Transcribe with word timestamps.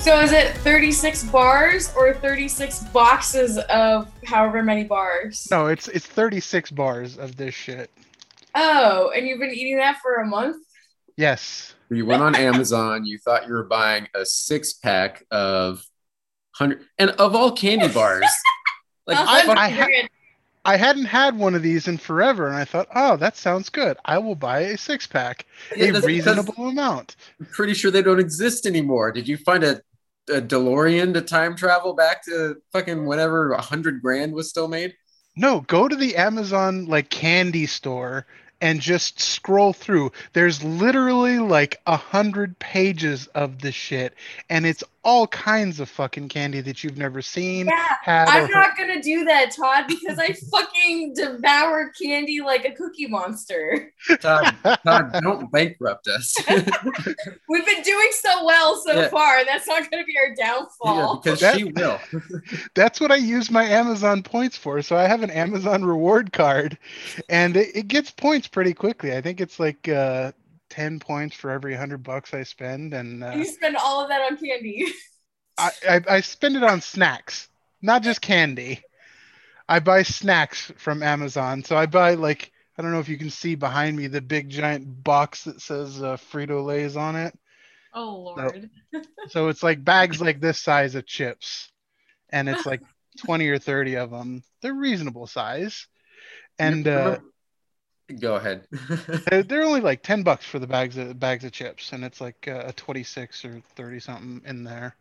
So 0.00 0.18
is 0.20 0.32
it 0.32 0.56
36 0.58 1.24
bars 1.24 1.92
or 1.94 2.14
36 2.14 2.84
boxes 2.84 3.58
of 3.58 4.10
however 4.24 4.62
many 4.62 4.82
bars? 4.84 5.46
No, 5.50 5.66
it's 5.66 5.88
it's 5.88 6.06
36 6.06 6.70
bars 6.70 7.18
of 7.18 7.36
this 7.36 7.54
shit. 7.54 7.90
Oh, 8.54 9.12
and 9.14 9.26
you've 9.26 9.38
been 9.38 9.50
eating 9.52 9.76
that 9.76 9.98
for 10.02 10.16
a 10.16 10.26
month? 10.26 10.56
Yes. 11.16 11.74
You 11.90 12.06
went 12.06 12.22
on 12.22 12.34
Amazon, 12.34 13.04
you 13.04 13.18
thought 13.18 13.46
you 13.46 13.52
were 13.52 13.64
buying 13.64 14.08
a 14.14 14.24
six 14.24 14.72
pack 14.72 15.24
of 15.30 15.84
hundred 16.52 16.80
and 16.98 17.10
of 17.10 17.34
all 17.34 17.52
candy 17.52 17.88
bars. 17.88 18.24
like 19.06 19.18
A 19.18 19.20
I- 19.20 19.40
hundred 19.42 19.58
I 19.58 19.68
ha- 19.68 20.08
I 20.64 20.76
hadn't 20.76 21.06
had 21.06 21.38
one 21.38 21.54
of 21.54 21.62
these 21.62 21.88
in 21.88 21.96
forever, 21.96 22.46
and 22.46 22.54
I 22.54 22.64
thought, 22.66 22.86
oh, 22.94 23.16
that 23.16 23.34
sounds 23.34 23.70
good. 23.70 23.96
I 24.04 24.18
will 24.18 24.34
buy 24.34 24.60
a 24.60 24.76
six 24.76 25.06
pack, 25.06 25.46
Yeah, 25.74 25.86
a 25.96 26.00
reasonable 26.02 26.68
amount. 26.68 27.16
I'm 27.40 27.46
pretty 27.46 27.72
sure 27.72 27.90
they 27.90 28.02
don't 28.02 28.20
exist 28.20 28.66
anymore. 28.66 29.10
Did 29.10 29.26
you 29.26 29.38
find 29.38 29.64
a, 29.64 29.80
a 30.30 30.40
DeLorean 30.40 31.14
to 31.14 31.20
time 31.20 31.56
travel 31.56 31.94
back 31.94 32.24
to 32.24 32.56
fucking 32.72 33.06
whenever 33.06 33.52
a 33.52 33.60
hundred 33.60 34.00
grand 34.02 34.32
was 34.32 34.48
still 34.48 34.68
made? 34.68 34.94
No, 35.36 35.60
go 35.60 35.88
to 35.88 35.96
the 35.96 36.16
Amazon 36.16 36.86
like 36.86 37.10
candy 37.10 37.66
store 37.66 38.26
and 38.60 38.80
just 38.80 39.20
scroll 39.20 39.72
through. 39.72 40.12
There's 40.32 40.62
literally 40.62 41.38
like 41.38 41.80
a 41.86 41.96
hundred 41.96 42.58
pages 42.58 43.26
of 43.28 43.60
this 43.60 43.74
shit, 43.74 44.14
and 44.48 44.66
it's 44.66 44.84
all 45.02 45.26
kinds 45.28 45.80
of 45.80 45.88
fucking 45.88 46.28
candy 46.28 46.60
that 46.60 46.84
you've 46.84 46.98
never 46.98 47.22
seen, 47.22 47.66
Yeah, 47.66 47.94
had, 48.02 48.28
I'm 48.28 48.42
heard- 48.42 48.50
not 48.50 48.76
gonna 48.76 49.00
do 49.02 49.24
that, 49.24 49.50
Todd, 49.50 49.84
because 49.88 50.18
I 50.18 50.34
fucking 50.50 51.14
devour 51.14 51.90
candy 52.00 52.40
like 52.42 52.66
a 52.66 52.72
cookie 52.72 53.06
monster. 53.06 53.92
Todd, 54.20 54.54
Todd, 54.84 55.12
don't 55.22 55.50
bankrupt 55.50 56.06
us. 56.08 56.34
We've 57.48 57.64
been 57.66 57.82
doing 57.82 58.08
so 58.12 58.44
well 58.44 58.76
so 58.84 58.92
Yeah. 58.92 59.08
far. 59.08 59.44
That's 59.44 59.66
not 59.66 59.90
gonna 59.90 60.04
be 60.04 60.16
our 60.18 60.34
yeah, 60.36 60.46
downfall. 60.46 61.20
because 61.22 61.40
That- 61.40 61.56
she 61.56 61.64
will. 61.64 61.98
That's 62.74 63.00
what 63.00 63.10
I 63.10 63.16
use 63.16 63.50
my 63.50 63.64
Amazon 63.64 64.22
points 64.22 64.56
for. 64.56 64.82
So 64.82 64.96
I 64.96 65.04
have 65.06 65.22
an 65.22 65.30
Amazon 65.30 65.84
reward 65.84 66.32
card, 66.32 66.76
and 67.28 67.56
it, 67.56 67.74
it 67.74 67.88
gets 67.88 68.10
points 68.10 68.46
pretty 68.48 68.74
quickly. 68.74 69.16
I 69.16 69.20
think 69.22 69.40
it's 69.40 69.58
like 69.58 69.88
uh, 69.88 70.32
ten 70.70 71.00
points 71.00 71.36
for 71.36 71.50
every 71.50 71.74
hundred 71.74 72.02
bucks 72.02 72.32
I 72.32 72.44
spend, 72.44 72.94
and 72.94 73.22
uh, 73.22 73.32
you 73.32 73.44
spend 73.44 73.76
all 73.76 74.02
of 74.02 74.08
that 74.08 74.22
on 74.22 74.38
candy. 74.38 74.86
I, 75.58 75.70
I 75.88 76.00
I 76.08 76.20
spend 76.20 76.56
it 76.56 76.62
on 76.62 76.80
snacks, 76.80 77.48
not 77.82 78.02
just 78.02 78.22
candy. 78.22 78.82
I 79.68 79.78
buy 79.78 80.02
snacks 80.02 80.72
from 80.78 81.02
Amazon. 81.02 81.62
So 81.62 81.76
I 81.76 81.86
buy 81.86 82.14
like 82.14 82.50
I 82.78 82.82
don't 82.82 82.92
know 82.92 83.00
if 83.00 83.08
you 83.08 83.18
can 83.18 83.30
see 83.30 83.54
behind 83.54 83.96
me 83.96 84.06
the 84.06 84.22
big 84.22 84.48
giant 84.48 85.04
box 85.04 85.44
that 85.44 85.60
says 85.60 86.02
uh, 86.02 86.16
Frito 86.16 86.64
Lay's 86.64 86.96
on 86.96 87.14
it. 87.14 87.38
Oh 87.92 88.34
Lord. 88.36 88.70
So 89.28 89.48
it's 89.48 89.62
like 89.62 89.84
bags 89.84 90.20
like 90.20 90.40
this 90.40 90.58
size 90.58 90.94
of 90.94 91.06
chips, 91.06 91.70
and 92.30 92.48
it's 92.48 92.66
like 92.66 92.80
twenty 93.18 93.48
or 93.48 93.58
thirty 93.58 93.96
of 93.96 94.10
them. 94.10 94.42
They're 94.62 94.74
reasonable 94.74 95.26
size, 95.26 95.86
and 96.58 96.88
uh, 96.88 97.18
Go 98.18 98.36
ahead. 98.36 98.66
they're, 99.30 99.42
they're 99.42 99.62
only 99.62 99.80
like 99.80 100.02
ten 100.02 100.22
bucks 100.22 100.44
for 100.44 100.58
the 100.58 100.66
bags 100.66 100.96
of 100.96 101.18
bags 101.18 101.44
of 101.44 101.52
chips, 101.52 101.92
and 101.92 102.04
it's 102.04 102.20
like 102.20 102.48
uh, 102.48 102.64
a 102.66 102.72
twenty 102.72 103.02
six 103.02 103.44
or 103.44 103.60
thirty 103.76 104.00
something 104.00 104.42
in 104.46 104.64
there. 104.64 104.96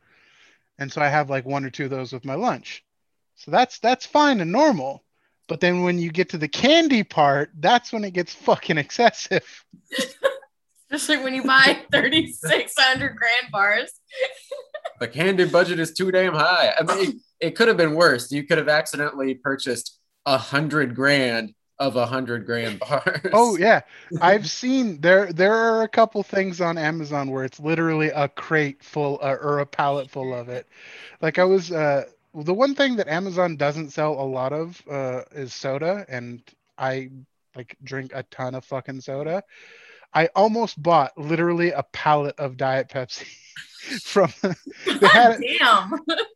And 0.77 0.91
so 0.91 1.01
I 1.01 1.07
have 1.07 1.29
like 1.29 1.45
one 1.45 1.65
or 1.65 1.69
two 1.69 1.85
of 1.85 1.89
those 1.89 2.13
with 2.13 2.25
my 2.25 2.35
lunch. 2.35 2.83
So 3.35 3.51
that's 3.51 3.79
that's 3.79 4.05
fine 4.05 4.41
and 4.41 4.51
normal. 4.51 5.03
But 5.47 5.59
then 5.59 5.81
when 5.81 5.97
you 5.97 6.11
get 6.11 6.29
to 6.29 6.37
the 6.37 6.47
candy 6.47 7.03
part, 7.03 7.49
that's 7.59 7.91
when 7.91 8.03
it 8.03 8.11
gets 8.11 8.33
fucking 8.33 8.77
excessive. 8.77 9.65
Especially 10.91 11.23
when 11.23 11.33
you 11.33 11.43
buy 11.43 11.79
3,600 11.91 13.15
grand 13.15 13.51
bars. 13.51 13.91
the 14.99 15.07
candy 15.07 15.45
budget 15.45 15.79
is 15.79 15.93
too 15.93 16.11
damn 16.11 16.33
high. 16.33 16.73
I 16.79 16.83
mean, 16.83 17.09
it, 17.09 17.15
it 17.47 17.55
could 17.55 17.67
have 17.67 17.77
been 17.77 17.95
worse. 17.95 18.31
You 18.31 18.43
could 18.43 18.57
have 18.59 18.69
accidentally 18.69 19.35
purchased 19.35 19.99
a 20.25 20.37
hundred 20.37 20.95
grand 20.95 21.53
of 21.79 21.95
a 21.95 22.05
hundred 22.05 22.45
grand 22.45 22.79
bars. 22.89 23.21
Oh 23.31 23.57
yeah, 23.57 23.81
I've 24.21 24.49
seen 24.49 24.99
there. 25.01 25.31
There 25.31 25.53
are 25.53 25.83
a 25.83 25.87
couple 25.87 26.21
things 26.23 26.61
on 26.61 26.77
Amazon 26.77 27.31
where 27.31 27.43
it's 27.43 27.59
literally 27.59 28.09
a 28.09 28.27
crate 28.27 28.83
full 28.83 29.19
uh, 29.21 29.35
or 29.41 29.59
a 29.59 29.65
pallet 29.65 30.09
full 30.09 30.33
of 30.33 30.49
it. 30.49 30.67
Like 31.21 31.39
I 31.39 31.45
was, 31.45 31.71
uh, 31.71 32.05
the 32.33 32.53
one 32.53 32.75
thing 32.75 32.97
that 32.97 33.07
Amazon 33.07 33.55
doesn't 33.55 33.91
sell 33.91 34.13
a 34.13 34.23
lot 34.23 34.53
of 34.53 34.81
uh, 34.89 35.23
is 35.31 35.53
soda, 35.53 36.05
and 36.09 36.41
I 36.77 37.09
like 37.55 37.75
drink 37.83 38.11
a 38.13 38.23
ton 38.23 38.55
of 38.55 38.65
fucking 38.65 39.01
soda. 39.01 39.43
I 40.13 40.27
almost 40.35 40.81
bought 40.81 41.17
literally 41.17 41.71
a 41.71 41.83
pallet 41.83 42.35
of 42.39 42.57
Diet 42.57 42.89
Pepsi 42.89 43.27
from. 44.03 44.33
they 44.99 45.07
had 45.07 45.39
Damn. 45.39 45.91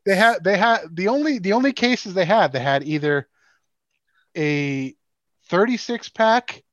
they 0.06 0.16
had 0.16 0.44
they 0.44 0.58
had 0.58 0.96
the 0.96 1.08
only 1.10 1.40
the 1.40 1.54
only 1.54 1.74
cases 1.74 2.14
they 2.14 2.26
had 2.26 2.54
they 2.54 2.60
had 2.60 2.84
either 2.84 3.28
a 4.36 4.96
36 5.54 6.10
pack 6.10 6.64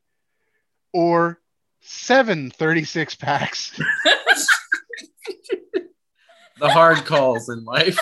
or 0.94 1.38
seven 1.82 2.50
36 2.50 3.14
packs 3.16 3.78
the 6.58 6.68
hard 6.70 7.04
calls 7.04 7.50
in 7.50 7.62
life. 7.66 7.98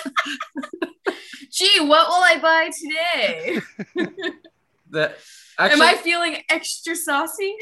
Gee, 1.50 1.80
what 1.80 2.06
will 2.06 2.22
I 2.22 2.38
buy 2.40 2.70
today? 2.80 3.60
That 4.90 5.18
Am 5.58 5.82
I 5.82 5.96
feeling 5.96 6.36
extra 6.48 6.94
saucy? 6.94 7.56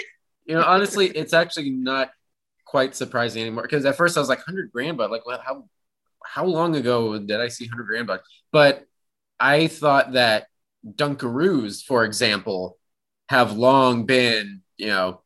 you 0.44 0.55
know, 0.55 0.62
honestly, 0.62 1.06
it's 1.06 1.32
actually 1.32 1.71
not 1.71 2.10
quite 2.66 2.94
surprising 2.94 3.41
anymore. 3.41 3.62
Because 3.62 3.87
at 3.87 3.97
first 3.97 4.19
I 4.19 4.21
was 4.21 4.28
like, 4.28 4.44
hundred 4.44 4.71
grand, 4.71 4.99
but 4.99 5.10
like, 5.10 5.25
well, 5.25 5.41
how 5.43 5.65
how 6.22 6.44
long 6.44 6.76
ago 6.76 7.19
did 7.19 7.41
I 7.41 7.49
see 7.49 7.66
hundred 7.66 7.87
grand? 7.87 8.06
But 8.06 8.22
but 8.53 8.84
I 9.41 9.69
thought 9.69 10.12
that 10.12 10.49
Dunkaroos, 10.87 11.82
for 11.82 12.05
example, 12.05 12.78
have 13.28 13.56
long 13.56 14.06
been, 14.06 14.62
you 14.76 14.88
know, 14.88 15.20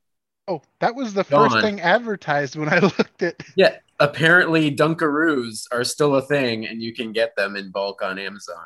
oh 0.48 0.62
that 0.80 0.94
was 0.94 1.14
the 1.14 1.24
first 1.24 1.60
thing 1.60 1.80
advertised 1.80 2.56
when 2.56 2.68
i 2.68 2.78
looked 2.80 3.22
at 3.22 3.36
yeah. 3.56 3.76
Apparently, 4.02 4.74
Dunkaroos 4.74 5.66
are 5.72 5.84
still 5.84 6.14
a 6.14 6.22
thing, 6.22 6.66
and 6.66 6.80
you 6.82 6.94
can 6.94 7.12
get 7.12 7.36
them 7.36 7.54
in 7.54 7.70
bulk 7.70 8.00
on 8.02 8.18
Amazon. 8.18 8.64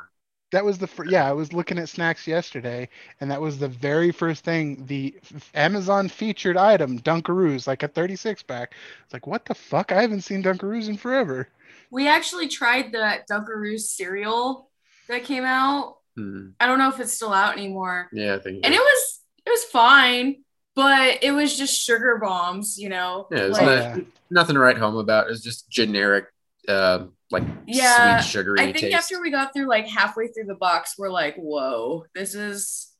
that 0.51 0.63
was 0.63 0.77
the 0.77 0.87
fir- 0.87 1.05
yeah 1.05 1.27
i 1.27 1.33
was 1.33 1.51
looking 1.51 1.77
at 1.77 1.89
snacks 1.89 2.25
yesterday 2.27 2.87
and 3.19 3.29
that 3.29 3.41
was 3.41 3.57
the 3.59 3.67
very 3.67 4.11
first 4.11 4.45
thing 4.45 4.85
the 4.85 5.13
f- 5.35 5.51
amazon 5.55 6.07
featured 6.07 6.55
item 6.55 6.97
dunkaroos 6.99 7.67
like 7.67 7.83
a 7.83 7.87
36 7.89 8.43
pack 8.43 8.73
it's 9.03 9.11
like 9.13 9.27
what 9.27 9.43
the 9.45 9.53
fuck 9.55 9.91
i 9.91 10.01
haven't 10.01 10.21
seen 10.21 10.41
dunkaroos 10.41 10.87
in 10.87 10.95
forever 10.95 11.49
We 11.91 12.07
actually 12.07 12.47
tried 12.47 12.91
the 12.93 13.19
Dunkaroos 13.29 13.81
cereal 13.81 14.69
that 15.09 15.23
came 15.23 15.43
out. 15.45 15.97
Hmm. 16.17 16.49
I 16.59 16.65
don't 16.67 16.79
know 16.79 16.89
if 16.89 16.99
it's 16.99 17.13
still 17.13 17.31
out 17.33 17.57
anymore. 17.57 18.09
Yeah, 18.11 18.35
I 18.35 18.39
think. 18.39 18.65
And 18.65 18.73
it 18.73 18.79
was 18.79 19.14
it 19.45 19.49
was 19.49 19.63
fine, 19.65 20.43
but 20.75 21.23
it 21.23 21.31
was 21.31 21.57
just 21.57 21.79
sugar 21.79 22.17
bombs, 22.21 22.77
you 22.77 22.89
know. 22.89 23.27
Yeah, 23.31 23.43
Like, 23.45 23.65
not- 23.65 23.97
not, 23.97 24.05
nothing 24.29 24.55
to 24.55 24.59
write 24.59 24.77
home 24.77 24.97
about. 24.97 25.29
It's 25.29 25.41
just 25.41 25.69
generic, 25.69 26.25
uh, 26.67 27.05
like 27.31 27.43
Yeah, 27.67 28.19
sweet 28.19 28.29
sugary 28.29 28.59
I 28.59 28.65
think 28.65 28.77
taste. 28.77 28.95
after 28.95 29.21
we 29.21 29.31
got 29.31 29.53
through 29.53 29.67
like 29.67 29.87
halfway 29.87 30.27
through 30.27 30.45
the 30.45 30.55
box, 30.55 30.95
we're 30.97 31.09
like, 31.11 31.35
whoa, 31.37 32.05
this 32.13 32.35
is 32.35 32.91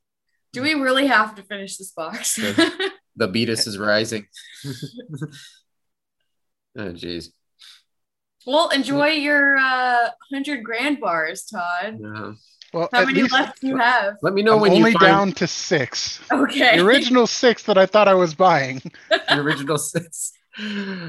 do 0.53 0.61
we 0.61 0.73
really 0.73 1.07
have 1.07 1.35
to 1.35 1.43
finish 1.43 1.75
this 1.77 1.91
box? 1.91 2.35
the 2.35 3.27
beatus 3.27 3.67
is 3.67 3.77
rising. 3.77 4.25
oh, 6.77 6.91
jeez. 6.93 7.29
well, 8.45 8.69
enjoy 8.69 9.07
your 9.09 9.57
uh 9.57 10.09
hundred 10.31 10.63
grand 10.63 10.99
bars, 10.99 11.43
Todd. 11.45 11.99
Well 12.73 12.89
How 12.93 13.05
many 13.05 13.23
left 13.23 13.61
do 13.61 13.67
you 13.67 13.77
have? 13.77 14.17
let 14.21 14.33
me 14.33 14.41
know 14.43 14.55
I'm 14.55 14.61
when 14.61 14.71
only 14.71 14.91
you 14.91 14.97
find 14.97 15.09
down 15.11 15.31
to 15.33 15.47
six 15.47 16.19
Okay. 16.31 16.77
the 16.77 16.85
original 16.85 17.27
six 17.27 17.63
that 17.63 17.77
i 17.77 17.85
thought 17.85 18.07
i 18.07 18.13
was 18.13 18.33
buying 18.33 18.81
the 19.09 19.37
original 19.39 19.77
six. 19.77 20.31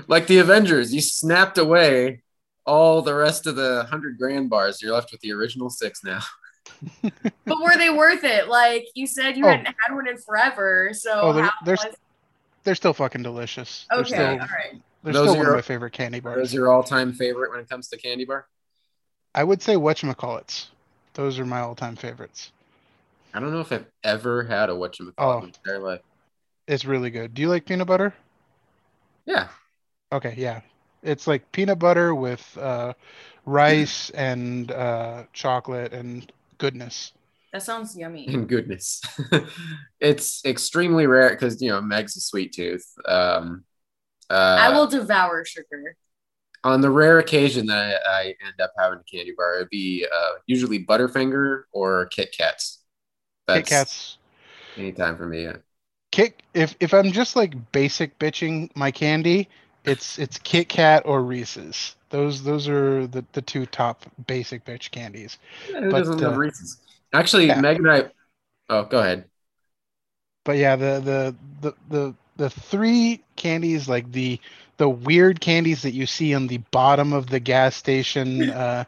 Like 0.09 0.27
the 0.27 0.39
Avengers, 0.39 0.93
you 0.93 1.01
snapped 1.01 1.57
away 1.57 2.23
all 2.65 3.01
the 3.01 3.15
rest 3.15 3.47
of 3.47 3.55
the 3.55 3.85
hundred 3.89 4.19
grand 4.19 4.51
bars. 4.51 4.83
You're 4.83 4.93
left 4.93 5.13
with 5.13 5.21
the 5.21 5.33
original 5.33 5.71
six 5.71 6.03
now. 6.03 6.19
But 7.45 7.61
were 7.63 7.77
they 7.77 7.91
worth 7.91 8.25
it? 8.25 8.49
Like 8.49 8.87
you 8.97 9.07
said, 9.07 9.37
you 9.37 9.45
Oh. 9.45 9.49
hadn't 9.51 9.67
had 9.67 9.95
one 9.95 10.09
in 10.09 10.19
forever. 10.19 10.91
So 10.95 11.13
Oh, 11.21 11.33
they're- 11.33 11.45
how 11.45 11.51
they're 11.65 11.77
was 11.85 11.95
they're 12.65 12.75
still 12.75 12.93
fucking 12.93 13.23
delicious 13.23 13.87
they're 13.89 14.01
okay? 14.01 14.09
still, 14.09 14.27
all 14.31 14.37
right. 14.39 14.83
they're 15.05 15.13
Those 15.13 15.29
still 15.31 15.35
are 15.37 15.39
one 15.39 15.47
of 15.47 15.55
my 15.55 15.63
favorite 15.63 15.93
candy 15.93 16.19
What 16.19 16.35
bars 16.35 16.49
is 16.49 16.55
your 16.55 16.73
all-time 16.73 17.13
favorite 17.13 17.53
when 17.53 17.61
it 17.61 17.69
comes 17.69 17.87
to 17.91 17.97
candy 17.97 18.25
bar? 18.25 18.49
I 19.33 19.45
would 19.45 19.63
say 19.63 19.77
whatchamacallits. 19.77 20.67
Those 21.17 21.39
are 21.39 21.47
my 21.47 21.61
all-time 21.61 21.97
favorites. 21.97 22.53
I 23.33 23.41
don't 23.41 23.51
know 23.51 23.61
if 23.61 23.73
I've 23.73 23.87
ever 24.05 24.45
had 24.45 24.69
a 24.69 24.75
whatchamacallit 24.75 25.15
Oh. 25.19 25.39
in 25.39 25.41
my 25.41 25.47
entire 25.47 25.79
life. 25.79 26.01
It's 26.69 26.85
really 26.85 27.11
good. 27.11 27.33
Do 27.33 27.41
you 27.41 27.49
like 27.49 27.65
peanut 27.65 27.87
butter? 27.87 28.13
Yeah. 29.25 29.49
Okay, 30.13 30.35
yeah. 30.37 30.61
It's 31.03 31.27
like 31.27 31.51
peanut 31.53 31.79
butter 31.79 32.15
with 32.15 32.57
uh, 32.59 32.93
rice 33.47 34.11
and 34.15 34.71
uh, 34.71 35.25
chocolate 35.33 35.95
and 35.95 36.31
goodness. 36.59 37.13
That 37.53 37.63
sounds 37.63 37.97
yummy. 37.97 38.27
And 38.29 38.47
goodness. 38.47 39.01
it's 40.01 40.45
extremely 40.45 41.07
rare 41.07 41.31
because 41.31 41.63
you 41.63 41.71
know 41.71 41.81
Meg's 41.81 42.15
a 42.17 42.21
sweet 42.21 42.53
tooth. 42.53 42.87
Um 43.07 43.65
uh 44.29 44.59
I 44.61 44.69
will 44.77 44.87
devour 44.87 45.43
sugar. 45.47 45.97
On 46.67 46.81
the 46.81 46.91
rare 46.91 47.19
occasion 47.19 47.67
that 47.67 48.01
I, 48.07 48.11
I 48.11 48.25
end 48.45 48.61
up 48.61 48.73
having 48.79 48.99
a 48.99 49.05
candy 49.05 49.33
bar, 49.37 49.57
it'd 49.57 49.71
be 49.71 50.07
uh, 50.13 50.33
usually 50.47 50.85
Butterfinger 50.85 51.63
or 51.73 52.07
Kit 52.07 52.35
Kats. 52.37 52.83
Kit 53.49 53.67
Kats. 53.67 54.19
Anytime 54.77 55.17
for 55.17 55.27
me. 55.27 55.45
Yeah. 55.45 55.57
Kit. 56.11 56.43
If 56.55 56.75
if 56.81 56.93
I'm 56.93 57.13
just 57.13 57.37
like 57.37 57.73
basic 57.73 58.19
bitching 58.19 58.75
my 58.75 58.91
candy, 58.91 59.49
it's 59.85 60.19
it's 60.19 60.39
Kit 60.39 60.69
Kat 60.69 61.03
or 61.07 61.23
Reese's. 61.23 61.95
Those 62.11 62.43
those 62.43 62.69
are 62.69 63.07
the, 63.07 63.25
the 63.33 63.43
two 63.43 63.67
top 63.67 64.05
basic 64.27 64.65
bitch 64.65 64.91
candies. 64.91 65.39
Yeah, 65.71 65.81
who 65.83 65.91
But, 65.91 65.99
doesn't 65.99 66.19
love 66.19 66.35
uh, 66.35 66.39
Reese's? 66.39 66.81
Actually, 67.13 67.47
yeah. 67.47 67.61
Meg 67.61 67.77
and 67.79 67.91
I. 67.91 68.11
Oh, 68.69 68.85
go 68.85 69.01
ahead. 69.01 69.25
But 70.45 70.57
yeah, 70.57 70.77
the 70.77 71.01
the 71.01 71.37
the 71.61 71.75
the 71.89 72.15
the 72.37 72.51
three 72.51 73.23
candies 73.37 73.89
like 73.89 74.11
the 74.13 74.41
the 74.79 74.89
weird 74.89 75.41
candies 75.41 75.83
that 75.83 75.93
you 75.93 76.07
see 76.07 76.35
on 76.35 76.47
the 76.47 76.59
bottom 76.71 77.13
of 77.13 77.29
the 77.29 77.41
gas 77.41 77.77
station 77.77 78.51
uh 78.51 78.85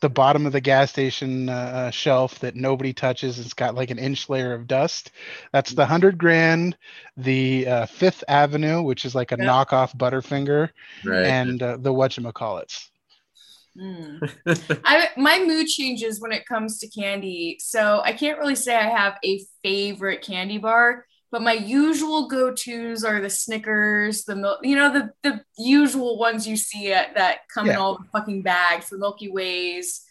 the 0.00 0.10
bottom 0.10 0.46
of 0.46 0.52
the 0.52 0.60
gas 0.60 0.90
station 0.90 1.48
uh, 1.48 1.52
uh, 1.52 1.90
shelf 1.90 2.38
that 2.40 2.54
nobody 2.56 2.92
touches 2.92 3.38
it's 3.38 3.54
got 3.54 3.74
like 3.74 3.90
an 3.90 3.98
inch 3.98 4.28
layer 4.28 4.52
of 4.54 4.66
dust 4.66 5.12
that's 5.52 5.72
the 5.72 5.82
100 5.82 6.18
grand 6.18 6.76
the 7.16 7.66
uh, 7.66 7.86
fifth 7.86 8.22
avenue 8.28 8.82
which 8.82 9.04
is 9.04 9.14
like 9.14 9.32
a 9.32 9.36
Yep. 9.36 9.38
knockoff 9.38 9.96
butterfinger 9.96 10.70
Right. 11.04 11.36
and 11.38 11.62
uh, 11.62 11.76
the 11.78 11.92
whatchamacallits 11.92 12.90
Mm. 13.78 14.22
I 14.84 15.08
my 15.16 15.44
mood 15.44 15.66
changes 15.66 16.20
when 16.20 16.32
it 16.32 16.46
comes 16.46 16.78
to 16.80 16.88
candy. 16.90 17.58
So 17.60 18.00
I 18.04 18.12
can't 18.12 18.38
really 18.38 18.54
say 18.56 18.74
I 18.76 18.88
have 18.88 19.16
a 19.24 19.40
favorite 19.62 20.22
candy 20.22 20.58
bar, 20.58 21.04
but 21.30 21.42
my 21.42 21.52
usual 21.52 22.28
go-tos 22.28 23.04
are 23.04 23.20
the 23.20 23.30
Snickers, 23.30 24.24
the 24.24 24.36
milk, 24.36 24.60
you 24.62 24.76
know, 24.76 24.92
the 24.92 25.10
the 25.22 25.42
usual 25.58 26.18
ones 26.18 26.46
you 26.46 26.56
see 26.56 26.92
at, 26.92 27.14
that 27.16 27.40
come 27.52 27.68
in 27.68 27.76
all 27.76 27.98
the 27.98 28.04
fucking 28.12 28.42
bags, 28.42 28.88
the 28.88 28.98
Milky 28.98 29.30
Ways, 29.30 30.02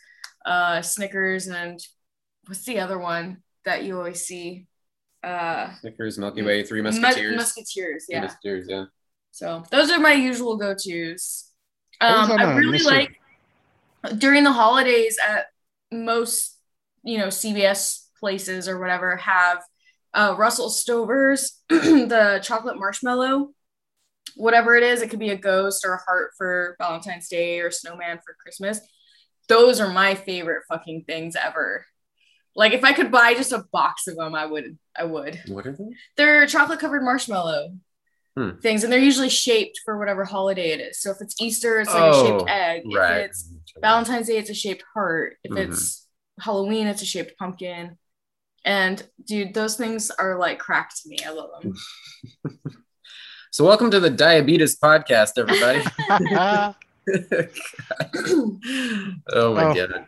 uh, 0.45 0.81
Snickers, 0.81 1.47
and 1.47 1.79
what's 2.47 2.65
the 2.65 2.79
other 2.79 2.97
one 2.99 3.41
that 3.63 3.83
you 3.83 3.97
always 3.97 4.25
see? 4.25 4.67
Uh, 5.23 5.73
Snickers, 5.79 6.17
Milky 6.17 6.43
Way, 6.43 6.63
Three 6.63 6.81
Mus- 6.81 6.99
Musketeers. 6.99 7.35
Musketeers, 7.35 8.05
Three 8.05 8.15
yeah. 8.15 8.21
Musketeers, 8.21 8.65
yeah. 8.69 8.85
So 9.31 9.63
those 9.71 9.89
are 9.91 9.99
my 9.99 10.13
usual 10.13 10.57
go-tos. 10.57 11.51
I 11.99 12.07
Um, 12.07 12.31
on 12.31 12.39
I 12.39 12.51
a 12.51 12.55
really 12.55 12.79
Mr. 12.79 12.85
like 12.85 13.19
during 14.17 14.43
the 14.43 14.51
holidays 14.51 15.17
at 15.25 15.47
most, 15.91 16.57
you 17.03 17.17
know, 17.17 17.27
CVS 17.27 18.07
places 18.19 18.67
or 18.67 18.79
whatever 18.79 19.17
have 19.17 19.63
uh, 20.15 20.33
Russell 20.37 20.69
Stover's 20.69 21.61
the 21.69 22.39
chocolate 22.43 22.77
marshmallow, 22.79 23.49
whatever 24.35 24.75
it 24.75 24.83
is. 24.83 25.01
It 25.01 25.09
could 25.09 25.19
be 25.19 25.29
a 25.29 25.37
ghost 25.37 25.85
or 25.85 25.93
a 25.93 26.01
heart 26.03 26.31
for 26.37 26.75
Valentine's 26.79 27.27
Day 27.27 27.59
or 27.59 27.69
snowman 27.69 28.17
for 28.25 28.35
Christmas. 28.41 28.79
Those 29.47 29.79
are 29.79 29.89
my 29.91 30.15
favorite 30.15 30.63
fucking 30.67 31.03
things 31.05 31.35
ever. 31.35 31.85
Like 32.55 32.73
if 32.73 32.83
I 32.83 32.93
could 32.93 33.11
buy 33.11 33.33
just 33.33 33.51
a 33.51 33.65
box 33.71 34.07
of 34.07 34.15
them, 34.15 34.33
I 34.33 34.45
would. 34.45 34.77
I 34.97 35.03
would. 35.03 35.39
What 35.47 35.67
are 35.67 35.73
they? 35.73 35.89
They're 36.17 36.47
chocolate 36.47 36.79
covered 36.79 37.03
marshmallow 37.03 37.77
Hmm. 38.37 38.57
things, 38.61 38.83
and 38.83 38.91
they're 38.91 38.99
usually 38.99 39.29
shaped 39.29 39.79
for 39.85 39.97
whatever 39.97 40.25
holiday 40.25 40.71
it 40.71 40.81
is. 40.81 40.99
So 40.99 41.11
if 41.11 41.17
it's 41.21 41.39
Easter, 41.39 41.79
it's 41.79 41.93
like 41.93 42.03
Oh, 42.03 42.09
a 42.09 42.25
shaped 42.39 42.49
egg. 42.49 42.83
Right. 42.93 43.17
If 43.21 43.25
it's 43.29 43.49
Valentine's 43.81 44.27
Day, 44.27 44.37
it's 44.37 44.49
a 44.49 44.53
shaped 44.53 44.83
heart. 44.93 45.37
If 45.43 45.51
Mhm. 45.53 45.69
it's 45.69 46.05
Halloween, 46.41 46.87
it's 46.87 47.01
a 47.01 47.05
shaped 47.05 47.37
pumpkin. 47.37 47.97
And 48.65 49.01
dude, 49.25 49.53
those 49.53 49.77
things 49.77 50.11
are 50.11 50.37
like 50.37 50.59
crack 50.59 50.89
to 51.03 51.09
me. 51.09 51.17
I 51.25 51.29
love 51.31 51.49
them. 51.61 51.73
So, 53.51 53.63
welcome 53.63 53.89
to 53.91 54.01
the 54.01 54.09
Diabetes 54.09 54.77
Podcast, 54.77 55.37
everybody. 55.37 55.81
oh 59.31 59.53
my 59.53 59.63
Oh. 59.63 59.73
god. 59.73 60.05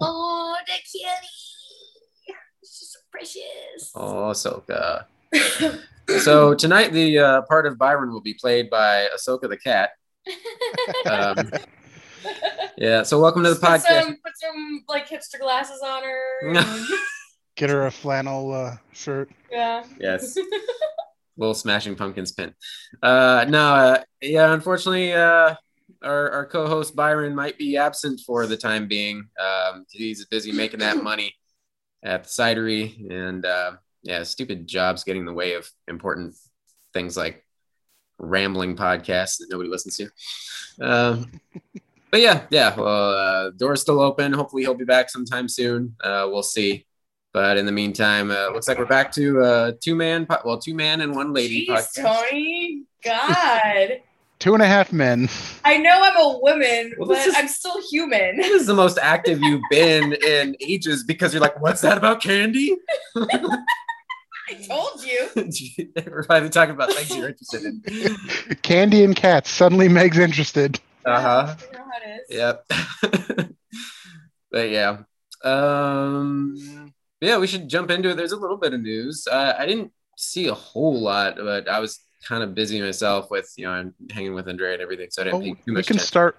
oh, 0.00 0.56
the 0.66 0.72
kitty. 0.72 1.28
It's 2.60 2.80
just 2.80 2.94
so 2.94 2.98
precious. 3.12 3.92
Oh, 3.94 4.32
Ahsoka. 4.32 5.04
So 6.20 6.52
tonight, 6.54 6.92
the 6.92 7.18
uh, 7.20 7.42
part 7.42 7.64
of 7.66 7.78
Byron 7.78 8.10
will 8.12 8.22
be 8.22 8.34
played 8.34 8.70
by 8.70 9.06
Ahsoka 9.16 9.48
the 9.48 9.56
cat. 9.56 9.90
Um, 11.06 11.36
yeah. 12.76 13.04
So 13.04 13.20
welcome 13.20 13.44
to 13.44 13.50
the 13.50 13.54
put 13.60 13.68
podcast. 13.68 14.02
some, 14.02 14.16
put 14.24 14.32
some 14.36 14.82
like 14.88 15.06
hipster 15.08 15.38
glasses 15.38 15.80
on 15.80 16.02
her. 16.02 16.64
And- 17.58 17.68
get 17.68 17.70
her 17.70 17.86
a 17.86 17.90
flannel 17.90 18.52
uh, 18.52 18.76
shirt 18.92 19.30
yeah. 19.50 19.84
Yes. 19.98 20.36
Little 21.36 21.54
Smashing 21.54 21.94
Pumpkins 21.94 22.32
pin. 22.32 22.54
Uh, 23.02 23.46
no, 23.48 23.74
uh, 23.74 24.02
yeah. 24.20 24.52
Unfortunately, 24.52 25.12
uh, 25.12 25.54
our, 26.02 26.30
our 26.30 26.46
co-host 26.46 26.96
Byron 26.96 27.34
might 27.34 27.56
be 27.58 27.76
absent 27.76 28.20
for 28.26 28.46
the 28.46 28.56
time 28.56 28.88
being. 28.88 29.28
Um, 29.40 29.86
he's 29.90 30.24
busy 30.26 30.52
making 30.52 30.80
that 30.80 31.02
money 31.02 31.34
at 32.02 32.24
the 32.24 32.28
cidery, 32.28 33.10
and 33.10 33.44
uh, 33.44 33.72
yeah, 34.02 34.24
stupid 34.24 34.66
jobs 34.66 35.04
getting 35.04 35.22
in 35.22 35.26
the 35.26 35.32
way 35.32 35.54
of 35.54 35.68
important 35.86 36.34
things 36.92 37.16
like 37.16 37.44
rambling 38.18 38.76
podcasts 38.76 39.38
that 39.38 39.46
nobody 39.50 39.70
listens 39.70 39.96
to. 39.96 40.10
Um, 40.84 41.30
but 42.10 42.20
yeah, 42.20 42.46
yeah. 42.50 42.74
Well, 42.74 43.10
uh, 43.12 43.50
door's 43.50 43.80
still 43.80 44.00
open. 44.00 44.32
Hopefully, 44.32 44.62
he'll 44.62 44.74
be 44.74 44.84
back 44.84 45.08
sometime 45.08 45.48
soon. 45.48 45.94
Uh, 46.02 46.26
we'll 46.28 46.42
see. 46.42 46.84
But 47.38 47.56
in 47.56 47.66
the 47.66 47.72
meantime, 47.72 48.32
uh, 48.32 48.48
looks 48.48 48.66
like 48.66 48.78
we're 48.78 48.84
back 48.84 49.12
to 49.12 49.40
uh, 49.40 49.72
two 49.80 49.94
man, 49.94 50.26
po- 50.26 50.40
well, 50.44 50.58
two 50.58 50.74
man 50.74 51.02
and 51.02 51.14
one 51.14 51.32
lady 51.32 51.68
Jeez, 51.68 51.96
podcast. 51.96 52.02
Tony. 52.28 52.82
God. 53.04 54.00
two 54.40 54.54
and 54.54 54.62
a 54.62 54.66
half 54.66 54.92
men 54.92 55.28
I 55.64 55.76
know 55.78 56.00
I'm 56.02 56.16
a 56.16 56.38
woman, 56.40 56.94
Well, 56.98 57.06
but 57.10 57.24
is- 57.24 57.34
I'm 57.36 57.46
still 57.46 57.80
human. 57.90 58.38
This 58.38 58.60
is 58.60 58.66
the 58.66 58.74
most 58.74 58.98
active 59.00 59.40
you've 59.40 59.62
been 59.70 60.14
in 60.14 60.56
ages 60.60 61.04
because 61.04 61.32
you're 61.32 61.40
like, 61.40 61.60
what's 61.60 61.80
that 61.82 61.96
about 61.96 62.20
candy? 62.20 62.76
I 63.16 64.54
told 64.68 65.04
you. 65.04 65.28
we're 66.10 66.24
finally 66.24 66.50
talking 66.50 66.74
about 66.74 66.92
things 66.92 67.16
you're 67.16 67.28
interested 67.28 67.62
in. 67.62 68.56
candy 68.62 69.04
and 69.04 69.14
cats 69.14 69.48
suddenly 69.48 69.88
meg's 69.88 70.18
interested 70.18 70.80
Uh 71.04 71.20
huh. 71.20 71.56
You 71.70 71.78
know 71.78 71.84
how 71.84 71.90
it 72.02 72.20
is. 72.30 72.36
Yep. 72.36 73.52
but 74.50 74.70
yeah. 74.70 74.96
Um, 75.44 76.92
yeah, 77.20 77.38
we 77.38 77.46
should 77.46 77.68
jump 77.68 77.90
into 77.90 78.10
it. 78.10 78.16
There's 78.16 78.32
a 78.32 78.36
little 78.36 78.56
bit 78.56 78.74
of 78.74 78.80
news. 78.80 79.26
Uh, 79.30 79.54
I 79.58 79.66
didn't 79.66 79.92
see 80.16 80.46
a 80.48 80.54
whole 80.54 81.00
lot, 81.00 81.36
but 81.36 81.68
I 81.68 81.80
was 81.80 82.00
kind 82.26 82.42
of 82.42 82.54
busy 82.54 82.80
myself 82.80 83.30
with, 83.30 83.52
you 83.56 83.64
know, 83.64 83.72
I'm 83.72 83.94
hanging 84.10 84.34
with 84.34 84.48
Andrea 84.48 84.74
and 84.74 84.82
everything. 84.82 85.08
So 85.10 85.22
I 85.22 85.24
didn't 85.26 85.40
Oh, 85.40 85.40
pay 85.40 85.54
too 85.66 85.74
we 85.74 85.82
can 85.82 85.98
attention. 85.98 85.98
start. 85.98 86.36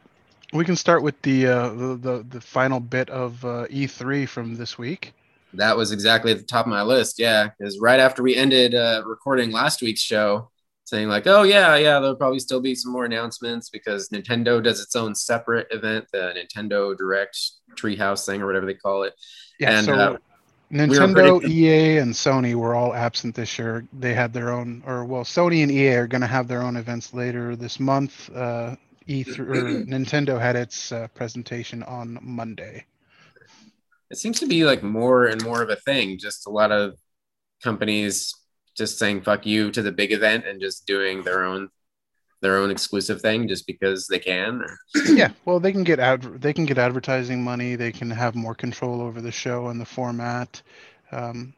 We 0.53 0.65
can 0.65 0.75
start 0.75 1.03
with 1.03 1.21
the 1.21 1.48
uh, 1.48 1.69
the, 1.69 1.95
the 1.98 2.25
the 2.27 2.41
final 2.41 2.79
bit 2.79 3.09
of 3.09 3.43
uh, 3.45 3.67
E3 3.69 4.25
from 4.25 4.55
this 4.55 4.77
week. 4.77 5.13
That 5.53 5.77
was 5.77 5.91
exactly 5.91 6.31
at 6.31 6.38
the 6.38 6.43
top 6.43 6.65
of 6.65 6.69
my 6.69 6.83
list. 6.83 7.17
Yeah, 7.19 7.50
because 7.57 7.79
right 7.79 8.00
after 8.00 8.21
we 8.21 8.36
ended 8.36 8.75
uh, 8.75 9.01
recording 9.05 9.51
last 9.51 9.81
week's 9.81 10.01
show, 10.01 10.51
saying 10.83 11.07
like, 11.07 11.25
"Oh 11.25 11.41
yeah, 11.43 11.75
yeah, 11.75 12.00
there'll 12.00 12.15
probably 12.15 12.39
still 12.39 12.62
be 12.62 12.75
some 12.75 12.91
more 12.91 13.05
announcements 13.05 13.69
because 13.69 14.09
Nintendo 14.09 14.62
does 14.63 14.79
its 14.79 14.95
own 14.95 15.15
separate 15.15 15.67
event, 15.71 16.05
the 16.13 16.33
Nintendo 16.38 16.95
Direct 16.95 17.36
Treehouse 17.75 18.25
thing 18.27 18.41
or 18.41 18.45
whatever 18.45 18.67
they 18.67 18.75
call 18.75 19.03
it." 19.03 19.13
Yeah, 19.59 19.71
And, 19.71 19.86
so 19.86 19.95
uh, 19.95 20.17
Nintendo, 20.71 21.39
pretty- 21.39 21.53
EA, 21.53 21.97
and 21.97 22.13
Sony 22.13 22.53
were 22.53 22.75
all 22.75 22.93
absent 22.93 23.35
this 23.35 23.57
year. 23.57 23.88
They 23.91 24.13
had 24.13 24.33
their 24.33 24.51
own, 24.51 24.83
or 24.85 25.03
well, 25.03 25.23
Sony 25.23 25.63
and 25.63 25.71
EA 25.71 25.95
are 25.95 26.07
going 26.07 26.21
to 26.21 26.27
have 26.27 26.47
their 26.47 26.61
own 26.61 26.75
events 26.75 27.13
later 27.13 27.55
this 27.55 27.79
month. 27.79 28.29
Uh, 28.35 28.75
E3 29.07 29.39
or 29.39 29.45
Nintendo 29.88 30.39
had 30.39 30.55
its 30.55 30.91
uh, 30.91 31.07
presentation 31.15 31.81
on 31.83 32.19
Monday. 32.21 32.85
It 34.11 34.17
seems 34.17 34.39
to 34.39 34.47
be 34.47 34.63
like 34.63 34.83
more 34.83 35.25
and 35.25 35.43
more 35.43 35.61
of 35.61 35.69
a 35.69 35.75
thing. 35.75 36.17
Just 36.19 36.47
a 36.47 36.51
lot 36.51 36.71
of 36.71 36.95
companies 37.63 38.35
just 38.75 38.99
saying 38.99 39.21
"fuck 39.21 39.45
you" 39.45 39.71
to 39.71 39.81
the 39.81 39.91
big 39.91 40.11
event 40.11 40.45
and 40.47 40.61
just 40.61 40.85
doing 40.85 41.23
their 41.23 41.43
own 41.43 41.69
their 42.41 42.58
own 42.58 42.72
exclusive 42.72 43.22
thing 43.22 43.48
just 43.48 43.67
because 43.67 44.08
they 44.08 44.19
can. 44.19 44.63
yeah, 45.08 45.31
well, 45.46 45.60
they 45.60 45.72
can 45.72 45.84
get 45.84 46.00
ad- 46.00 46.41
they 46.41 46.53
can 46.53 46.65
get 46.65 46.77
advertising 46.77 47.43
money. 47.43 47.75
They 47.75 47.91
can 47.91 48.10
have 48.12 48.36
more 48.36 48.55
control 48.55 49.01
over 49.01 49.22
the 49.22 49.31
show 49.31 49.67
and 49.67 49.79
the 49.79 49.86
format, 49.86 50.62
um, 51.12 51.53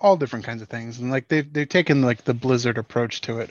all 0.00 0.16
different 0.16 0.44
kinds 0.44 0.60
of 0.62 0.68
things. 0.68 0.98
And 0.98 1.10
like 1.10 1.28
they've 1.28 1.50
they've 1.52 1.68
taken 1.68 2.02
like 2.02 2.24
the 2.24 2.34
Blizzard 2.34 2.78
approach 2.78 3.20
to 3.22 3.38
it. 3.38 3.50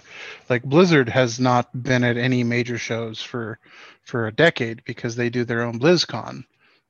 Like 0.50 0.64
Blizzard 0.64 1.10
has 1.10 1.40
not 1.40 1.70
been 1.84 2.04
at 2.04 2.18
any 2.18 2.44
major 2.44 2.78
shows 2.78 3.22
for 3.22 3.58
for 4.04 4.28
a 4.28 4.32
decade 4.32 4.84
because 4.86 5.16
they 5.16 5.30
do 5.30 5.44
their 5.46 5.64
own 5.64 5.80
BlizzCon, 5.80 6.44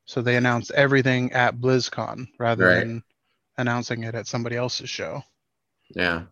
so 0.06 0.22
they 0.22 0.36
announce 0.36 0.72
everything 0.72 1.32
at 1.32 1.56
BlizzCon 1.58 2.28
rather 2.40 2.66
Right. 2.66 2.80
than 2.80 3.04
announcing 3.58 4.04
it 4.04 4.16
at 4.16 4.28
somebody 4.28 4.56
else's 4.58 4.90
show. 4.90 5.24
Yeah. 5.96 6.24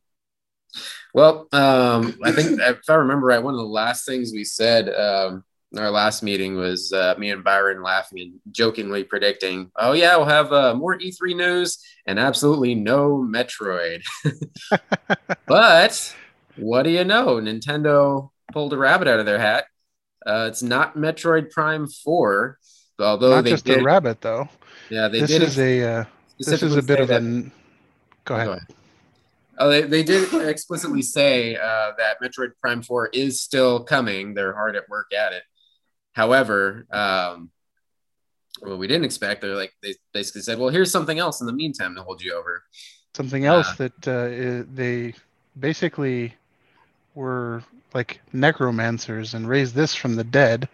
Well, 1.14 1.48
um, 1.52 2.18
I 2.24 2.32
think 2.32 2.60
if 2.60 2.90
I 2.90 2.96
remember 2.96 3.28
right, 3.28 3.44
one 3.44 3.54
of 3.54 3.60
the 3.60 3.66
last 3.66 4.06
things 4.06 4.32
we 4.34 4.44
said 4.46 4.88
um, 4.94 5.44
in 5.74 5.80
our 5.80 5.90
last 5.92 6.24
meeting 6.24 6.56
was 6.56 6.92
uh, 6.94 7.16
me 7.18 7.32
and 7.32 7.44
Byron 7.44 7.82
laughing 7.84 8.20
and 8.20 8.40
jokingly 8.52 9.04
predicting, 9.04 9.72
"Oh 9.76 9.92
yeah, 9.94 10.16
we'll 10.18 10.26
have 10.28 10.52
uh, 10.54 10.74
more 10.76 10.98
E3 10.98 11.36
news 11.36 11.78
and 12.06 12.18
absolutely 12.20 12.76
no 12.76 13.18
Metroid." 13.18 14.04
but 15.48 16.16
what 16.58 16.84
do 16.84 16.90
you 16.90 17.04
know? 17.04 17.36
Nintendo 17.38 18.30
pulled 18.52 18.74
a 18.74 18.78
rabbit 18.78 19.08
out 19.08 19.20
of 19.20 19.26
their 19.26 19.40
hat 19.40 19.66
Uh, 20.26 20.46
it's 20.50 20.62
not 20.62 20.96
Metroid 20.96 21.50
Prime 21.52 21.88
Four, 21.88 22.58
although 23.00 23.36
Not 23.36 23.44
they 23.46 23.52
just 23.52 23.66
did. 23.66 23.80
a 23.80 23.84
rabbit 23.84 24.22
though. 24.22 24.50
yeah, 24.90 25.08
they 25.08 25.22
This 25.22 25.30
did 25.32 25.42
is 25.44 25.58
a 25.60 25.84
uh, 25.84 26.04
this 26.38 26.48
is 26.48 26.54
a 26.64 26.82
specifically 26.82 26.88
bit 26.88 27.00
of 27.00 27.10
a. 27.12 27.20
Go 28.26 28.36
ahead. 28.36 28.46
Go 28.48 28.52
ahead. 28.54 28.68
Oh, 29.62 29.70
they, 29.70 29.84
they 29.84 30.02
did 30.02 30.34
explicitly 30.50 31.04
say 31.04 31.56
uh, 31.56 31.92
that 32.00 32.20
Metroid 32.20 32.54
Prime 32.60 32.82
4 32.82 33.10
is 33.14 33.44
still 33.44 33.84
coming. 33.84 34.34
They're 34.34 34.54
hard 34.54 34.76
at 34.76 34.90
work 34.90 35.14
at 35.14 35.34
it. 35.34 35.44
However, 36.14 36.88
um, 36.92 37.52
what 38.62 38.80
we 38.80 38.88
didn't 38.88 39.06
expect, 39.06 39.42
they're 39.42 39.56
like, 39.56 39.72
they 39.84 39.94
basically 40.14 40.42
said, 40.42 40.58
well, 40.58 40.70
here's 40.70 40.92
something 40.92 41.20
else 41.20 41.42
in 41.42 41.48
the 41.48 41.54
meantime 41.54 41.94
to 41.94 42.02
hold 42.02 42.24
you 42.24 42.34
over. 42.34 42.64
Something 43.14 43.46
else 43.46 43.68
Uh, 43.80 43.90
that 44.04 44.08
uh, 44.08 44.66
they 44.74 45.14
basically 45.60 46.34
were 47.14 47.62
like 47.94 48.20
necromancers 48.34 49.36
and 49.36 49.48
raised 49.48 49.76
this 49.76 49.94
from 49.94 50.16
the 50.16 50.24
dead 50.24 50.70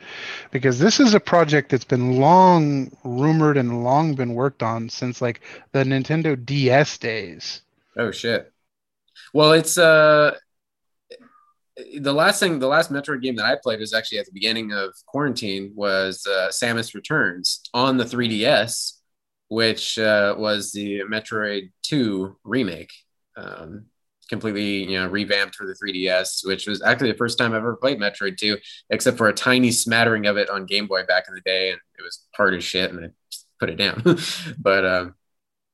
because 0.52 0.80
this 0.80 1.02
is 1.02 1.14
a 1.14 1.20
project 1.20 1.72
that's 1.72 1.84
been 1.84 2.22
long 2.22 2.90
rumored 3.04 3.58
and 3.58 3.84
long 3.84 4.16
been 4.16 4.34
worked 4.34 4.64
on 4.64 4.88
since 4.88 5.22
like 5.22 5.42
the 5.74 5.84
Nintendo 5.84 6.42
DS 6.46 6.98
days. 7.00 7.64
Oh, 7.98 8.12
shit. 8.12 8.54
Well, 9.34 9.54
it's 9.54 9.78
uh, 9.78 10.36
the 12.00 12.14
last 12.14 12.40
thing, 12.40 12.60
the 12.60 12.68
last 12.68 12.92
Metroid 12.92 13.22
game 13.22 13.36
that 13.36 13.46
I 13.46 13.58
played 13.62 13.80
was 13.80 13.94
actually 13.94 14.20
at 14.20 14.26
the 14.26 14.32
beginning 14.32 14.72
of 14.72 14.94
quarantine 15.06 15.72
was 15.76 16.26
uh, 16.26 16.50
Samus 16.50 16.94
Returns 16.94 17.62
on 17.74 17.98
the 17.98 18.04
3DS, 18.04 18.94
which 19.50 20.00
uh, 20.00 20.36
was 20.38 20.72
the 20.72 21.02
Metroid 21.02 21.72
2 21.84 22.38
remake. 22.44 22.92
Um, 23.36 23.86
completely, 24.30 24.84
you 24.84 25.00
know, 25.00 25.08
revamped 25.08 25.56
for 25.56 25.66
the 25.66 25.76
3DS, 25.76 26.46
which 26.46 26.68
was 26.68 26.82
actually 26.82 27.12
the 27.12 27.18
first 27.18 27.38
time 27.38 27.54
I 27.54 27.58
ever 27.58 27.76
played 27.76 28.00
Metroid 28.00 28.38
2, 28.38 28.58
except 28.90 29.18
for 29.18 29.28
a 29.28 29.34
tiny 29.34 29.72
smattering 29.72 30.26
of 30.26 30.38
it 30.38 30.50
on 30.50 30.66
Game 30.66 30.88
Boy 30.88 31.06
back 31.06 31.26
in 31.28 31.34
the 31.34 31.42
day, 31.42 31.70
and 31.72 31.80
it 31.98 32.02
was 32.02 32.28
hard 32.36 32.54
as 32.54 32.64
shit, 32.64 32.92
and 32.92 33.06
I 33.06 33.10
put 33.60 33.70
it 33.70 33.78
down. 33.78 34.04
but 34.60 34.86
um, 34.86 35.16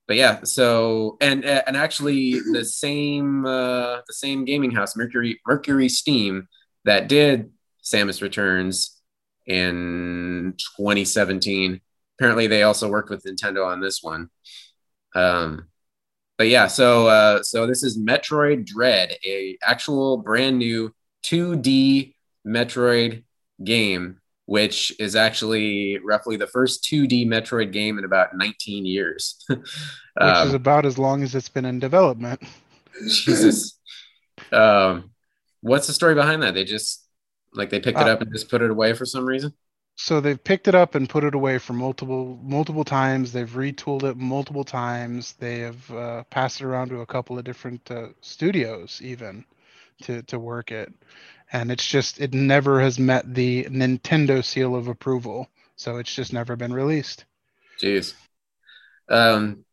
but 0.08 0.18
yeah, 0.18 0.44
so 0.44 1.18
and 1.22 1.46
and 1.46 1.78
actually 1.78 2.40
the 2.52 2.66
same 2.66 3.46
uh, 3.46 4.02
the 4.08 4.14
same 4.14 4.46
gaming 4.46 4.72
house, 4.72 4.96
Mercury 4.98 5.40
MercurySteam, 5.48 6.48
that 6.86 7.08
did 7.08 7.52
Samus 7.84 8.22
Returns 8.22 9.02
in 9.46 10.56
2017. 10.78 11.80
Apparently, 12.18 12.48
they 12.48 12.64
also 12.64 12.90
worked 12.90 13.10
with 13.10 13.24
Nintendo 13.24 13.66
on 13.66 13.80
this 13.82 14.02
one. 14.02 14.30
Um, 15.16 15.68
but 16.38 16.48
yeah, 16.48 16.68
so 16.68 17.08
uh, 17.08 17.44
so 17.44 17.68
this 17.68 17.84
is 17.84 17.98
Metroid 17.98 18.66
Dread, 18.66 19.16
a 19.26 19.58
actual 19.64 20.18
brand 20.18 20.58
new 20.58 20.94
2D 21.26 22.16
Metroid 22.46 23.24
game, 23.64 24.20
which 24.46 24.94
is 25.00 25.16
actually 25.16 26.00
roughly 26.04 26.38
the 26.38 26.48
first 26.48 26.84
2D 26.84 27.26
Metroid 27.26 27.72
game 27.72 27.98
in 28.00 28.06
about 28.06 28.36
19 28.36 28.86
years. 28.86 29.44
Which 30.18 30.38
Um, 30.38 30.44
is 30.44 30.54
about 30.54 30.86
as 30.88 30.98
long 30.98 31.22
as 31.24 31.36
it's 31.36 31.50
been 31.50 31.66
in 31.66 31.80
development. 31.80 32.42
Jesus. 33.08 33.80
Um, 34.52 35.12
what's 35.62 35.88
the 35.88 35.94
story 35.94 36.16
behind 36.16 36.44
that? 36.44 36.54
They 36.56 36.66
just 36.66 37.08
like 37.54 37.70
they 37.70 37.80
picked 37.80 38.02
it 38.02 38.08
Uh, 38.08 38.08
up 38.08 38.22
and 38.22 38.32
just 38.34 38.50
put 38.50 38.62
it 38.62 38.72
away 38.72 38.94
for 38.94 39.06
some 39.06 39.26
reason. 39.26 39.54
So 39.96 40.22
they've 40.22 40.44
picked 40.44 40.68
it 40.68 40.76
up 40.76 40.94
and 40.96 41.10
put 41.10 41.24
it 41.24 41.34
away 41.36 41.58
for 41.58 41.74
multiple 41.74 42.40
multiple 42.44 42.84
times. 42.84 43.32
They've 43.32 43.50
retooled 43.50 44.04
it 44.04 44.18
multiple 44.18 44.64
times. 44.64 45.34
They 45.34 45.60
have 45.60 45.90
uh, 45.92 46.24
passed 46.26 46.62
it 46.62 46.66
around 46.66 46.90
to 46.90 47.02
a 47.02 47.06
couple 47.08 47.38
of 47.40 47.44
different 47.44 47.90
uh, 47.92 48.10
studios 48.22 49.02
even 49.02 49.46
to 50.04 50.24
to 50.24 50.40
work 50.40 50.72
it, 50.72 50.94
and 51.54 51.72
it's 51.72 51.88
just 51.88 52.20
it 52.20 52.34
never 52.34 52.82
has 52.82 53.00
met 53.00 53.34
the 53.34 53.66
Nintendo 53.66 54.44
seal 54.44 54.76
of 54.76 54.88
approval. 54.88 55.48
So 55.76 55.98
it's 55.98 56.14
just 56.14 56.34
never 56.34 56.56
been 56.56 56.74
released. 56.74 57.26
Jeez. 57.82 58.14
Um, 59.10 59.64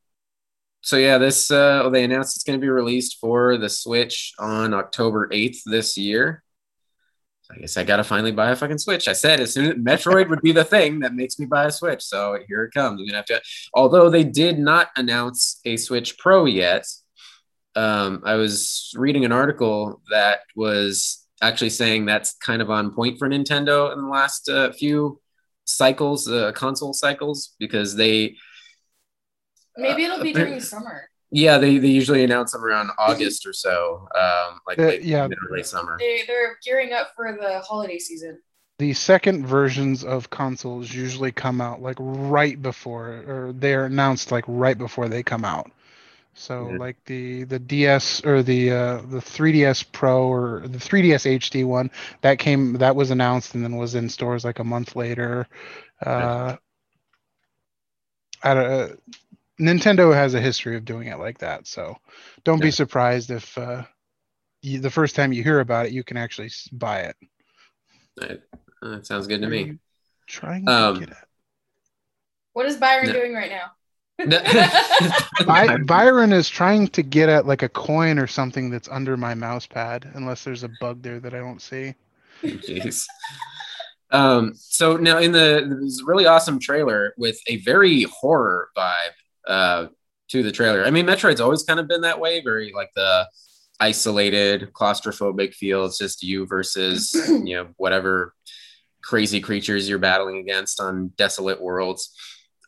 so 0.82 0.96
yeah, 0.96 1.18
this 1.18 1.50
uh, 1.50 1.88
they 1.90 2.04
announced 2.04 2.36
it's 2.36 2.44
going 2.44 2.58
to 2.58 2.64
be 2.64 2.70
released 2.70 3.18
for 3.18 3.56
the 3.56 3.68
Switch 3.68 4.34
on 4.38 4.74
October 4.74 5.28
eighth 5.32 5.62
this 5.64 5.96
year. 5.96 6.42
So 7.42 7.54
I 7.54 7.60
guess 7.60 7.76
I 7.76 7.84
got 7.84 7.96
to 7.96 8.04
finally 8.04 8.32
buy 8.32 8.50
a 8.50 8.56
fucking 8.56 8.78
Switch. 8.78 9.08
I 9.08 9.12
said 9.12 9.40
as 9.40 9.54
soon 9.54 9.66
as 9.66 9.74
Metroid 9.74 10.28
would 10.28 10.42
be 10.42 10.52
the 10.52 10.64
thing 10.64 11.00
that 11.00 11.14
makes 11.14 11.38
me 11.38 11.46
buy 11.46 11.66
a 11.66 11.70
Switch. 11.70 12.02
So 12.02 12.38
here 12.46 12.64
it 12.64 12.74
comes. 12.74 13.00
I'm 13.00 13.06
gonna 13.06 13.18
have 13.18 13.26
to. 13.26 13.40
Although 13.74 14.10
they 14.10 14.24
did 14.24 14.58
not 14.58 14.88
announce 14.96 15.60
a 15.64 15.76
Switch 15.76 16.18
Pro 16.18 16.44
yet, 16.44 16.86
um, 17.74 18.22
I 18.24 18.34
was 18.34 18.92
reading 18.96 19.24
an 19.24 19.32
article 19.32 20.02
that 20.10 20.40
was 20.56 21.19
actually 21.40 21.70
saying 21.70 22.04
that's 22.06 22.34
kind 22.34 22.60
of 22.62 22.70
on 22.70 22.92
point 22.94 23.18
for 23.18 23.28
Nintendo 23.28 23.92
in 23.92 24.00
the 24.02 24.08
last 24.08 24.48
uh, 24.48 24.72
few 24.72 25.20
cycles, 25.64 26.28
uh, 26.28 26.52
console 26.52 26.92
cycles, 26.92 27.54
because 27.58 27.96
they 27.96 28.36
Maybe 29.76 30.04
it'll 30.04 30.22
be 30.22 30.30
Uh, 30.34 30.38
during 30.38 30.54
the 30.56 30.60
summer. 30.60 31.08
yeah, 31.30 31.56
they, 31.58 31.78
they 31.78 31.88
usually 31.88 32.24
announce 32.24 32.52
them 32.52 32.64
around 32.64 32.90
August 32.98 33.46
or 33.46 33.52
so, 33.52 34.06
um, 34.18 34.60
like 34.66 34.78
Uh, 34.78 34.82
late, 34.82 35.02
yeah. 35.02 35.26
mid 35.26 35.38
or 35.38 35.56
late 35.56 35.66
summer. 35.66 35.96
They 35.98 36.24
they're 36.26 36.58
gearing 36.64 36.92
up 36.92 37.12
for 37.16 37.36
the 37.40 37.60
holiday 37.60 37.98
season. 37.98 38.40
The 38.78 38.92
second 38.94 39.46
versions 39.46 40.04
of 40.04 40.30
consoles 40.30 40.92
usually 40.92 41.32
come 41.32 41.60
out 41.60 41.80
like 41.82 41.96
right 42.00 42.60
before, 42.60 43.08
or 43.28 43.52
they're 43.54 43.84
announced 43.86 44.32
like 44.32 44.44
right 44.48 44.76
before 44.76 45.08
they 45.08 45.22
come 45.22 45.44
out. 45.44 45.70
So 46.40 46.70
Yeah. 46.70 46.78
like 46.78 46.96
the 47.04 47.44
the 47.44 47.58
DS 47.58 48.24
or 48.24 48.42
the 48.42 48.70
uh, 48.70 48.96
the 49.02 49.20
3DS 49.20 49.82
Pro 49.82 50.26
or 50.26 50.62
the 50.66 50.78
3DS 50.78 51.26
HD 51.26 51.64
one 51.64 51.90
that 52.22 52.38
came 52.38 52.72
that 52.78 52.96
was 52.96 53.10
announced 53.10 53.54
and 53.54 53.62
then 53.62 53.76
was 53.76 53.94
in 53.94 54.08
stores 54.08 54.42
like 54.44 54.58
a 54.58 54.64
month 54.64 54.96
later. 54.96 55.46
Uh, 56.04 56.56
I 58.42 58.54
don't, 58.54 58.70
uh, 58.72 58.88
Nintendo 59.60 60.14
has 60.14 60.32
a 60.32 60.40
history 60.40 60.76
of 60.76 60.86
doing 60.86 61.08
it 61.08 61.18
like 61.18 61.38
that, 61.38 61.66
so 61.66 61.94
don't 62.44 62.62
be 62.62 62.70
surprised 62.70 63.30
if 63.30 63.58
uh, 63.58 63.82
you, 64.62 64.80
the 64.80 64.90
first 64.90 65.14
time 65.14 65.34
you 65.34 65.42
hear 65.42 65.60
about 65.60 65.86
it, 65.86 65.92
you 65.92 66.02
can 66.02 66.16
actually 66.16 66.50
buy 66.72 67.00
it. 67.00 67.16
That, 68.16 68.42
that 68.80 69.06
sounds 69.06 69.26
good 69.26 69.42
to 69.42 69.46
Are 69.46 69.50
me. 69.50 69.64
you 69.64 69.78
Trying 70.26 70.64
Um, 70.66 70.94
to 70.94 71.00
get 71.00 71.10
it. 71.10 71.24
What 72.54 72.64
is 72.64 72.78
Byron 72.78 73.08
No. 73.08 73.12
doing 73.12 73.34
right 73.34 73.50
now? 73.50 73.72
By- 75.46 75.76
Byron 75.86 76.32
is 76.32 76.48
trying 76.48 76.88
to 76.88 77.02
get 77.02 77.28
at 77.28 77.46
like 77.46 77.62
a 77.62 77.68
coin 77.68 78.18
or 78.18 78.26
something 78.26 78.70
that's 78.70 78.88
under 78.88 79.16
my 79.16 79.34
mouse 79.34 79.66
pad, 79.66 80.10
unless 80.14 80.44
there's 80.44 80.64
a 80.64 80.70
bug 80.80 81.02
there 81.02 81.20
that 81.20 81.34
I 81.34 81.38
don't 81.38 81.60
see. 81.62 81.94
Jeez. 82.42 83.06
Um, 84.10 84.54
so 84.56 84.96
now 84.96 85.18
in 85.18 85.32
the 85.32 85.78
this 85.82 86.02
really 86.04 86.26
awesome 86.26 86.58
trailer 86.58 87.14
with 87.16 87.38
a 87.46 87.58
very 87.58 88.02
horror 88.04 88.68
vibe 88.76 89.14
uh, 89.46 89.86
to 90.28 90.42
the 90.42 90.52
trailer. 90.52 90.84
I 90.84 90.90
mean, 90.90 91.06
Metroid's 91.06 91.40
always 91.40 91.62
kind 91.62 91.78
of 91.78 91.88
been 91.88 92.00
that 92.02 92.18
way, 92.18 92.40
very 92.40 92.72
like 92.74 92.90
the 92.96 93.26
isolated, 93.78 94.72
claustrophobic 94.72 95.54
feel. 95.54 95.84
It's 95.86 95.98
just 95.98 96.22
you 96.22 96.46
versus 96.46 97.12
you 97.28 97.56
know 97.56 97.68
whatever 97.76 98.34
crazy 99.02 99.40
creatures 99.40 99.88
you're 99.88 99.98
battling 99.98 100.38
against 100.38 100.80
on 100.80 101.08
desolate 101.16 101.60
worlds. 101.60 102.14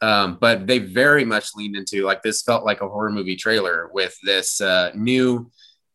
Um, 0.02 0.36
but 0.40 0.66
they 0.66 0.78
very 0.80 1.24
much 1.24 1.54
leaned 1.54 1.76
into 1.76 2.02
like 2.02 2.22
this 2.22 2.42
felt 2.42 2.64
like 2.64 2.80
a 2.80 2.88
horror 2.88 3.10
movie 3.10 3.36
trailer 3.36 3.88
with 3.92 4.18
this 4.24 4.60
uh, 4.60 4.90
new 4.94 5.48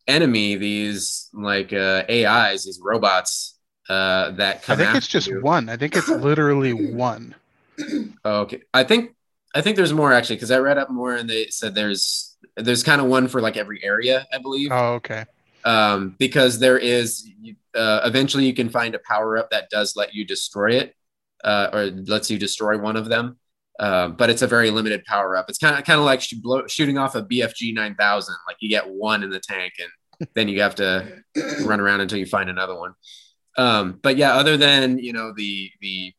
enemy, 0.06 0.56
these 0.56 1.28
like 1.34 1.74
uh, 1.74 2.04
AIs, 2.10 2.64
these 2.64 2.80
robots 2.82 3.58
uh, 3.90 4.30
that 4.32 4.56
I 4.56 4.58
come. 4.60 4.78
think 4.78 4.94
it's 4.94 5.06
just 5.06 5.28
you. 5.28 5.42
one. 5.42 5.68
I 5.68 5.76
think 5.76 5.94
it's 5.94 6.08
literally 6.08 6.72
one. 6.72 7.34
Oh, 8.24 8.40
okay. 8.40 8.62
I 8.74 8.82
think 8.82 9.14
I 9.54 9.60
think 9.60 9.76
there's 9.76 9.92
more 9.92 10.12
actually 10.12 10.36
because 10.36 10.50
I 10.50 10.58
read 10.58 10.78
up 10.78 10.90
more 10.90 11.14
and 11.14 11.28
they 11.28 11.46
said 11.48 11.74
there's 11.74 12.36
there's 12.56 12.82
kind 12.82 13.00
of 13.00 13.06
one 13.06 13.28
for 13.28 13.40
like 13.40 13.56
every 13.56 13.84
area, 13.84 14.26
I 14.32 14.38
believe. 14.38 14.70
Oh, 14.72 14.94
okay. 14.94 15.26
Um, 15.64 16.16
because 16.18 16.58
there 16.58 16.78
is 16.78 17.28
uh, 17.74 18.00
eventually 18.04 18.46
you 18.46 18.54
can 18.54 18.70
find 18.70 18.94
a 18.94 19.00
power 19.00 19.36
up 19.36 19.50
that 19.50 19.70
does 19.70 19.96
let 19.96 20.14
you 20.14 20.24
destroy 20.24 20.72
it, 20.72 20.94
uh, 21.44 21.68
or 21.72 21.84
lets 21.86 22.30
you 22.30 22.38
destroy 22.38 22.78
one 22.78 22.96
of 22.96 23.08
them. 23.08 23.38
Um, 23.80 24.16
but 24.16 24.28
it's 24.28 24.42
a 24.42 24.46
very 24.46 24.70
limited 24.70 25.04
power 25.04 25.36
up. 25.36 25.46
It's 25.48 25.58
kind 25.58 25.78
of 25.78 25.84
kind 25.84 25.98
of 26.00 26.04
like 26.04 26.20
sh- 26.20 26.34
blow, 26.42 26.66
shooting 26.66 26.98
off 26.98 27.14
a 27.14 27.22
BFG 27.22 27.74
9000. 27.74 28.34
Like 28.46 28.56
you 28.60 28.68
get 28.68 28.88
one 28.88 29.22
in 29.22 29.30
the 29.30 29.40
tank, 29.40 29.74
and 29.78 30.28
then 30.34 30.48
you 30.48 30.60
have 30.62 30.74
to 30.76 31.22
run 31.64 31.80
around 31.80 32.00
until 32.00 32.18
you 32.18 32.26
find 32.26 32.50
another 32.50 32.76
one. 32.76 32.94
Um, 33.56 33.98
but 34.02 34.16
yeah, 34.16 34.34
other 34.34 34.56
than 34.56 34.98
you 34.98 35.12
know 35.12 35.32
the 35.36 35.70
the 35.80 36.12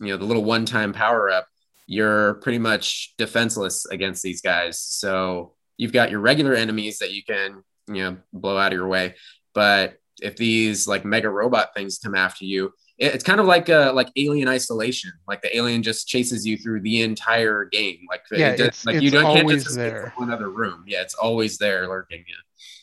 you 0.00 0.06
know 0.08 0.16
the 0.16 0.24
little 0.24 0.44
one 0.44 0.64
time 0.66 0.92
power 0.92 1.30
up, 1.30 1.46
you're 1.86 2.34
pretty 2.34 2.58
much 2.58 3.14
defenseless 3.18 3.86
against 3.86 4.22
these 4.22 4.40
guys. 4.40 4.80
So 4.80 5.54
you've 5.76 5.92
got 5.92 6.10
your 6.10 6.20
regular 6.20 6.54
enemies 6.54 6.98
that 6.98 7.12
you 7.12 7.22
can 7.22 7.62
you 7.88 8.02
know 8.02 8.16
blow 8.32 8.58
out 8.58 8.72
of 8.72 8.78
your 8.78 8.88
way, 8.88 9.14
but 9.54 9.98
if 10.20 10.36
these 10.36 10.88
like 10.88 11.04
mega 11.04 11.28
robot 11.28 11.74
things 11.74 11.98
come 11.98 12.14
after 12.14 12.44
you, 12.44 12.72
it's 12.98 13.22
kind 13.24 13.40
of 13.40 13.46
like 13.46 13.68
uh 13.68 13.92
like 13.94 14.08
alien 14.16 14.48
isolation. 14.48 15.12
Like 15.28 15.42
the 15.42 15.54
alien 15.56 15.82
just 15.82 16.08
chases 16.08 16.46
you 16.46 16.56
through 16.56 16.80
the 16.80 17.02
entire 17.02 17.64
game. 17.66 17.98
Like 18.08 18.22
it 18.32 18.38
Yeah, 18.38 18.50
does- 18.52 18.60
it's- 18.60 18.86
like 18.86 18.96
it's 18.96 19.04
you 19.04 19.10
don't 19.10 19.24
can't 19.24 19.40
always 19.40 19.64
just 19.64 19.76
escape 19.76 19.92
there. 19.92 20.12
from 20.16 20.24
another 20.28 20.48
room. 20.50 20.84
Yeah, 20.86 21.02
it's 21.02 21.14
always 21.14 21.58
there 21.58 21.86
lurking. 21.88 22.24
Yeah. 22.26 22.34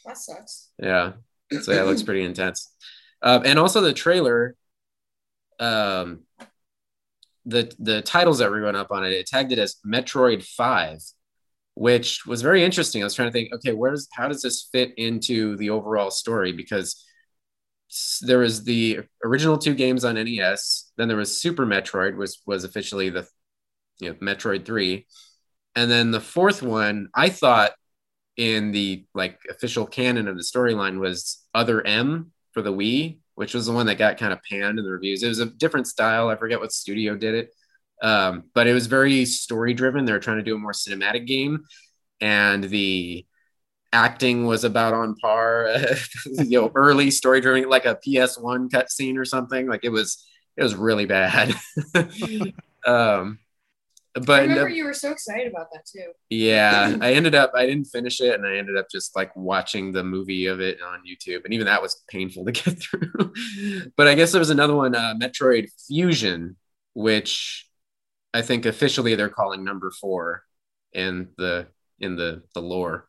That 0.05 0.17
sucks. 0.17 0.70
Yeah. 0.77 1.13
So 1.62 1.72
yeah, 1.72 1.82
it 1.82 1.86
looks 1.86 2.03
pretty 2.03 2.24
intense. 2.24 2.72
Um, 3.22 3.43
and 3.46 3.58
also 3.58 3.82
the 3.82 3.93
trailer 3.93 4.55
um, 5.60 6.22
the 7.46 7.74
the 7.79 8.01
titles 8.01 8.39
that 8.39 8.50
were 8.50 8.60
going 8.62 8.75
up 8.75 8.91
on 8.91 9.03
it, 9.05 9.13
it 9.13 9.27
tagged 9.27 9.51
it 9.51 9.60
as 9.60 9.75
Metroid 9.86 10.43
Five, 10.43 11.00
which 11.75 12.25
was 12.25 12.41
very 12.41 12.63
interesting. 12.63 13.01
I 13.01 13.05
was 13.05 13.13
trying 13.13 13.29
to 13.29 13.32
think, 13.34 13.53
okay, 13.53 13.74
where's 13.74 14.08
how 14.13 14.27
does 14.27 14.41
this 14.41 14.67
fit 14.72 14.93
into 14.98 15.55
the 15.58 15.70
overall 15.70 16.10
story? 16.12 16.51
Because 16.53 17.03
there 18.22 18.40
was 18.40 18.64
the 18.64 19.02
original 19.24 19.58
two 19.58 19.76
games 19.76 20.06
on 20.06 20.16
NES, 20.16 20.92
then 20.98 21.08
there 21.08 21.18
was 21.18 21.40
Super 21.40 21.66
Metroid, 21.66 22.18
which 22.18 22.32
was 22.46 22.64
officially 22.64 23.10
the 23.10 23.28
you 24.00 24.10
know 24.10 24.16
Metroid 24.16 24.66
Three, 24.66 25.08
and 25.76 25.90
then 25.90 26.12
the 26.12 26.22
fourth 26.22 26.62
one 26.62 27.10
I 27.16 27.30
thought 27.30 27.72
in 28.38 28.72
the 28.72 29.06
like 29.14 29.40
official 29.50 29.86
canon 29.86 30.28
of 30.28 30.38
the 30.38 30.44
storyline 30.44 31.00
was 31.00 31.44
Other 31.54 31.86
M 31.86 32.32
for 32.52 32.62
the 32.62 32.74
Wii, 32.74 33.20
which 33.36 33.54
was 33.54 33.66
the 33.66 33.74
one 33.74 33.86
that 33.88 33.98
got 33.98 34.18
kind 34.18 34.34
of 34.34 34.40
panned 34.50 34.80
in 34.80 34.86
the 34.86 34.92
reviews. 34.92 35.24
It 35.24 35.28
was 35.28 35.40
a 35.40 35.46
different 35.46 35.88
style. 35.88 36.30
I 36.30 36.36
forget 36.36 36.60
what 36.60 36.72
studio 36.72 37.16
did 37.16 37.36
it. 37.36 37.50
Um, 38.02 38.46
but 38.54 38.68
it 38.68 38.74
was 38.74 38.88
very 38.88 39.26
story 39.26 39.74
driven. 39.74 40.06
They 40.06 40.12
were 40.12 40.20
trying 40.20 40.38
to 40.38 40.44
do 40.44 40.56
a 40.56 40.60
more 40.60 40.74
cinematic 40.74 41.26
game, 41.26 41.64
and 42.20 42.64
the 42.64 43.26
acting 43.94 44.46
was 44.46 44.66
about 44.66 44.94
on 44.94 45.16
par. 45.16 45.70
you 46.26 46.60
know, 46.60 46.72
early 46.76 47.12
story 47.12 47.40
driven, 47.40 47.70
like 47.70 47.86
a 47.86 47.98
PS1 48.06 48.70
cutscene 48.70 49.18
or 49.18 49.26
something. 49.26 49.68
Like 49.68 49.86
it 49.86 49.90
was, 49.90 50.26
it 50.58 50.64
was 50.64 50.76
really 50.76 51.06
bad. 51.06 51.56
um, 52.86 53.40
but 54.16 54.42
I 54.42 54.44
remember 54.44 54.70
you 54.70 54.86
were 54.86 54.94
so 54.94 55.12
excited 55.12 55.52
about 55.52 55.68
that 55.74 55.86
too. 55.86 56.12
Yeah, 56.30 56.98
I 57.02 57.14
ended 57.14 57.34
up 57.34 57.52
I 57.56 57.66
didn't 57.66 57.86
finish 57.86 58.22
it, 58.22 58.36
and 58.36 58.46
I 58.46 58.58
ended 58.58 58.78
up 58.78 58.88
just 58.92 59.16
like 59.16 59.36
watching 59.36 59.92
the 59.92 60.04
movie 60.04 60.46
of 60.46 60.60
it 60.60 60.80
on 60.82 61.00
YouTube, 61.00 61.46
and 61.46 61.54
even 61.54 61.66
that 61.66 61.82
was 61.82 62.04
painful 62.08 62.46
to 62.46 62.52
get 62.52 62.80
through. 62.80 63.34
but 63.96 64.08
I 64.08 64.14
guess 64.16 64.32
there 64.32 64.40
was 64.40 64.52
another 64.52 64.76
one, 64.76 64.96
uh, 64.96 65.16
Metroid 65.20 65.70
Fusion, 65.88 66.58
which 66.94 67.68
I 68.34 68.44
think 68.44 68.66
officially 68.66 69.16
they're 69.16 69.30
calling 69.30 69.64
number 69.64 69.90
four 69.90 70.44
in 70.94 71.30
the 71.38 71.68
in 72.00 72.16
the 72.16 72.44
the 72.54 72.62
lore. 72.62 73.08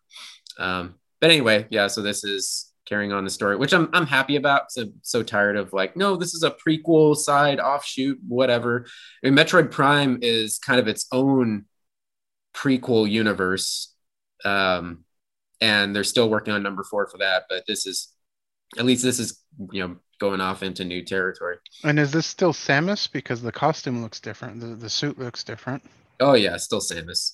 Um, 0.59 0.95
but 1.21 1.31
anyway, 1.31 1.67
yeah. 1.71 1.87
So 1.87 2.03
this 2.03 2.25
is 2.25 2.73
carrying 2.87 3.13
on 3.13 3.25
the 3.25 3.31
story, 3.31 3.57
which 3.57 3.73
I'm 3.73 3.89
I'm 3.93 4.07
happy 4.07 4.37
about. 4.37 4.71
So 4.71 4.87
so 5.03 5.23
tired 5.23 5.57
of 5.57 5.73
like, 5.73 5.97
no, 5.97 6.17
this 6.17 6.35
is 6.35 6.43
a 6.43 6.51
prequel 6.51 7.17
side 7.17 7.61
offshoot, 7.61 8.19
whatever. 8.27 8.87
I 9.23 9.31
mean, 9.31 9.37
Metroid 9.37 9.71
Prime 9.71 10.19
is 10.23 10.59
kind 10.59 10.81
of 10.81 10.89
its 10.89 11.07
own 11.13 11.65
prequel 12.55 13.11
universe, 13.11 13.95
um, 14.45 15.05
and 15.61 15.95
they're 15.95 16.05
still 16.05 16.29
working 16.29 16.53
on 16.53 16.63
number 16.63 16.85
four 16.85 17.07
for 17.07 17.19
that. 17.19 17.45
But 17.49 17.65
this 17.67 17.87
is 17.87 18.13
at 18.79 18.85
least 18.85 19.03
this 19.03 19.19
is 19.19 19.43
you 19.73 19.87
know 19.87 19.97
going 20.21 20.41
off 20.41 20.63
into 20.63 20.85
new 20.85 21.05
territory. 21.05 21.57
And 21.83 21.99
is 21.99 22.13
this 22.13 22.27
still 22.27 22.53
Samus? 22.53 23.11
Because 23.11 23.43
the 23.43 23.53
costume 23.53 24.03
looks 24.03 24.21
different. 24.21 24.61
The 24.61 24.69
the 24.69 24.91
suit 24.91 25.19
looks 25.19 25.43
different. 25.45 25.83
Oh 26.21 26.35
yeah, 26.35 26.57
still 26.57 26.81
Samus. 26.81 27.33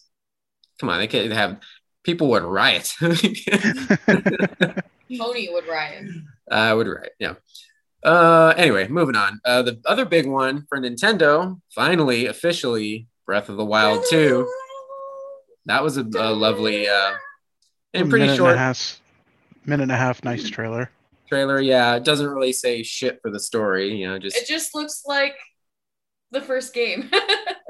Come 0.78 0.88
on, 0.88 0.98
they 0.98 1.06
can't 1.06 1.30
have 1.32 1.60
people 2.04 2.28
would 2.30 2.42
riot. 2.42 2.92
Tony 3.00 3.18
would 5.50 5.66
riot. 5.68 6.04
I 6.50 6.74
would 6.74 6.86
riot. 6.86 7.12
Yeah. 7.18 7.34
Uh, 8.02 8.54
anyway, 8.56 8.88
moving 8.88 9.16
on. 9.16 9.40
Uh, 9.44 9.62
the 9.62 9.80
other 9.86 10.04
big 10.04 10.26
one 10.26 10.64
for 10.68 10.78
Nintendo, 10.78 11.60
finally, 11.74 12.26
officially, 12.26 13.06
Breath 13.26 13.48
of 13.48 13.56
the 13.56 13.64
Wild 13.64 14.04
2. 14.08 14.48
That 15.66 15.82
was 15.82 15.98
a, 15.98 16.02
a 16.16 16.32
lovely 16.32 16.88
uh, 16.88 17.12
and 17.92 18.08
pretty 18.08 18.24
minute 18.24 18.36
short 18.38 18.52
And 18.52 18.60
a 18.60 18.62
half, 18.62 19.00
minute 19.66 19.82
and 19.84 19.92
a 19.92 19.96
half, 19.96 20.24
nice 20.24 20.48
trailer. 20.48 20.90
trailer. 21.28 21.60
Yeah, 21.60 21.96
it 21.96 22.04
doesn't 22.04 22.28
really 22.28 22.52
say 22.52 22.82
shit 22.82 23.20
for 23.20 23.30
the 23.30 23.40
story. 23.40 23.94
You 23.94 24.08
know, 24.08 24.18
just 24.18 24.36
It 24.36 24.46
just 24.48 24.74
looks 24.74 25.02
like 25.06 25.34
the 26.30 26.40
first 26.40 26.72
game. 26.72 27.10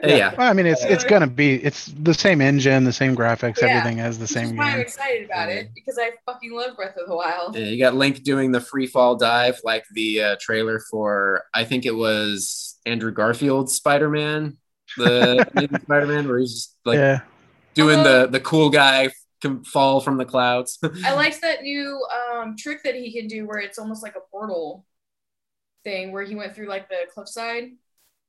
yeah. 0.03 0.35
Well, 0.37 0.51
I 0.51 0.53
mean, 0.53 0.67
it's 0.67 0.85
it's 0.85 1.05
gonna 1.05 1.27
be 1.27 1.55
it's 1.63 1.87
the 1.87 2.15
same 2.15 2.41
engine, 2.41 2.85
the 2.85 2.93
same 2.93 3.15
graphics, 3.17 3.61
Yeah. 3.61 3.69
everything 3.69 3.99
has 3.99 4.19
the 4.19 4.23
Which 4.23 4.31
is 4.31 4.35
same 4.35 4.57
why 4.57 4.73
I'm 4.73 4.81
excited 4.81 5.25
about 5.27 5.49
it 5.49 5.71
because 5.75 5.99
I 5.99 6.13
fucking 6.27 6.53
love 6.53 6.77
Breath 6.77 6.97
of 6.97 7.09
the 7.09 7.15
Wild. 7.15 7.57
Yeah, 7.57 7.67
you 7.67 7.79
got 7.79 7.95
Link 7.95 8.23
doing 8.23 8.53
the 8.53 8.61
free 8.61 8.87
fall 8.87 9.17
dive, 9.17 9.61
like 9.65 9.85
the 9.93 10.23
uh, 10.23 10.37
trailer 10.41 10.81
for 10.91 11.45
I 11.55 11.65
think 11.65 11.87
it 11.87 11.95
was 11.95 12.79
Andrew 12.87 13.13
Garfield's 13.13 13.75
Spider 13.75 14.09
Man, 14.09 14.57
the 14.97 15.45
Spider 15.83 16.07
Man, 16.07 16.29
where 16.29 16.39
he's 16.39 16.53
just 16.55 16.77
like 16.85 16.97
yeah, 16.99 17.21
doing 17.75 18.03
the 18.03 18.27
the 18.31 18.41
cool 18.41 18.71
guy 18.71 19.11
can 19.41 19.65
fall 19.65 20.01
from 20.01 20.19
the 20.19 20.25
clouds. 20.25 20.79
I 21.05 21.15
liked 21.15 21.41
that 21.43 21.63
new 21.63 22.07
um, 22.35 22.57
trick 22.57 22.83
that 22.85 22.95
he 22.95 23.13
can 23.13 23.27
do 23.27 23.47
where 23.47 23.59
it's 23.59 23.79
almost 23.79 24.03
like 24.03 24.17
a 24.17 24.21
portal 24.31 24.85
thing 25.83 26.13
where 26.13 26.23
he 26.23 26.35
went 26.35 26.55
through 26.55 26.69
like 26.69 26.89
the 26.91 27.07
cliffside 27.13 27.71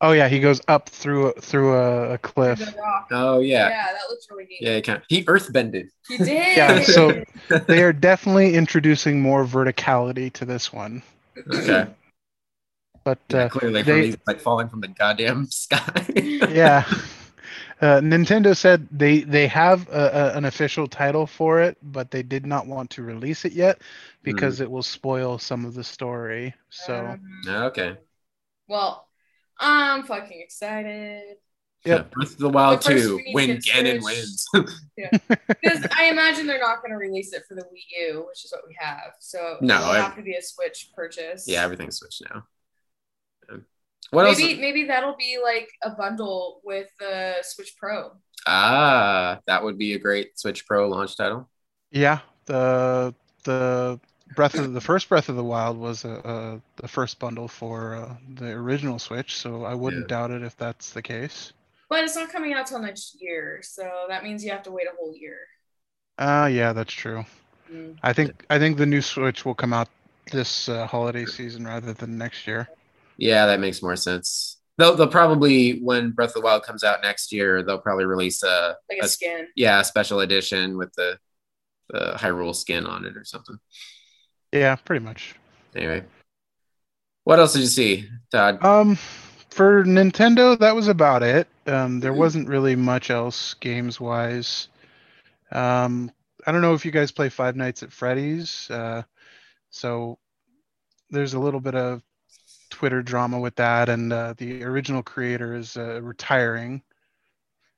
oh 0.01 0.11
yeah, 0.11 0.27
he 0.27 0.39
goes 0.39 0.61
up 0.67 0.89
through 0.89 1.33
through 1.39 1.73
a, 1.73 2.13
a 2.13 2.17
cliff. 2.17 2.59
the 2.59 2.73
oh 3.11 3.39
Yeah. 3.39 3.69
yeah, 3.69 3.87
that 3.93 4.09
looks 4.09 4.27
really 4.29 4.45
neat. 4.45 4.59
yeah, 4.61 4.75
he 4.75 4.81
can. 4.81 5.01
He 5.07 5.23
earthbended. 5.25 5.89
He 6.07 6.17
did. 6.17 6.27
Yeah, 6.57 6.81
so- 6.81 7.23
They 7.67 7.83
are 7.83 7.93
definitely 7.93 8.55
introducing 8.55 9.21
more 9.21 9.45
verticality 9.45 10.31
to 10.33 10.45
this 10.45 10.71
one, 10.73 11.01
Okay, 11.53 11.87
but 13.03 13.19
yeah, 13.29 13.37
uh, 13.45 13.49
clearly 13.49 13.81
they- 13.83 13.91
from 13.91 14.01
he's 14.03 14.17
like 14.27 14.39
falling 14.39 14.69
from 14.69 14.81
the 14.81 14.87
goddamn 14.87 15.45
sky. 15.49 16.05
yeah. 16.15 16.85
Uh, 17.81 17.99
Nintendo 17.99 18.55
said 18.55 18.87
they 18.91 19.21
they 19.21 19.47
have 19.47 19.89
a, 19.89 20.31
a, 20.33 20.37
an 20.37 20.45
official 20.45 20.87
title 20.87 21.25
for 21.25 21.61
it, 21.61 21.77
but 21.81 22.11
they 22.11 22.21
did 22.21 22.45
not 22.45 22.67
want 22.67 22.91
to 22.91 23.01
release 23.01 23.43
it 23.43 23.53
yet 23.53 23.81
because 24.21 24.57
Hmm. 24.57 24.63
it 24.63 24.71
will 24.71 24.83
spoil 24.83 25.39
some 25.39 25.65
of 25.65 25.73
the 25.73 25.83
story. 25.83 26.53
So 26.69 26.95
Um, 27.07 27.41
okay. 27.47 27.97
well, 28.67 29.07
I'm 29.61 30.03
fucking 30.03 30.41
excited 30.41 31.37
Yeah, 31.85 32.03
Breath 32.11 32.31
of 32.33 32.37
the 32.39 32.49
Wild 32.49 32.79
But 32.79 32.85
first 32.91 33.03
2 33.05 33.19
when 33.33 33.47
to 33.47 33.55
Ganon 33.57 34.01
Switch. 34.01 34.15
wins. 34.15 34.47
because 35.47 35.87
I 35.97 36.05
imagine 36.05 36.47
they're 36.47 36.59
not 36.59 36.81
going 36.81 36.91
to 36.91 36.97
release 36.97 37.31
it 37.33 37.43
for 37.47 37.55
the 37.55 37.61
Wii 37.61 38.09
U, 38.11 38.25
which 38.27 38.43
is 38.43 38.51
what 38.51 38.61
we 38.67 38.75
have. 38.79 39.13
So 39.19 39.57
No, 39.61 39.75
it'll 39.77 39.89
I- 39.91 39.99
have 39.99 40.15
to 40.15 40.21
be 40.23 40.33
a 40.35 40.41
Switch 40.41 40.89
purchase. 40.95 41.45
yeah, 41.47 41.63
everything's 41.63 41.97
switched 41.97 42.23
now. 42.33 42.43
What 44.09 44.23
maybe 44.25 44.51
else? 44.51 44.59
maybe 44.59 44.83
that'll 44.87 45.15
be 45.15 45.37
like 45.41 45.69
a 45.83 45.91
bundle 45.91 46.59
with 46.65 46.89
the 46.99 47.35
Switch 47.43 47.75
Pro. 47.77 48.11
Ah, 48.45 49.39
that 49.47 49.63
would 49.63 49.77
be 49.77 49.93
a 49.93 49.99
great 49.99 50.37
Switch 50.37 50.65
Pro 50.67 50.89
launch 50.89 51.15
title. 51.15 51.49
yeah, 51.91 52.19
the 52.45 53.15
the 53.45 53.99
Breath 54.35 54.57
of 54.57 54.73
the 54.73 54.81
first 54.81 55.09
Breath 55.09 55.29
of 55.29 55.35
the 55.35 55.43
Wild 55.43 55.77
was 55.77 56.05
a, 56.05 56.61
a 56.77 56.81
the 56.81 56.87
first 56.87 57.19
bundle 57.19 57.47
for 57.47 57.95
uh, 57.95 58.15
the 58.35 58.51
original 58.51 58.99
Switch, 58.99 59.35
so 59.37 59.63
I 59.65 59.73
wouldn't 59.75 60.05
Yeah. 60.05 60.07
doubt 60.07 60.31
it 60.31 60.41
if 60.43 60.55
that's 60.57 60.91
the 60.91 61.01
case. 61.01 61.53
But 61.89 62.03
it's 62.03 62.15
not 62.15 62.31
coming 62.31 62.53
out 62.53 62.65
till 62.67 62.79
next 62.79 63.21
year, 63.21 63.61
so 63.61 64.05
that 64.07 64.23
means 64.23 64.43
you 64.43 64.51
have 64.51 64.63
to 64.63 64.71
wait 64.71 64.87
a 64.87 64.95
whole 64.97 65.15
year. 65.15 65.37
Uh 66.17 66.49
yeah, 66.51 66.73
that's 66.73 66.93
true. 66.93 67.25
Mm. 67.71 67.97
I 68.03 68.13
think 68.13 68.45
I 68.49 68.59
think 68.59 68.77
the 68.77 68.85
new 68.85 69.01
Switch 69.01 69.45
will 69.45 69.55
come 69.55 69.73
out 69.73 69.89
this 70.31 70.69
uh, 70.69 70.87
holiday 70.87 71.25
season 71.25 71.65
rather 71.65 71.93
than 71.93 72.17
next 72.17 72.47
year. 72.47 72.69
Yeah, 73.17 73.45
that 73.47 73.59
makes 73.59 73.81
more 73.81 73.95
sense. 73.95 74.57
They'll, 74.77 74.95
they'll 74.95 75.07
probably 75.07 75.79
when 75.81 76.11
Breath 76.11 76.29
of 76.29 76.35
the 76.35 76.41
Wild 76.41 76.63
comes 76.63 76.83
out 76.83 77.01
next 77.03 77.31
year, 77.31 77.63
they'll 77.63 77.79
probably 77.79 78.05
release 78.05 78.41
a, 78.43 78.77
Like 78.89 78.99
a 79.01 79.05
a 79.05 79.07
skin. 79.07 79.47
yeah 79.55 79.79
a 79.81 79.83
special 79.83 80.19
edition 80.21 80.77
with 80.77 80.93
the 80.93 81.17
the 81.89 82.13
Hyrule 82.17 82.55
skin 82.55 82.85
on 82.85 83.05
it 83.05 83.17
or 83.17 83.25
something. 83.25 83.57
Yeah, 84.51 84.75
pretty 84.75 85.03
much. 85.03 85.35
Anyway, 85.75 86.03
what 87.23 87.39
else 87.39 87.53
did 87.53 87.61
you 87.61 87.67
see, 87.67 88.09
Todd? 88.31 88.63
Um, 88.63 88.97
for 89.49 89.83
Nintendo, 89.83 90.57
that 90.59 90.75
was 90.75 90.87
about 90.87 91.23
it. 91.23 91.47
Um, 91.67 91.99
there 91.99 92.11
Mhm. 92.13 92.17
wasn't 92.17 92.47
really 92.49 92.75
much 92.75 93.09
else 93.09 93.53
games 93.55 93.99
wise. 93.99 94.67
Um, 95.51 96.11
I 96.45 96.51
don't 96.51 96.61
know 96.61 96.73
if 96.73 96.85
you 96.85 96.91
guys 96.91 97.11
play 97.11 97.29
Five 97.29 97.55
Nights 97.55 97.83
at 97.83 97.91
Freddy's. 97.91 98.69
Uh, 98.69 99.03
so 99.69 100.17
there's 101.09 101.33
a 101.33 101.39
little 101.39 101.59
bit 101.59 101.75
of 101.75 102.01
Twitter 102.69 103.01
drama 103.01 103.39
with 103.39 103.55
that, 103.55 103.89
and 103.89 104.11
uh, 104.11 104.33
the 104.37 104.63
original 104.63 105.03
creator 105.03 105.55
is 105.55 105.77
uh, 105.77 106.01
retiring, 106.01 106.81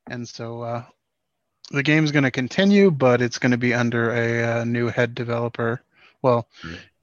and 0.07 0.27
so 0.27 0.61
uh, 0.61 0.83
the 1.71 1.83
game's 1.83 2.11
going 2.11 2.23
to 2.23 2.31
continue, 2.31 2.89
but 2.91 3.21
it's 3.21 3.39
going 3.39 3.51
to 3.51 3.57
be 3.57 3.73
under 3.73 4.11
a, 4.11 4.61
uh 4.61 4.63
new 4.63 4.87
head 4.87 5.15
developer. 5.15 5.81
Well. 6.23 6.47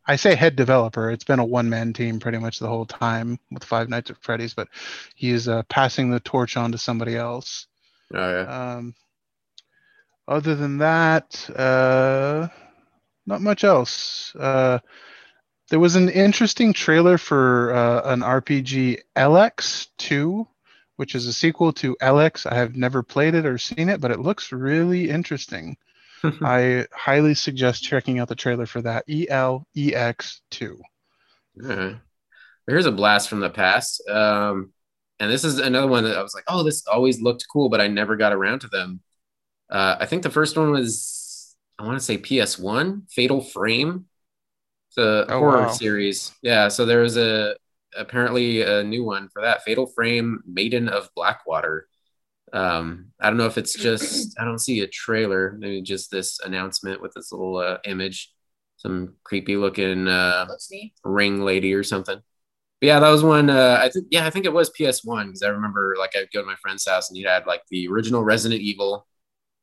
I 0.06 0.16
say 0.16 0.35
head 0.35 0.56
developer. 0.56 1.09
It's 1.09 1.22
been 1.22 1.38
a 1.38 1.44
one-man 1.44 1.92
team 1.92 2.18
pretty 2.18 2.38
much 2.38 2.59
the 2.59 2.66
whole 2.66 2.87
time 2.87 3.38
with 3.52 3.62
Five 3.62 3.88
Nights 3.88 4.11
at 4.11 4.20
Freddy's, 4.20 4.54
but 4.54 4.66
he's 5.14 5.46
uh, 5.46 5.62
passing 5.68 6.11
the 6.11 6.18
torch 6.18 6.56
on 6.56 6.72
to 6.72 6.78
somebody 6.78 7.16
else. 7.16 7.68
Oh 8.12 8.30
yeah, 8.30 8.74
Um, 8.74 8.94
other 10.26 10.56
than 10.56 10.78
that, 10.78 11.48
uh, 11.54 12.48
not 13.26 13.40
much 13.40 13.62
else. 13.62 14.35
Uh, 14.35 14.80
there 15.68 15.78
was 15.78 15.94
an 15.94 16.09
interesting 16.09 16.72
trailer 16.72 17.16
for 17.16 17.72
uh, 17.72 18.12
an 18.12 18.20
RPG 18.20 18.98
ELEX 19.14 19.88
2, 19.98 20.46
which 20.96 21.14
is 21.14 21.26
a 21.26 21.33
sequel 21.33 21.72
to 21.74 21.96
ELEX. 22.00 22.46
I 22.46 22.54
have 22.56 22.74
never 22.74 23.04
played 23.04 23.35
it 23.37 23.46
or 23.46 23.59
seen 23.59 23.88
it, 23.88 24.00
but 24.00 24.11
it 24.11 24.18
looks 24.18 24.50
really 24.50 25.09
interesting. 25.09 25.76
I 26.42 26.87
highly 26.92 27.35
suggest 27.35 27.83
checking 27.85 28.18
out 28.18 28.28
the 28.28 28.35
trailer 28.35 28.66
for 28.66 28.83
that. 28.83 29.04
E 29.09 29.28
L 29.28 29.66
E 29.76 29.94
X 29.94 30.42
2. 30.50 30.80
Uh-huh. 31.62 31.94
here's 32.66 32.87
a 32.87 32.92
blast 32.92 33.28
from 33.28 33.40
the 33.40 33.50
past. 33.50 34.06
Um, 34.09 34.72
and 35.20 35.30
this 35.30 35.44
is 35.44 35.59
another 35.59 35.88
one 35.88 36.04
that 36.04 36.16
I 36.18 36.22
was 36.22 36.35
like, 36.35 36.44
oh, 36.48 36.62
this 36.62 36.87
always 36.87 37.20
looked 37.20 37.46
cool, 37.52 37.68
but 37.68 37.80
I 37.80 37.88
never 37.88 38.16
got 38.16 38.33
around 38.33 38.61
to 38.61 38.68
them. 38.68 39.00
Uh, 39.70 39.96
I 40.00 40.06
think 40.06 40.22
the 40.22 40.30
first 40.30 40.56
one 40.59 40.72
was, 40.72 41.56
I 41.78 41.85
want 41.85 41.98
to 41.98 42.04
say 42.04 42.18
PS1, 42.18 43.04
Fatal 43.11 43.42
Frame, 43.42 44.06
the 44.96 45.26
Oh, 45.28 45.38
horror 45.38 45.68
wow. 45.68 45.68
series. 45.68 46.33
Yeah, 46.42 46.68
so 46.68 46.87
there 46.87 47.00
was 47.02 47.18
a 47.18 47.56
apparently 47.96 48.62
a 48.62 48.85
new 48.85 49.04
one 49.04 49.28
for 49.30 49.42
that 49.42 49.64
Fatal 49.64 49.87
Frame, 49.87 50.42
Maiden 50.46 50.88
of 50.88 51.11
Blackwater. 51.16 51.88
Um, 52.52 53.12
I 53.20 53.28
don't 53.28 53.36
know 53.38 53.46
if 53.46 53.58
it's 53.58 53.74
just 53.74 54.38
I 54.40 54.44
don't 54.44 54.58
see 54.58 54.80
a 54.80 54.86
trailer, 54.88 55.56
maybe 55.58 55.82
just 55.82 56.10
this 56.10 56.40
announcement 56.40 57.00
with 57.00 57.12
this 57.14 57.32
little 57.32 57.56
uh, 57.58 57.78
image, 57.84 58.32
some 58.76 59.14
creepy 59.24 59.56
looking 59.56 60.08
uh, 60.08 60.46
ring 61.04 61.42
lady 61.42 61.74
or 61.74 61.82
something. 61.84 62.16
But 62.80 62.86
yeah, 62.86 63.00
that 63.00 63.10
was 63.10 63.22
one. 63.22 63.50
Uh, 63.50 63.78
I 63.80 63.90
think 63.90 64.06
yeah, 64.10 64.26
I 64.26 64.30
think 64.30 64.46
it 64.46 64.52
was 64.52 64.70
PS 64.70 65.04
One 65.04 65.28
because 65.28 65.42
I 65.42 65.48
remember 65.48 65.96
like 65.98 66.16
I'd 66.16 66.32
go 66.32 66.40
to 66.40 66.46
my 66.46 66.56
friend's 66.62 66.86
house 66.88 67.10
and 67.10 67.16
he'd 67.16 67.26
had 67.26 67.46
like 67.46 67.62
the 67.70 67.88
original 67.88 68.24
Resident 68.24 68.60
Evil, 68.62 69.06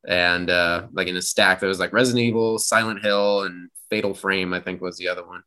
and 0.08 0.50
uh, 0.50 0.88
like 0.94 1.08
in 1.08 1.18
a 1.18 1.22
stack 1.22 1.60
there 1.60 1.70
was 1.70 1.80
like 1.80 1.94
Resident 1.94 2.24
Evil, 2.26 2.60
Silent 2.60 3.02
Hill, 3.04 3.44
and 3.44 3.70
Fatal 3.90 4.14
Frame. 4.14 4.54
I 4.54 4.62
think 4.62 4.82
was 4.82 4.98
the 4.98 5.10
other 5.10 5.26
one. 5.28 5.44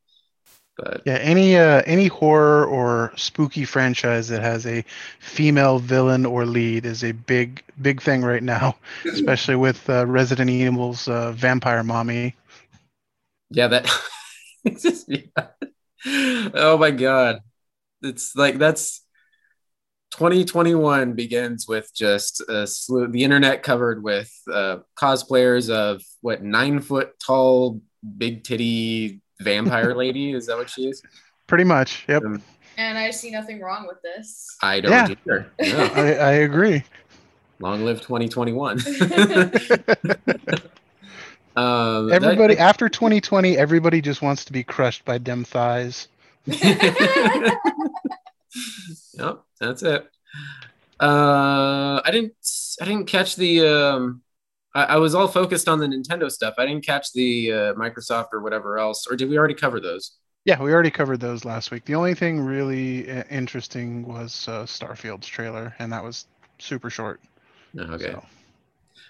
But 0.80 1.02
Yeah, 1.04 1.16
any 1.16 1.56
uh, 1.56 1.82
any 1.84 2.06
horror 2.06 2.64
or 2.64 3.12
spooky 3.16 3.64
franchise 3.64 4.28
that 4.28 4.42
has 4.42 4.66
a 4.66 4.84
female 5.18 5.78
villain 5.78 6.24
or 6.24 6.46
lead 6.46 6.86
is 6.86 7.04
a 7.04 7.12
big 7.12 7.62
big 7.82 8.00
thing 8.00 8.22
right 8.22 8.42
now, 8.42 8.76
especially 9.04 9.56
with 9.56 9.88
uh, 9.90 10.06
Resident 10.06 10.48
Evil's 10.48 11.06
uh, 11.08 11.32
vampire 11.32 11.82
mommy. 11.82 12.34
yeah, 13.50 13.68
that. 13.68 13.90
it's 14.64 14.82
just, 14.82 15.06
yeah. 15.08 15.48
Oh 16.54 16.78
my 16.78 16.90
god, 16.90 17.40
it's 18.02 18.34
like 18.36 18.58
that's. 18.58 19.04
2021 20.14 21.12
begins 21.12 21.68
with 21.68 21.88
just 21.94 22.42
slew, 22.66 23.06
the 23.06 23.22
internet 23.22 23.62
covered 23.62 24.02
with 24.02 24.28
uh, 24.52 24.78
cosplayers 24.96 25.70
of 25.70 26.02
what 26.20 26.42
nine 26.42 26.80
foot 26.80 27.12
tall, 27.24 27.80
big 28.18 28.42
titty 28.42 29.20
vampire 29.40 29.94
lady. 29.94 30.32
Is 30.32 30.46
that 30.46 30.56
what 30.56 30.70
she 30.70 30.88
is? 30.88 31.02
Pretty 31.46 31.64
much. 31.64 32.04
Yep. 32.08 32.24
Um, 32.24 32.42
And 32.76 32.96
I 32.98 33.10
see 33.10 33.30
nothing 33.30 33.60
wrong 33.60 33.86
with 33.86 34.00
this. 34.02 34.56
I 34.62 34.80
don't 34.80 34.92
Yeah. 34.92 35.08
either. 35.26 35.50
No. 35.60 35.84
I, 35.94 36.12
I 36.14 36.32
agree. 36.32 36.84
Long 37.58 37.84
live 37.84 38.00
2021. 38.00 38.78
um, 41.56 42.08
that- 42.08 42.12
Everybody 42.12 42.56
after 42.58 42.88
2020, 42.88 43.56
everybody 43.58 44.00
just 44.00 44.22
wants 44.22 44.44
to 44.46 44.52
be 44.52 44.62
crushed 44.64 45.04
by 45.04 45.18
dem 45.18 45.44
thighs. 45.44 46.08
yep, 46.46 46.62
that's 49.60 49.82
it. 49.82 50.08
Uh, 50.98 52.00
I 52.04 52.10
didn't. 52.10 52.32
I 52.80 52.84
didn't 52.84 53.06
catch 53.06 53.36
the. 53.36 53.66
Um, 53.66 54.22
I, 54.74 54.84
I 54.84 54.96
was 54.96 55.14
all 55.14 55.28
focused 55.28 55.68
on 55.68 55.78
the 55.78 55.86
Nintendo 55.86 56.30
stuff. 56.30 56.54
I 56.58 56.66
didn't 56.66 56.84
catch 56.84 57.12
the 57.12 57.52
uh, 57.52 57.74
Microsoft 57.74 58.28
or 58.32 58.40
whatever 58.40 58.78
else. 58.78 59.06
Or 59.06 59.16
did 59.16 59.28
we 59.28 59.38
already 59.38 59.54
cover 59.54 59.80
those? 59.80 60.16
Yeah, 60.44 60.60
we 60.62 60.72
already 60.72 60.90
covered 60.90 61.20
those 61.20 61.44
last 61.44 61.70
week. 61.70 61.84
The 61.84 61.94
only 61.94 62.14
thing 62.14 62.40
really 62.40 63.10
uh, 63.10 63.24
interesting 63.30 64.06
was 64.06 64.48
uh, 64.48 64.64
Starfield's 64.64 65.26
trailer, 65.26 65.74
and 65.78 65.92
that 65.92 66.02
was 66.02 66.26
super 66.58 66.88
short. 66.88 67.20
Okay. 67.78 68.04
So, 68.04 68.24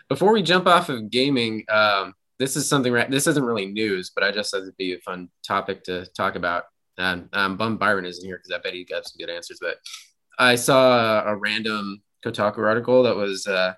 Before 0.08 0.32
we 0.32 0.42
jump 0.42 0.66
off 0.66 0.88
of 0.88 1.10
gaming, 1.10 1.64
um, 1.68 2.14
this 2.38 2.56
is 2.56 2.68
something. 2.68 2.92
This 3.10 3.26
isn't 3.28 3.44
really 3.44 3.66
news, 3.66 4.10
but 4.10 4.24
I 4.24 4.32
just 4.32 4.50
thought 4.50 4.62
it'd 4.62 4.76
be 4.76 4.94
a 4.94 4.98
fun 5.00 5.28
topic 5.46 5.84
to 5.84 6.06
talk 6.16 6.34
about. 6.34 6.64
And 6.98 7.28
I'm 7.32 7.56
bummed 7.56 7.78
Byron 7.78 8.06
isn't 8.06 8.24
here 8.24 8.36
because 8.36 8.52
I 8.52 8.58
bet 8.58 8.74
he 8.74 8.84
got 8.84 9.06
some 9.06 9.18
good 9.18 9.30
answers. 9.30 9.58
But 9.60 9.76
I 10.38 10.56
saw 10.56 11.22
a, 11.28 11.32
a 11.32 11.36
random 11.36 12.02
Kotaku 12.24 12.58
article 12.66 13.04
that 13.04 13.14
was 13.14 13.46
uh, 13.46 13.74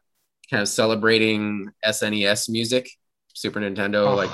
kind 0.53 0.61
of 0.63 0.69
celebrating 0.69 1.69
SNES 1.85 2.51
music, 2.51 2.89
Super 3.33 3.59
Nintendo, 3.59 4.07
oh, 4.09 4.15
like 4.15 4.31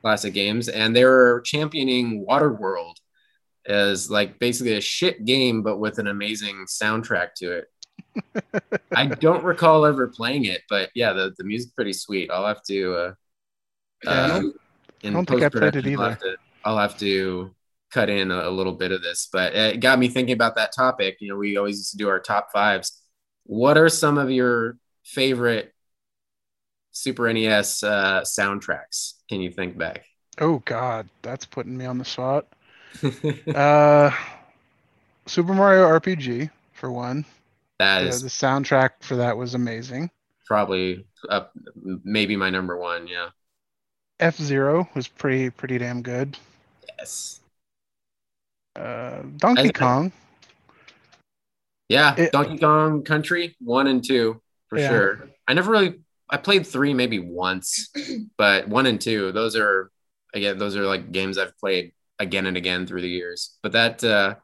classic 0.00 0.32
games, 0.32 0.68
and 0.68 0.96
they 0.96 1.04
were 1.04 1.42
championing 1.44 2.24
Waterworld 2.26 2.94
as 3.66 4.10
like 4.10 4.38
basically 4.38 4.74
a 4.76 4.80
shit 4.80 5.26
game, 5.26 5.62
but 5.62 5.76
with 5.78 5.98
an 5.98 6.06
amazing 6.06 6.64
soundtrack 6.66 7.34
to 7.36 7.52
it. 7.58 7.66
I 8.96 9.06
don't 9.06 9.44
recall 9.44 9.84
ever 9.84 10.08
playing 10.08 10.46
it, 10.46 10.62
but 10.70 10.88
yeah, 10.94 11.12
the, 11.12 11.34
the 11.36 11.44
music's 11.44 11.72
pretty 11.74 11.92
sweet. 11.92 12.30
I'll 12.30 12.46
have 12.46 12.62
to. 12.64 12.94
Uh, 12.94 13.12
Yeah, 14.04 14.10
I 14.24 14.28
don't- 14.28 14.36
um, 14.46 14.54
in 15.02 15.12
I 15.12 15.16
don't 15.18 15.28
think 15.28 15.42
I 15.42 15.48
played 15.50 15.62
it 15.76 15.84
post-production, 15.84 16.00
I'll 16.00 16.08
have 16.08 16.18
to- 16.20 16.36
I'll 16.64 16.78
have 16.78 16.98
to 16.98 17.54
cut 17.92 18.10
in 18.10 18.30
a, 18.30 18.48
a 18.48 18.50
little 18.50 18.72
bit 18.74 18.90
of 18.92 19.02
this, 19.02 19.28
but 19.32 19.54
it 19.54 19.80
got 19.80 19.98
me 19.98 20.08
thinking 20.08 20.32
about 20.34 20.56
that 20.56 20.72
topic. 20.74 21.18
You 21.20 21.28
know, 21.28 21.36
we 21.36 21.56
always 21.56 21.76
used 21.78 21.90
to 21.92 21.96
do 21.98 22.08
our 22.08 22.20
top 22.20 22.48
fives. 22.52 23.00
What 23.44 23.78
are 23.78 23.88
some 23.88 24.18
of 24.18 24.30
your 24.30 24.76
favorite 25.08 25.74
Super 26.92 27.32
NES 27.32 27.82
uh, 27.82 28.22
soundtracks? 28.22 29.14
Can 29.28 29.40
you 29.40 29.50
think 29.50 29.76
back? 29.78 30.04
oh 30.40 30.62
God, 30.64 31.08
that's 31.22 31.44
putting 31.46 31.76
me 31.76 31.84
on 31.86 31.98
the 31.98 32.04
spot. 32.04 32.46
Uh, 33.54 34.10
Super 35.26 35.52
Mario 35.54 35.84
RPG 35.86 36.50
for 36.72 36.90
one. 36.90 37.24
that 37.78 38.02
The, 38.02 38.08
is 38.08 38.22
the 38.22 38.28
soundtrack 38.28 38.90
for 39.00 39.16
that 39.16 39.36
was 39.36 39.54
amazing. 39.54 40.10
probably 40.46 41.06
up, 41.28 41.52
maybe 42.04 42.34
my 42.36 42.50
number 42.50 42.76
one. 42.76 43.06
Yeah. 43.06 43.28
F 44.20 44.36
Zero 44.36 44.88
was 44.94 45.06
pretty 45.06 45.50
pretty 45.50 45.78
damn 45.78 46.02
good. 46.02 46.36
Yes. 46.98 47.40
Uh, 48.74 49.22
Donkey 49.36 49.68
I- 49.68 49.72
Kong. 49.72 50.12
Yeah. 51.88 52.14
It- 52.16 52.32
Donkey 52.32 52.58
Kong 52.58 53.02
Country 53.02 53.56
one 53.60 53.86
and 53.86 54.04
two 54.04 54.40
for 54.68 54.78
Yeah. 54.78 54.88
sure. 54.88 55.28
I 55.46 55.54
never 55.54 55.70
really. 55.72 56.00
I 56.30 56.36
played 56.36 56.66
three 56.66 56.92
maybe 56.92 57.18
once, 57.18 57.90
but 58.38 58.68
one 58.68 58.86
and 58.86 59.00
two, 59.00 59.32
those 59.32 59.56
are 59.56 59.90
again, 60.34 60.58
those 60.58 60.76
are 60.76 60.84
like 60.84 61.10
games 61.12 61.38
I've 61.38 61.56
played 61.58 61.92
again 62.18 62.46
and 62.46 62.56
again 62.56 62.86
through 62.86 63.00
the 63.02 63.08
years. 63.08 63.56
But 63.62 63.72
that 63.72 64.04
uh, 64.04 64.36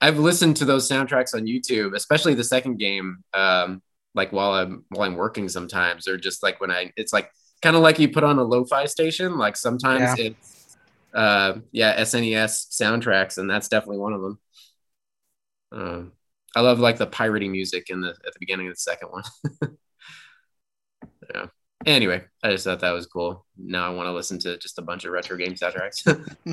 I've 0.00 0.18
listened 0.18 0.56
to 0.58 0.64
those 0.66 0.88
soundtracks 0.88 1.34
on 1.34 1.46
YouTube, 1.46 1.94
especially 1.94 2.34
the 2.34 2.44
second 2.44 2.78
game, 2.78 3.18
um, 3.34 3.82
like 4.14 4.32
while 4.32 4.52
I'm 4.52 4.84
while 4.90 5.06
I'm 5.08 5.16
working 5.16 5.48
sometimes, 5.48 6.08
or 6.08 6.16
just 6.18 6.42
like 6.42 6.60
when 6.60 6.70
I, 6.70 6.92
it's 6.96 7.12
like 7.12 7.30
kind 7.62 7.76
of 7.76 7.82
like 7.82 7.98
you 7.98 8.08
put 8.08 8.24
on 8.24 8.38
a 8.38 8.44
lo-fi 8.44 8.86
station. 8.86 9.38
Like 9.38 9.56
sometimes 9.56 10.18
Yeah. 10.18 10.26
it's 10.26 10.76
uh, 11.14 11.54
yeah 11.72 11.94
SNES 12.00 12.68
soundtracks, 12.70 13.38
and 13.38 13.48
that's 13.48 13.68
definitely 13.68 13.98
one 13.98 14.12
of 14.12 14.20
them. 14.22 14.38
Um, 15.72 16.12
I 16.56 16.60
love 16.60 16.80
like 16.80 16.98
the 16.98 17.06
piratey 17.06 17.50
music 17.50 17.90
in 17.90 18.00
the 18.00 18.10
at 18.10 18.32
the 18.32 18.40
beginning 18.40 18.68
of 18.68 18.74
the 18.74 18.80
second 18.80 19.08
one. 19.10 19.22
yeah. 21.34 21.46
Anyway, 21.86 22.22
I 22.42 22.50
just 22.50 22.64
thought 22.64 22.80
that 22.80 22.90
was 22.90 23.06
cool. 23.06 23.46
Now 23.56 23.86
I 23.86 23.94
want 23.94 24.06
to 24.06 24.12
listen 24.12 24.38
to 24.40 24.58
just 24.58 24.78
a 24.78 24.82
bunch 24.82 25.04
of 25.04 25.12
retro 25.12 25.36
game 25.38 25.54
soundtracks. 25.54 26.04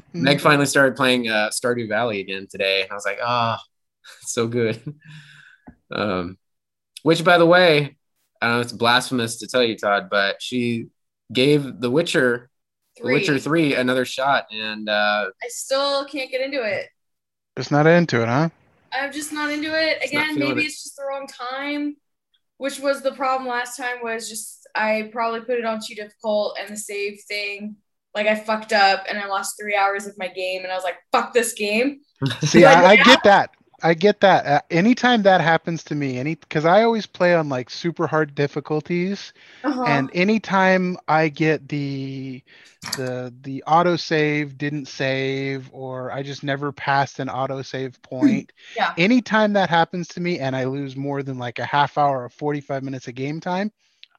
Meg 0.13 0.39
finally 0.41 0.65
started 0.65 0.95
playing 0.95 1.27
uh, 1.27 1.49
Stardew 1.49 1.89
Valley 1.89 2.21
again 2.21 2.47
today, 2.49 2.83
and 2.83 2.91
I 2.91 2.95
was 2.95 3.05
like, 3.05 3.19
ah, 3.21 3.61
so 4.21 4.47
good. 4.47 4.81
Um, 5.91 6.37
which, 7.03 7.25
by 7.25 7.37
the 7.37 7.45
way, 7.45 7.97
I 8.41 8.47
don't 8.47 8.55
know 8.55 8.61
it's 8.61 8.71
blasphemous 8.71 9.39
to 9.39 9.47
tell 9.47 9.63
you, 9.63 9.75
Todd, 9.75 10.09
but 10.09 10.41
she 10.41 10.87
gave 11.33 11.81
The 11.81 11.91
Witcher, 11.91 12.49
The 12.95 13.03
Witcher 13.03 13.37
Three, 13.37 13.75
another 13.75 14.05
shot, 14.05 14.45
and 14.49 14.87
uh, 14.87 15.29
I 15.43 15.47
still 15.49 16.05
can't 16.05 16.31
get 16.31 16.39
into 16.39 16.63
it. 16.63 16.87
Just 17.57 17.71
not 17.71 17.85
into 17.85 18.21
it, 18.21 18.27
huh? 18.27 18.49
I'm 18.91 19.11
just 19.11 19.33
not 19.33 19.51
into 19.51 19.69
it. 19.73 20.03
Again, 20.03 20.37
maybe 20.37 20.61
it. 20.61 20.65
it's 20.67 20.83
just 20.83 20.95
the 20.95 21.03
wrong 21.03 21.27
time, 21.27 21.95
which 22.57 22.79
was 22.79 23.01
the 23.01 23.13
problem 23.13 23.49
last 23.49 23.77
time. 23.77 23.97
Was 24.01 24.29
just 24.29 24.67
I 24.75 25.09
probably 25.11 25.41
put 25.41 25.59
it 25.59 25.65
on 25.65 25.79
too 25.85 25.95
difficult, 25.95 26.57
and 26.59 26.69
the 26.69 26.77
save 26.77 27.19
thing, 27.27 27.75
like 28.15 28.27
I 28.27 28.35
fucked 28.35 28.73
up, 28.73 29.05
and 29.09 29.19
I 29.19 29.27
lost 29.27 29.55
three 29.59 29.75
hours 29.75 30.07
of 30.07 30.17
my 30.17 30.27
game, 30.27 30.63
and 30.63 30.71
I 30.71 30.75
was 30.75 30.83
like, 30.83 30.97
"Fuck 31.11 31.33
this 31.33 31.53
game." 31.53 32.01
See, 32.41 32.65
I, 32.65 32.91
I 32.91 32.95
get 32.97 33.23
that. 33.23 33.51
I 33.83 33.93
get 33.93 34.21
that. 34.21 34.45
Uh, 34.45 34.61
anytime 34.71 35.21
that 35.23 35.39
happens 35.39 35.83
to 35.85 35.95
me, 35.95 36.17
any 36.17 36.33
because 36.35 36.65
I 36.65 36.81
always 36.83 37.05
play 37.05 37.35
on 37.35 37.47
like 37.47 37.69
super 37.69 38.07
hard 38.07 38.33
difficulties, 38.33 39.33
Uh-huh. 39.63 39.83
and 39.85 40.09
anytime 40.15 40.97
I 41.07 41.29
get 41.29 41.69
the 41.69 42.41
the 42.95 43.31
the 43.41 43.63
auto 43.67 43.95
save 43.95 44.57
didn't 44.57 44.87
save, 44.87 45.69
or 45.71 46.11
I 46.11 46.23
just 46.23 46.43
never 46.43 46.71
passed 46.71 47.19
an 47.19 47.29
auto 47.29 47.61
save 47.61 48.01
point. 48.01 48.51
Yeah. 48.75 48.93
Anytime 48.97 49.53
that 49.53 49.69
happens 49.69 50.07
to 50.09 50.21
me, 50.21 50.39
and 50.39 50.55
I 50.55 50.65
lose 50.65 50.95
more 50.95 51.21
than 51.21 51.37
like 51.37 51.59
a 51.59 51.65
half 51.65 51.97
hour 51.99 52.23
or 52.23 52.29
forty 52.29 52.61
five 52.61 52.83
minutes 52.83 53.07
of 53.07 53.13
game 53.15 53.39
time, 53.39 53.71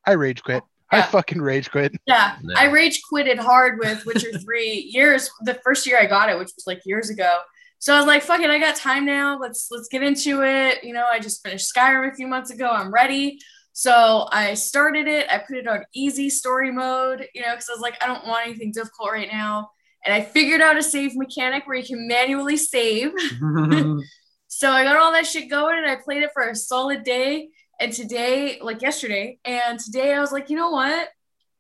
I 0.07 0.13
rage 0.13 0.43
quit. 0.45 0.63
I 0.91 1.03
fucking 1.03 1.43
rage 1.43 1.71
quit. 1.71 1.93
Yeah, 2.07 2.37
No. 2.43 2.55
I 2.57 2.65
rage 2.67 3.03
quitted 3.07 3.39
hard 3.39 3.79
with 3.79 4.07
Witcher 4.07 4.39
3 4.39 4.89
years 4.91 5.29
the 5.43 5.53
first 5.63 5.87
year 5.87 5.99
I 6.01 6.07
got 6.07 6.31
it, 6.31 6.39
which 6.39 6.51
was 6.57 6.67
like 6.67 6.81
years 6.87 7.11
ago. 7.11 7.41
So 7.81 7.95
I 7.95 7.99
was 7.99 8.07
like, 8.07 8.23
fuck 8.23 8.41
it, 8.41 8.51
I 8.51 8.59
got 8.59 8.77
time 8.77 9.05
now. 9.05 9.39
Let's 9.39 9.69
let's 9.71 9.89
get 9.89 10.03
into 10.03 10.43
it. 10.43 10.83
You 10.83 10.93
know, 10.93 11.07
I 11.11 11.21
just 11.21 11.43
finished 11.45 11.73
Skyrim 11.75 12.13
a 12.13 12.15
few 12.15 12.27
months 12.27 12.51
ago. 12.51 12.69
I'm 12.69 12.93
ready. 12.93 13.39
So 13.73 14.27
I 14.33 14.55
started 14.55 15.07
it. 15.07 15.29
I 15.31 15.39
put 15.39 15.57
it 15.57 15.69
on 15.69 15.85
easy 15.95 16.31
story 16.31 16.73
mode, 16.73 17.29
you 17.33 17.43
know, 17.43 17.53
because 17.53 17.69
I 17.69 17.73
was 17.73 17.81
like, 17.81 17.97
I 18.03 18.09
don't 18.09 18.27
want 18.27 18.49
anything 18.49 18.73
difficult 18.73 19.13
right 19.13 19.29
now. 19.31 19.71
and 20.05 20.13
I 20.13 20.23
figured 20.23 20.61
out 20.61 20.77
a 20.77 20.83
save 20.83 21.17
mechanic 21.17 21.67
where 21.67 21.77
you 21.77 21.87
can 21.87 22.09
manually 22.09 22.57
save. 22.57 23.13
so 24.49 24.71
I 24.71 24.83
got 24.83 24.97
all 24.97 25.13
that 25.13 25.27
shit 25.27 25.49
going 25.49 25.79
and 25.79 25.87
I 25.87 25.95
played 25.95 26.25
it 26.25 26.31
for 26.35 26.49
a 26.49 26.57
solid 26.57 27.05
day. 27.05 27.51
And 27.81 27.93
today, 27.93 28.59
like 28.61 28.83
yesterday, 28.83 29.39
and 29.45 29.79
today 29.79 30.13
I 30.13 30.19
was 30.19 30.33
like, 30.33 30.51
you 30.51 30.57
know 30.57 30.71
what? 30.71 31.09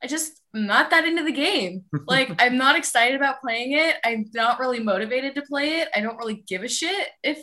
I 0.02 0.06
just 0.06 0.40
I'm 0.54 0.66
not 0.66 0.90
that 0.90 1.04
into 1.04 1.24
the 1.24 1.32
game. 1.32 1.84
Like 2.06 2.30
I'm 2.38 2.56
not 2.56 2.76
excited 2.76 3.16
about 3.16 3.40
playing 3.40 3.72
it. 3.72 3.96
I'm 4.04 4.26
not 4.34 4.58
really 4.61 4.80
motivated 4.80 5.34
to 5.34 5.42
play 5.42 5.80
it. 5.80 5.88
I 5.94 6.00
don't 6.00 6.16
really 6.16 6.44
give 6.46 6.62
a 6.62 6.68
shit 6.68 7.08
if 7.22 7.38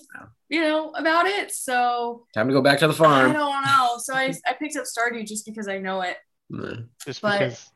you 0.50 0.62
know 0.62 0.91
about 0.91 1.26
it. 1.26 1.52
So 1.52 2.26
Time 2.34 2.48
to 2.48 2.54
go 2.54 2.62
back 2.62 2.80
to 2.80 2.88
the 2.88 2.94
farm. 2.94 3.32
I 3.32 3.34
don't 3.34 3.65
know. 3.65 3.98
So 4.00 4.13
I 4.13 4.34
I 4.48 4.54
picked 4.54 4.78
up 4.78 4.86
Stardew 4.86 5.28
just 5.28 5.46
because 5.46 5.68
I 5.68 5.80
know 5.80 6.02
it. 6.02 6.18
Just 7.06 7.22
But- 7.22 7.39
because 7.39 7.70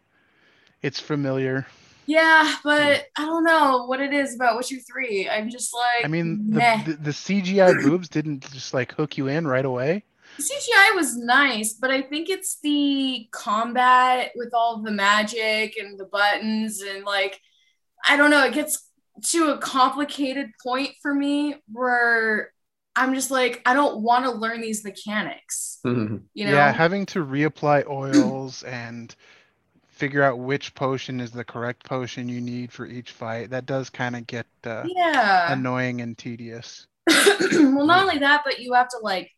it's 0.82 1.00
familiar. 1.00 1.66
Yeah, 2.06 2.56
but 2.64 3.06
I 3.20 3.26
don't 3.26 3.44
know 3.44 3.86
what 3.86 4.02
it 4.02 4.14
is 4.14 4.34
about 4.34 4.58
Witcher 4.58 4.78
3. 4.80 5.30
I'm 5.30 5.48
just 5.52 5.72
like 5.76 6.04
I 6.04 6.08
mean, 6.08 6.50
the, 6.50 6.84
the, 6.88 6.94
the 6.94 7.12
CGI 7.12 7.84
boobs 7.84 8.10
didn't 8.10 8.52
just 8.52 8.74
like 8.74 8.94
hook 8.94 9.16
you 9.16 9.28
in 9.28 9.46
right 9.46 9.64
away. 9.64 10.06
CGI 10.40 10.96
was 10.96 11.18
nice, 11.18 11.74
but 11.74 11.92
I 11.92 12.02
think 12.02 12.30
it's 12.30 12.60
the 12.62 13.28
combat 13.32 14.32
with 14.36 14.54
all 14.54 14.82
the 14.82 14.92
magic 14.92 15.78
and 15.78 16.00
the 16.00 16.06
buttons 16.06 16.82
and 16.82 17.04
like 17.04 17.40
I 18.08 18.16
don't 18.16 18.32
know, 18.32 18.46
it 18.46 18.54
gets 18.54 18.90
to 19.32 19.52
a 19.52 19.58
complicated 19.58 20.52
point 20.64 20.92
for 21.02 21.14
me 21.14 21.56
where 21.72 22.54
I'm 22.96 23.14
just 23.14 23.32
like 23.32 23.62
I 23.66 23.74
don't 23.74 24.02
want 24.02 24.26
to 24.26 24.32
learn 24.32 24.62
these 24.62 24.84
mechanics, 24.84 25.80
you 25.84 25.92
know? 25.92 26.22
Yeah, 26.36 26.72
having 26.72 27.06
to 27.08 27.26
reapply 27.26 27.88
oils 27.88 28.64
and 28.64 29.16
figure 30.00 30.24
out 30.24 30.40
which 30.40 30.74
potion 30.76 31.20
is 31.20 31.32
the 31.32 31.44
correct 31.44 31.84
potion 31.84 32.30
you 32.30 32.40
need 32.40 32.72
for 32.72 32.86
each 32.86 33.12
fight. 33.12 33.50
That 33.50 33.66
does 33.66 33.90
kind 33.90 34.16
of 34.16 34.26
get 34.28 34.48
uh, 34.64 34.86
yeah. 34.88 35.52
annoying 35.52 36.00
and 36.00 36.18
tedious. 36.18 36.88
well, 37.08 37.86
not 37.86 38.04
only 38.04 38.20
that, 38.20 38.44
but 38.46 38.60
you 38.60 38.74
have 38.74 38.88
to 38.90 38.98
like, 39.02 39.30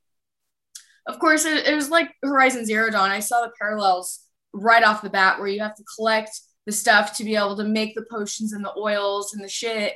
of 1.07 1.19
course, 1.19 1.45
it, 1.45 1.67
it 1.67 1.75
was 1.75 1.89
like 1.89 2.11
Horizon 2.23 2.65
Zero 2.65 2.89
Dawn. 2.91 3.09
I 3.09 3.19
saw 3.19 3.41
the 3.41 3.51
parallels 3.59 4.19
right 4.53 4.83
off 4.83 5.01
the 5.01 5.09
bat 5.09 5.39
where 5.39 5.47
you 5.47 5.61
have 5.61 5.75
to 5.75 5.83
collect 5.95 6.31
the 6.65 6.71
stuff 6.71 7.17
to 7.17 7.23
be 7.23 7.35
able 7.35 7.57
to 7.57 7.63
make 7.63 7.95
the 7.95 8.05
potions 8.09 8.53
and 8.53 8.63
the 8.63 8.73
oils 8.77 9.33
and 9.33 9.43
the 9.43 9.49
shit. 9.49 9.93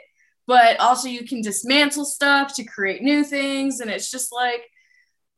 But 0.48 0.80
also, 0.80 1.08
you 1.08 1.26
can 1.26 1.42
dismantle 1.42 2.06
stuff 2.06 2.56
to 2.56 2.64
create 2.64 3.02
new 3.02 3.24
things, 3.24 3.80
and 3.80 3.90
it's 3.90 4.12
just 4.12 4.32
like, 4.32 4.62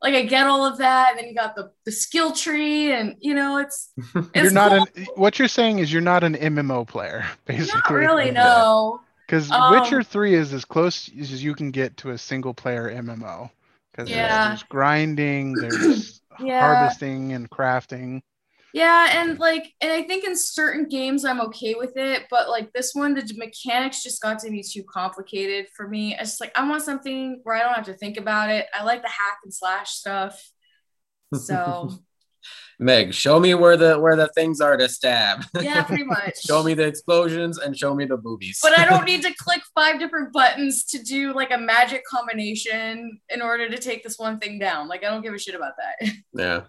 like 0.02 0.14
I 0.14 0.22
get 0.22 0.46
all 0.46 0.64
of 0.66 0.78
that, 0.78 1.10
and 1.10 1.18
then 1.18 1.28
you 1.28 1.34
got 1.34 1.56
the 1.56 1.70
the 1.86 1.92
skill 1.92 2.32
tree, 2.32 2.92
and 2.92 3.16
you 3.20 3.34
know, 3.34 3.56
it's 3.58 3.90
it's 4.14 4.28
you're 4.34 4.52
not 4.52 4.70
cool. 4.70 4.86
an. 4.96 5.06
What 5.16 5.38
you're 5.38 5.48
saying 5.48 5.78
is 5.78 5.90
you're 5.92 6.02
not 6.02 6.24
an 6.24 6.34
MMO 6.34 6.86
player, 6.86 7.26
basically. 7.46 7.80
not 7.80 7.90
really 7.90 8.30
no. 8.30 9.00
Because 9.26 9.50
Um, 9.50 9.72
Witcher 9.74 10.02
3 10.02 10.34
is 10.34 10.54
as 10.54 10.64
close 10.64 11.10
as 11.20 11.44
you 11.44 11.54
can 11.54 11.70
get 11.70 11.98
to 11.98 12.12
a 12.12 12.18
single 12.18 12.54
player 12.54 12.90
MMO. 12.90 13.50
Because 13.98 14.12
Yeah. 14.12 14.42
there's 14.42 14.62
grinding, 14.62 15.58
there's 15.58 16.22
Yeah. 16.38 16.58
harvesting 16.58 17.32
and 17.32 17.50
crafting. 17.50 18.22
Yeah, 18.74 19.22
and 19.22 19.38
like, 19.38 19.72
and 19.80 19.90
I 19.90 20.02
think 20.02 20.24
in 20.24 20.36
certain 20.36 20.88
games 20.88 21.24
I'm 21.24 21.40
okay 21.40 21.74
with 21.74 21.96
it, 21.96 22.24
but 22.30 22.50
like 22.50 22.72
this 22.72 22.94
one, 22.94 23.14
the 23.14 23.24
mechanics 23.36 24.02
just 24.02 24.20
got 24.20 24.38
to 24.40 24.50
be 24.50 24.62
too 24.62 24.84
complicated 24.84 25.66
for 25.74 25.88
me. 25.88 26.14
It's 26.14 26.32
just 26.32 26.40
like 26.40 26.52
I 26.56 26.68
want 26.68 26.82
something 26.82 27.40
where 27.44 27.56
I 27.56 27.60
don't 27.62 27.74
have 27.74 27.86
to 27.86 27.94
think 27.96 28.18
about 28.18 28.50
it. 28.50 28.66
I 28.74 28.84
like 28.84 29.02
the 29.02 29.08
hack 29.08 29.38
and 29.42 29.52
slash 29.52 29.90
stuff. 29.92 30.38
So 31.32 32.00
Meg, 32.80 33.12
show 33.12 33.40
me 33.40 33.54
where 33.54 33.76
the 33.76 33.98
where 33.98 34.14
the 34.14 34.28
things 34.28 34.60
are 34.60 34.76
to 34.76 34.88
stab. 34.88 35.44
yeah, 35.60 35.82
pretty 35.82 36.04
much. 36.16 36.38
show 36.46 36.62
me 36.62 36.74
the 36.74 36.84
explosions 36.86 37.58
and 37.58 37.76
show 37.76 37.92
me 37.94 38.04
the 38.04 38.16
boobies. 38.16 38.60
But 38.62 38.78
I 38.78 38.84
don't 38.84 39.04
need 39.12 39.22
to 39.22 39.34
click 39.34 39.62
five 39.74 39.98
different 39.98 40.32
buttons 40.32 40.84
to 40.86 41.02
do 41.02 41.34
like 41.34 41.50
a 41.50 41.58
magic 41.58 42.04
combination 42.06 43.20
in 43.30 43.42
order 43.42 43.68
to 43.68 43.78
take 43.78 44.04
this 44.04 44.18
one 44.18 44.38
thing 44.38 44.58
down. 44.60 44.86
Like 44.88 45.04
I 45.04 45.10
don't 45.10 45.22
give 45.22 45.34
a 45.34 45.38
shit 45.38 45.54
about 45.54 45.72
that. 45.78 46.08
Yeah. 46.34 46.62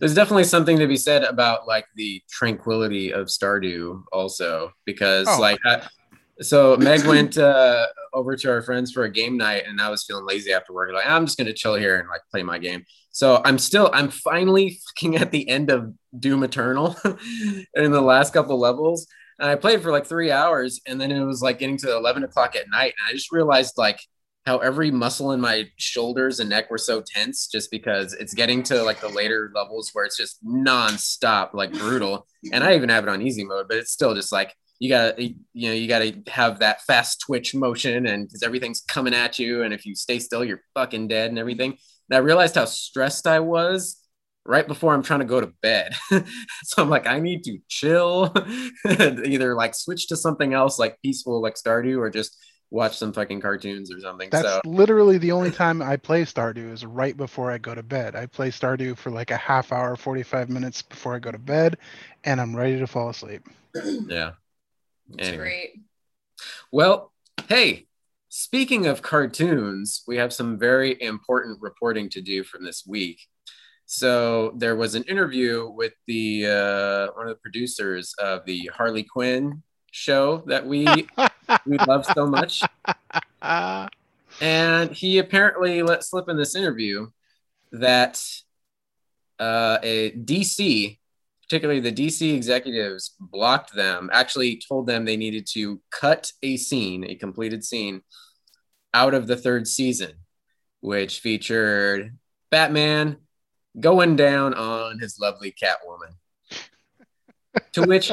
There's 0.00 0.14
definitely 0.14 0.42
something 0.44 0.76
to 0.80 0.88
be 0.88 0.96
said 0.96 1.22
about 1.22 1.68
like 1.68 1.86
the 1.94 2.20
tranquility 2.28 3.12
of 3.12 3.28
Stardew 3.28 4.02
also 4.12 4.72
because 4.84 5.28
Oh. 5.28 5.38
like 5.40 5.60
I, 5.64 5.86
so 6.40 6.76
Meg 6.76 7.06
went 7.06 7.38
uh, 7.38 7.86
over 8.12 8.36
to 8.36 8.50
our 8.50 8.62
friends 8.62 8.92
for 8.92 9.04
a 9.04 9.10
game 9.10 9.36
night 9.36 9.64
and 9.66 9.80
I 9.80 9.90
was 9.90 10.04
feeling 10.04 10.26
lazy 10.26 10.52
after 10.52 10.72
work 10.72 10.92
like 10.92 11.06
I'm 11.06 11.26
just 11.26 11.38
to 11.38 11.52
chill 11.52 11.74
here 11.74 11.98
and 11.98 12.08
like 12.08 12.22
play 12.30 12.42
my 12.42 12.58
game. 12.58 12.84
So 13.10 13.40
I'm 13.44 13.58
still 13.58 13.90
I'm 13.92 14.08
finally 14.08 14.80
fucking 14.86 15.16
at 15.16 15.30
the 15.30 15.48
end 15.48 15.70
of 15.70 15.92
Doom 16.18 16.42
Eternal 16.42 16.96
in 17.74 17.92
the 17.92 18.00
last 18.00 18.32
couple 18.32 18.58
levels 18.58 19.06
and 19.38 19.48
I 19.48 19.56
played 19.56 19.82
for 19.82 19.90
like 19.90 20.06
3 20.06 20.30
hours 20.30 20.80
and 20.86 21.00
then 21.00 21.10
it 21.10 21.24
was 21.24 21.42
like 21.42 21.58
getting 21.58 21.76
to 21.78 21.96
11 21.96 22.24
o'clock 22.24 22.56
at 22.56 22.68
night 22.68 22.94
and 22.98 23.08
I 23.08 23.12
just 23.12 23.32
realized 23.32 23.74
like 23.76 24.00
how 24.46 24.58
every 24.58 24.90
muscle 24.90 25.32
in 25.32 25.40
my 25.40 25.66
shoulders 25.76 26.38
and 26.38 26.50
neck 26.50 26.70
were 26.70 26.78
so 26.78 27.02
tense 27.02 27.46
just 27.46 27.70
because 27.70 28.12
it's 28.12 28.34
getting 28.34 28.62
to 28.62 28.82
like 28.82 29.00
the 29.00 29.08
later 29.08 29.50
levels 29.54 29.90
where 29.92 30.04
it's 30.04 30.18
just 30.18 30.44
nonstop, 30.44 31.54
like 31.54 31.72
brutal. 31.72 32.26
And 32.52 32.62
I 32.62 32.74
even 32.74 32.90
have 32.90 33.04
it 33.04 33.10
on 33.10 33.22
easy 33.22 33.42
mode, 33.42 33.68
but 33.68 33.78
it's 33.78 33.90
still 33.90 34.14
just 34.14 34.32
like 34.32 34.54
you 34.84 34.90
gotta, 34.90 35.22
you 35.22 35.68
know, 35.68 35.72
you 35.72 35.88
gotta 35.88 36.14
have 36.26 36.58
that 36.58 36.82
fast 36.82 37.22
twitch 37.22 37.54
motion 37.54 38.06
and 38.06 38.28
because 38.28 38.42
everything's 38.42 38.82
coming 38.82 39.14
at 39.14 39.38
you. 39.38 39.62
And 39.62 39.72
if 39.72 39.86
you 39.86 39.94
stay 39.94 40.18
still, 40.18 40.44
you're 40.44 40.60
fucking 40.74 41.08
dead 41.08 41.30
and 41.30 41.38
everything. 41.38 41.78
And 42.10 42.16
I 42.16 42.18
realized 42.18 42.56
how 42.56 42.66
stressed 42.66 43.26
I 43.26 43.40
was 43.40 43.98
right 44.44 44.68
before 44.68 44.92
I'm 44.92 45.02
trying 45.02 45.20
to 45.20 45.24
go 45.24 45.40
to 45.40 45.54
bed. 45.62 45.94
so 46.10 46.82
I'm 46.82 46.90
like, 46.90 47.06
I 47.06 47.18
need 47.18 47.44
to 47.44 47.56
chill, 47.66 48.30
either 48.86 49.54
like 49.54 49.74
switch 49.74 50.08
to 50.08 50.18
something 50.18 50.52
else 50.52 50.78
like 50.78 51.00
peaceful, 51.00 51.40
like 51.40 51.54
Stardew, 51.54 51.96
or 51.96 52.10
just 52.10 52.36
watch 52.68 52.98
some 52.98 53.14
fucking 53.14 53.40
cartoons 53.40 53.90
or 53.90 53.98
something. 54.00 54.28
That's 54.28 54.46
so 54.46 54.60
literally 54.66 55.16
the 55.16 55.32
only 55.32 55.50
time 55.50 55.80
I 55.80 55.96
play 55.96 56.24
Stardew 56.26 56.70
is 56.70 56.84
right 56.84 57.16
before 57.16 57.50
I 57.50 57.56
go 57.56 57.74
to 57.74 57.82
bed. 57.82 58.16
I 58.16 58.26
play 58.26 58.50
Stardew 58.50 58.98
for 58.98 59.10
like 59.10 59.30
a 59.30 59.38
half 59.38 59.72
hour, 59.72 59.96
45 59.96 60.50
minutes 60.50 60.82
before 60.82 61.14
I 61.14 61.20
go 61.20 61.32
to 61.32 61.38
bed, 61.38 61.78
and 62.24 62.38
I'm 62.38 62.54
ready 62.54 62.78
to 62.78 62.86
fall 62.86 63.08
asleep. 63.08 63.48
yeah. 64.08 64.32
It's 65.12 65.28
Anyway. 65.28 65.44
great. 65.44 65.80
Well, 66.72 67.12
hey, 67.48 67.86
speaking 68.28 68.86
of 68.86 69.02
cartoons, 69.02 70.02
we 70.06 70.16
have 70.16 70.32
some 70.32 70.58
very 70.58 71.00
important 71.00 71.60
reporting 71.60 72.08
to 72.10 72.20
do 72.20 72.42
from 72.44 72.64
this 72.64 72.84
week. 72.86 73.20
So 73.86 74.54
there 74.56 74.76
was 74.76 74.94
an 74.94 75.02
interview 75.04 75.68
with 75.68 75.92
the 76.06 76.46
uh, 76.46 77.12
one 77.14 77.28
of 77.28 77.34
the 77.34 77.40
producers 77.42 78.14
of 78.18 78.44
the 78.46 78.70
Harley 78.74 79.02
Quinn 79.04 79.62
show 79.90 80.38
that 80.46 80.66
we 80.66 81.06
we 81.66 81.78
love 81.86 82.06
so 82.06 82.26
much, 82.26 82.62
and 84.40 84.90
he 84.90 85.18
apparently 85.18 85.82
let 85.82 86.02
slip 86.02 86.28
in 86.28 86.36
this 86.36 86.56
interview 86.56 87.08
that 87.72 88.22
uh, 89.38 89.78
a 89.82 90.12
DC, 90.12 90.98
particularly 91.54 91.78
the 91.78 91.92
DC 91.92 92.34
executives, 92.34 93.14
blocked 93.20 93.72
them. 93.76 94.10
Actually, 94.12 94.60
told 94.68 94.88
them 94.88 95.04
they 95.04 95.16
needed 95.16 95.46
to 95.46 95.80
cut 95.92 96.32
a 96.42 96.56
scene, 96.56 97.04
a 97.04 97.14
completed 97.14 97.62
scene, 97.62 98.02
out 98.92 99.14
of 99.14 99.28
the 99.28 99.36
third 99.36 99.68
season, 99.68 100.14
which 100.80 101.20
featured 101.20 102.18
Batman 102.50 103.18
going 103.78 104.16
down 104.16 104.52
on 104.54 104.98
his 104.98 105.20
lovely 105.20 105.52
Catwoman. 105.52 106.16
to 107.74 107.82
which 107.82 108.10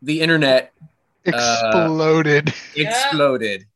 the 0.00 0.22
internet 0.22 0.72
exploded. 1.26 2.50
Yeah. 2.74 2.88
exploded. 2.88 3.66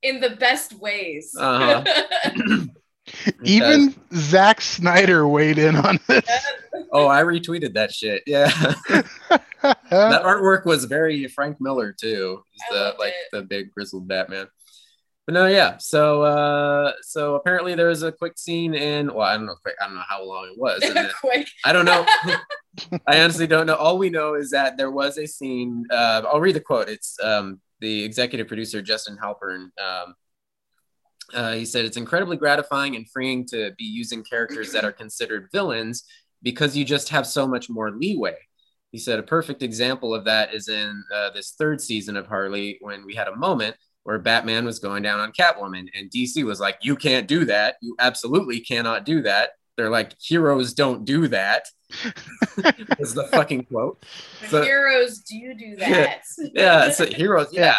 In 0.00 0.20
the 0.20 0.30
best 0.30 0.72
ways. 0.72 1.36
Uh-huh. 1.38 1.84
Even 3.44 3.94
Zack 4.14 4.62
Snyder 4.62 5.28
weighed 5.28 5.58
in 5.58 5.76
on 5.76 6.00
this. 6.08 6.24
Oh, 6.92 7.06
I 7.06 7.22
retweeted 7.22 7.74
that 7.74 7.92
shit. 7.92 8.22
Yeah. 8.26 8.50
that 9.62 10.22
artwork 10.22 10.64
was 10.64 10.84
very 10.84 11.26
Frank 11.28 11.60
Miller 11.60 11.92
too. 11.92 12.42
The 12.70 12.94
like 12.98 13.12
it. 13.12 13.28
the 13.32 13.42
big 13.42 13.72
grizzled 13.72 14.08
Batman. 14.08 14.46
But 15.26 15.34
no, 15.34 15.46
yeah. 15.46 15.78
So 15.78 16.22
uh 16.22 16.92
so 17.02 17.34
apparently 17.34 17.74
there 17.74 17.88
was 17.88 18.02
a 18.02 18.12
quick 18.12 18.38
scene 18.38 18.74
in 18.74 19.12
well, 19.12 19.26
I 19.26 19.36
don't 19.36 19.46
know 19.46 19.56
quick, 19.60 19.74
I 19.80 19.86
don't 19.86 19.96
know 19.96 20.02
how 20.08 20.24
long 20.24 20.46
it 20.46 20.58
was. 20.58 20.82
and 20.96 21.10
Quick. 21.20 21.48
I 21.64 21.72
don't 21.72 21.84
know. 21.84 22.06
I 23.06 23.20
honestly 23.20 23.46
don't 23.46 23.66
know. 23.66 23.74
All 23.74 23.98
we 23.98 24.10
know 24.10 24.34
is 24.34 24.50
that 24.50 24.76
there 24.76 24.90
was 24.90 25.18
a 25.18 25.26
scene. 25.26 25.84
Uh, 25.90 26.22
I'll 26.30 26.40
read 26.40 26.54
the 26.54 26.60
quote. 26.60 26.88
It's 26.88 27.18
um, 27.22 27.60
the 27.80 28.04
executive 28.04 28.48
producer 28.48 28.82
Justin 28.82 29.16
Halpern. 29.16 29.70
Um, 29.80 30.14
uh, 31.34 31.52
he 31.54 31.64
said 31.64 31.84
it's 31.84 31.96
incredibly 31.96 32.36
gratifying 32.36 32.94
and 32.94 33.10
freeing 33.10 33.44
to 33.46 33.72
be 33.76 33.84
using 33.84 34.22
characters 34.22 34.72
that 34.72 34.84
are 34.84 34.92
considered 34.92 35.48
villains 35.52 36.04
because 36.42 36.76
you 36.76 36.84
just 36.84 37.08
have 37.10 37.26
so 37.26 37.46
much 37.46 37.68
more 37.68 37.90
leeway. 37.90 38.36
He 38.92 38.98
said 38.98 39.18
a 39.18 39.22
perfect 39.22 39.62
example 39.62 40.14
of 40.14 40.24
that 40.24 40.54
is 40.54 40.68
in 40.68 41.02
uh, 41.14 41.30
this 41.30 41.54
third 41.58 41.80
season 41.80 42.16
of 42.16 42.26
Harley 42.26 42.78
when 42.80 43.04
we 43.04 43.14
had 43.14 43.28
a 43.28 43.36
moment 43.36 43.76
where 44.04 44.18
Batman 44.18 44.64
was 44.64 44.78
going 44.78 45.02
down 45.02 45.18
on 45.18 45.32
Catwoman 45.32 45.88
and 45.94 46.10
DC 46.10 46.44
was 46.44 46.60
like, 46.60 46.78
"You 46.82 46.96
can't 46.96 47.26
do 47.26 47.44
that. 47.46 47.76
You 47.82 47.96
absolutely 47.98 48.60
cannot 48.60 49.04
do 49.04 49.22
that." 49.22 49.50
They're 49.76 49.90
like, 49.90 50.14
"Heroes 50.20 50.72
don't 50.72 51.04
do 51.04 51.28
that." 51.28 51.66
is 52.98 53.14
the 53.14 53.28
fucking 53.32 53.64
quote. 53.64 54.04
So- 54.48 54.62
heroes 54.62 55.18
do 55.20 55.54
do 55.54 55.76
that. 55.76 56.22
Yeah, 56.54 56.90
so 56.90 57.06
heroes, 57.06 57.48
yeah. 57.52 57.76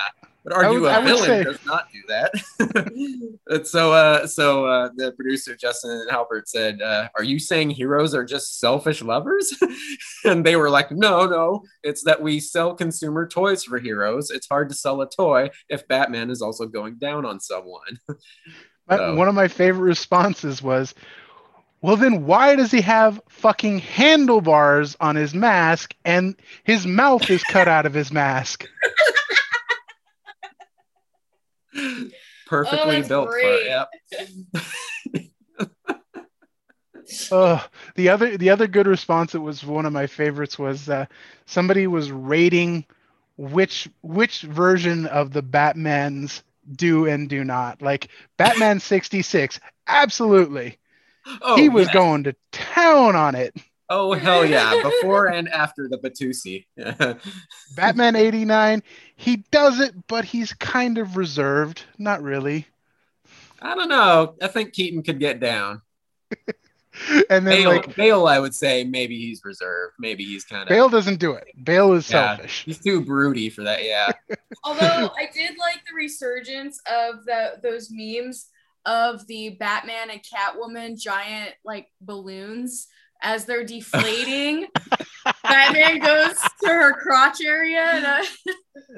But 0.47 0.55
argue 0.63 0.81
would- 0.81 0.95
a 0.95 1.01
villain 1.01 1.25
say- 1.25 1.43
does 1.43 1.65
not 1.65 1.87
do 1.91 1.99
that. 2.07 3.33
So, 3.63 3.93
uh, 3.93 4.27
so 4.27 4.65
uh, 4.65 4.89
the 4.95 5.13
producer 5.13 5.55
Justin 5.55 6.05
Halpern 6.11 6.41
said, 6.45 6.81
uh, 6.81 7.07
"Are 7.15 7.23
you 7.23 7.39
saying 7.39 7.69
heroes 7.69 8.13
are 8.13 8.25
just 8.25 8.59
selfish 8.59 9.01
lovers?" 9.01 9.53
and 10.25 10.45
they 10.45 10.57
were 10.57 10.69
like, 10.69 10.91
"No, 10.91 11.25
no. 11.25 11.63
It's 11.81 12.03
that 12.03 12.21
we 12.21 12.41
sell 12.41 12.75
consumer 12.75 13.25
toys 13.25 13.63
for 13.63 13.79
heroes. 13.79 14.31
It's 14.31 14.47
hard 14.49 14.67
to 14.69 14.75
sell 14.75 15.01
a 15.01 15.09
toy 15.09 15.49
if 15.69 15.87
Batman 15.87 16.29
is 16.29 16.41
also 16.41 16.65
going 16.65 16.95
down 16.95 17.25
on 17.25 17.39
someone." 17.39 17.99
So- 18.89 19.15
One 19.15 19.27
of 19.27 19.35
my 19.35 19.47
favorite 19.47 19.87
responses 19.87 20.61
was, 20.61 20.93
"Well, 21.81 21.95
then 21.97 22.25
why 22.25 22.55
does 22.55 22.71
he 22.71 22.81
have 22.81 23.21
fucking 23.29 23.79
handlebars 23.79 24.95
on 24.99 25.15
his 25.15 25.33
mask 25.33 25.93
and 26.05 26.35
his 26.63 26.85
mouth 26.85 27.29
is 27.29 27.43
cut 27.43 27.67
out 27.67 27.85
of 27.85 27.93
his 27.93 28.11
mask?" 28.11 28.67
Perfectly 32.47 32.95
that's 32.95 33.07
built 33.07 33.29
great. 33.29 33.43
for. 33.43 33.65
Yep. 33.65 33.89
Uh, 37.31 37.61
the 37.95 38.09
other 38.09 38.37
the 38.37 38.49
other 38.49 38.67
good 38.67 38.85
response 38.85 39.31
that 39.31 39.39
was 39.39 39.63
one 39.63 39.85
of 39.85 39.93
my 39.93 40.07
favorites 40.07 40.59
was 40.59 40.89
uh, 40.89 41.05
somebody 41.45 41.87
was 41.87 42.11
rating 42.11 42.85
which 43.37 43.87
which 44.01 44.41
version 44.41 45.05
of 45.05 45.31
the 45.31 45.41
Batman's 45.41 46.43
do 46.75 47.05
and 47.05 47.29
do 47.29 47.43
not. 47.43 47.81
Like 47.81 48.09
Batman 48.37 48.79
66, 48.79 49.59
absolutely. 49.87 50.77
Oh, 51.41 51.55
he 51.55 51.69
was 51.69 51.87
yeah. 51.87 51.93
going 51.93 52.23
to 52.23 52.35
town 52.51 53.15
on 53.15 53.35
it. 53.35 53.55
Oh 53.89 54.13
hell 54.19 54.45
yeah! 54.45 54.81
Before 54.83 55.27
and 55.27 55.47
after 55.49 55.87
the 55.87 55.97
Batusi. 55.97 56.65
Batman 57.75 58.15
89, 58.15 58.83
he 59.15 59.37
does 59.51 59.79
it, 59.79 59.93
but 60.07 60.25
he's 60.25 60.53
kind 60.53 60.97
of 60.97 61.17
reserved. 61.17 61.83
Not 61.97 62.21
really. 62.21 62.67
I 63.61 63.75
don't 63.75 63.89
know. 63.89 64.35
I 64.41 64.47
think 64.47 64.73
Keaton 64.73 65.03
could 65.03 65.19
get 65.19 65.39
down. 65.39 65.81
And 67.29 67.45
then 67.45 67.61
Bale, 67.61 67.69
like 67.69 67.95
Bale, 67.95 68.25
I 68.25 68.39
would 68.39 68.55
say 68.55 68.83
maybe 68.83 69.19
he's 69.19 69.45
reserved. 69.45 69.93
Maybe 69.99 70.23
he's 70.23 70.43
kind 70.43 70.63
of 70.63 70.67
Bale 70.67 70.89
doesn't 70.89 71.19
do 71.19 71.33
it. 71.33 71.45
Bale 71.63 71.93
is 71.93 72.09
Yeah. 72.09 72.37
selfish. 72.37 72.63
he's 72.65 72.79
too 72.79 73.01
broody 73.01 73.51
for 73.51 73.63
that. 73.65 73.83
Yeah. 73.83 74.11
Although 74.63 75.11
I 75.15 75.29
did 75.31 75.51
like 75.59 75.83
the 75.87 75.93
resurgence 75.95 76.81
of 76.91 77.23
the 77.25 77.59
those 77.61 77.89
memes 77.91 78.47
of 78.87 79.27
the 79.27 79.49
Batman 79.59 80.09
and 80.09 80.21
Catwoman 80.23 80.99
giant 80.99 81.53
like 81.63 81.87
balloons 82.01 82.87
as 83.21 83.45
they're 83.45 83.63
deflating. 83.65 84.67
Batman 85.43 85.99
goes 85.99 86.35
to 86.63 86.67
her 86.69 86.93
crotch 86.93 87.41
area 87.43 87.81
and 87.81 88.05
uh, 88.05 88.23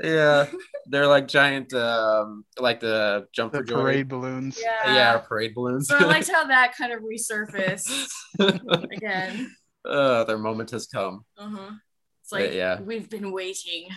yeah. 0.03 0.45
They're 0.87 1.07
like 1.07 1.27
giant, 1.27 1.73
um, 1.73 2.45
like 2.59 2.79
the 2.79 3.27
jump 3.33 3.51
The 3.53 3.59
for 3.59 3.63
joy. 3.63 3.75
parade 3.81 4.07
balloons. 4.07 4.59
yeah. 4.61 4.93
Yeah, 4.93 5.17
parade 5.19 5.53
balloons. 5.55 5.87
So 5.87 5.97
I 5.97 6.03
liked 6.05 6.29
how 6.31 6.45
that 6.47 6.75
kind 6.77 6.91
of 6.93 7.01
resurfaced 7.01 8.07
again. 8.91 9.51
uh, 9.85 10.23
their 10.25 10.37
moment 10.37 10.71
has 10.71 10.87
come. 10.87 11.25
Uh-huh. 11.37 11.71
It's 12.23 12.31
like 12.31 12.53
Yeah. 12.53 12.79
we've 12.81 13.09
been 13.09 13.31
waiting. 13.31 13.87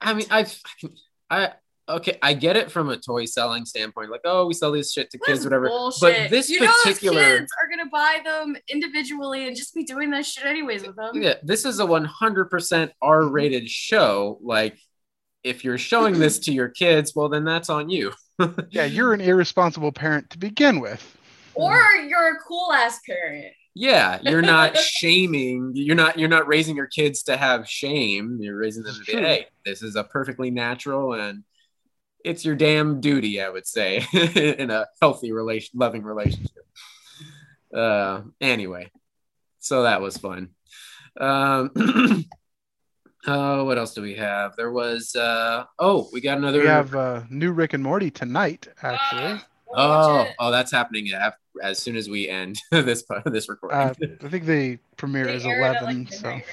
I 0.00 0.14
mean, 0.14 0.26
I've, 0.30 0.56
I, 1.30 1.52
okay, 1.88 2.18
I 2.22 2.34
get 2.34 2.56
it 2.56 2.70
from 2.70 2.88
a 2.90 2.96
toy 2.96 3.24
selling 3.24 3.64
standpoint. 3.64 4.10
Like, 4.10 4.22
oh, 4.24 4.46
we 4.46 4.54
sell 4.54 4.72
this 4.72 4.92
shit 4.92 5.10
to 5.10 5.18
kids, 5.18 5.44
whatever. 5.44 5.68
Bullshit. 5.68 6.00
But 6.00 6.30
this 6.30 6.48
you 6.48 6.60
know 6.60 6.72
particular- 6.82 7.20
those 7.20 7.38
kids 7.40 7.52
are 7.62 7.68
gonna 7.68 7.90
buy 7.90 8.20
them 8.24 8.56
individually 8.68 9.46
and 9.46 9.56
just 9.56 9.74
be 9.74 9.84
doing 9.84 10.10
that 10.10 10.24
shit 10.26 10.44
anyways 10.44 10.86
with 10.86 10.96
them. 10.96 11.22
Yeah, 11.22 11.34
this 11.42 11.64
is 11.64 11.80
a 11.80 11.84
100% 11.86 12.90
R-rated 13.02 13.68
show. 13.68 14.38
Like, 14.42 14.78
if 15.42 15.64
you're 15.64 15.78
showing 15.78 16.18
this 16.18 16.38
to 16.40 16.52
your 16.52 16.68
kids, 16.68 17.14
well, 17.16 17.28
then 17.28 17.44
that's 17.44 17.68
on 17.70 17.90
you. 17.90 18.12
Yeah, 18.70 18.86
you're 18.86 19.12
an 19.14 19.20
irresponsible 19.20 19.92
parent 19.92 20.30
to 20.30 20.38
begin 20.38 20.80
with. 20.80 21.16
Or 21.54 21.80
you're 22.08 22.34
a 22.34 22.38
cool 22.48 22.72
ass 22.72 22.98
parent. 23.06 23.46
Yeah, 23.74 24.18
you're 24.22 24.42
not 24.42 24.76
shaming. 25.02 25.72
You're 25.74 25.94
not. 25.94 26.18
You're 26.18 26.28
not 26.28 26.48
raising 26.48 26.74
your 26.74 26.86
kids 26.88 27.22
to 27.24 27.36
have 27.36 27.68
shame. 27.68 28.38
You're 28.40 28.56
raising 28.56 28.82
them 28.82 28.94
to 28.94 29.00
be, 29.04 29.12
True. 29.12 29.22
hey, 29.22 29.46
this 29.64 29.82
is 29.82 29.94
a 29.96 30.02
perfectly 30.04 30.50
natural 30.50 31.12
and 31.14 31.44
it's 32.24 32.44
your 32.44 32.54
damn 32.56 33.00
duty. 33.00 33.40
I 33.40 33.48
would 33.48 33.66
say 33.66 34.04
in 34.12 34.70
a 34.70 34.86
healthy 35.00 35.32
relation, 35.32 35.78
loving 35.78 36.02
relationship. 36.02 36.50
Uh, 37.74 38.22
anyway, 38.40 38.90
so 39.58 39.84
that 39.84 40.00
was 40.00 40.16
fun. 40.16 40.50
Um, 41.20 41.70
oh, 43.26 43.64
what 43.64 43.78
else 43.78 43.94
do 43.94 44.02
we 44.02 44.14
have? 44.16 44.56
There 44.56 44.70
was. 44.72 45.14
Uh, 45.16 45.64
oh, 45.78 46.08
we 46.12 46.20
got 46.20 46.38
another. 46.38 46.60
We 46.60 46.66
have 46.66 46.94
uh, 46.94 47.22
new 47.30 47.52
Rick 47.52 47.72
and 47.74 47.82
Morty 47.82 48.10
tonight, 48.10 48.68
actually. 48.82 49.22
Ah, 49.22 49.46
Oh, 49.74 50.26
oh, 50.38 50.50
that's 50.50 50.70
happening 50.70 51.10
af- 51.14 51.32
as 51.62 51.78
soon 51.78 51.96
as 51.96 52.06
we 52.06 52.28
end 52.28 52.58
this 52.70 53.02
part 53.04 53.24
this 53.24 53.48
recording. 53.48 53.78
Uh, 53.78 53.94
I 54.22 54.28
think 54.28 54.44
the 54.44 54.78
premiere 54.98 55.24
They 55.24 55.34
is 55.36 55.46
air 55.46 55.62
it 55.62 55.76
at, 55.76 55.82
11, 55.82 56.04
like, 56.04 56.12
so 56.12 56.22
midnight. 56.28 56.44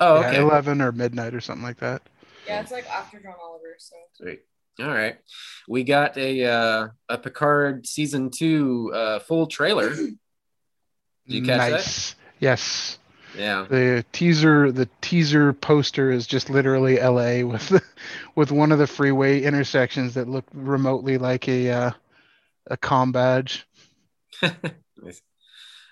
oh, 0.00 0.20
yeah, 0.20 0.28
okay. 0.30 0.40
11 0.40 0.80
or 0.80 0.90
midnight 0.90 1.32
or 1.32 1.40
something 1.40 1.62
like 1.62 1.78
that. 1.78 2.02
Yeah, 2.44 2.60
it's 2.60 2.72
like 2.72 2.84
after 2.90 3.20
John 3.20 3.34
Oliver. 3.40 3.76
So 3.78 3.94
Sweet. 4.14 4.42
All 4.80 4.88
right. 4.88 5.16
We 5.68 5.84
got 5.84 6.16
a 6.16 6.44
uh, 6.44 6.88
a 7.08 7.18
Picard 7.18 7.86
season 7.86 8.30
two 8.30 8.92
uh, 8.94 9.18
full 9.20 9.46
trailer. 9.46 9.94
Did 9.94 10.18
you 11.26 11.42
catch 11.42 11.70
that? 11.70 12.14
Yes. 12.38 12.98
Yeah. 13.36 13.66
The 13.68 14.04
teaser 14.12 14.70
the 14.72 14.88
teaser 15.00 15.52
poster 15.52 16.10
is 16.10 16.26
just 16.26 16.50
literally 16.50 16.98
LA 16.98 17.46
with 17.46 17.82
with 18.34 18.52
one 18.52 18.72
of 18.72 18.78
the 18.78 18.86
freeway 18.86 19.42
intersections 19.42 20.14
that 20.14 20.28
look 20.28 20.44
remotely 20.52 21.18
like 21.18 21.48
a 21.48 21.70
uh, 21.70 21.90
a 22.66 22.76
com 22.76 23.12
badge. 23.12 23.66
Nice. 25.02 25.20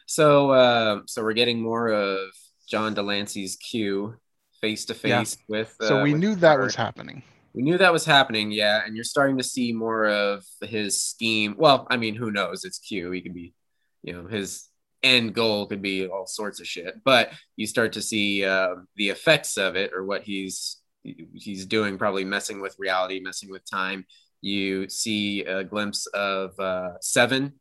So 0.06 0.50
uh, 0.52 1.00
so 1.06 1.22
we're 1.22 1.34
getting 1.34 1.60
more 1.60 1.88
of 1.88 2.30
John 2.66 2.94
de 2.94 3.02
Lancie's 3.02 3.56
Q 3.56 4.16
face 4.62 4.86
to 4.86 4.94
face 4.94 5.36
with. 5.46 5.76
So 5.78 5.98
uh, 5.98 6.02
we 6.02 6.12
with 6.12 6.20
knew 6.20 6.34
that 6.36 6.58
was 6.58 6.74
happening. 6.74 7.22
We 7.54 7.62
knew 7.62 7.78
that 7.78 7.92
was 7.92 8.04
happening, 8.04 8.50
yeah. 8.50 8.82
And 8.84 8.96
you're 8.96 9.04
starting 9.04 9.38
to 9.38 9.44
see 9.44 9.72
more 9.72 10.06
of 10.06 10.44
his 10.60 11.00
scheme. 11.00 11.54
Well, 11.56 11.86
I 11.88 11.96
mean, 11.96 12.16
who 12.16 12.32
knows? 12.32 12.64
It's 12.64 12.78
Q. 12.78 13.12
He 13.12 13.20
could 13.20 13.34
be, 13.34 13.54
you 14.02 14.12
know, 14.12 14.26
his 14.26 14.68
end 15.04 15.34
goal 15.34 15.66
could 15.66 15.82
be 15.82 16.08
all 16.08 16.26
sorts 16.26 16.60
of 16.60 16.66
shit. 16.66 17.02
But 17.04 17.30
you 17.56 17.66
start 17.66 17.92
to 17.92 18.02
see 18.02 18.44
uh, 18.44 18.74
the 18.96 19.10
effects 19.10 19.56
of 19.56 19.76
it, 19.76 19.92
or 19.94 20.04
what 20.04 20.22
he's 20.22 20.78
he's 21.34 21.66
doing, 21.66 21.96
probably 21.96 22.24
messing 22.24 22.60
with 22.60 22.74
reality, 22.78 23.20
messing 23.20 23.50
with 23.50 23.70
time. 23.70 24.04
You 24.40 24.88
see 24.88 25.42
a 25.44 25.62
glimpse 25.62 26.06
of 26.06 26.58
uh, 26.58 26.94
Seven, 27.00 27.52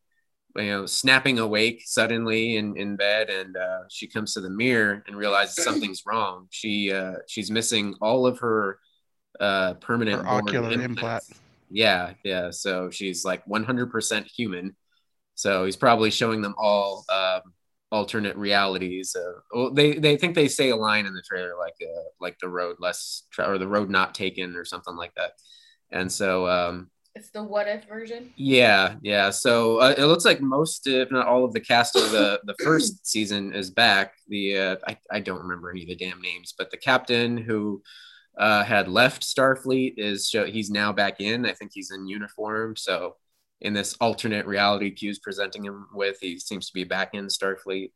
you 0.56 0.64
know, 0.64 0.86
snapping 0.86 1.40
awake 1.40 1.84
suddenly 1.86 2.56
in, 2.56 2.76
in 2.78 2.96
bed, 2.96 3.30
and 3.30 3.56
uh, 3.56 3.84
she 3.90 4.08
comes 4.08 4.34
to 4.34 4.42
the 4.42 4.50
mirror 4.50 5.04
and 5.08 5.16
realizes 5.16 5.64
something's 5.64 6.04
wrong. 6.06 6.48
She 6.50 6.92
uh, 6.92 7.14
she's 7.28 7.52
missing 7.52 7.96
all 8.02 8.26
of 8.26 8.40
her 8.40 8.80
uh 9.40 9.74
permanent 9.76 10.22
Her 10.22 10.28
ocular 10.28 10.72
implants. 10.72 10.86
implant. 10.90 11.24
Yeah, 11.70 12.14
yeah. 12.24 12.52
So 12.52 12.90
she's 12.92 13.26
like 13.26 13.44
100% 13.46 14.26
human. 14.28 14.76
So 15.36 15.66
he's 15.66 15.76
probably 15.76 16.12
showing 16.12 16.42
them 16.44 16.54
all 16.58 17.04
um, 17.12 17.42
alternate 17.92 18.36
realities. 18.38 19.16
Uh, 19.16 19.40
well, 19.52 19.74
they 19.74 19.94
they 19.94 20.16
think 20.16 20.36
they 20.36 20.48
say 20.48 20.70
a 20.70 20.76
line 20.76 21.08
in 21.08 21.14
the 21.16 21.24
trailer 21.28 21.54
like 21.60 21.74
uh, 21.82 22.04
like 22.22 22.38
the 22.40 22.48
road 22.50 22.76
less 22.80 23.24
tra- 23.32 23.50
or 23.50 23.58
the 23.58 23.68
road 23.68 23.90
not 23.90 24.14
taken 24.14 24.56
or 24.56 24.66
something 24.66 24.96
like 24.96 25.14
that. 25.16 25.32
And 25.92 26.12
so 26.12 26.48
um, 26.48 26.92
it's 27.16 27.32
the 27.32 27.44
what 27.44 27.68
if 27.68 27.86
version. 27.86 28.32
yeah, 28.36 28.96
yeah. 29.02 29.32
So 29.32 29.78
uh, 29.80 29.96
it 29.98 30.06
looks 30.06 30.26
like 30.26 30.42
most, 30.42 30.86
if 30.88 31.10
not 31.12 31.26
all, 31.28 31.44
of 31.46 31.54
the 31.54 31.60
cast 31.60 31.96
of 31.96 32.12
the 32.12 32.40
the 32.46 32.56
first 32.64 33.04
season 33.08 33.54
is 33.54 33.72
back. 33.72 34.14
The 34.28 34.58
uh, 34.58 34.76
I 34.88 34.98
I 35.12 35.20
don't 35.20 35.42
remember 35.42 35.72
any 35.72 35.82
of 35.82 35.88
the 35.88 35.96
damn 35.96 36.22
names, 36.22 36.54
but 36.56 36.70
the 36.70 36.78
captain 36.78 37.38
who 37.38 37.82
uh, 38.38 38.64
had 38.64 38.88
left 38.88 39.24
Starfleet 39.24 39.96
is 39.98 40.30
show, 40.30 40.46
he's 40.46 40.70
now 40.70 40.92
back 40.92 41.20
in. 41.20 41.46
I 41.46 41.54
think 41.54 41.72
he's 41.74 41.92
in 41.92 42.08
uniform. 42.08 42.76
So 42.76 43.16
in 43.62 43.74
this 43.74 43.96
alternate 44.02 44.46
reality 44.46 44.92
Q's 44.92 45.20
presenting 45.20 45.64
him 45.64 45.88
with, 45.94 46.18
he 46.20 46.40
seems 46.40 46.68
to 46.68 46.74
be 46.74 46.84
back 46.84 47.14
in 47.14 47.28
Starfleet. 47.28 47.92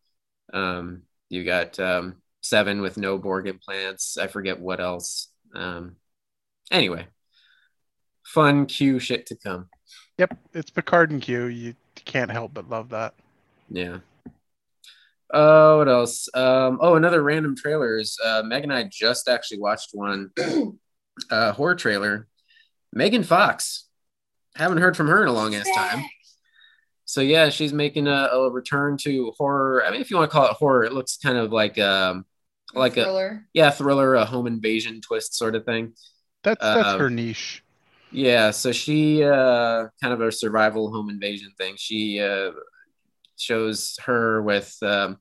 Um, 0.53 1.03
you 1.29 1.43
got 1.43 1.79
um, 1.79 2.17
Seven 2.41 2.81
with 2.81 2.97
no 2.97 3.17
Borg 3.17 3.47
implants. 3.47 4.17
I 4.17 4.27
forget 4.27 4.59
what 4.59 4.79
else. 4.79 5.29
Um, 5.53 5.97
anyway, 6.71 7.07
fun 8.23 8.67
Q 8.67 8.99
shit 8.99 9.25
to 9.27 9.35
come. 9.35 9.67
Yep, 10.17 10.37
it's 10.53 10.69
Picard 10.69 11.11
and 11.11 11.21
Q. 11.21 11.45
You 11.45 11.75
can't 11.95 12.31
help 12.31 12.53
but 12.53 12.69
love 12.69 12.89
that. 12.89 13.15
Yeah. 13.69 13.97
Oh, 15.33 15.79
what 15.79 15.89
else? 15.89 16.29
Um, 16.33 16.79
oh, 16.81 16.95
another 16.95 17.21
random 17.21 17.55
trailers. 17.55 18.17
Uh, 18.23 18.43
Meg 18.45 18.63
and 18.63 18.73
I 18.73 18.89
just 18.91 19.27
actually 19.27 19.59
watched 19.59 19.89
one 19.93 20.31
uh, 21.31 21.51
horror 21.51 21.75
trailer. 21.75 22.27
Megan 22.93 23.23
Fox. 23.23 23.85
Haven't 24.55 24.79
heard 24.79 24.97
from 24.97 25.07
her 25.07 25.21
in 25.21 25.27
a 25.27 25.33
long 25.33 25.53
ass 25.53 25.67
time. 25.75 26.03
So 27.05 27.21
yeah, 27.21 27.49
she's 27.49 27.73
making 27.73 28.07
a, 28.07 28.11
a 28.33 28.49
return 28.49 28.97
to 29.03 29.31
horror. 29.37 29.83
I 29.85 29.91
mean, 29.91 30.01
if 30.01 30.09
you 30.09 30.17
want 30.17 30.29
to 30.29 30.33
call 30.33 30.47
it 30.47 30.53
horror, 30.53 30.83
it 30.83 30.93
looks 30.93 31.17
kind 31.17 31.37
of 31.37 31.51
like 31.51 31.77
um, 31.77 32.25
like 32.73 32.97
a 32.97 33.03
thriller. 33.03 33.47
yeah 33.53 33.69
thriller, 33.69 34.15
a 34.15 34.25
home 34.25 34.47
invasion 34.47 34.99
twist 35.01 35.35
sort 35.35 35.55
of 35.55 35.63
thing. 35.63 35.93
That's 36.43 36.59
that's 36.61 36.87
Um, 36.89 36.99
her 36.99 37.09
niche. 37.09 37.63
Yeah, 38.11 38.51
so 38.51 38.71
she 38.71 39.23
uh 39.23 39.87
kind 40.01 40.13
of 40.13 40.21
a 40.21 40.31
survival 40.31 40.91
home 40.91 41.09
invasion 41.09 41.51
thing. 41.57 41.75
She 41.77 42.19
uh 42.19 42.51
shows 43.37 43.97
her 44.05 44.41
with 44.41 44.75
um 44.81 45.17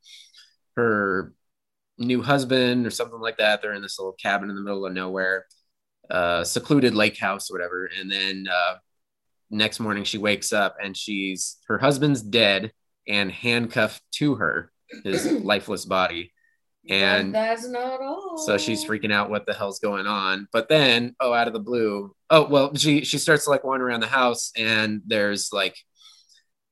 her 0.76 1.32
new 1.98 2.22
husband 2.22 2.86
or 2.86 2.90
something 2.90 3.20
like 3.20 3.38
that. 3.38 3.62
They're 3.62 3.72
in 3.74 3.82
this 3.82 3.98
little 3.98 4.12
cabin 4.12 4.50
in 4.50 4.56
the 4.56 4.62
middle 4.62 4.84
of 4.86 4.92
nowhere, 4.92 5.46
uh 6.10 6.44
secluded 6.44 6.94
lake 6.94 7.18
house 7.18 7.50
or 7.50 7.54
whatever. 7.54 7.88
And 7.98 8.10
then 8.10 8.46
uh 8.52 8.74
next 9.50 9.80
morning 9.80 10.04
she 10.04 10.18
wakes 10.18 10.52
up 10.52 10.76
and 10.82 10.96
she's 10.96 11.56
her 11.68 11.78
husband's 11.78 12.22
dead 12.22 12.72
and 13.08 13.30
handcuffed 13.30 14.02
to 14.12 14.34
her, 14.36 14.72
his 15.04 15.24
lifeless 15.44 15.84
body. 15.84 16.32
And 16.88 17.32
But 17.32 17.38
that's 17.40 17.66
not 17.68 18.00
all. 18.00 18.38
so 18.38 18.58
she's 18.58 18.84
freaking 18.84 19.12
out 19.12 19.28
what 19.30 19.44
the 19.46 19.54
hell's 19.54 19.80
going 19.80 20.06
on. 20.06 20.46
But 20.52 20.68
then, 20.68 21.16
oh, 21.18 21.32
out 21.32 21.48
of 21.48 21.52
the 21.52 21.58
blue, 21.60 22.14
oh 22.30 22.46
well, 22.48 22.74
she 22.76 23.04
she 23.04 23.18
starts 23.18 23.44
to 23.44 23.50
like 23.50 23.64
wandering 23.64 23.90
around 23.90 24.00
the 24.00 24.06
house 24.06 24.52
and 24.56 25.02
there's 25.06 25.52
like 25.52 25.76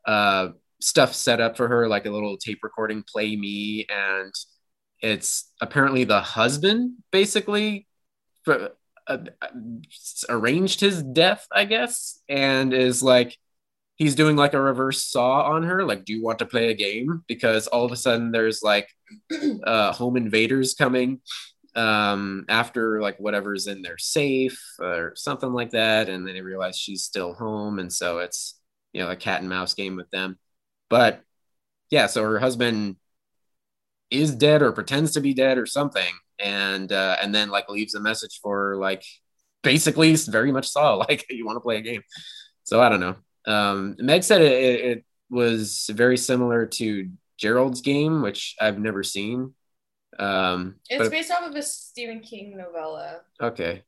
uh 0.07 0.49
stuff 0.81 1.15
set 1.15 1.41
up 1.41 1.57
for 1.57 1.69
her, 1.69 1.89
like 1.89 2.07
a 2.07 2.11
little 2.11 2.37
tape 2.37 2.61
recording, 2.63 3.03
play 3.03 3.37
me, 3.37 3.87
and 3.89 4.33
it's 5.01 5.51
apparently 5.61 6.05
the 6.05 6.21
husband 6.21 6.95
basically 7.11 7.87
for, 8.45 8.71
uh, 9.07 9.19
arranged 10.29 10.81
his 10.81 11.03
death, 11.03 11.47
I 11.53 11.65
guess, 11.65 12.21
and 12.29 12.73
is 12.73 13.03
like 13.03 13.37
he's 13.97 14.15
doing 14.15 14.37
like 14.37 14.55
a 14.55 14.61
reverse 14.61 15.03
saw 15.05 15.43
on 15.43 15.63
her 15.63 15.85
like 15.85 16.05
do 16.05 16.13
you 16.13 16.23
want 16.23 16.39
to 16.41 16.47
play 16.47 16.71
a 16.71 16.75
game? 16.75 17.23
Because 17.29 17.67
all 17.67 17.85
of 17.85 17.93
a 17.93 17.97
sudden 17.97 18.33
there's 18.33 18.63
like 18.63 18.89
uh 19.65 19.93
home 19.93 20.17
invaders 20.17 20.75
coming 20.75 21.21
um 21.77 22.45
after 22.49 23.01
like 23.01 23.19
whatever's 23.19 23.67
in 23.67 23.83
their 23.83 23.99
safe 23.99 24.61
or 24.79 25.13
something 25.17 25.53
like 25.53 25.71
that. 25.71 26.09
And 26.09 26.27
then 26.27 26.35
they 26.35 26.41
realize 26.41 26.79
she's 26.79 27.05
still 27.05 27.35
home. 27.35 27.79
And 27.79 27.93
so 27.93 28.19
it's 28.19 28.59
you 28.93 29.03
know 29.03 29.11
a 29.11 29.17
cat 29.17 29.41
and 29.41 29.49
mouse 29.49 29.75
game 29.75 29.97
with 29.97 30.11
them 30.11 30.39
but 30.95 31.23
yeah 31.91 32.07
so 32.07 32.23
her 32.23 32.39
husband 32.39 32.95
is 34.11 34.33
dead 34.35 34.63
or 34.63 34.71
pretends 34.71 35.11
to 35.13 35.21
be 35.21 35.35
dead 35.35 35.59
or 35.59 35.67
something 35.67 36.15
and 36.39 36.93
uh 36.93 37.17
and 37.21 37.35
then 37.35 37.49
like 37.51 37.69
leaves 37.69 37.95
a 37.97 38.01
message 38.01 38.39
for 38.41 38.77
like 38.77 39.03
basically 39.63 40.15
very 40.15 40.53
much 40.53 40.69
saw 40.69 40.95
like 41.09 41.25
you 41.31 41.45
want 41.45 41.57
to 41.57 41.61
play 41.61 41.79
a 41.79 41.83
game 41.91 42.03
so 42.63 42.81
i 42.81 42.89
don't 42.89 43.01
know 43.01 43.17
um, 43.47 43.97
Meg 43.99 44.23
said 44.23 44.41
it, 44.41 44.53
it, 44.53 44.85
it 44.85 45.05
was 45.29 45.91
very 45.93 46.17
similar 46.17 46.67
to 46.67 47.11
Gerald's 47.37 47.81
game, 47.81 48.23
which 48.23 48.55
I've 48.61 48.79
never 48.79 49.03
seen. 49.03 49.53
Um, 50.19 50.77
It's 50.89 51.05
but- 51.05 51.11
based 51.11 51.31
off 51.31 51.49
of 51.51 51.55
a 51.55 51.63
Stephen 51.63 52.21
King 52.21 52.57
novella. 52.57 53.21
okay. 53.41 53.83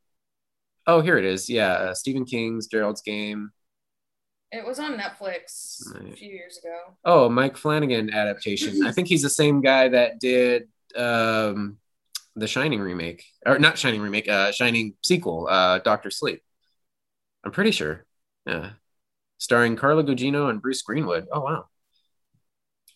Oh, 0.87 1.01
here 1.01 1.19
it 1.19 1.25
is. 1.25 1.49
Yeah, 1.51 1.73
uh, 1.73 1.95
Stephen 1.95 2.25
King's 2.25 2.69
Gerald's 2.69 3.03
game. 3.03 3.51
It 4.53 4.65
was 4.65 4.79
on 4.79 4.97
Netflix 4.97 5.83
a 5.95 6.13
few 6.13 6.31
years 6.31 6.59
ago. 6.59 6.97
Oh, 7.05 7.29
Mike 7.29 7.57
Flanagan 7.57 8.13
adaptation. 8.13 8.87
I 8.87 8.93
think 8.93 9.09
he's 9.09 9.23
the 9.23 9.31
same 9.31 9.61
guy 9.61 9.89
that 9.89 10.21
did 10.21 10.69
um, 10.95 11.79
the 12.37 12.47
Shining 12.47 12.81
remake, 12.81 13.25
or 13.45 13.59
not 13.59 13.77
Shining 13.77 14.01
remake, 14.01 14.29
uh, 14.29 14.53
Shining 14.53 14.95
sequel, 15.03 15.49
uh, 15.51 15.81
Doctor 15.81 16.11
Sleep. 16.11 16.43
I'm 17.45 17.51
pretty 17.51 17.73
sure. 17.73 18.07
Yeah, 18.47 18.71
starring 19.39 19.77
Carla 19.77 20.05
Gugino 20.05 20.49
and 20.49 20.63
Bruce 20.63 20.83
Greenwood. 20.83 21.27
Oh 21.33 21.41
wow. 21.41 21.67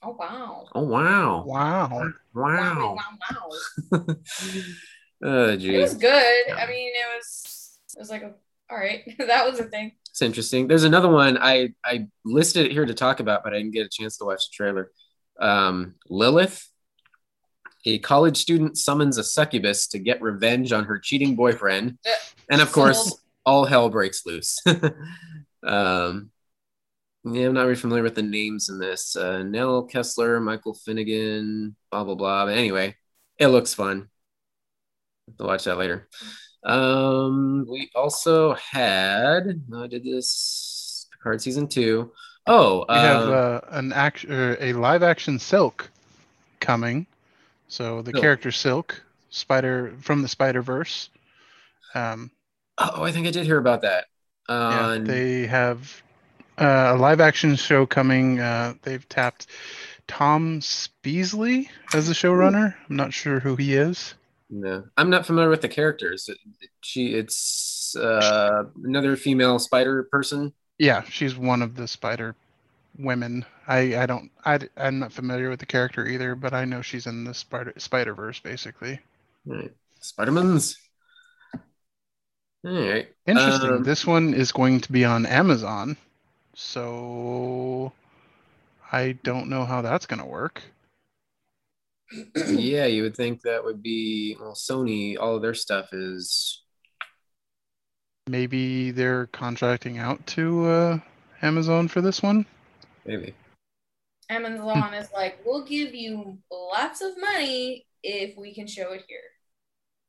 Oh 0.02 0.12
wow. 0.12 0.68
Oh 0.74 0.82
wow. 0.82 1.44
Wow. 1.44 2.12
Wow. 2.32 2.96
wow, 2.96 2.96
wow. 3.30 3.48
oh 5.24 5.48
It 5.50 5.78
was 5.78 5.94
good. 5.94 6.44
Yeah. 6.48 6.54
I 6.54 6.66
mean, 6.66 6.92
it 6.94 7.16
was. 7.16 7.78
It 7.96 7.98
was 7.98 8.08
like, 8.08 8.22
all 8.70 8.78
right, 8.78 9.02
that 9.18 9.48
was 9.50 9.58
a 9.60 9.64
thing. 9.64 9.92
it's 10.10 10.22
interesting. 10.22 10.68
There's 10.68 10.84
another 10.84 11.08
one 11.08 11.38
I 11.38 11.70
I 11.84 12.06
listed 12.24 12.66
it 12.66 12.72
here 12.72 12.86
to 12.86 12.94
talk 12.94 13.20
about, 13.20 13.42
but 13.44 13.52
I 13.52 13.58
didn't 13.58 13.72
get 13.72 13.86
a 13.86 13.90
chance 13.90 14.16
to 14.18 14.24
watch 14.24 14.48
the 14.50 14.54
trailer. 14.54 14.90
Um, 15.40 15.94
Lilith, 16.08 16.68
a 17.86 17.98
college 17.98 18.36
student 18.36 18.76
summons 18.78 19.16
a 19.18 19.24
succubus 19.24 19.88
to 19.88 19.98
get 19.98 20.20
revenge 20.22 20.72
on 20.72 20.84
her 20.84 20.98
cheating 20.98 21.34
boyfriend, 21.36 21.98
Uh, 22.06 22.10
and 22.50 22.60
of 22.60 22.72
course, 22.72 23.16
all 23.46 23.64
hell 23.64 23.88
breaks 23.88 24.26
loose. 24.26 24.58
um, 25.66 26.30
yeah, 27.24 27.46
I'm 27.46 27.54
not 27.54 27.64
very 27.64 27.76
familiar 27.76 28.02
with 28.02 28.14
the 28.14 28.22
names 28.22 28.68
in 28.70 28.78
this. 28.78 29.14
Uh, 29.16 29.42
Nell 29.42 29.82
Kessler, 29.84 30.40
Michael 30.40 30.74
Finnegan, 30.74 31.76
blah 31.90 32.04
blah 32.04 32.14
blah. 32.14 32.44
But 32.46 32.56
anyway, 32.56 32.96
it 33.38 33.48
looks 33.48 33.74
fun. 33.74 34.08
I'll 35.38 35.46
watch 35.46 35.64
that 35.64 35.78
later. 35.78 36.08
Um, 36.62 37.66
we 37.68 37.90
also 37.94 38.54
had 38.54 39.62
I 39.74 39.86
did 39.86 40.04
this 40.04 41.06
Picard 41.12 41.40
season 41.40 41.68
two. 41.68 42.12
Oh, 42.46 42.84
We 42.88 42.94
have 42.94 43.28
uh, 43.28 43.32
uh, 43.32 43.60
an 43.70 43.92
act, 43.92 44.24
er, 44.24 44.56
a 44.60 44.72
live 44.72 45.02
action 45.02 45.38
Silk 45.38 45.90
coming. 46.60 47.06
So 47.68 48.02
the 48.02 48.10
Silk. 48.10 48.22
character 48.22 48.52
Silk, 48.52 49.02
Spider 49.30 49.94
from 50.00 50.22
the 50.22 50.28
Spider 50.28 50.62
Verse. 50.62 51.10
Um, 51.94 52.30
oh, 52.78 53.04
I 53.04 53.12
think 53.12 53.26
I 53.26 53.30
did 53.30 53.46
hear 53.46 53.58
about 53.58 53.82
that. 53.82 54.06
yeah, 54.48 54.98
they 55.00 55.46
have 55.46 56.02
uh, 56.58 56.94
a 56.94 56.98
live 56.98 57.20
action 57.20 57.56
show 57.56 57.86
coming. 57.86 58.40
Uh, 58.40 58.74
they've 58.82 59.08
tapped 59.08 59.46
Tom 60.08 60.60
Spezialy 60.60 61.68
as 61.94 62.08
the 62.08 62.14
showrunner. 62.14 62.74
I'm 62.88 62.96
not 62.96 63.12
sure 63.12 63.40
who 63.40 63.56
he 63.56 63.74
is. 63.74 64.14
No, 64.50 64.84
I'm 64.96 65.10
not 65.10 65.26
familiar 65.26 65.48
with 65.48 65.60
the 65.60 65.68
characters. 65.68 66.28
She, 66.80 67.14
it's 67.14 67.94
uh, 67.96 68.64
another 68.84 69.16
female 69.16 69.58
spider 69.58 70.08
person. 70.10 70.52
Yeah, 70.78 71.02
she's 71.04 71.36
one 71.36 71.62
of 71.62 71.76
the 71.76 71.86
Spider 71.86 72.34
women. 72.98 73.44
I 73.68 73.96
I 73.96 74.06
don't 74.06 74.30
I 74.44 74.58
I'm 74.76 74.98
not 74.98 75.12
familiar 75.12 75.50
with 75.50 75.60
the 75.60 75.66
character 75.66 76.06
either, 76.06 76.34
but 76.34 76.52
I 76.52 76.64
know 76.64 76.82
she's 76.82 77.06
in 77.06 77.24
the 77.24 77.34
Spider 77.34 77.74
Spider 77.76 78.14
Verse 78.14 78.40
basically. 78.40 78.98
Right. 79.44 79.70
Spidermans. 80.02 80.76
All 82.64 82.72
right. 82.72 83.08
Interesting. 83.26 83.70
Um, 83.70 83.82
this 83.84 84.06
one 84.06 84.34
is 84.34 84.52
going 84.52 84.80
to 84.80 84.92
be 84.92 85.04
on 85.04 85.26
Amazon, 85.26 85.96
so 86.54 87.92
I 88.92 89.12
don't 89.22 89.48
know 89.48 89.64
how 89.64 89.82
that's 89.82 90.06
going 90.06 90.20
to 90.20 90.26
work. 90.26 90.62
yeah, 92.48 92.86
you 92.86 93.02
would 93.02 93.16
think 93.16 93.42
that 93.42 93.64
would 93.64 93.82
be 93.82 94.36
well, 94.40 94.54
Sony. 94.54 95.16
All 95.18 95.36
of 95.36 95.42
their 95.42 95.54
stuff 95.54 95.92
is 95.92 96.62
Maybe 98.30 98.92
they're 98.92 99.26
contracting 99.26 99.98
out 99.98 100.24
to 100.28 100.66
uh, 100.66 100.98
Amazon 101.42 101.88
for 101.88 102.00
this 102.00 102.22
one. 102.22 102.46
maybe. 103.04 103.34
Amazon 104.28 104.94
is 104.94 105.08
like, 105.12 105.40
we'll 105.44 105.64
give 105.64 105.94
you 105.94 106.38
lots 106.48 107.00
of 107.00 107.18
money 107.18 107.86
if 108.04 108.36
we 108.36 108.54
can 108.54 108.68
show 108.68 108.92
it 108.92 109.04
here. 109.08 109.18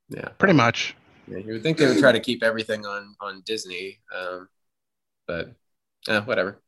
Yeah, 0.10 0.30
Pretty 0.38 0.54
much. 0.54 0.96
Yeah, 1.28 1.40
you 1.40 1.54
would 1.54 1.64
think 1.64 1.80
they 1.80 1.88
would 1.88 1.98
try 1.98 2.12
to 2.12 2.20
keep 2.20 2.44
everything 2.44 2.86
on 2.86 3.16
on 3.22 3.42
Disney, 3.46 4.00
um, 4.16 4.50
but 5.28 5.54
uh, 6.08 6.22
whatever. 6.22 6.62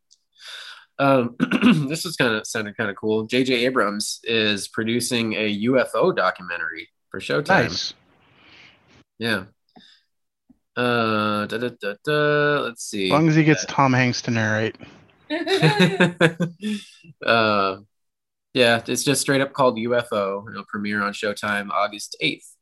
Um, 0.99 1.35
this 1.87 2.05
was 2.05 2.15
kind 2.15 2.33
of 2.35 2.45
sounded 2.45 2.77
kind 2.77 2.89
of 2.89 2.95
cool. 2.95 3.23
J.J. 3.23 3.65
Abrams 3.65 4.19
is 4.23 4.67
producing 4.67 5.33
a 5.33 5.63
UFO 5.63 6.15
documentary 6.15 6.89
for 7.09 7.19
Showtime. 7.19 7.47
Nice. 7.47 7.93
Yeah. 9.17 9.45
Uh, 10.75 11.45
da, 11.45 11.57
da, 11.57 11.69
da, 11.79 11.93
da, 12.03 12.61
let's 12.61 12.83
see. 12.83 13.05
As 13.05 13.11
long 13.11 13.29
as 13.29 13.35
he 13.35 13.43
gets 13.43 13.65
Tom 13.65 13.93
Hanks 13.93 14.21
to 14.23 14.31
narrate. 14.31 14.75
uh, 17.25 17.77
yeah, 18.53 18.81
it's 18.87 19.03
just 19.03 19.21
straight 19.21 19.41
up 19.41 19.53
called 19.53 19.77
UFO. 19.77 20.49
It'll 20.49 20.65
premiere 20.65 21.01
on 21.01 21.13
Showtime 21.13 21.69
August 21.69 22.15
8th. 22.21 22.52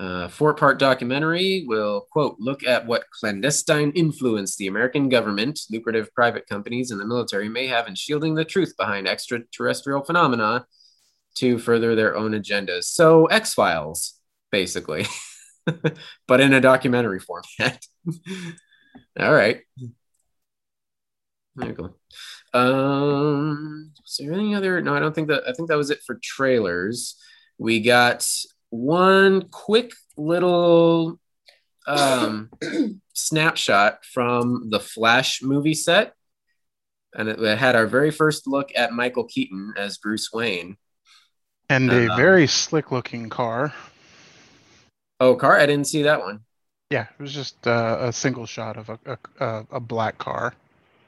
Uh, 0.00 0.28
four 0.28 0.54
part 0.54 0.78
documentary 0.78 1.66
will, 1.68 2.06
quote, 2.10 2.36
look 2.38 2.64
at 2.64 2.86
what 2.86 3.04
clandestine 3.10 3.90
influence 3.90 4.56
the 4.56 4.66
American 4.66 5.10
government, 5.10 5.60
lucrative 5.70 6.12
private 6.14 6.46
companies, 6.48 6.90
and 6.90 6.98
the 6.98 7.04
military 7.04 7.50
may 7.50 7.66
have 7.66 7.86
in 7.86 7.94
shielding 7.94 8.34
the 8.34 8.44
truth 8.44 8.74
behind 8.78 9.06
extraterrestrial 9.06 10.02
phenomena 10.02 10.64
to 11.34 11.58
further 11.58 11.94
their 11.94 12.16
own 12.16 12.30
agendas. 12.30 12.84
So, 12.84 13.26
X 13.26 13.52
Files, 13.52 14.14
basically, 14.50 15.04
but 16.26 16.40
in 16.40 16.54
a 16.54 16.62
documentary 16.62 17.20
format. 17.20 17.84
All 19.20 19.34
right. 19.34 19.60
There 21.56 21.68
you 21.68 21.74
go. 21.74 22.58
Um, 22.58 23.92
is 24.06 24.16
there 24.18 24.32
any 24.32 24.54
other? 24.54 24.80
No, 24.80 24.94
I 24.94 25.00
don't 25.00 25.14
think 25.14 25.28
that. 25.28 25.42
I 25.46 25.52
think 25.52 25.68
that 25.68 25.76
was 25.76 25.90
it 25.90 26.00
for 26.06 26.18
trailers. 26.22 27.16
We 27.58 27.80
got 27.80 28.26
one 28.70 29.48
quick 29.50 29.92
little 30.16 31.18
um, 31.86 32.50
snapshot 33.14 34.04
from 34.04 34.70
the 34.70 34.80
Flash 34.80 35.42
movie 35.42 35.74
set, 35.74 36.14
and 37.14 37.28
it, 37.28 37.40
it 37.40 37.58
had 37.58 37.76
our 37.76 37.86
very 37.86 38.10
first 38.10 38.46
look 38.46 38.70
at 38.76 38.92
Michael 38.92 39.24
Keaton 39.24 39.74
as 39.76 39.98
Bruce 39.98 40.30
Wayne. 40.32 40.76
And 41.68 41.90
a 41.90 42.12
Uh, 42.12 42.16
very 42.16 42.46
slick 42.46 42.90
looking 42.90 43.28
car. 43.28 43.72
Oh, 45.20 45.36
car! 45.36 45.58
I 45.58 45.66
didn't 45.66 45.86
see 45.86 46.02
that 46.02 46.20
one. 46.20 46.40
Yeah, 46.90 47.06
it 47.18 47.22
was 47.22 47.32
just 47.32 47.66
uh, 47.66 47.98
a 48.00 48.12
single 48.12 48.46
shot 48.46 48.76
of 48.76 48.88
a, 48.88 48.98
a 49.06 49.18
a 49.44 49.66
a 49.72 49.80
black 49.80 50.18
car. 50.18 50.54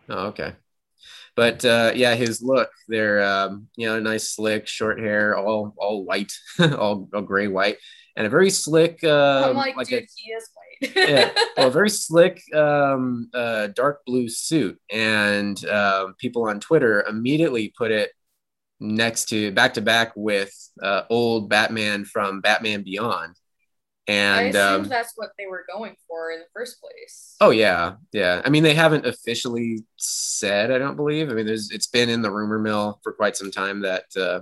Oh, 0.09 0.27
okay. 0.29 0.55
But 1.35 1.65
uh, 1.65 1.93
yeah, 1.95 2.15
his 2.15 2.43
look, 2.43 2.71
they're 2.89 3.23
um, 3.25 3.69
you 3.77 3.87
know 3.87 4.01
nice 4.01 4.31
slick 4.31 4.67
short 4.67 4.99
hair, 5.01 5.37
all 5.37 5.75
all 5.77 6.05
white, 6.05 6.33
all, 6.59 7.09
all 7.15 7.23
gray 7.23 7.49
white, 7.49 7.79
and 8.17 8.27
a 8.27 8.31
very 8.31 8.51
slick. 8.51 9.01
Uh, 9.03 9.49
I'm 9.51 9.57
like, 9.57 9.77
like 9.77 9.89
dude, 9.89 10.03
a- 10.03 10.07
he 10.17 10.31
is 10.33 10.49
white. 10.55 10.93
yeah, 10.97 11.31
well, 11.57 11.69
a 11.69 11.71
very 11.71 11.91
slick 12.05 12.43
um, 12.55 13.31
uh, 13.33 13.69
dark 13.69 14.05
blue 14.05 14.29
suit, 14.29 14.79
and 14.91 15.65
um, 15.67 16.15
people 16.19 16.45
on 16.45 16.61
Twitter 16.61 17.05
immediately 17.09 17.73
put 17.77 17.91
it 17.91 18.11
next 18.81 19.27
to 19.29 19.53
back 19.53 19.75
to 19.75 19.81
back 19.81 20.13
with 20.17 20.53
uh, 20.83 21.03
old 21.09 21.49
Batman 21.49 22.05
from 22.05 22.41
Batman 22.41 22.83
Beyond, 22.83 23.37
I 24.09 24.13
and 24.13 24.55
assumed 24.55 24.85
um, 24.85 24.89
that's 24.89 25.13
what 25.15 25.31
they 25.39 25.47
were 25.47 25.65
going 25.73 25.95
for 26.09 26.33
in 26.33 26.41
the 26.41 26.47
first 26.53 26.81
place. 26.81 27.37
oh 27.41 27.51
yeah, 27.51 27.95
yeah. 28.13 28.43
I 28.45 28.51
mean, 28.51 28.63
they 28.63 28.75
haven't 28.75 29.07
officially 29.07 29.85
said. 29.97 30.73
I 30.73 30.79
don't 30.79 30.97
believe. 30.97 31.31
I 31.31 31.35
mean, 31.35 31.47
there's 31.47 31.71
it's 31.71 31.87
been 31.87 32.09
in 32.09 32.23
the 32.23 32.31
rumor 32.31 32.59
mill 32.59 32.99
for 33.03 33.13
quite 33.13 33.37
some 33.37 33.53
time 33.53 33.81
that 33.83 34.05
uh, 34.17 34.41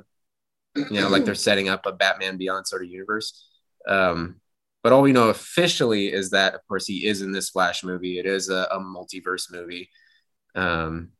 you 0.76 1.00
know, 1.00 1.08
like 1.08 1.24
they're 1.24 1.34
setting 1.34 1.68
up 1.68 1.86
a 1.86 1.92
Batman 1.92 2.36
Beyond 2.36 2.66
sort 2.66 2.82
of 2.82 2.90
universe. 2.90 3.46
Um, 3.86 4.40
but 4.82 4.92
all 4.92 5.02
we 5.02 5.12
know 5.12 5.28
officially 5.28 6.12
is 6.12 6.30
that, 6.30 6.54
of 6.54 6.66
course, 6.66 6.86
he 6.86 7.06
is 7.06 7.20
in 7.20 7.32
this 7.32 7.50
Flash 7.50 7.84
movie. 7.84 8.18
It 8.18 8.26
is 8.26 8.48
a, 8.48 8.66
a 8.70 8.78
multiverse 8.78 9.52
movie, 9.52 9.90
um, 10.54 11.10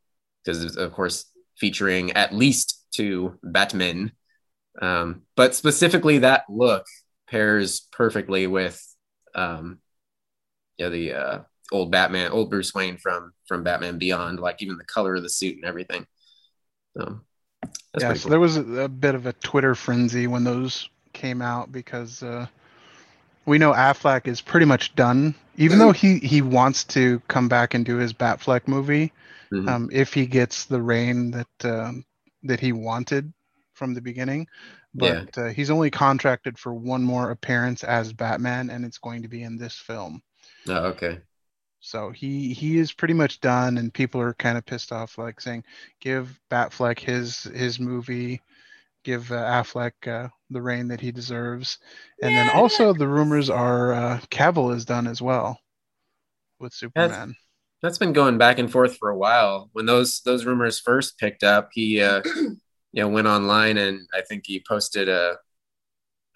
because 0.42 0.64
it's, 0.64 0.76
of 0.76 0.92
course, 0.92 1.26
featuring 1.58 2.12
at 2.12 2.34
least 2.34 2.86
two 2.90 3.38
Batmen. 3.42 4.12
Um, 4.80 5.22
but 5.36 5.54
specifically, 5.54 6.18
that 6.18 6.44
look 6.48 6.86
pairs 7.30 7.88
perfectly 7.92 8.46
with, 8.46 8.82
um, 9.34 9.80
yeah, 10.78 10.88
the 10.88 11.12
uh, 11.14 11.38
old 11.72 11.90
Batman, 11.90 12.32
old 12.32 12.50
Bruce 12.50 12.74
Wayne 12.74 12.96
from 12.96 13.32
from 13.46 13.62
Batman 13.62 13.98
Beyond. 13.98 14.40
Like 14.40 14.62
even 14.62 14.78
the 14.78 14.84
color 14.84 15.14
of 15.14 15.22
the 15.22 15.30
suit 15.30 15.56
and 15.56 15.64
everything. 15.64 16.06
So 16.96 17.20
that's 17.92 18.02
yeah, 18.02 18.14
so 18.14 18.22
cool. 18.22 18.30
there 18.30 18.40
was 18.40 18.56
a, 18.56 18.64
a 18.82 18.88
bit 18.88 19.14
of 19.14 19.26
a 19.26 19.32
Twitter 19.34 19.74
frenzy 19.74 20.26
when 20.26 20.44
those 20.44 20.88
came 21.12 21.42
out 21.42 21.72
because 21.72 22.22
uh, 22.22 22.46
we 23.46 23.58
know 23.58 23.72
Affleck 23.72 24.26
is 24.26 24.40
pretty 24.40 24.66
much 24.66 24.94
done. 24.94 25.34
Even 25.56 25.78
though 25.78 25.92
he 25.92 26.18
he 26.18 26.42
wants 26.42 26.84
to 26.84 27.20
come 27.28 27.48
back 27.48 27.74
and 27.74 27.84
do 27.84 27.96
his 27.96 28.12
Batfleck 28.12 28.66
movie, 28.66 29.12
Mhm. 29.52 29.68
um, 29.68 29.90
if 29.92 30.14
he 30.14 30.26
gets 30.26 30.64
the 30.64 30.80
reign 30.80 31.30
that 31.32 31.64
um, 31.64 32.04
that 32.44 32.60
he 32.60 32.72
wanted 32.72 33.32
from 33.74 33.94
the 33.94 34.00
beginning. 34.00 34.46
Yeah. 34.94 35.24
But 35.24 35.38
uh, 35.38 35.48
he's 35.48 35.70
only 35.70 35.90
contracted 35.90 36.58
for 36.58 36.74
one 36.74 37.02
more 37.02 37.30
appearance 37.30 37.84
as 37.84 38.12
Batman, 38.12 38.70
and 38.70 38.84
it's 38.84 38.98
going 38.98 39.22
to 39.22 39.28
be 39.28 39.42
in 39.42 39.56
this 39.56 39.76
film. 39.76 40.22
Oh, 40.68 40.86
okay. 40.86 41.20
So 41.80 42.10
he 42.10 42.52
he 42.52 42.78
is 42.78 42.92
pretty 42.92 43.14
much 43.14 43.40
done, 43.40 43.78
and 43.78 43.92
people 43.92 44.20
are 44.20 44.34
kind 44.34 44.58
of 44.58 44.66
pissed 44.66 44.92
off, 44.92 45.16
like 45.16 45.40
saying, 45.40 45.64
"Give 46.00 46.38
Batfleck 46.50 46.98
his 46.98 47.44
his 47.44 47.80
movie, 47.80 48.42
give 49.02 49.32
uh, 49.32 49.36
Affleck 49.36 49.92
uh, 50.06 50.28
the 50.50 50.60
reign 50.60 50.88
that 50.88 51.00
he 51.00 51.10
deserves." 51.10 51.78
And 52.22 52.36
then 52.36 52.50
also 52.50 52.92
the 52.92 53.08
rumors 53.08 53.48
are 53.48 53.92
uh, 53.92 54.20
Cavill 54.30 54.74
is 54.74 54.84
done 54.84 55.06
as 55.06 55.22
well 55.22 55.58
with 56.58 56.74
Superman. 56.74 57.34
That's 57.82 57.96
been 57.96 58.12
going 58.12 58.36
back 58.36 58.58
and 58.58 58.70
forth 58.70 58.98
for 58.98 59.08
a 59.08 59.16
while. 59.16 59.70
When 59.72 59.86
those 59.86 60.20
those 60.20 60.44
rumors 60.44 60.78
first 60.78 61.18
picked 61.18 61.42
up, 61.42 61.70
he 61.72 62.02
uh, 62.02 62.20
you 62.92 63.02
know 63.02 63.08
went 63.08 63.26
online 63.26 63.76
and 63.78 64.06
I 64.12 64.22
think 64.22 64.44
he 64.46 64.62
posted 64.66 65.08
a 65.08 65.36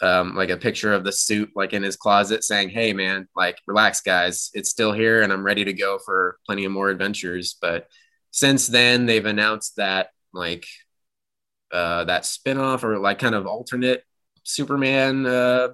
um, 0.03 0.35
like 0.35 0.51
a 0.51 0.57
picture 0.57 0.93
of 0.93 1.05
the 1.05 1.13
suit 1.13 1.51
like 1.55 1.73
in 1.73 1.83
his 1.83 1.97
closet 1.97 2.43
saying, 2.45 2.71
"Hey 2.71 2.93
man, 2.93 3.29
like 3.37 3.59
relax 3.67 4.01
guys, 4.01 4.51
it's 4.55 4.69
still 4.71 4.93
here 4.93 5.23
and 5.23 5.33
I'm 5.33 5.45
ready 5.45 5.65
to 5.65 5.73
go 5.73 5.99
for 6.05 6.39
plenty 6.47 6.65
of 6.65 6.73
more 6.73 6.91
adventures." 6.91 7.57
But 7.61 7.87
since 8.31 8.67
then, 8.67 9.07
they've 9.07 9.25
announced 9.25 9.77
that 9.77 10.09
like 10.33 10.67
uh, 11.73 12.05
that 12.05 12.25
spin-off 12.27 12.83
or 12.85 12.99
like 12.99 13.19
kind 13.21 13.35
of 13.35 13.47
alternate 13.47 14.03
Superman 14.43 15.25
uh, 15.27 15.69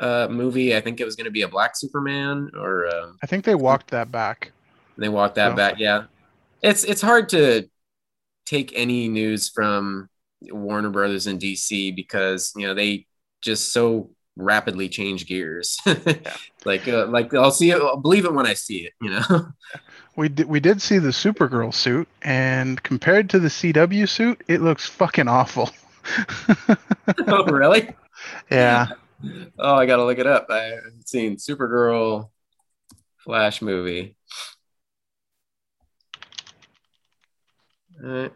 uh, 0.00 0.28
movie. 0.30 0.76
I 0.76 0.80
think 0.80 1.00
it 1.00 1.04
was 1.04 1.16
going 1.16 1.24
to 1.26 1.30
be 1.30 1.42
a 1.42 1.48
Black 1.48 1.76
Superman 1.76 2.50
or. 2.56 2.88
Um, 2.94 3.16
I 3.22 3.26
think 3.26 3.44
they 3.44 3.54
walked 3.54 3.90
that 3.92 4.10
back. 4.10 4.52
they 4.98 5.08
walked 5.08 5.36
that 5.36 5.50
So- 5.52 5.56
back. 5.56 5.78
Yeah, 5.78 6.04
it's 6.62 6.84
it's 6.84 7.00
hard 7.00 7.28
to 7.30 7.68
take 8.46 8.72
any 8.74 9.08
news 9.08 9.48
from 9.48 10.08
Warner 10.42 10.90
Brothers 10.90 11.26
and 11.26 11.40
DC 11.40 11.94
because 11.94 12.52
you 12.56 12.66
know 12.66 12.74
they 12.74 13.06
just 13.42 13.72
so 13.72 14.10
rapidly 14.36 14.88
change 14.88 15.26
gears. 15.26 15.78
like 16.64 16.88
uh, 16.88 17.06
like 17.06 17.32
I'll 17.34 17.50
see 17.50 17.70
it, 17.70 17.80
I'll 17.80 17.96
believe 17.96 18.24
it 18.24 18.34
when 18.34 18.46
I 18.46 18.54
see 18.54 18.86
it. 18.86 18.92
You 19.00 19.10
know. 19.10 19.48
We 20.16 20.28
did 20.28 20.46
we 20.46 20.60
did 20.60 20.80
see 20.80 20.98
the 21.00 21.08
Supergirl 21.08 21.74
suit, 21.74 22.06
and 22.22 22.80
compared 22.84 23.28
to 23.30 23.40
the 23.40 23.48
CW 23.48 24.08
suit, 24.08 24.44
it 24.46 24.60
looks 24.60 24.86
fucking 24.88 25.26
awful. 25.26 25.70
oh 27.26 27.44
really? 27.46 27.92
yeah, 28.48 28.86
Oh, 29.58 29.74
I 29.74 29.86
gotta 29.86 30.04
look 30.04 30.18
it 30.18 30.26
up. 30.26 30.46
I 30.50 30.62
haven't 30.62 31.08
seen 31.08 31.36
Supergirl 31.36 32.30
Flash 33.18 33.62
movie. 33.62 34.16
Alright. 38.04 38.32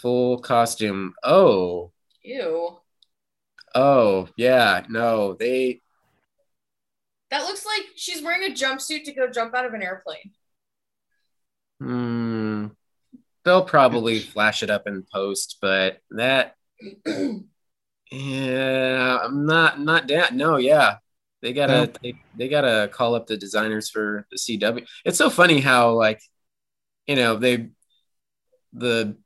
Full 0.00 0.38
costume. 0.38 1.14
Oh, 1.24 1.92
Ew. 2.22 2.78
oh, 3.74 4.28
yeah. 4.36 4.84
No, 4.88 5.34
they 5.34 5.80
That 7.30 7.42
looks 7.44 7.66
like 7.66 7.86
she's 7.96 8.22
wearing 8.22 8.50
a 8.50 8.54
jumpsuit 8.54 9.04
to 9.04 9.12
go 9.12 9.28
jump 9.30 9.54
out 9.54 9.66
of 9.66 9.74
an 9.74 9.82
airplane. 9.82 10.32
Hmm. 11.80 12.66
They'll 13.44 13.64
probably 13.64 14.20
flash 14.20 14.62
it 14.62 14.70
up 14.70 14.86
in 14.86 15.04
post, 15.12 15.58
but 15.60 15.98
that 16.10 16.54
yeah, 18.10 19.18
I'm 19.22 19.46
not 19.46 19.80
not 19.80 20.08
that. 20.08 20.34
No, 20.34 20.56
yeah. 20.56 20.96
They 21.40 21.52
gotta 21.52 21.92
they, 22.02 22.14
they 22.36 22.48
gotta 22.48 22.88
call 22.92 23.14
up 23.14 23.26
the 23.26 23.36
designers 23.36 23.88
for 23.90 24.26
the 24.30 24.36
CW. 24.36 24.86
It's 25.04 25.18
so 25.18 25.30
funny 25.30 25.60
how 25.60 25.92
like 25.92 26.20
you 27.06 27.16
know 27.16 27.36
they 27.36 27.70
the 28.78 29.16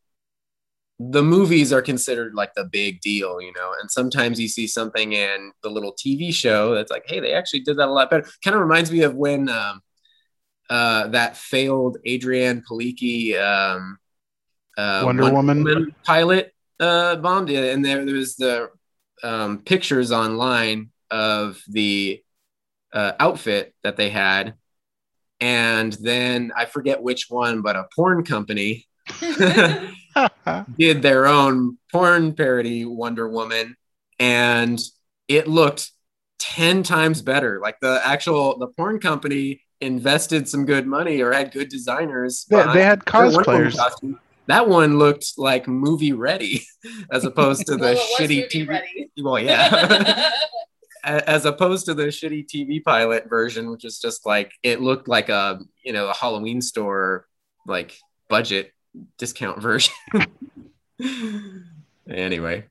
the 1.10 1.22
movies 1.22 1.72
are 1.72 1.82
considered 1.82 2.34
like 2.34 2.54
the 2.54 2.64
big 2.64 3.00
deal, 3.00 3.40
you 3.40 3.52
know, 3.56 3.74
and 3.80 3.90
sometimes 3.90 4.38
you 4.38 4.46
see 4.46 4.66
something 4.66 5.12
in 5.14 5.52
the 5.62 5.68
little 5.68 5.94
TV 5.94 6.32
show 6.32 6.74
that's 6.74 6.90
like, 6.90 7.04
hey, 7.06 7.18
they 7.18 7.32
actually 7.32 7.60
did 7.60 7.76
that 7.78 7.88
a 7.88 7.92
lot 7.92 8.10
better. 8.10 8.28
Kind 8.44 8.54
of 8.54 8.62
reminds 8.62 8.92
me 8.92 9.02
of 9.02 9.14
when 9.14 9.48
um, 9.48 9.80
uh, 10.70 11.08
that 11.08 11.36
failed 11.36 11.98
Adrian 12.04 12.62
Palicki 12.68 13.36
um, 13.40 13.98
uh, 14.76 15.02
Wonder 15.04 15.32
Woman. 15.32 15.94
pilot 16.04 16.52
uh, 16.80 17.16
bombed, 17.16 17.48
Yeah, 17.48 17.64
and 17.64 17.84
there 17.84 18.04
there 18.04 18.14
was 18.14 18.36
the 18.36 18.68
um, 19.22 19.58
pictures 19.58 20.12
online 20.12 20.90
of 21.10 21.60
the 21.68 22.22
uh, 22.92 23.12
outfit 23.18 23.74
that 23.82 23.96
they 23.96 24.10
had, 24.10 24.54
and 25.40 25.92
then 25.94 26.52
I 26.56 26.64
forget 26.64 27.02
which 27.02 27.26
one, 27.28 27.62
but 27.62 27.76
a 27.76 27.86
porn 27.94 28.24
company 28.24 28.86
did 30.78 31.02
their 31.02 31.26
own 31.26 31.78
porn 31.90 32.34
parody 32.34 32.84
Wonder 32.84 33.28
Woman, 33.28 33.76
and 34.18 34.80
it 35.28 35.48
looked 35.48 35.90
10 36.40 36.82
times 36.82 37.22
better. 37.22 37.60
Like 37.60 37.80
the 37.80 38.00
actual 38.04 38.58
the 38.58 38.68
porn 38.68 38.98
company 39.00 39.62
invested 39.80 40.48
some 40.48 40.64
good 40.64 40.86
money 40.86 41.20
or 41.20 41.32
had 41.32 41.52
good 41.52 41.68
designers. 41.68 42.44
they, 42.48 42.56
they 42.72 42.82
had 42.84 43.00
their 43.00 43.30
cosplayers. 43.30 43.78
That 44.48 44.68
one 44.68 44.98
looked 44.98 45.38
like 45.38 45.68
movie 45.68 46.12
ready 46.12 46.66
as 47.12 47.24
opposed 47.24 47.66
to 47.66 47.76
the 47.76 47.94
Well, 47.94 48.08
shitty 48.18 48.48
TV. 48.50 48.68
ready. 48.68 49.10
Well, 49.22 49.38
yeah. 49.38 50.30
As 51.04 51.44
opposed 51.46 51.86
to 51.86 51.94
the 51.94 52.04
shitty 52.06 52.46
TV 52.46 52.82
pilot 52.82 53.28
version, 53.28 53.70
which 53.70 53.84
is 53.84 53.98
just 53.98 54.24
like 54.26 54.52
it 54.62 54.80
looked 54.80 55.08
like 55.08 55.28
a 55.28 55.60
you 55.84 55.92
know 55.92 56.08
a 56.08 56.14
Halloween 56.14 56.60
store 56.60 57.26
like 57.66 57.96
budget 58.28 58.72
discount 59.18 59.60
version. 59.60 59.94
anyway, 62.08 62.66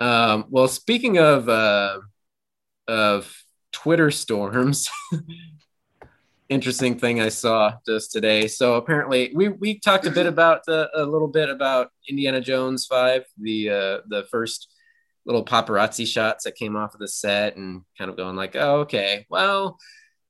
um, 0.00 0.46
well, 0.48 0.68
speaking 0.68 1.18
of 1.18 1.48
uh, 1.48 1.98
of 2.88 3.32
Twitter 3.72 4.10
storms, 4.10 4.88
interesting 6.48 6.98
thing 6.98 7.20
I 7.20 7.28
saw 7.28 7.74
just 7.86 8.12
today. 8.12 8.48
So 8.48 8.74
apparently, 8.74 9.30
we 9.34 9.48
we 9.48 9.78
talked 9.78 10.06
a 10.06 10.10
bit 10.10 10.26
about 10.26 10.64
the, 10.66 10.90
a 10.94 11.04
little 11.04 11.28
bit 11.28 11.50
about 11.50 11.90
Indiana 12.08 12.40
Jones 12.40 12.86
Five, 12.86 13.24
the 13.38 13.70
uh, 13.70 13.98
the 14.08 14.26
first 14.30 14.72
little 15.26 15.44
paparazzi 15.44 16.06
shots 16.06 16.44
that 16.44 16.56
came 16.56 16.76
off 16.76 16.94
of 16.94 17.00
the 17.00 17.08
set, 17.08 17.56
and 17.56 17.82
kind 17.98 18.10
of 18.10 18.16
going 18.16 18.36
like, 18.36 18.56
oh, 18.56 18.80
okay, 18.80 19.26
well. 19.28 19.78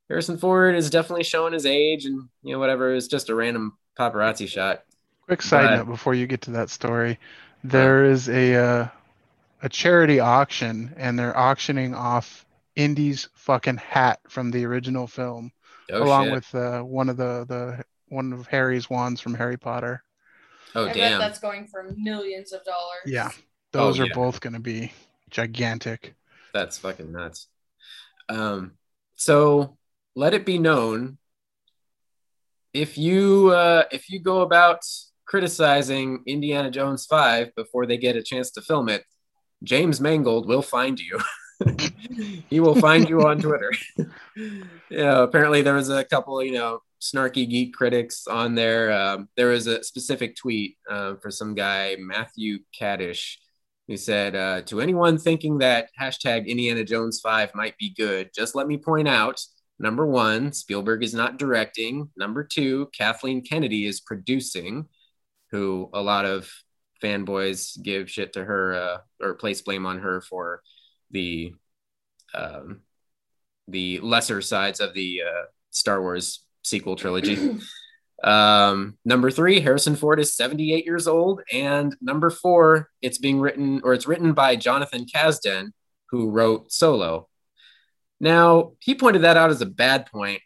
Harrison 0.08 0.38
Ford 0.38 0.74
is 0.74 0.90
definitely 0.90 1.22
showing 1.22 1.52
his 1.52 1.64
age, 1.64 2.04
and 2.04 2.28
you 2.42 2.52
know 2.52 2.58
whatever. 2.58 2.92
It's 2.92 3.06
just 3.06 3.28
a 3.28 3.34
random 3.36 3.78
paparazzi 3.96 4.48
shot. 4.48 4.82
Quick 5.30 5.42
side 5.42 5.76
note 5.78 5.86
before 5.86 6.12
you 6.14 6.26
get 6.26 6.40
to 6.42 6.50
that 6.50 6.70
story, 6.70 7.16
there 7.62 8.04
is 8.04 8.28
a 8.28 8.56
uh, 8.56 8.88
a 9.62 9.68
charity 9.68 10.18
auction, 10.18 10.92
and 10.96 11.16
they're 11.16 11.38
auctioning 11.38 11.94
off 11.94 12.44
Indy's 12.74 13.28
fucking 13.34 13.76
hat 13.76 14.18
from 14.28 14.50
the 14.50 14.64
original 14.64 15.06
film, 15.06 15.52
Oh, 15.92 16.02
along 16.02 16.24
shit. 16.24 16.32
with 16.32 16.54
uh, 16.56 16.80
one 16.82 17.08
of 17.08 17.16
the 17.16 17.44
the 17.46 17.84
one 18.08 18.32
of 18.32 18.48
Harry's 18.48 18.90
wands 18.90 19.20
from 19.20 19.34
Harry 19.34 19.56
Potter. 19.56 20.02
oh 20.74 20.82
I 20.82 20.86
bet 20.86 20.96
damn. 20.96 21.20
that's 21.20 21.38
going 21.38 21.68
for 21.68 21.94
millions 21.96 22.52
of 22.52 22.64
dollars. 22.64 23.02
Yeah, 23.06 23.30
those 23.70 24.00
Oh, 24.00 24.02
are 24.02 24.06
yeah. 24.06 24.14
both 24.14 24.40
going 24.40 24.54
to 24.54 24.58
be 24.58 24.92
gigantic. 25.30 26.16
That's 26.52 26.76
fucking 26.78 27.12
nuts. 27.12 27.46
Um, 28.28 28.72
so 29.14 29.76
let 30.16 30.34
it 30.34 30.44
be 30.44 30.58
known 30.58 31.18
if 32.74 32.98
you 32.98 33.50
uh, 33.50 33.84
if 33.92 34.10
you 34.10 34.18
go 34.18 34.40
about 34.40 34.80
criticizing 35.30 36.24
Indiana 36.26 36.72
Jones 36.72 37.06
Five 37.06 37.54
before 37.54 37.86
they 37.86 37.96
get 37.96 38.16
a 38.16 38.22
chance 38.22 38.50
to 38.50 38.60
film 38.60 38.88
it, 38.88 39.04
James 39.62 40.00
Mangold 40.00 40.48
will 40.48 40.60
find 40.60 40.98
you. 40.98 41.20
he 42.50 42.58
will 42.58 42.74
find 42.74 43.08
you 43.08 43.24
on 43.24 43.38
Twitter. 43.38 43.70
yeah, 44.90 45.22
apparently 45.22 45.62
there 45.62 45.74
was 45.74 45.88
a 45.88 46.02
couple, 46.02 46.42
you 46.42 46.50
know, 46.50 46.80
snarky 47.00 47.48
geek 47.48 47.74
critics 47.74 48.26
on 48.26 48.56
there. 48.56 48.90
Um, 48.92 49.28
there 49.36 49.50
was 49.50 49.68
a 49.68 49.84
specific 49.84 50.34
tweet 50.34 50.78
uh, 50.90 51.14
for 51.22 51.30
some 51.30 51.54
guy, 51.54 51.94
Matthew 52.00 52.58
Caddish, 52.78 53.36
who 53.86 53.96
said, 53.96 54.34
uh, 54.34 54.62
To 54.62 54.80
anyone 54.80 55.16
thinking 55.16 55.58
that 55.58 55.90
hashtag 55.98 56.48
Indiana 56.48 56.82
Jones 56.82 57.20
5 57.20 57.54
might 57.54 57.78
be 57.78 57.94
good, 57.96 58.30
just 58.34 58.56
let 58.56 58.66
me 58.66 58.78
point 58.78 59.06
out 59.06 59.40
number 59.78 60.06
one, 60.06 60.52
Spielberg 60.52 61.04
is 61.04 61.14
not 61.14 61.38
directing. 61.38 62.10
Number 62.16 62.42
two, 62.42 62.88
Kathleen 62.92 63.42
Kennedy 63.42 63.86
is 63.86 64.00
producing, 64.00 64.86
who 65.50 65.90
a 65.92 66.00
lot 66.00 66.24
of 66.24 66.50
fanboys 67.02 67.80
give 67.82 68.10
shit 68.10 68.34
to 68.34 68.44
her 68.44 68.74
uh, 68.74 68.98
or 69.20 69.34
place 69.34 69.62
blame 69.62 69.86
on 69.86 69.98
her 70.00 70.20
for 70.20 70.62
the 71.10 71.52
um, 72.34 72.80
the 73.68 73.98
lesser 74.00 74.40
sides 74.42 74.80
of 74.80 74.94
the 74.94 75.22
uh, 75.22 75.44
Star 75.70 76.00
Wars 76.00 76.44
sequel 76.62 76.96
trilogy. 76.96 77.58
Um, 78.22 78.98
number 79.04 79.30
three, 79.30 79.60
Harrison 79.60 79.96
Ford 79.96 80.20
is 80.20 80.36
78 80.36 80.84
years 80.84 81.08
old. 81.08 81.40
And 81.52 81.96
number 82.00 82.30
four, 82.30 82.90
it's 83.00 83.18
being 83.18 83.40
written 83.40 83.80
or 83.82 83.94
it's 83.94 84.06
written 84.06 84.32
by 84.32 84.56
Jonathan 84.56 85.06
Kasdan, 85.06 85.70
who 86.10 86.30
wrote 86.30 86.70
Solo. 86.72 87.28
Now, 88.20 88.72
he 88.78 88.94
pointed 88.94 89.22
that 89.22 89.38
out 89.38 89.50
as 89.50 89.62
a 89.62 89.66
bad 89.66 90.06
point. 90.06 90.42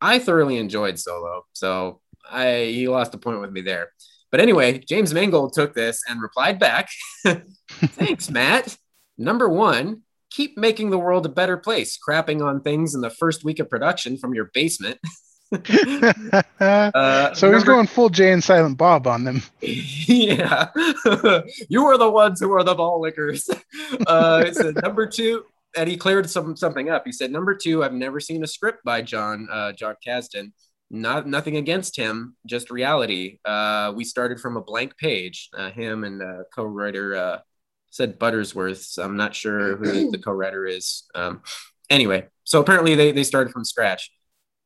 I 0.00 0.18
thoroughly 0.18 0.56
enjoyed 0.56 0.98
Solo. 0.98 1.44
So 1.52 2.00
I 2.30 2.72
he 2.74 2.88
lost 2.88 3.14
a 3.14 3.18
point 3.18 3.40
with 3.40 3.52
me 3.52 3.60
there. 3.60 3.92
But 4.30 4.40
anyway, 4.40 4.78
James 4.78 5.14
Mangold 5.14 5.54
took 5.54 5.74
this 5.74 6.02
and 6.08 6.20
replied 6.20 6.58
back 6.58 6.88
Thanks, 7.68 8.30
Matt. 8.30 8.76
Number 9.16 9.48
one, 9.48 10.02
keep 10.30 10.56
making 10.56 10.90
the 10.90 10.98
world 10.98 11.26
a 11.26 11.30
better 11.30 11.56
place, 11.56 11.98
crapping 11.98 12.44
on 12.44 12.60
things 12.60 12.94
in 12.94 13.00
the 13.00 13.10
first 13.10 13.44
week 13.44 13.58
of 13.58 13.68
production 13.68 14.16
from 14.16 14.34
your 14.34 14.50
basement. 14.54 14.98
Uh, 16.60 17.32
so 17.32 17.50
he's 17.50 17.64
going 17.64 17.86
full 17.86 18.10
Jay 18.10 18.32
and 18.32 18.44
Silent 18.44 18.76
Bob 18.76 19.06
on 19.06 19.24
them. 19.24 19.42
yeah, 19.62 20.68
you 21.70 21.86
are 21.86 21.96
the 21.96 22.10
ones 22.10 22.38
who 22.38 22.52
are 22.52 22.62
the 22.62 22.74
ball 22.74 23.00
lickers. 23.00 23.48
Uh, 24.06 24.52
said 24.52 24.74
number 24.82 25.06
two, 25.06 25.44
and 25.74 25.88
he 25.88 25.96
cleared 25.96 26.28
some 26.28 26.54
something 26.54 26.90
up. 26.90 27.04
He 27.06 27.12
said 27.12 27.30
number 27.30 27.54
two, 27.54 27.82
I've 27.82 27.94
never 27.94 28.20
seen 28.20 28.44
a 28.44 28.46
script 28.46 28.84
by 28.84 29.00
John 29.00 29.48
uh, 29.50 29.72
John 29.72 29.94
Kasdan. 30.06 30.52
Not 30.90 31.26
nothing 31.26 31.56
against 31.56 31.96
him, 31.96 32.36
just 32.46 32.70
reality. 32.70 33.38
Uh, 33.44 33.92
we 33.94 34.04
started 34.04 34.40
from 34.40 34.56
a 34.56 34.62
blank 34.62 34.96
page. 34.96 35.50
Uh, 35.56 35.70
him 35.70 36.04
and 36.04 36.22
uh, 36.22 36.44
co-writer 36.54 37.14
uh, 37.14 37.38
said 37.90 38.18
Butterworth. 38.18 38.82
So 38.82 39.02
I'm 39.02 39.16
not 39.16 39.34
sure 39.34 39.76
who 39.76 40.10
the 40.10 40.18
co-writer 40.24 40.66
is. 40.66 41.04
Um, 41.14 41.42
anyway, 41.90 42.28
so 42.44 42.60
apparently 42.60 42.94
they 42.94 43.12
they 43.12 43.24
started 43.24 43.52
from 43.52 43.64
scratch. 43.64 44.10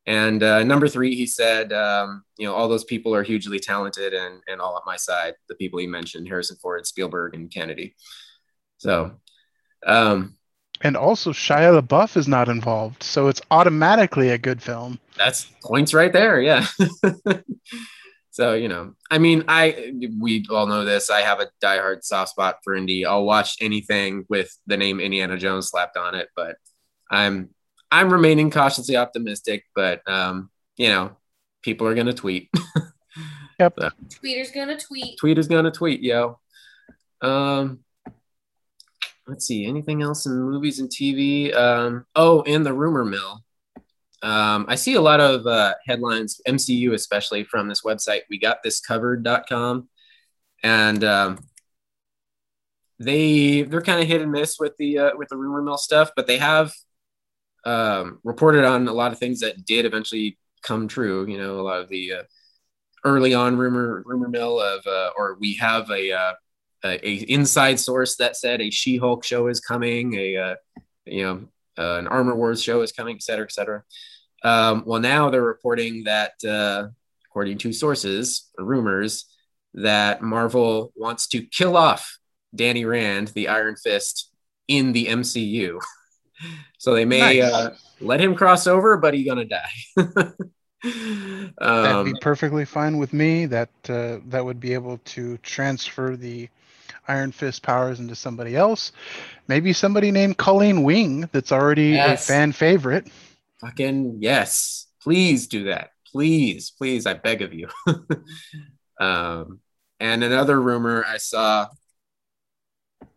And 0.05 0.43
uh, 0.43 0.63
number 0.63 0.87
three, 0.87 1.15
he 1.15 1.25
said, 1.25 1.71
um, 1.71 2.23
you 2.37 2.45
know, 2.45 2.53
all 2.53 2.67
those 2.67 2.83
people 2.83 3.15
are 3.15 3.23
hugely 3.23 3.59
talented 3.59 4.13
and, 4.13 4.41
and 4.47 4.59
all 4.59 4.77
at 4.77 4.85
my 4.85 4.97
side. 4.97 5.35
The 5.47 5.55
people 5.55 5.79
he 5.79 5.87
mentioned, 5.87 6.27
Harrison 6.27 6.57
Ford, 6.61 6.85
Spielberg, 6.85 7.35
and 7.35 7.49
Kennedy. 7.49 7.95
So, 8.79 9.13
um, 9.85 10.35
And 10.83 10.97
also 10.97 11.31
Shia 11.31 11.81
LaBeouf 11.81 12.17
is 12.17 12.27
not 12.27 12.49
involved, 12.49 13.03
so 13.03 13.27
it's 13.27 13.41
automatically 13.49 14.29
a 14.29 14.37
good 14.37 14.61
film. 14.61 14.99
that's 15.17 15.45
points 15.63 15.93
right 15.93 16.11
there. 16.11 16.41
Yeah. 16.41 16.65
so, 18.31 18.53
you 18.53 18.67
know, 18.67 18.93
I 19.09 19.17
mean, 19.17 19.45
I, 19.47 19.93
we 20.19 20.45
all 20.49 20.67
know 20.67 20.83
this. 20.83 21.09
I 21.09 21.21
have 21.21 21.39
a 21.39 21.49
diehard 21.63 22.03
soft 22.03 22.31
spot 22.31 22.57
for 22.63 22.75
Indy. 22.75 23.05
I'll 23.05 23.25
watch 23.25 23.55
anything 23.61 24.25
with 24.29 24.55
the 24.67 24.77
name 24.77 24.99
Indiana 24.99 25.37
Jones 25.37 25.69
slapped 25.69 25.97
on 25.97 26.15
it, 26.15 26.27
but 26.35 26.57
I'm, 27.09 27.49
I'm 27.89 28.11
remaining 28.11 28.51
cautiously 28.51 28.97
optimistic, 28.97 29.63
but, 29.73 30.01
um, 30.07 30.49
you 30.75 30.89
know, 30.89 31.15
people 31.61 31.87
are 31.87 31.95
going 31.95 32.07
to 32.07 32.13
tweet. 32.13 32.49
Yep. 33.59 33.73
So. 33.79 33.89
Tweeter's 34.09 34.51
gonna 34.51 34.79
tweet. 34.79 35.17
tweet 35.19 35.37
is 35.37 35.47
gonna 35.47 35.71
tweet, 35.71 36.01
yo. 36.01 36.39
Um, 37.21 37.79
let's 39.27 39.45
see, 39.45 39.65
anything 39.65 40.01
else 40.01 40.25
in 40.25 40.33
movies 40.33 40.79
and 40.79 40.89
TV? 40.89 41.55
Um, 41.55 42.05
oh, 42.15 42.41
and 42.43 42.65
the 42.65 42.73
rumor 42.73 43.05
mill. 43.05 43.43
Um, 44.21 44.65
I 44.69 44.75
see 44.75 44.93
a 44.93 45.01
lot 45.01 45.19
of 45.19 45.45
uh, 45.45 45.73
headlines, 45.85 46.39
MCU 46.47 46.93
especially 46.93 47.43
from 47.43 47.67
this 47.67 47.81
website, 47.81 48.21
we 48.29 48.39
got 48.39 48.63
this 48.63 48.79
covered.com. 48.79 49.89
And 50.63 51.03
um, 51.03 51.39
they 52.99 53.63
they're 53.63 53.81
kind 53.81 54.01
of 54.01 54.07
hit 54.07 54.21
and 54.21 54.31
miss 54.31 54.57
with 54.59 54.77
the 54.77 54.97
uh, 54.97 55.11
with 55.17 55.27
the 55.27 55.35
rumor 55.35 55.61
mill 55.61 55.77
stuff, 55.77 56.11
but 56.15 56.25
they 56.25 56.37
have 56.37 56.71
um, 57.65 58.19
reported 58.23 58.63
on 58.63 58.87
a 58.87 58.93
lot 58.93 59.11
of 59.11 59.19
things 59.19 59.41
that 59.41 59.65
did 59.65 59.85
eventually 59.85 60.37
come 60.61 60.87
true. 60.87 61.27
You 61.27 61.37
know, 61.37 61.59
a 61.59 61.63
lot 61.63 61.81
of 61.81 61.89
the 61.89 62.13
uh, 62.13 62.23
early 63.03 63.33
on 63.33 63.57
rumor 63.57 64.03
rumor 64.05 64.29
mill 64.29 64.59
of 64.59 64.85
uh, 64.87 65.09
or 65.17 65.37
we 65.39 65.55
have 65.55 65.89
a, 65.89 66.11
uh, 66.11 66.33
a 66.83 67.07
a 67.07 67.13
inside 67.29 67.79
source 67.79 68.17
that 68.17 68.35
said 68.35 68.61
a 68.61 68.69
She-Hulk 68.69 69.23
show 69.23 69.47
is 69.47 69.59
coming, 69.59 70.13
a 70.15 70.37
uh, 70.37 70.55
you 71.05 71.23
know 71.23 71.47
uh, 71.77 71.97
an 71.97 72.07
Armor 72.07 72.35
Wars 72.35 72.61
show 72.61 72.81
is 72.81 72.91
coming, 72.91 73.15
et 73.15 73.23
cetera, 73.23 73.45
et 73.45 73.51
cetera. 73.51 73.83
Um, 74.43 74.83
well, 74.85 74.99
now 74.99 75.29
they're 75.29 75.41
reporting 75.41 76.03
that 76.03 76.33
uh, 76.45 76.89
according 77.29 77.57
to 77.59 77.73
sources, 77.73 78.49
rumors 78.57 79.25
that 79.73 80.21
Marvel 80.21 80.91
wants 80.95 81.27
to 81.27 81.41
kill 81.41 81.75
off 81.75 82.19
Danny 82.53 82.85
Rand, 82.85 83.29
the 83.29 83.47
Iron 83.47 83.75
Fist, 83.75 84.31
in 84.67 84.91
the 84.91 85.07
MCU. 85.07 85.79
so 86.77 86.93
they 86.93 87.05
may 87.05 87.39
Nice. 87.39 87.51
uh, 87.51 87.75
let 88.01 88.21
him 88.21 88.35
cross 88.35 88.67
over, 88.67 88.97
but 88.97 89.13
he's 89.13 89.25
gonna 89.25 89.45
die. 89.45 89.69
That'd 90.83 91.53
um, 91.61 92.05
be 92.05 92.13
perfectly 92.19 92.65
fine 92.65 92.97
with 92.97 93.13
me. 93.13 93.45
That 93.45 93.69
uh, 93.87 94.17
that 94.27 94.43
would 94.43 94.59
be 94.59 94.73
able 94.73 94.97
to 94.97 95.37
transfer 95.37 96.17
the 96.17 96.49
Iron 97.07 97.31
Fist 97.31 97.61
powers 97.63 97.99
into 97.99 98.15
somebody 98.15 98.55
else. 98.55 98.91
Maybe 99.47 99.73
somebody 99.73 100.11
named 100.11 100.37
Colleen 100.37 100.83
Wing 100.83 101.27
that's 101.31 101.51
already 101.51 101.91
Yes. 101.91 102.23
a 102.29 102.33
fan 102.33 102.51
favorite. 102.51 103.07
fucking 103.61 104.17
yes 104.19 104.87
please 105.01 105.47
do 105.47 105.63
that 105.65 105.91
please 106.11 106.71
please 106.77 107.05
i 107.05 107.13
beg 107.13 107.41
of 107.41 107.53
you 107.53 107.67
um 108.99 109.59
and 110.01 110.21
another 110.23 110.61
rumor 110.61 111.05
i 111.07 111.15
saw 111.17 111.65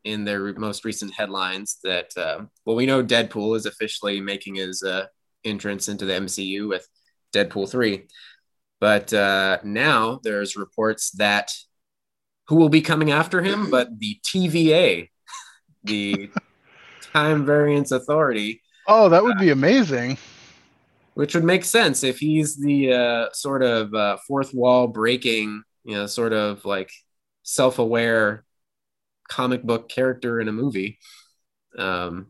in 0.05 0.24
their 0.24 0.41
re- 0.43 0.53
most 0.53 0.84
recent 0.84 1.12
headlines 1.14 1.78
that 1.82 2.16
uh, 2.16 2.43
well 2.64 2.76
we 2.76 2.87
know 2.87 3.03
deadpool 3.03 3.57
is 3.57 3.66
officially 3.66 4.20
making 4.20 4.55
his 4.55 4.82
uh, 4.84 5.07
entrance 5.45 5.89
into 5.89 6.05
the 6.05 6.12
mcu 6.12 6.68
with 6.68 6.87
deadpool 7.34 7.68
3 7.68 8.07
but 8.80 9.12
uh, 9.12 9.59
now 9.64 10.20
there's 10.22 10.55
reports 10.57 11.11
that 11.12 11.51
who 12.49 12.57
will 12.57 12.68
be 12.68 12.80
coming 12.80 13.11
after 13.11 13.42
him 13.42 13.70
but 13.70 13.99
the 13.99 14.18
tva 14.24 15.09
the 15.84 16.30
time 17.12 17.44
variance 17.47 17.92
authority 17.92 18.62
Oh, 18.88 19.09
that 19.09 19.24
would 19.24 19.38
be 19.38 19.51
amazing. 19.51 20.16
which 21.14 21.34
would 21.34 21.44
make 21.44 21.64
sense 21.64 22.05
if 22.05 22.18
he's 22.18 22.57
the 22.57 22.92
uh, 22.92 23.26
sort 23.32 23.62
of 23.62 23.92
uh, 23.94 24.16
fourth 24.28 24.55
wall 24.55 24.86
breaking, 24.86 25.62
you 25.84 25.94
know, 25.94 26.07
sort 26.07 26.32
of 26.32 26.64
like 26.64 26.90
self-aware 27.42 28.44
comic 29.28 29.62
book 29.64 29.88
character 29.88 30.40
in 30.40 30.47
a 30.47 30.53
movie. 30.53 30.99
Um, 31.76 32.28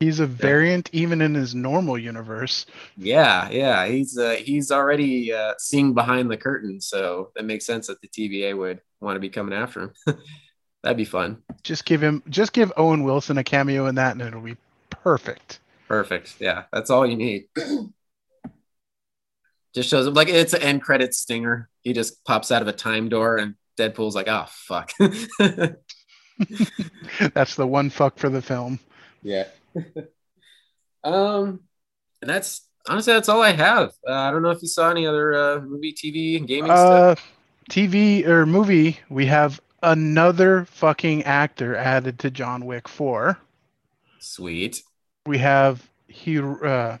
He's 0.00 0.20
a 0.20 0.26
variant 0.26 0.90
even 0.92 1.22
in 1.22 1.32
his 1.34 1.54
normal 1.54 1.96
universe. 1.98 2.66
yeah, 2.98 3.48
yeah, 3.48 3.86
he's 3.86 4.18
uh, 4.18 4.36
he's 4.38 4.70
already 4.70 5.32
uh, 5.32 5.54
seeing 5.58 5.94
behind 5.94 6.30
the 6.30 6.36
curtain, 6.36 6.80
so 6.82 7.30
that 7.34 7.46
makes 7.46 7.64
sense 7.64 7.86
that 7.86 8.00
the 8.02 8.08
TVA 8.08 8.54
would 8.56 8.82
want 9.00 9.16
to 9.16 9.20
be 9.20 9.30
coming 9.30 9.54
after 9.54 9.80
him. 9.80 9.92
That'd 10.82 10.98
be 10.98 11.06
fun. 11.06 11.38
Just 11.62 11.86
give 11.86 12.02
him 12.02 12.22
just 12.28 12.52
give 12.52 12.70
Owen 12.76 13.04
Wilson 13.04 13.38
a 13.38 13.44
cameo 13.44 13.86
in 13.86 13.94
that 13.94 14.12
and 14.12 14.20
it'll 14.22 14.42
be 14.42 14.56
perfect. 14.90 15.60
Perfect. 15.88 16.34
Yeah, 16.40 16.64
that's 16.72 16.90
all 16.90 17.06
you 17.06 17.16
need. 17.16 17.44
just 19.74 19.88
shows 19.88 20.06
up 20.06 20.14
like 20.14 20.28
it's 20.28 20.52
an 20.52 20.62
end 20.62 20.82
credit 20.82 21.14
stinger. 21.14 21.68
He 21.82 21.92
just 21.92 22.24
pops 22.24 22.52
out 22.52 22.62
of 22.62 22.68
a 22.68 22.72
time 22.72 23.08
door, 23.08 23.36
and 23.36 23.54
Deadpool's 23.78 24.14
like, 24.14 24.28
"Oh 24.28 24.46
fuck." 24.48 24.92
That's 27.34 27.56
the 27.56 27.66
one 27.66 27.90
fuck 27.90 28.18
for 28.18 28.28
the 28.28 28.42
film. 28.42 28.78
yeah. 29.22 29.44
Um, 31.04 31.60
and 32.20 32.28
that's 32.28 32.68
honestly 32.88 33.12
that's 33.12 33.28
all 33.28 33.40
I 33.40 33.52
have. 33.52 33.92
Uh, 34.06 34.12
I 34.12 34.32
don't 34.32 34.42
know 34.42 34.50
if 34.50 34.60
you 34.60 34.66
saw 34.66 34.90
any 34.90 35.06
other 35.06 35.34
uh, 35.34 35.60
movie, 35.60 35.92
TV, 35.92 36.36
and 36.36 36.48
gaming 36.48 36.72
stuff. 36.72 37.18
Uh, 37.18 37.22
TV 37.70 38.26
or 38.26 38.44
movie, 38.44 38.98
we 39.08 39.26
have 39.26 39.60
another 39.82 40.64
fucking 40.64 41.22
actor 41.22 41.76
added 41.76 42.18
to 42.20 42.30
John 42.30 42.64
Wick 42.66 42.88
4. 42.88 43.38
Sweet. 44.18 44.82
We 45.26 45.38
have 45.38 45.88
Hiro, 46.08 46.60
uh, 46.64 46.98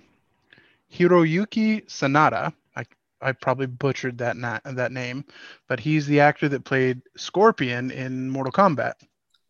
Hiroyuki 0.92 1.86
Sanada. 1.86 2.52
I, 2.76 2.84
I 3.20 3.32
probably 3.32 3.66
butchered 3.66 4.18
that 4.18 4.36
na- 4.36 4.60
that 4.64 4.92
name, 4.92 5.24
but 5.68 5.80
he's 5.80 6.06
the 6.06 6.20
actor 6.20 6.48
that 6.48 6.64
played 6.64 7.02
Scorpion 7.16 7.90
in 7.90 8.30
Mortal 8.30 8.52
Kombat. 8.52 8.94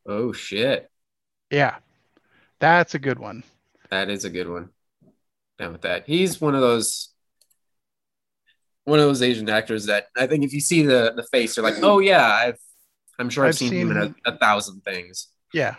Oh 0.07 0.33
shit, 0.33 0.89
Yeah, 1.51 1.77
that's 2.59 2.94
a 2.94 2.98
good 2.98 3.18
one. 3.18 3.44
that 3.90 4.11
is 4.11 4.24
a 4.24 4.30
good 4.30 4.48
one. 4.48 4.70
Down 5.59 5.72
with 5.72 5.82
that. 5.82 6.04
He's 6.07 6.40
one 6.40 6.54
of 6.54 6.61
those. 6.61 7.09
One 8.84 9.00
of 9.00 9.07
those 9.07 9.22
Asian 9.22 9.48
actors 9.50 9.86
that 9.86 10.07
I 10.16 10.28
think 10.28 10.44
if 10.44 10.52
you 10.52 10.61
see 10.61 10.82
the 10.82 11.12
the 11.16 11.24
face, 11.24 11.57
you're 11.57 11.64
like, 11.64 11.82
oh 11.82 11.98
yeah, 11.98 12.24
I've, 12.24 12.59
I'm 13.18 13.28
sure 13.30 13.44
I've, 13.44 13.48
I've 13.48 13.59
seen, 13.59 13.72
him 13.72 13.90
in 13.90 13.96
a, 13.96 14.30
a 14.30 14.38
thousand 14.38 14.84
things. 14.84 15.28
Yeah, 15.52 15.74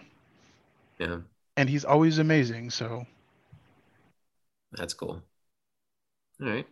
Yeah, 0.99 1.19
and 1.55 1.69
he's 1.69 1.86
always 1.86 2.19
amazing. 2.19 2.69
So 2.69 3.05
that's 4.73 4.93
cool. 4.93 5.21
All 6.41 6.47
right. 6.47 6.67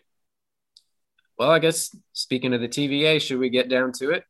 Well, 1.38 1.52
I 1.52 1.60
guess 1.60 1.96
speaking 2.14 2.54
of 2.54 2.62
the 2.62 2.68
TVA, 2.68 3.22
should 3.22 3.40
we 3.40 3.50
get 3.50 3.70
down 3.70 3.92
to 3.94 4.12
it? 4.12 4.24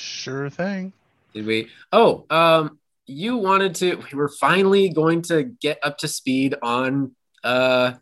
sure 0.00 0.50
thing. 0.50 0.92
Did 1.34 1.46
we? 1.46 1.68
Oh, 1.92 2.26
um, 2.30 2.79
you 3.10 3.36
wanted 3.36 3.74
to. 3.76 3.96
We 3.96 4.16
were 4.16 4.28
finally 4.28 4.88
going 4.88 5.22
to 5.22 5.44
get 5.44 5.78
up 5.82 5.98
to 5.98 6.08
speed 6.08 6.54
on 6.62 7.12
uh 7.44 7.92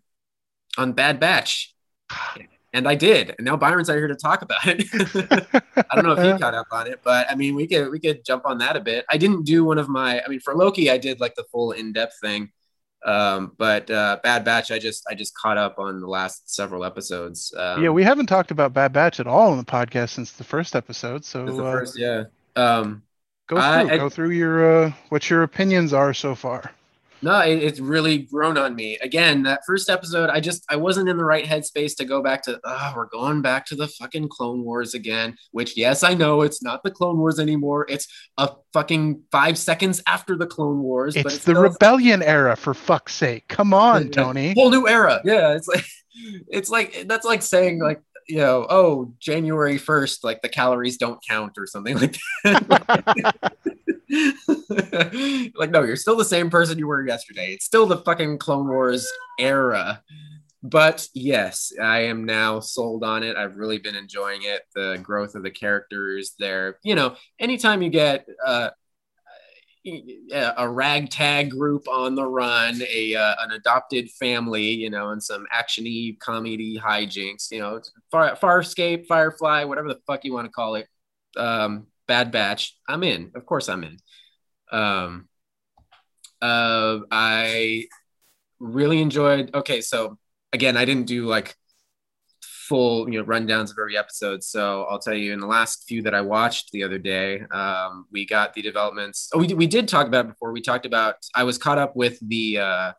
on 0.76 0.92
Bad 0.92 1.18
Batch, 1.18 1.74
and 2.72 2.86
I 2.86 2.94
did. 2.94 3.34
And 3.38 3.44
now 3.44 3.56
Byron's 3.56 3.90
out 3.90 3.96
here 3.96 4.08
to 4.08 4.14
talk 4.14 4.42
about 4.42 4.60
it. 4.64 4.84
I 5.90 5.94
don't 5.94 6.04
know 6.04 6.12
if 6.12 6.34
he 6.34 6.38
caught 6.38 6.54
up 6.54 6.68
on 6.70 6.86
it, 6.86 7.00
but 7.02 7.30
I 7.30 7.34
mean, 7.34 7.54
we 7.54 7.66
could 7.66 7.90
we 7.90 7.98
could 7.98 8.24
jump 8.24 8.44
on 8.46 8.58
that 8.58 8.76
a 8.76 8.80
bit. 8.80 9.04
I 9.08 9.16
didn't 9.16 9.44
do 9.44 9.64
one 9.64 9.78
of 9.78 9.88
my. 9.88 10.20
I 10.22 10.28
mean, 10.28 10.40
for 10.40 10.54
Loki, 10.54 10.90
I 10.90 10.98
did 10.98 11.20
like 11.20 11.34
the 11.34 11.44
full 11.50 11.72
in 11.72 11.92
depth 11.92 12.18
thing. 12.20 12.50
Um, 13.04 13.52
but 13.56 13.90
uh, 13.90 14.18
Bad 14.22 14.44
Batch, 14.44 14.70
I 14.70 14.78
just 14.78 15.04
I 15.08 15.14
just 15.14 15.36
caught 15.36 15.56
up 15.56 15.78
on 15.78 16.00
the 16.00 16.08
last 16.08 16.54
several 16.54 16.84
episodes. 16.84 17.54
Um, 17.56 17.82
yeah, 17.82 17.90
we 17.90 18.02
haven't 18.02 18.26
talked 18.26 18.50
about 18.50 18.72
Bad 18.72 18.92
Batch 18.92 19.20
at 19.20 19.26
all 19.26 19.52
in 19.52 19.58
the 19.58 19.64
podcast 19.64 20.10
since 20.10 20.32
the 20.32 20.44
first 20.44 20.74
episode. 20.74 21.24
So 21.24 21.44
the 21.44 21.64
uh, 21.64 21.72
first, 21.72 21.98
yeah. 21.98 22.24
Um, 22.56 23.02
go 23.48 23.56
through, 23.56 23.64
I- 23.94 23.96
go 23.98 24.08
through 24.08 24.30
your 24.30 24.84
uh, 24.84 24.92
what 25.08 25.28
your 25.28 25.42
opinions 25.42 25.92
are 25.92 26.14
so 26.14 26.34
far. 26.34 26.70
No, 27.20 27.40
it, 27.40 27.56
it's 27.60 27.80
really 27.80 28.18
grown 28.18 28.56
on 28.56 28.76
me. 28.76 28.96
Again, 29.02 29.42
that 29.42 29.62
first 29.66 29.90
episode, 29.90 30.30
I 30.30 30.38
just 30.38 30.64
I 30.70 30.76
wasn't 30.76 31.08
in 31.08 31.16
the 31.16 31.24
right 31.24 31.44
headspace 31.44 31.96
to 31.96 32.04
go 32.04 32.22
back 32.22 32.42
to. 32.44 32.60
Oh, 32.62 32.92
we're 32.94 33.06
going 33.06 33.42
back 33.42 33.66
to 33.66 33.74
the 33.74 33.88
fucking 33.88 34.28
Clone 34.28 34.62
Wars 34.62 34.94
again. 34.94 35.36
Which, 35.50 35.76
yes, 35.76 36.04
I 36.04 36.14
know 36.14 36.42
it's 36.42 36.62
not 36.62 36.84
the 36.84 36.92
Clone 36.92 37.18
Wars 37.18 37.40
anymore. 37.40 37.86
It's 37.88 38.06
a 38.36 38.50
fucking 38.72 39.20
five 39.32 39.58
seconds 39.58 40.00
after 40.06 40.36
the 40.36 40.46
Clone 40.46 40.80
Wars. 40.80 41.14
but 41.14 41.26
It's 41.26 41.34
the 41.38 41.40
still- 41.54 41.62
rebellion 41.62 42.22
era, 42.22 42.54
for 42.54 42.72
fuck's 42.72 43.14
sake. 43.14 43.48
Come 43.48 43.74
on, 43.74 44.10
Tony. 44.10 44.54
whole 44.54 44.70
new 44.70 44.86
era. 44.86 45.20
Yeah, 45.24 45.56
it's 45.56 45.66
like 45.66 45.84
it's 46.48 46.70
like 46.70 47.04
that's 47.08 47.26
like 47.26 47.42
saying 47.42 47.80
like 47.80 48.00
you 48.28 48.38
know, 48.38 48.66
oh, 48.68 49.12
January 49.18 49.78
first, 49.78 50.22
like 50.22 50.42
the 50.42 50.48
calories 50.48 50.98
don't 50.98 51.20
count 51.26 51.54
or 51.56 51.66
something 51.66 51.96
like 51.98 52.18
that. 52.44 53.54
like, 55.56 55.70
no, 55.70 55.82
you're 55.82 55.96
still 55.96 56.16
the 56.16 56.24
same 56.24 56.50
person 56.50 56.78
you 56.78 56.86
were 56.86 57.06
yesterday. 57.06 57.52
It's 57.52 57.64
still 57.64 57.86
the 57.86 57.98
fucking 57.98 58.38
Clone 58.38 58.68
Wars 58.68 59.10
era. 59.38 60.02
But 60.62 61.08
yes, 61.14 61.72
I 61.80 62.00
am 62.00 62.24
now 62.24 62.60
sold 62.60 63.04
on 63.04 63.22
it. 63.22 63.36
I've 63.36 63.56
really 63.56 63.78
been 63.78 63.96
enjoying 63.96 64.42
it. 64.42 64.62
The 64.74 64.98
growth 65.02 65.34
of 65.34 65.42
the 65.42 65.50
characters 65.50 66.34
there. 66.38 66.78
You 66.82 66.96
know, 66.96 67.14
anytime 67.38 67.80
you 67.80 67.90
get 67.90 68.26
uh, 68.44 68.70
a 70.32 70.68
ragtag 70.68 71.50
group 71.50 71.88
on 71.88 72.14
the 72.14 72.24
run, 72.24 72.80
a 72.88 73.14
uh, 73.14 73.34
an 73.40 73.52
adopted 73.52 74.10
family, 74.10 74.70
you 74.70 74.90
know, 74.90 75.10
and 75.10 75.22
some 75.22 75.46
actiony 75.54 76.18
comedy 76.18 76.78
hijinks, 76.78 77.50
you 77.50 77.60
know, 77.60 77.80
Far 78.10 78.36
Farscape, 78.36 79.06
Firefly, 79.06 79.64
whatever 79.64 79.88
the 79.88 80.00
fuck 80.06 80.24
you 80.24 80.32
want 80.32 80.46
to 80.46 80.52
call 80.52 80.74
it. 80.76 80.88
Um, 81.36 81.86
Bad 82.06 82.32
Batch, 82.32 82.76
I'm 82.88 83.02
in. 83.02 83.32
Of 83.34 83.44
course, 83.46 83.68
I'm 83.68 83.84
in. 83.84 83.98
Um, 84.72 85.28
uh, 86.40 87.00
I 87.10 87.84
really 88.58 89.00
enjoyed. 89.00 89.54
Okay, 89.54 89.80
so 89.80 90.18
again, 90.52 90.76
I 90.76 90.84
didn't 90.84 91.06
do 91.06 91.26
like 91.26 91.56
full 92.68 93.08
you 93.10 93.18
know 93.18 93.24
rundowns 93.24 93.70
of 93.70 93.76
every 93.78 93.96
episode 93.96 94.44
so 94.44 94.84
i'll 94.90 94.98
tell 94.98 95.14
you 95.14 95.32
in 95.32 95.40
the 95.40 95.46
last 95.46 95.84
few 95.88 96.02
that 96.02 96.14
i 96.14 96.20
watched 96.20 96.70
the 96.72 96.82
other 96.82 96.98
day 96.98 97.40
um, 97.50 98.06
we 98.12 98.26
got 98.26 98.52
the 98.54 98.62
developments 98.62 99.30
oh 99.32 99.38
we 99.38 99.46
did, 99.46 99.56
we 99.56 99.66
did 99.66 99.88
talk 99.88 100.06
about 100.06 100.26
it 100.26 100.28
before 100.28 100.52
we 100.52 100.60
talked 100.60 100.86
about 100.86 101.14
i 101.34 101.42
was 101.42 101.56
caught 101.56 101.78
up 101.78 101.96
with 101.96 102.18
the 102.28 102.58
uh 102.58 102.92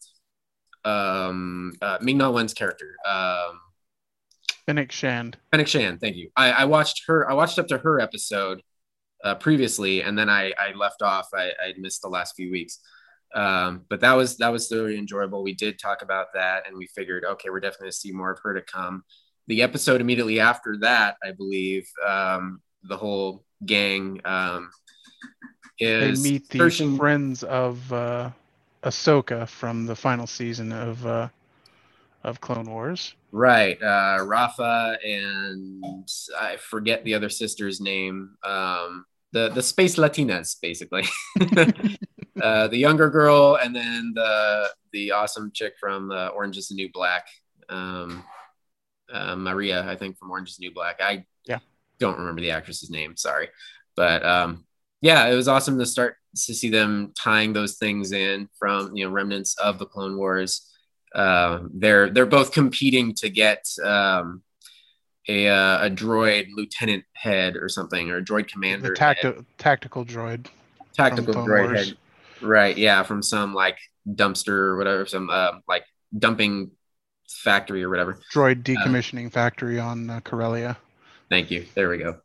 um 0.86 1.74
uh 1.82 1.98
ming 2.02 2.18
na 2.18 2.32
wen's 2.32 2.54
character 2.54 2.96
um 3.08 3.60
Fennec 4.70 4.92
Shand. 4.92 5.36
Fennec 5.52 5.68
Shand, 5.68 6.00
thank 6.00 6.16
you. 6.16 6.30
I, 6.36 6.52
I 6.52 6.66
watched 6.66 7.06
her. 7.08 7.28
I 7.28 7.34
watched 7.34 7.58
up 7.58 7.66
to 7.70 7.80
her 7.80 8.00
episode 8.00 8.62
uh, 9.24 9.34
previously, 9.34 10.04
and 10.04 10.16
then 10.16 10.30
I, 10.30 10.54
I 10.60 10.74
left 10.76 11.02
off. 11.02 11.30
I, 11.34 11.48
I 11.60 11.74
missed 11.80 12.04
the 12.04 12.08
last 12.08 12.36
few 12.36 12.52
weeks, 12.52 12.78
um, 13.34 13.86
but 13.90 14.00
that 14.02 14.14
was 14.14 14.38
that 14.38 14.50
was 14.50 14.72
really 14.72 15.00
enjoyable. 15.00 15.42
We 15.42 15.56
did 15.56 15.80
talk 15.80 16.04
about 16.04 16.28
that, 16.36 16.68
and 16.68 16.78
we 16.78 16.86
figured, 16.86 17.26
okay, 17.26 17.50
we're 17.50 17.60
definitely 17.60 17.86
going 17.86 17.92
to 17.94 17.98
see 17.98 18.12
more 18.12 18.32
of 18.32 18.40
her 18.44 18.54
to 18.54 18.62
come. 18.62 19.04
The 19.50 19.64
episode 19.64 20.00
immediately 20.00 20.40
after 20.40 20.78
that, 20.82 21.18
I 21.24 21.32
believe, 21.32 21.90
um, 22.08 22.62
the 22.84 22.96
whole 22.96 23.44
gang 23.66 24.22
um, 24.24 24.70
They 25.80 25.88
is 25.88 26.24
meet 26.24 26.48
the 26.50 26.60
searching. 26.60 26.96
friends 26.98 27.44
of 27.44 27.92
uh, 27.92 28.30
Ahsoka 28.84 29.48
from 29.48 29.88
the 29.88 29.96
final 29.96 30.28
season 30.28 30.72
of 30.72 31.04
uh, 31.04 31.30
of 32.24 32.40
Clone 32.42 32.70
Wars. 32.70 33.16
Right. 33.32 33.82
Uh, 33.82 34.24
Rafa 34.24 34.98
and 35.04 35.84
I 36.40 36.58
forget 36.58 37.04
the 37.04 37.16
other 37.16 37.30
sister's 37.30 37.82
name. 37.82 38.36
Um, 38.44 39.06
the 39.32 39.50
the 39.50 39.64
space 39.64 39.96
Latinas, 39.96 40.58
basically. 40.62 41.06
uh, 42.42 42.68
the 42.68 42.78
younger 42.78 43.10
girl, 43.10 43.58
and 43.62 43.76
then 43.76 44.12
the 44.14 44.70
the 44.94 45.12
awesome 45.12 45.52
chick 45.56 45.74
from 45.80 46.12
uh, 46.12 46.28
Orange 46.28 46.58
is 46.58 46.68
the 46.68 46.76
New 46.76 46.90
Black, 46.92 47.26
um, 47.70 48.24
uh, 49.14 49.36
Maria, 49.36 49.88
I 49.90 49.96
think 49.96 50.18
from 50.18 50.32
Orange 50.32 50.50
is 50.50 50.60
New 50.60 50.74
Black. 50.74 51.00
I 51.02 51.26
Yeah. 51.46 51.60
don't 52.00 52.18
remember 52.20 52.42
the 52.42 52.52
actress's 52.52 52.90
name. 52.90 53.16
Sorry, 53.18 53.50
but 53.96 54.26
um, 54.26 54.66
yeah, 55.02 55.28
it 55.28 55.36
was 55.36 55.48
awesome 55.48 55.78
to 55.80 55.86
start 55.86 56.16
to 56.36 56.54
see 56.54 56.70
them 56.70 57.12
tying 57.18 57.54
those 57.54 57.78
things 57.78 58.12
in 58.12 58.48
from 58.60 58.96
you 58.96 59.06
know 59.06 59.12
remnants 59.12 59.58
of 59.58 59.80
the 59.80 59.86
Clone 59.86 60.16
Wars 60.18 60.66
uh, 61.16 61.62
they're 61.74 62.10
they're 62.12 62.28
both 62.28 62.52
competing 62.52 63.16
to 63.16 63.30
get 63.30 63.66
um, 63.84 64.44
a 65.28 65.48
uh, 65.48 65.88
a 65.88 65.90
droid 65.90 66.48
lieutenant 66.56 67.04
head 67.14 67.56
or 67.56 67.68
something 67.68 68.12
or 68.12 68.18
a 68.18 68.24
droid 68.24 68.48
commander 68.48 68.90
The 68.90 68.96
tacti- 68.96 69.46
tactical 69.58 70.06
droid. 70.06 70.46
tactical 70.94 71.34
droid 71.34 71.74
Wars. 71.74 71.88
head 71.88 71.98
right 72.42 72.78
yeah 72.78 73.02
from 73.04 73.24
some 73.24 73.56
like 73.56 73.80
dumpster 74.08 74.50
or 74.50 74.78
whatever 74.78 75.06
some 75.08 75.30
uh, 75.32 75.54
like 75.68 75.84
dumping 76.18 76.70
factory 77.30 77.84
or 77.84 77.90
whatever 77.90 78.20
Droid 78.34 78.64
decommissioning 78.64 79.32
factory 79.32 79.80
on 79.80 80.10
uh, 80.10 80.20
Corellia. 80.22 80.78
thank 81.30 81.52
you 81.52 81.66
there 81.76 81.90
we 81.90 81.98
go 81.98 82.20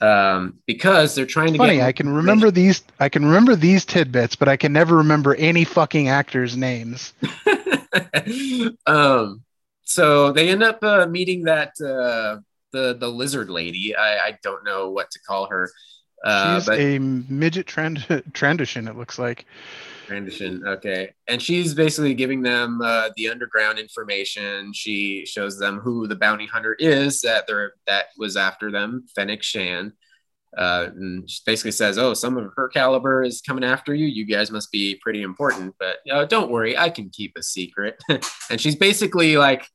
um, 0.00 0.58
because 0.66 1.14
they're 1.14 1.26
trying 1.26 1.52
to 1.52 1.58
Funny, 1.58 1.76
get 1.76 1.86
I 1.86 1.92
can 1.92 2.08
remember 2.08 2.50
these. 2.50 2.82
I 3.00 3.08
can 3.08 3.24
remember 3.24 3.56
these 3.56 3.84
tidbits, 3.84 4.36
but 4.36 4.48
I 4.48 4.56
can 4.56 4.72
never 4.72 4.96
remember 4.96 5.34
any 5.36 5.64
fucking 5.64 6.08
actors' 6.08 6.56
names. 6.56 7.14
um, 8.86 9.42
so 9.84 10.32
they 10.32 10.50
end 10.50 10.62
up 10.62 10.82
uh, 10.82 11.06
meeting 11.06 11.44
that 11.44 11.68
uh, 11.80 12.40
the 12.72 12.94
the 12.94 13.08
lizard 13.08 13.50
lady. 13.50 13.94
I, 13.96 14.18
I 14.18 14.38
don't 14.42 14.64
know 14.64 14.90
what 14.90 15.10
to 15.12 15.20
call 15.20 15.46
her. 15.46 15.70
Uh, 16.24 16.56
She's 16.56 16.66
but 16.66 16.78
a 16.78 16.98
midget 16.98 17.66
trend 17.66 18.22
transition. 18.32 18.88
It 18.88 18.96
looks 18.96 19.18
like. 19.18 19.46
Trandoshan, 20.06 20.66
okay, 20.66 21.14
and 21.28 21.40
she's 21.40 21.74
basically 21.74 22.14
giving 22.14 22.42
them 22.42 22.80
uh, 22.82 23.10
the 23.16 23.28
underground 23.28 23.78
information. 23.78 24.72
She 24.72 25.24
shows 25.26 25.58
them 25.58 25.78
who 25.78 26.06
the 26.06 26.16
bounty 26.16 26.46
hunter 26.46 26.74
is 26.78 27.20
that 27.22 27.46
they're 27.46 27.72
that 27.86 28.06
was 28.18 28.36
after 28.36 28.70
them, 28.70 29.06
Fennec 29.14 29.42
Shand. 29.42 29.92
Uh, 30.56 30.88
and 30.94 31.28
she 31.28 31.40
basically 31.46 31.72
says, 31.72 31.98
"Oh, 31.98 32.14
some 32.14 32.36
of 32.36 32.52
her 32.56 32.68
caliber 32.68 33.22
is 33.22 33.40
coming 33.40 33.64
after 33.64 33.94
you. 33.94 34.06
You 34.06 34.24
guys 34.24 34.50
must 34.50 34.70
be 34.70 34.98
pretty 35.02 35.22
important, 35.22 35.74
but 35.78 35.96
uh, 36.10 36.24
don't 36.26 36.50
worry, 36.50 36.76
I 36.76 36.90
can 36.90 37.10
keep 37.10 37.32
a 37.36 37.42
secret." 37.42 38.00
and 38.50 38.60
she's 38.60 38.76
basically 38.76 39.36
like 39.36 39.66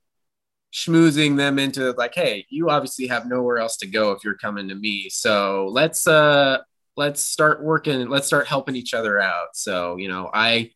schmoozing 0.74 1.38
them 1.38 1.60
into 1.60 1.92
like, 1.94 2.16
"Hey, 2.16 2.46
you 2.50 2.70
obviously 2.70 3.08
have 3.08 3.26
nowhere 3.28 3.58
else 3.58 3.78
to 3.78 3.88
go 3.88 4.12
if 4.12 4.24
you're 4.24 4.38
coming 4.38 4.70
to 4.70 4.76
me. 4.76 5.10
So 5.10 5.70
let's 5.72 6.08
uh 6.08 6.60
let's 7.00 7.22
start 7.22 7.64
working. 7.64 8.10
Let's 8.10 8.28
start 8.28 8.48
helping 8.48 8.76
each 8.76 8.94
other 8.94 9.20
out." 9.20 9.56
So 9.56 9.98
you 9.98 10.10
know, 10.10 10.30
I 10.34 10.72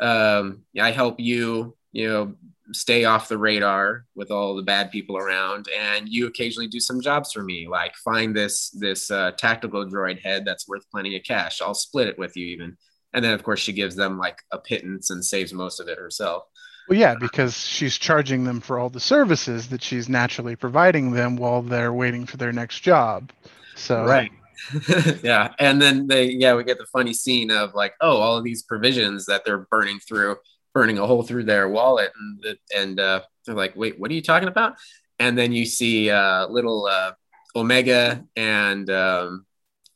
um, 0.00 0.64
I 0.78 0.90
help 0.90 1.20
you 1.20 1.76
you 1.92 2.08
know, 2.08 2.34
stay 2.72 3.04
off 3.04 3.28
the 3.28 3.38
radar 3.38 4.04
with 4.14 4.30
all 4.30 4.54
the 4.54 4.62
bad 4.62 4.92
people 4.92 5.16
around 5.16 5.66
and 5.76 6.08
you 6.08 6.28
occasionally 6.28 6.68
do 6.68 6.78
some 6.78 7.00
jobs 7.00 7.32
for 7.32 7.42
me 7.42 7.66
like 7.66 7.92
find 7.96 8.34
this 8.34 8.70
this 8.70 9.10
uh, 9.10 9.32
tactical 9.32 9.84
droid 9.84 10.20
head 10.20 10.44
that's 10.44 10.68
worth 10.68 10.88
plenty 10.88 11.16
of 11.16 11.22
cash 11.24 11.60
i'll 11.60 11.74
split 11.74 12.06
it 12.06 12.16
with 12.16 12.36
you 12.36 12.46
even 12.46 12.76
and 13.12 13.24
then 13.24 13.34
of 13.34 13.42
course 13.42 13.58
she 13.58 13.72
gives 13.72 13.96
them 13.96 14.18
like 14.18 14.38
a 14.52 14.58
pittance 14.58 15.10
and 15.10 15.24
saves 15.24 15.52
most 15.52 15.80
of 15.80 15.88
it 15.88 15.98
herself 15.98 16.44
Well, 16.88 16.96
yeah, 16.96 17.16
because 17.16 17.56
she's 17.56 17.98
charging 17.98 18.44
them 18.44 18.60
for 18.60 18.78
all 18.78 18.88
the 18.88 19.00
services 19.00 19.68
that 19.70 19.82
she's 19.82 20.08
naturally 20.08 20.54
providing 20.54 21.10
them 21.10 21.36
while 21.36 21.62
they're 21.62 21.92
waiting 21.92 22.24
for 22.24 22.36
their 22.36 22.52
next 22.52 22.80
job. 22.80 23.32
So 23.74 24.04
right 24.04 24.30
yeah 25.22 25.52
and 25.58 25.80
then 25.80 26.06
they 26.06 26.30
yeah 26.30 26.54
we 26.54 26.64
get 26.64 26.78
the 26.78 26.86
funny 26.86 27.12
scene 27.12 27.50
of 27.50 27.74
like 27.74 27.94
oh 28.00 28.18
all 28.18 28.36
of 28.36 28.44
these 28.44 28.62
provisions 28.62 29.26
that 29.26 29.44
they're 29.44 29.66
burning 29.70 29.98
through 30.00 30.36
burning 30.74 30.98
a 30.98 31.06
hole 31.06 31.22
through 31.22 31.44
their 31.44 31.68
wallet 31.68 32.12
and 32.18 32.56
and 32.76 33.00
uh, 33.00 33.20
they're 33.44 33.54
like 33.54 33.74
wait 33.76 33.98
what 33.98 34.10
are 34.10 34.14
you 34.14 34.22
talking 34.22 34.48
about 34.48 34.74
and 35.18 35.36
then 35.36 35.52
you 35.52 35.66
see 35.66 36.10
uh, 36.10 36.46
little 36.46 36.86
uh, 36.86 37.12
omega 37.54 38.24
and 38.36 38.90
um, 38.90 39.44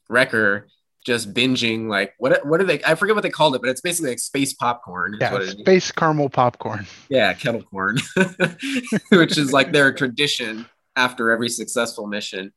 wrecker 0.08 0.68
just 1.04 1.34
binging 1.34 1.88
like 1.88 2.14
what 2.18 2.44
what 2.46 2.60
are 2.60 2.64
they 2.64 2.82
i 2.84 2.94
forget 2.94 3.14
what 3.14 3.22
they 3.22 3.30
called 3.30 3.54
it 3.54 3.60
but 3.60 3.68
it's 3.68 3.82
basically 3.82 4.10
like 4.10 4.18
space 4.18 4.54
popcorn 4.54 5.14
is 5.14 5.20
yeah, 5.20 5.32
what 5.32 5.42
it 5.42 5.48
is. 5.48 5.52
space 5.52 5.92
caramel 5.92 6.30
popcorn. 6.30 6.86
yeah 7.10 7.32
kettle 7.34 7.62
corn 7.62 7.98
which 9.10 9.36
is 9.36 9.52
like 9.52 9.70
their 9.70 9.92
tradition 9.92 10.66
after 10.96 11.30
every 11.30 11.48
successful 11.48 12.06
mission 12.06 12.52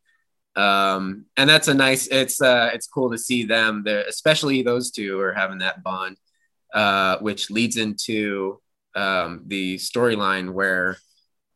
um 0.58 1.26
and 1.38 1.48
that's 1.50 1.68
a 1.68 1.74
nice 1.74 2.08
it's 2.08 2.42
uh 2.42 2.70
it's 2.74 2.88
cool 2.88 3.12
to 3.12 3.18
see 3.18 3.44
them 3.46 3.84
there 3.86 4.04
especially 4.08 4.64
those 4.64 4.90
two 4.92 5.20
are 5.20 5.34
having 5.34 5.60
that 5.60 5.84
bond 5.84 6.18
uh 6.74 7.18
which 7.20 7.52
leads 7.52 7.78
into 7.78 8.60
um 8.96 9.44
the 9.48 9.76
storyline 9.78 10.52
where 10.52 10.98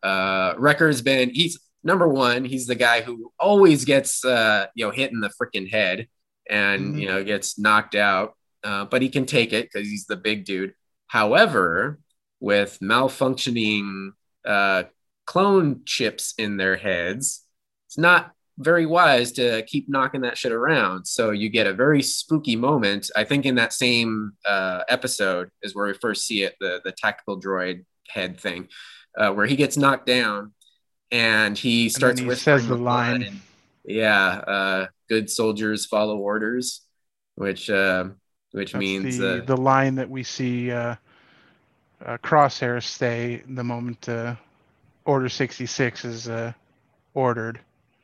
uh 0.04 0.54
wrecker's 0.58 1.02
been 1.02 1.32
he's 1.32 1.60
number 1.84 2.08
one 2.08 2.46
he's 2.46 2.68
the 2.68 2.76
guy 2.76 3.02
who 3.02 3.32
always 3.40 3.86
gets 3.86 4.24
uh 4.24 4.68
you 4.76 4.86
know 4.86 4.92
hit 4.92 5.12
in 5.12 5.20
the 5.20 5.32
freaking 5.42 5.70
head 5.70 6.08
and 6.50 6.96
Mhm. 6.96 7.02
you 7.02 7.08
know 7.08 7.24
gets 7.24 7.58
knocked 7.58 7.96
out 7.96 8.36
uh, 8.64 8.86
but 8.86 9.02
he 9.02 9.10
can 9.10 9.26
take 9.26 9.52
it 9.54 9.66
because 9.72 9.88
he's 9.88 10.06
the 10.06 10.16
big 10.16 10.46
dude 10.46 10.74
however 11.08 12.00
with 12.40 12.78
malfunctioning 12.82 14.12
uh 14.46 14.84
clone 15.26 15.82
chips 15.86 16.34
in 16.38 16.58
their 16.58 16.76
heads 16.76 17.44
it's 17.88 17.98
not 17.98 18.32
very 18.58 18.86
wise 18.86 19.32
to 19.34 19.64
keep 19.64 19.90
knocking 19.90 20.22
that 20.22 20.38
shit 20.38 20.52
around. 20.52 21.06
So 21.06 21.32
you 21.32 21.50
get 21.50 21.68
a 21.68 21.74
very 21.74 22.02
spooky 22.02 22.56
moment. 22.56 23.10
I 23.16 23.24
think 23.24 23.46
in 23.46 23.56
that 23.56 23.74
same 23.74 24.34
uh, 24.46 24.84
episode 24.90 25.50
is 25.62 25.76
where 25.76 25.88
we 25.88 25.94
first 25.94 26.26
see 26.26 26.44
it, 26.44 26.56
the 26.60 26.82
the 26.84 26.92
tactical 26.92 27.40
droid 27.40 27.86
head 28.08 28.40
thing, 28.40 28.68
uh, 29.18 29.32
where 29.32 29.46
he 29.46 29.56
gets 29.56 29.78
knocked 29.78 30.06
down 30.06 30.54
and 31.12 31.58
he 31.58 31.90
starts 31.90 32.18
then 32.18 32.26
he 32.26 32.30
whispering 32.30 32.60
says 32.60 32.68
the 32.68 32.74
with 32.74 32.82
line. 32.82 33.24
and- 33.24 33.42
yeah, 33.84 34.28
uh, 34.28 34.88
good 35.10 35.30
soldiers 35.30 35.88
follow 35.88 36.18
orders, 36.18 36.82
which 37.36 37.70
uh, 37.70 38.06
which 38.52 38.74
That's 38.74 38.80
means 38.80 39.18
the, 39.18 39.42
uh, 39.42 39.46
the 39.46 39.58
line 39.58 39.96
that 39.96 40.10
we 40.10 40.24
see 40.24 40.72
uh, 40.72 40.96
uh, 42.06 42.18
Crosshair 42.18 42.84
say 42.84 43.42
the 43.48 43.64
moment 43.64 44.08
uh, 44.08 44.36
Order 45.06 45.30
66 45.30 46.06
is 46.06 46.30
uh, 46.30 46.54
ordered. 47.14 47.60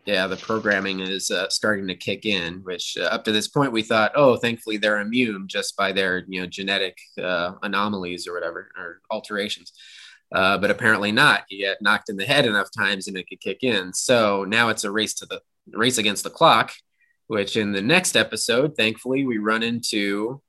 Yeah, 0.08 0.26
the 0.26 0.38
programming 0.38 1.02
is 1.02 1.30
uh, 1.30 1.50
starting 1.50 1.86
to 1.88 1.96
kick 1.96 2.26
in. 2.26 2.62
Which 2.64 2.98
uh, 2.98 3.04
up 3.04 3.26
to 3.26 3.34
this 3.34 3.50
point 3.50 3.74
we 3.74 3.82
thought, 3.82 4.14
oh, 4.16 4.38
thankfully 4.38 4.78
they're 4.78 5.02
immune 5.02 5.50
just 5.50 5.76
by 5.76 5.92
their 5.92 6.24
you 6.30 6.40
know 6.40 6.48
genetic 6.48 6.98
uh, 7.22 7.56
anomalies 7.62 8.26
or 8.26 8.34
whatever 8.34 8.72
or 8.78 9.02
alterations. 9.12 9.74
Uh, 10.32 10.58
but 10.58 10.72
apparently 10.72 11.12
not. 11.12 11.44
You 11.50 11.60
get 11.60 11.82
knocked 11.82 12.10
in 12.10 12.16
the 12.16 12.26
head 12.26 12.46
enough 12.46 12.70
times 12.76 13.08
and 13.08 13.18
it 13.18 13.28
could 13.30 13.42
kick 13.42 13.64
in. 13.64 13.94
So 13.94 14.46
now 14.46 14.70
it's 14.70 14.86
a 14.86 14.92
race 14.92 15.14
to 15.16 15.26
the 15.26 15.42
race 15.74 15.98
against 15.98 16.24
the 16.24 16.30
clock. 16.30 16.72
Which 17.28 17.58
in 17.58 17.74
the 17.74 17.82
next 17.82 18.16
episode, 18.16 18.78
thankfully, 18.78 19.26
we 19.26 19.38
run 19.38 19.62
into 19.62 20.42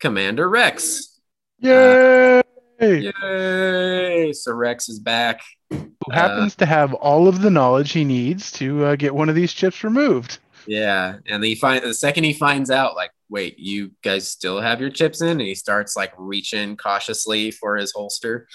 Commander 0.00 0.48
Rex. 0.48 1.20
Yay! 1.60 2.42
Yay! 2.80 4.32
So 4.32 4.52
Rex 4.52 4.88
is 4.88 4.98
back. 4.98 5.40
Who 5.70 6.12
happens 6.12 6.54
to 6.56 6.66
have 6.66 6.94
all 6.94 7.28
of 7.28 7.42
the 7.42 7.50
knowledge 7.50 7.92
he 7.92 8.04
needs 8.04 8.50
to 8.52 8.84
uh, 8.84 8.96
get 8.96 9.14
one 9.14 9.28
of 9.28 9.34
these 9.34 9.52
chips 9.52 9.84
removed. 9.84 10.38
Yeah, 10.66 11.16
and 11.26 11.42
he 11.44 11.54
find 11.54 11.82
the 11.82 11.94
second 11.94 12.24
he 12.24 12.32
finds 12.32 12.70
out, 12.70 12.94
like, 12.94 13.10
wait, 13.28 13.58
you 13.58 13.92
guys 14.02 14.28
still 14.28 14.60
have 14.60 14.80
your 14.80 14.90
chips 14.90 15.20
in, 15.22 15.28
and 15.28 15.40
he 15.40 15.54
starts 15.54 15.96
like 15.96 16.12
reaching 16.16 16.76
cautiously 16.76 17.50
for 17.50 17.76
his 17.76 17.92
holster. 17.92 18.48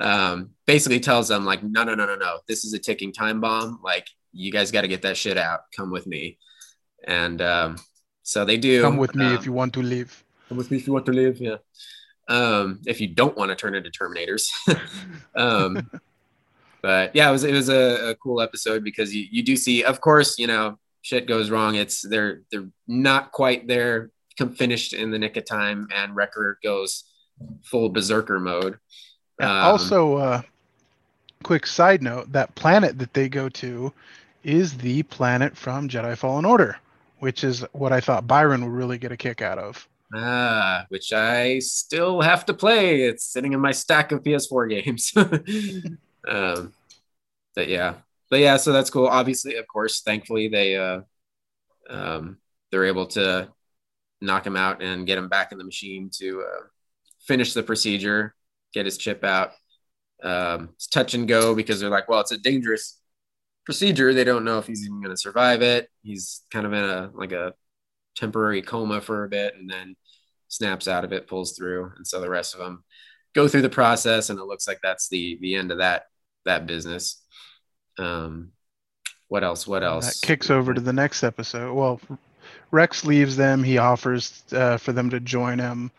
Um, 0.00 0.50
basically 0.66 1.00
tells 1.00 1.28
them 1.28 1.44
like, 1.44 1.62
no, 1.62 1.84
no, 1.84 1.94
no, 1.94 2.06
no, 2.06 2.16
no, 2.16 2.38
this 2.48 2.64
is 2.64 2.72
a 2.72 2.78
ticking 2.78 3.12
time 3.12 3.40
bomb. 3.40 3.80
Like, 3.82 4.06
you 4.32 4.52
guys 4.52 4.70
got 4.70 4.82
to 4.82 4.88
get 4.88 5.02
that 5.02 5.16
shit 5.16 5.36
out. 5.36 5.60
Come 5.76 5.90
with 5.90 6.06
me. 6.06 6.38
And 7.06 7.40
um, 7.42 7.76
so 8.22 8.44
they 8.44 8.56
do. 8.56 8.82
Come 8.82 8.96
with 8.96 9.14
me 9.14 9.26
Um, 9.26 9.34
if 9.34 9.46
you 9.46 9.52
want 9.52 9.72
to 9.74 9.82
live. 9.82 10.24
Come 10.48 10.58
with 10.58 10.70
me 10.70 10.76
if 10.76 10.86
you 10.86 10.92
want 10.92 11.06
to 11.06 11.12
live. 11.12 11.40
Yeah. 11.40 11.56
Um, 12.28 12.80
if 12.86 13.00
you 13.00 13.08
don't 13.08 13.36
want 13.36 13.50
to 13.50 13.56
turn 13.56 13.74
into 13.74 13.90
Terminators. 13.90 14.48
um, 15.36 15.90
but 16.82 17.14
yeah, 17.14 17.28
it 17.28 17.32
was 17.32 17.44
it 17.44 17.52
was 17.52 17.68
a, 17.68 18.10
a 18.10 18.14
cool 18.16 18.40
episode 18.40 18.84
because 18.84 19.14
you, 19.14 19.26
you 19.30 19.42
do 19.42 19.56
see, 19.56 19.84
of 19.84 20.00
course, 20.00 20.38
you 20.38 20.46
know, 20.46 20.78
shit 21.02 21.26
goes 21.26 21.50
wrong. 21.50 21.74
It's 21.74 22.02
they're 22.02 22.42
they're 22.50 22.68
not 22.86 23.32
quite 23.32 23.66
there, 23.66 24.10
finished 24.56 24.92
in 24.92 25.10
the 25.10 25.18
nick 25.18 25.36
of 25.36 25.44
time, 25.44 25.88
and 25.94 26.14
Wrecker 26.14 26.58
goes 26.62 27.04
full 27.62 27.88
berserker 27.88 28.38
mode. 28.40 28.78
Yeah, 29.38 29.50
Um, 29.50 29.72
also, 29.72 30.16
uh, 30.16 30.42
quick 31.42 31.66
side 31.66 32.02
note: 32.02 32.32
that 32.32 32.54
planet 32.54 32.98
that 32.98 33.14
they 33.14 33.28
go 33.28 33.48
to 33.48 33.92
is 34.44 34.76
the 34.78 35.02
planet 35.04 35.56
from 35.56 35.88
Jedi 35.88 36.16
Fallen 36.16 36.44
Order, 36.44 36.78
which 37.18 37.44
is 37.44 37.64
what 37.72 37.92
I 37.92 38.00
thought 38.00 38.26
Byron 38.26 38.64
would 38.64 38.72
really 38.72 38.98
get 38.98 39.12
a 39.12 39.16
kick 39.16 39.42
out 39.42 39.58
of. 39.58 39.86
Ah, 40.12 40.86
which 40.88 41.12
I 41.12 41.60
still 41.60 42.20
have 42.20 42.44
to 42.46 42.54
play. 42.54 43.02
It's 43.02 43.24
sitting 43.24 43.52
in 43.52 43.60
my 43.60 43.70
stack 43.70 44.10
of 44.10 44.22
PS4 44.24 44.68
games. 44.68 45.12
um, 46.28 46.72
but 47.54 47.68
yeah, 47.68 47.94
but 48.30 48.40
yeah, 48.40 48.56
so 48.56 48.72
that's 48.72 48.90
cool. 48.90 49.06
Obviously, 49.06 49.56
of 49.56 49.66
course, 49.66 50.02
thankfully 50.02 50.48
they 50.48 50.76
uh, 50.76 51.00
um, 51.88 52.38
they're 52.70 52.86
able 52.86 53.06
to 53.08 53.48
knock 54.20 54.46
him 54.46 54.56
out 54.56 54.82
and 54.82 55.06
get 55.06 55.18
him 55.18 55.28
back 55.28 55.52
in 55.52 55.58
the 55.58 55.64
machine 55.64 56.10
to 56.18 56.42
uh, 56.42 56.66
finish 57.26 57.54
the 57.54 57.62
procedure, 57.62 58.34
get 58.72 58.86
his 58.86 58.98
chip 58.98 59.24
out. 59.24 59.52
Um, 60.22 60.70
it's 60.74 60.86
touch 60.86 61.14
and 61.14 61.26
go 61.26 61.54
because 61.54 61.80
they're 61.80 61.90
like, 61.90 62.08
well, 62.08 62.20
it's 62.20 62.32
a 62.32 62.38
dangerous 62.38 63.00
procedure. 63.64 64.12
They 64.12 64.24
don't 64.24 64.44
know 64.44 64.58
if 64.58 64.66
he's 64.66 64.84
even 64.84 65.00
going 65.00 65.14
to 65.14 65.20
survive 65.20 65.62
it. 65.62 65.88
He's 66.02 66.42
kind 66.50 66.66
of 66.66 66.72
in 66.72 66.84
a 66.84 67.10
like 67.14 67.32
a 67.32 67.54
temporary 68.16 68.62
coma 68.62 69.00
for 69.00 69.24
a 69.24 69.28
bit 69.28 69.54
and 69.54 69.68
then 69.68 69.96
snaps 70.48 70.88
out 70.88 71.04
of 71.04 71.12
it, 71.12 71.26
pulls 71.26 71.56
through, 71.56 71.92
and 71.96 72.06
so 72.06 72.20
the 72.20 72.28
rest 72.28 72.54
of 72.54 72.60
them 72.60 72.84
go 73.34 73.48
through 73.48 73.62
the 73.62 73.68
process, 73.68 74.30
and 74.30 74.38
it 74.38 74.44
looks 74.44 74.66
like 74.66 74.80
that's 74.82 75.08
the 75.08 75.38
the 75.40 75.54
end 75.54 75.70
of 75.70 75.78
that 75.78 76.04
that 76.44 76.66
business. 76.66 77.22
Um, 77.98 78.52
what 79.28 79.44
else? 79.44 79.66
What 79.66 79.82
else? 79.82 80.20
That 80.20 80.26
kicks 80.26 80.50
over 80.50 80.74
to 80.74 80.80
the 80.80 80.92
next 80.92 81.22
episode. 81.22 81.74
Well, 81.74 82.00
Rex 82.70 83.04
leaves 83.04 83.36
them. 83.36 83.62
He 83.62 83.78
offers 83.78 84.42
uh, 84.52 84.76
for 84.76 84.92
them 84.92 85.10
to 85.10 85.20
join 85.20 85.58
him, 85.58 85.90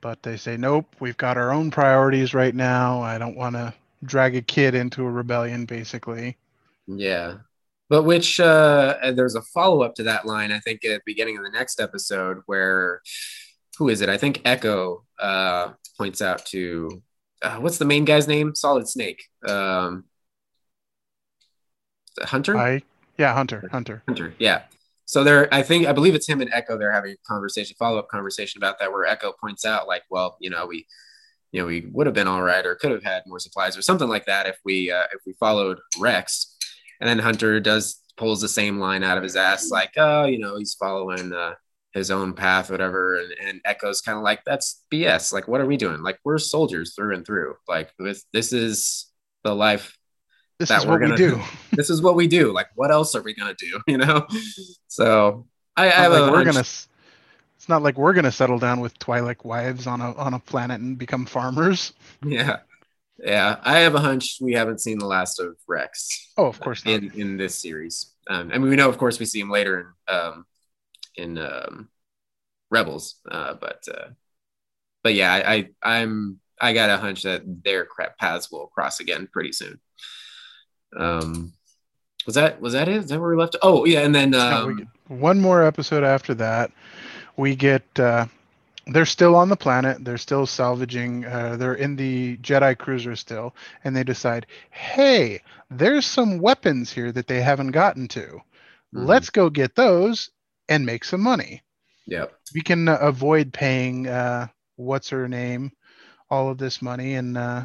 but 0.00 0.22
they 0.22 0.36
say, 0.36 0.56
nope, 0.56 0.86
we've 1.00 1.16
got 1.16 1.36
our 1.36 1.52
own 1.52 1.70
priorities 1.70 2.34
right 2.34 2.54
now. 2.54 3.00
I 3.00 3.18
don't 3.18 3.36
want 3.36 3.56
to 3.56 3.74
drag 4.04 4.34
a 4.36 4.42
kid 4.42 4.74
into 4.74 5.04
a 5.04 5.10
rebellion, 5.10 5.66
basically. 5.66 6.36
Yeah. 6.86 7.38
But 7.88 8.04
which 8.04 8.38
uh 8.38 9.12
there's 9.14 9.34
a 9.34 9.42
follow-up 9.42 9.96
to 9.96 10.04
that 10.04 10.24
line, 10.24 10.52
I 10.52 10.60
think 10.60 10.84
at 10.84 10.90
the 10.90 11.00
beginning 11.04 11.36
of 11.36 11.42
the 11.42 11.50
next 11.50 11.80
episode 11.80 12.38
where 12.46 13.02
who 13.78 13.88
is 13.88 14.00
it? 14.00 14.08
I 14.08 14.16
think 14.16 14.42
Echo 14.44 15.04
uh 15.18 15.72
points 16.00 16.20
out 16.22 16.46
to 16.46 17.02
uh, 17.42 17.56
what's 17.62 17.78
the 17.78 17.84
main 17.84 18.04
guy's 18.04 18.26
name? 18.26 18.54
Solid 18.54 18.86
Snake. 18.88 19.20
Um 19.46 20.04
Hunter? 22.22 22.56
I, 22.56 22.82
yeah, 23.16 23.32
Hunter, 23.32 23.68
Hunter. 23.70 24.02
Hunter, 24.06 24.34
yeah. 24.38 24.62
So 25.06 25.24
there, 25.24 25.52
I 25.52 25.62
think, 25.62 25.86
I 25.86 25.92
believe 25.92 26.14
it's 26.14 26.28
him 26.28 26.40
and 26.40 26.50
Echo. 26.52 26.76
They're 26.76 26.92
having 26.92 27.12
a 27.12 27.28
conversation, 27.32 27.74
follow 27.78 27.98
up 27.98 28.08
conversation 28.08 28.58
about 28.58 28.78
that, 28.78 28.92
where 28.92 29.06
Echo 29.06 29.32
points 29.40 29.64
out, 29.64 29.88
like, 29.88 30.02
well, 30.10 30.36
you 30.40 30.50
know, 30.50 30.66
we, 30.66 30.86
you 31.52 31.60
know, 31.60 31.66
we 31.66 31.88
would 31.92 32.06
have 32.06 32.14
been 32.14 32.28
all 32.28 32.42
right, 32.42 32.66
or 32.66 32.74
could 32.74 32.90
have 32.90 33.02
had 33.02 33.22
more 33.26 33.38
supplies, 33.38 33.76
or 33.76 33.82
something 33.82 34.08
like 34.08 34.26
that, 34.26 34.46
if 34.46 34.58
we, 34.64 34.90
uh, 34.90 35.06
if 35.14 35.20
we 35.26 35.32
followed 35.34 35.78
Rex. 35.98 36.56
And 37.00 37.08
then 37.08 37.18
Hunter 37.18 37.58
does 37.58 38.00
pulls 38.16 38.40
the 38.40 38.48
same 38.48 38.78
line 38.78 39.02
out 39.02 39.16
of 39.16 39.24
his 39.24 39.36
ass, 39.36 39.70
like, 39.70 39.92
oh, 39.96 40.26
you 40.26 40.38
know, 40.38 40.58
he's 40.58 40.74
following 40.74 41.32
uh, 41.32 41.54
his 41.92 42.10
own 42.10 42.32
path, 42.34 42.70
whatever. 42.70 43.16
And, 43.16 43.32
and 43.42 43.60
Echo's 43.64 44.00
kind 44.00 44.16
of 44.16 44.22
like, 44.24 44.44
that's 44.44 44.84
BS. 44.92 45.32
Like, 45.32 45.48
what 45.48 45.60
are 45.60 45.66
we 45.66 45.76
doing? 45.76 46.02
Like, 46.02 46.18
we're 46.24 46.38
soldiers 46.38 46.94
through 46.94 47.14
and 47.14 47.26
through. 47.26 47.56
Like, 47.68 47.90
this, 47.98 48.24
this 48.32 48.52
is 48.52 49.06
the 49.44 49.54
life 49.54 49.96
This 50.58 50.68
that 50.68 50.80
is 50.80 50.86
we're 50.86 50.92
what 50.92 51.00
gonna 51.02 51.16
do. 51.16 51.40
this 51.72 51.90
is 51.90 52.02
what 52.02 52.14
we 52.14 52.26
do. 52.26 52.52
Like, 52.52 52.68
what 52.74 52.90
else 52.90 53.14
are 53.14 53.22
we 53.22 53.34
gonna 53.34 53.54
do? 53.54 53.80
You 53.86 53.98
know? 53.98 54.26
So 54.88 55.46
I, 55.76 55.86
I 55.86 55.88
have 55.90 56.12
not 56.12 56.20
a 56.20 56.24
like 56.24 56.32
we're 56.32 56.44
gonna. 56.44 56.60
It's 56.60 57.68
not 57.68 57.82
like 57.82 57.98
we're 57.98 58.12
gonna 58.12 58.32
settle 58.32 58.58
down 58.58 58.80
with 58.80 58.98
Twi'lek 58.98 59.44
wives 59.44 59.86
on 59.86 60.00
a 60.00 60.14
on 60.14 60.34
a 60.34 60.38
planet 60.38 60.80
and 60.80 60.98
become 60.98 61.26
farmers. 61.26 61.92
yeah. 62.24 62.58
Yeah, 63.22 63.56
I 63.62 63.80
have 63.80 63.94
a 63.94 64.00
hunch 64.00 64.38
we 64.40 64.54
haven't 64.54 64.80
seen 64.80 64.98
the 64.98 65.06
last 65.06 65.40
of 65.40 65.54
Rex 65.68 66.32
Oh, 66.38 66.46
of 66.46 66.58
course 66.58 66.86
not. 66.86 66.94
in 66.94 67.12
in 67.14 67.36
this 67.36 67.54
series. 67.54 68.14
Um, 68.28 68.50
I 68.52 68.58
mean, 68.58 68.70
we 68.70 68.76
know, 68.76 68.88
of 68.88 68.96
course, 68.96 69.18
we 69.18 69.26
see 69.26 69.40
him 69.40 69.50
later 69.50 69.94
in 70.08 70.14
um, 70.14 70.46
in 71.16 71.38
um, 71.38 71.88
Rebels, 72.70 73.16
uh, 73.30 73.54
but 73.54 73.84
uh, 73.92 74.08
but 75.02 75.14
yeah, 75.14 75.32
I, 75.32 75.54
I 75.54 75.68
I'm 75.82 76.40
I 76.60 76.72
got 76.72 76.90
a 76.90 76.98
hunch 76.98 77.22
that 77.22 77.42
their 77.64 77.84
crap 77.84 78.18
paths 78.18 78.50
will 78.50 78.66
cross 78.68 79.00
again 79.00 79.28
pretty 79.32 79.52
soon. 79.52 79.80
Um, 80.96 81.52
was 82.26 82.34
that 82.34 82.60
was 82.60 82.74
that 82.74 82.88
it? 82.88 82.96
Is 82.96 83.06
that 83.06 83.20
where 83.20 83.30
we 83.30 83.36
left? 83.36 83.56
Oh 83.62 83.84
yeah, 83.84 84.00
and 84.00 84.14
then 84.14 84.34
um, 84.34 84.88
one 85.08 85.40
more 85.40 85.62
episode 85.64 86.04
after 86.04 86.34
that. 86.34 86.70
We 87.36 87.56
get 87.56 87.82
uh, 87.98 88.26
they're 88.86 89.06
still 89.06 89.34
on 89.36 89.48
the 89.48 89.56
planet. 89.56 90.04
They're 90.04 90.18
still 90.18 90.46
salvaging. 90.46 91.24
Uh, 91.24 91.56
they're 91.56 91.74
in 91.74 91.96
the 91.96 92.36
Jedi 92.38 92.76
cruiser 92.76 93.16
still, 93.16 93.54
and 93.84 93.96
they 93.96 94.04
decide, 94.04 94.46
hey, 94.70 95.40
there's 95.70 96.06
some 96.06 96.38
weapons 96.38 96.92
here 96.92 97.12
that 97.12 97.26
they 97.26 97.40
haven't 97.40 97.70
gotten 97.70 98.08
to. 98.08 98.40
Mhm. 98.94 99.06
Let's 99.06 99.30
go 99.30 99.48
get 99.48 99.76
those 99.76 100.30
and 100.70 100.86
make 100.86 101.04
some 101.04 101.20
money. 101.20 101.62
Yeah. 102.06 102.26
We 102.54 102.62
can 102.62 102.88
uh, 102.88 102.96
avoid 103.00 103.52
paying 103.52 104.06
uh, 104.08 104.46
what's 104.76 105.10
her 105.10 105.28
name 105.28 105.72
all 106.30 106.48
of 106.50 106.56
this 106.58 106.80
money 106.80 107.14
and 107.14 107.36
uh, 107.36 107.64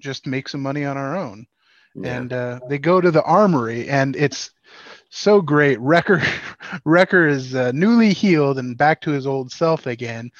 just 0.00 0.26
make 0.26 0.48
some 0.48 0.62
money 0.62 0.84
on 0.84 0.96
our 0.96 1.16
own 1.16 1.46
Yeah. 1.94 2.16
and 2.18 2.32
uh, 2.32 2.60
they 2.68 2.78
go 2.78 3.00
to 3.00 3.10
the 3.10 3.22
armory 3.22 3.88
and 3.88 4.16
it's 4.16 4.50
so 5.10 5.40
great 5.40 5.78
wrecker 5.80 6.20
wrecker 6.84 7.28
is 7.28 7.54
uh, 7.54 7.70
newly 7.72 8.12
healed 8.12 8.58
and 8.58 8.76
back 8.76 9.00
to 9.02 9.10
his 9.12 9.26
old 9.26 9.52
self 9.52 9.86
again 9.86 10.30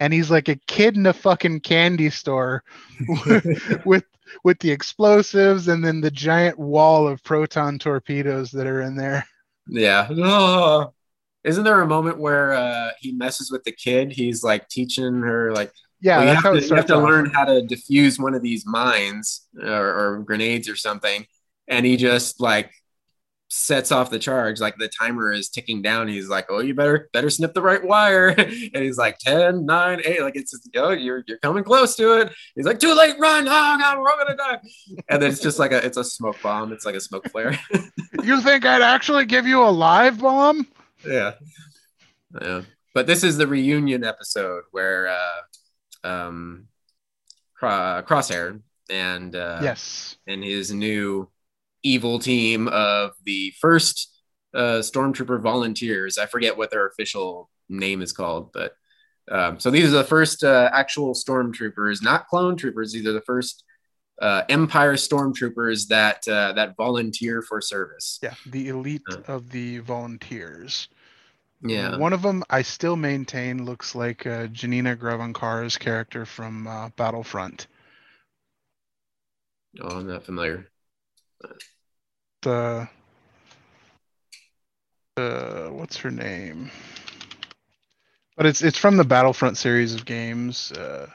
and 0.00 0.12
he's 0.12 0.30
like 0.30 0.48
a 0.48 0.56
kid 0.66 0.96
in 0.96 1.06
a 1.06 1.12
fucking 1.12 1.60
candy 1.60 2.10
store 2.10 2.64
with 3.84 4.04
with 4.42 4.58
the 4.58 4.70
explosives 4.70 5.68
and 5.68 5.84
then 5.84 6.00
the 6.00 6.10
giant 6.10 6.58
wall 6.58 7.06
of 7.06 7.22
proton 7.22 7.78
torpedoes 7.78 8.50
that 8.50 8.66
are 8.66 8.82
in 8.82 8.96
there 8.96 9.24
Yeah. 9.68 10.08
Oh. 10.10 10.92
Isn't 11.46 11.64
there 11.64 11.80
a 11.80 11.86
moment 11.86 12.18
where 12.18 12.52
uh, 12.52 12.90
he 13.00 13.12
messes 13.12 13.50
with 13.50 13.64
the 13.64 13.72
kid? 13.72 14.12
He's 14.12 14.42
like 14.42 14.68
teaching 14.68 15.22
her 15.22 15.52
like 15.52 15.72
yeah 16.00 16.18
well, 16.18 16.26
you 16.26 16.34
have 16.34 16.60
to, 16.60 16.66
you 16.68 16.74
have 16.74 16.86
to 16.86 16.96
off. 16.96 17.08
learn 17.08 17.30
how 17.30 17.44
to 17.44 17.62
defuse 17.62 18.18
one 18.18 18.34
of 18.34 18.42
these 18.42 18.66
mines 18.66 19.46
or, 19.62 19.68
or 19.68 20.18
grenades 20.18 20.68
or 20.68 20.76
something. 20.76 21.24
And 21.68 21.86
he 21.86 21.96
just 21.96 22.40
like 22.40 22.70
sets 23.48 23.92
off 23.92 24.10
the 24.10 24.18
charge. 24.18 24.60
Like 24.60 24.76
the 24.76 24.88
timer 24.88 25.32
is 25.32 25.48
ticking 25.48 25.82
down. 25.82 26.08
He's 26.08 26.28
like, 26.28 26.46
"Oh, 26.50 26.58
you 26.58 26.74
better 26.74 27.08
better 27.12 27.30
snip 27.30 27.54
the 27.54 27.62
right 27.62 27.82
wire." 27.82 28.28
and 28.36 28.48
he's 28.74 28.98
like, 28.98 29.18
10, 29.18 29.64
9, 29.64 30.02
8. 30.04 30.22
Like 30.22 30.36
it's 30.36 30.50
just, 30.50 30.68
oh, 30.76 30.90
you're 30.90 31.22
you're 31.26 31.38
coming 31.38 31.64
close 31.64 31.96
to 31.96 32.20
it. 32.20 32.32
He's 32.54 32.66
like, 32.66 32.78
"Too 32.78 32.94
late, 32.94 33.16
run! 33.18 33.46
Oh, 33.46 33.76
God, 33.78 33.98
we're 33.98 34.10
all 34.10 34.18
gonna 34.18 34.36
die!" 34.36 34.58
And 35.08 35.22
then 35.22 35.30
it's 35.30 35.40
just 35.40 35.58
like 35.58 35.72
a 35.72 35.84
it's 35.84 35.96
a 35.96 36.04
smoke 36.04 36.40
bomb. 36.42 36.72
It's 36.72 36.84
like 36.84 36.96
a 36.96 37.00
smoke 37.00 37.28
flare. 37.30 37.58
you 38.22 38.40
think 38.40 38.64
i'd 38.64 38.82
actually 38.82 39.24
give 39.24 39.46
you 39.46 39.62
a 39.62 39.70
live 39.70 40.18
bomb 40.18 40.66
yeah. 41.06 41.32
Yeah. 42.40 42.62
But 42.94 43.06
this 43.06 43.22
is 43.24 43.36
the 43.36 43.46
reunion 43.46 44.04
episode 44.04 44.64
where 44.70 45.08
uh 45.08 46.08
um 46.08 46.68
Cro- 47.54 48.02
crosshair 48.06 48.60
and 48.90 49.34
uh 49.34 49.60
yes. 49.62 50.16
and 50.26 50.42
his 50.44 50.72
new 50.72 51.28
evil 51.82 52.18
team 52.18 52.68
of 52.68 53.12
the 53.24 53.52
first 53.60 54.12
uh 54.54 54.80
stormtrooper 54.80 55.40
volunteers. 55.40 56.18
I 56.18 56.26
forget 56.26 56.56
what 56.56 56.70
their 56.70 56.86
official 56.86 57.48
name 57.68 58.00
is 58.02 58.12
called 58.12 58.52
but 58.52 58.76
um 59.30 59.58
so 59.58 59.70
these 59.70 59.86
are 59.88 59.96
the 59.96 60.04
first 60.04 60.44
uh, 60.44 60.70
actual 60.72 61.14
stormtroopers 61.14 62.02
not 62.02 62.26
clone 62.28 62.56
troopers. 62.56 62.92
These 62.92 63.06
are 63.06 63.12
the 63.12 63.20
first 63.22 63.64
uh, 64.22 64.42
empire 64.48 64.94
stormtroopers 64.94 65.88
that 65.88 66.26
uh, 66.28 66.52
that 66.54 66.74
volunteer 66.76 67.42
for 67.42 67.60
service. 67.60 68.18
Yeah 68.22 68.34
the 68.46 68.68
elite 68.68 69.02
Uh. 69.10 69.18
of 69.26 69.50
the 69.50 69.78
volunteers 69.80 70.88
yeah 71.62 71.96
One 71.96 72.12
of 72.12 72.22
them 72.22 72.44
I 72.50 72.62
still 72.62 72.96
maintain 72.96 73.64
looks 73.64 73.94
like 73.94 74.26
uh, 74.26 74.46
Janina 74.48 74.96
Gavankar's 74.96 75.76
character 75.76 76.24
from 76.26 76.66
uh, 76.66 76.88
Battlefront. 76.96 77.66
oh 79.80 79.98
i'm 79.98 80.06
not 80.06 80.24
familiar 80.24 80.66
The 82.42 82.88
uh, 85.16 85.68
what's 85.68 85.96
her 85.96 86.10
name? 86.10 86.70
But 88.36 88.46
it's 88.46 88.62
it's 88.62 88.78
from 88.78 88.96
the 88.96 89.04
Battlefront 89.04 89.56
series 89.56 89.94
of 89.94 90.04
games. 90.04 90.70
Uh, 90.72 91.08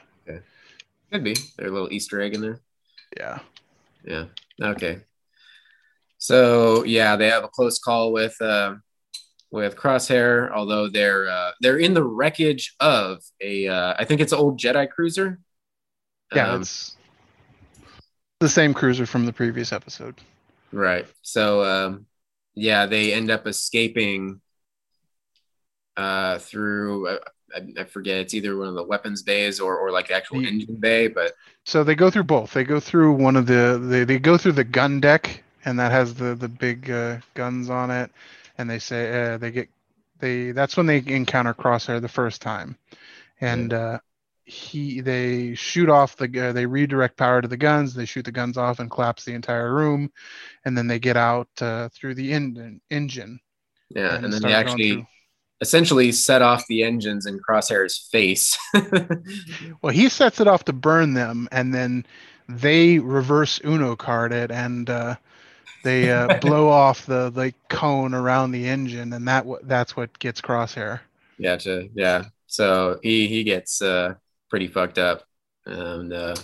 Could 1.11 1.23
be. 1.23 1.35
There's 1.57 1.69
a 1.69 1.73
little 1.73 1.91
Easter 1.91 2.21
egg 2.21 2.33
in 2.33 2.41
there. 2.41 2.59
yeah, 3.17 3.39
Yeah. 4.03 4.25
Okay. 4.61 5.01
So 6.17 6.83
yeah, 6.83 7.15
they 7.15 7.29
have 7.29 7.43
a 7.43 7.49
close 7.49 7.79
call 7.79 8.11
with 8.11 8.35
uh, 8.41 8.75
with 9.51 9.75
Crosshair, 9.75 10.49
although 10.51 10.87
they're 10.89 11.29
uh, 11.29 11.51
they're 11.61 11.77
in 11.77 11.93
the 11.93 12.03
wreckage 12.03 12.73
of 12.79 13.21
a 13.41 13.67
uh, 13.67 13.95
I 13.99 14.05
think 14.05 14.21
it's 14.21 14.31
an 14.31 14.39
old 14.39 14.59
Jedi 14.59 14.89
cruiser. 14.89 15.39
yeah, 16.33 16.51
Um, 16.53 16.61
it's 16.61 16.95
the 18.39 18.49
same 18.49 18.73
cruiser 18.73 19.05
from 19.05 19.25
the 19.25 19.33
previous 19.33 19.71
episode. 19.73 20.15
right. 20.71 21.05
So 21.21 21.63
um, 21.63 22.05
yeah, 22.55 22.85
they 22.85 23.13
end 23.13 23.29
up 23.29 23.45
escaping 23.47 24.41
uh, 25.97 26.39
through 26.39 27.07
uh, 27.07 27.19
I, 27.53 27.81
I 27.81 27.83
forget 27.83 28.17
it's 28.17 28.33
either 28.33 28.57
one 28.57 28.67
of 28.69 28.75
the 28.75 28.83
weapons 28.83 29.23
bays 29.23 29.59
or 29.59 29.77
or 29.77 29.91
like 29.91 30.07
the 30.07 30.13
actual 30.15 30.39
The- 30.39 30.47
engine 30.47 30.75
bay, 30.79 31.07
but 31.07 31.33
So 31.65 31.83
they 31.83 31.95
go 31.95 32.09
through 32.09 32.23
both. 32.23 32.53
They 32.53 32.63
go 32.63 32.79
through 32.79 33.13
one 33.13 33.35
of 33.35 33.45
the 33.45 33.79
they, 33.83 34.03
they 34.05 34.19
go 34.19 34.37
through 34.37 34.53
the 34.53 34.63
gun 34.63 34.99
deck, 35.01 35.43
and 35.65 35.77
that 35.79 35.91
has 35.91 36.13
the 36.13 36.33
the 36.35 36.47
big 36.47 36.89
uh, 36.89 37.17
guns 37.33 37.69
on 37.69 37.91
it. 37.91 38.09
And 38.61 38.69
they 38.69 38.79
say 38.79 39.33
uh, 39.33 39.37
they 39.37 39.49
get 39.49 39.69
they 40.19 40.51
that's 40.51 40.77
when 40.77 40.85
they 40.85 41.03
encounter 41.05 41.53
Crosshair 41.53 41.99
the 41.99 42.07
first 42.07 42.43
time, 42.43 42.77
and 43.41 43.73
uh, 43.73 43.99
he 44.45 45.01
they 45.01 45.55
shoot 45.55 45.89
off 45.89 46.15
the 46.15 46.27
gu- 46.27 46.53
they 46.53 46.67
redirect 46.67 47.17
power 47.17 47.41
to 47.41 47.47
the 47.47 47.57
guns. 47.57 47.95
They 47.95 48.05
shoot 48.05 48.25
the 48.25 48.31
guns 48.31 48.55
off 48.55 48.79
and 48.79 48.89
collapse 48.91 49.25
the 49.25 49.33
entire 49.33 49.73
room, 49.73 50.11
and 50.63 50.77
then 50.77 50.85
they 50.85 50.99
get 50.99 51.17
out 51.17 51.49
uh, 51.59 51.89
through 51.89 52.13
the 52.15 52.31
en- 52.33 52.79
engine. 52.91 53.39
yeah, 53.89 54.15
and, 54.15 54.31
then 54.31 54.43
they 54.43 54.53
actually 54.53 54.91
through- 54.91 55.05
essentially 55.61 56.11
set 56.11 56.43
off 56.43 56.67
the 56.67 56.83
engines 56.83 57.25
in 57.25 57.39
Crosshair's 57.39 58.07
face. 58.11 58.57
Well, 59.81 59.93
he 59.93 60.09
sets 60.09 60.39
it 60.39 60.47
off 60.47 60.65
to 60.65 60.73
burn 60.73 61.15
them, 61.15 61.47
and 61.51 61.73
then 61.73 62.05
they 62.47 62.99
reverse 62.99 63.59
Uno 63.65 63.95
card 63.95 64.31
it, 64.31 64.51
and 64.51 64.87
uh, 64.89 65.15
they 65.83 66.11
uh, 66.11 66.29
blow 66.29 66.69
off 66.69 67.05
the 67.05 67.31
like 67.31 67.55
cone 67.69 68.13
around 68.13 68.51
the 68.51 68.67
engine, 68.67 69.13
and 69.13 69.27
that 69.27 69.41
w- 69.41 69.59
that's 69.63 69.95
what 69.95 70.17
gets 70.19 70.41
Crosshair. 70.41 71.01
Gotcha. 71.41 71.87
Yeah. 71.95 72.25
So 72.47 72.99
he 73.01 73.27
he 73.27 73.43
gets 73.43 73.81
uh 73.81 74.15
pretty 74.49 74.67
fucked 74.67 74.97
up, 74.97 75.23
and 75.65 76.13
uh, 76.13 76.35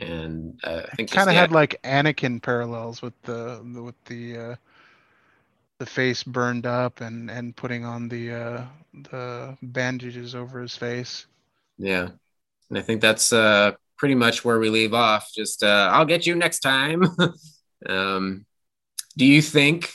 and 0.00 0.58
uh, 0.64 0.82
I 0.90 0.94
think 0.96 1.10
Kind 1.10 1.28
of 1.30 1.34
yeah, 1.34 1.36
had 1.36 1.52
like 1.52 1.80
Anakin 1.84 2.42
parallels 2.42 3.00
with 3.02 3.14
the, 3.22 3.62
the 3.72 3.82
with 3.82 4.04
the 4.04 4.36
uh, 4.36 4.56
the 5.78 5.86
face 5.86 6.22
burned 6.22 6.66
up 6.66 7.00
and 7.00 7.28
and 7.28 7.56
putting 7.56 7.84
on 7.84 8.08
the 8.08 8.32
uh, 8.32 8.64
the 8.94 9.56
bandages 9.60 10.32
over 10.34 10.60
his 10.60 10.76
face. 10.76 11.26
yeah, 11.78 12.08
and 12.70 12.78
I 12.78 12.82
think 12.82 13.00
that's 13.02 13.32
uh 13.32 13.72
pretty 13.98 14.16
much 14.16 14.44
where 14.44 14.58
we 14.58 14.70
leave 14.70 14.94
off. 14.94 15.30
Just 15.34 15.64
uh, 15.64 15.90
I'll 15.92 16.06
get 16.06 16.26
you 16.26 16.34
next 16.36 16.60
time. 16.60 17.04
um, 17.86 18.44
do 19.16 19.24
you 19.24 19.42
think 19.42 19.90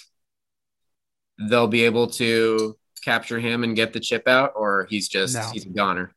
they'll 1.49 1.67
be 1.67 1.83
able 1.85 2.07
to 2.07 2.77
capture 3.03 3.39
him 3.39 3.63
and 3.63 3.75
get 3.75 3.93
the 3.93 3.99
chip 3.99 4.27
out, 4.27 4.53
or 4.55 4.87
he's 4.89 5.07
just 5.07 5.35
No. 5.35 5.49
he's 5.53 5.65
a 5.65 5.69
goner? 5.69 6.11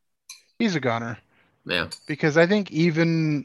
He's 0.59 0.75
a 0.77 0.81
goner. 0.81 1.19
Yeah. 1.65 1.89
because 2.07 2.37
I 2.37 2.47
think 2.47 2.71
even 2.71 3.45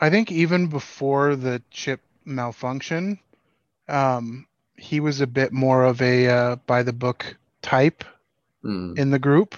I 0.00 0.08
think 0.10 0.30
even 0.30 0.68
before 0.68 1.34
the 1.34 1.60
chip 1.70 2.00
malfunction, 2.24 3.18
um, 3.88 4.46
he 4.76 5.00
was 5.00 5.20
a 5.20 5.26
bit 5.26 5.52
more 5.52 5.84
of 5.84 6.00
a 6.00 6.28
uh, 6.28 6.56
by 6.66 6.82
the 6.82 6.92
book 6.92 7.36
type 7.62 8.04
Hmm. 8.62 8.94
in 8.96 9.10
the 9.10 9.18
group. 9.18 9.56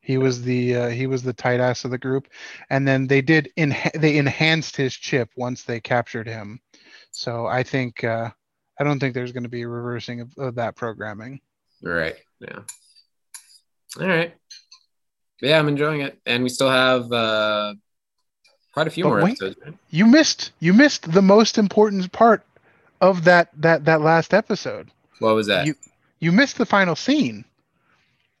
He 0.00 0.18
was 0.18 0.42
the 0.42 0.76
uh, 0.76 0.88
he 0.90 1.06
was 1.08 1.22
the 1.24 1.32
tight 1.32 1.58
ass 1.58 1.84
of 1.84 1.90
the 1.90 1.98
group, 1.98 2.28
and 2.70 2.86
then 2.86 3.06
they 3.08 3.22
did 3.22 3.50
enha- 3.56 3.98
they 4.00 4.18
enhanced 4.18 4.76
his 4.76 4.94
chip 4.94 5.30
once 5.36 5.64
they 5.64 5.80
captured 5.80 6.26
him. 6.28 6.60
So 7.16 7.46
I 7.46 7.62
think 7.62 8.04
uh, 8.04 8.28
I 8.78 8.84
don't 8.84 9.00
think 9.00 9.14
there's 9.14 9.32
going 9.32 9.44
to 9.44 9.48
be 9.48 9.62
a 9.62 9.68
reversing 9.68 10.20
of, 10.20 10.30
of 10.36 10.54
that 10.56 10.76
programming. 10.76 11.40
Right. 11.82 12.16
Yeah. 12.40 12.58
All 13.98 14.06
right. 14.06 14.34
Yeah, 15.40 15.58
I'm 15.58 15.68
enjoying 15.68 16.02
it, 16.02 16.18
and 16.26 16.42
we 16.42 16.50
still 16.50 16.70
have 16.70 17.10
uh, 17.10 17.74
quite 18.74 18.86
a 18.86 18.90
few 18.90 19.04
But 19.04 19.08
more 19.08 19.22
wait. 19.22 19.30
episodes. 19.32 19.56
Right? 19.64 19.74
You 19.90 20.04
missed 20.06 20.52
you 20.60 20.74
missed 20.74 21.10
the 21.10 21.22
most 21.22 21.56
important 21.58 22.12
part 22.12 22.44
of 23.00 23.24
that 23.24 23.48
that 23.62 23.86
that 23.86 24.02
last 24.02 24.34
episode. 24.34 24.90
What 25.18 25.34
was 25.34 25.46
that? 25.46 25.66
You- 25.66 25.74
You 26.18 26.32
missed 26.32 26.56
the 26.58 26.66
final 26.66 26.96
scene. 26.96 27.44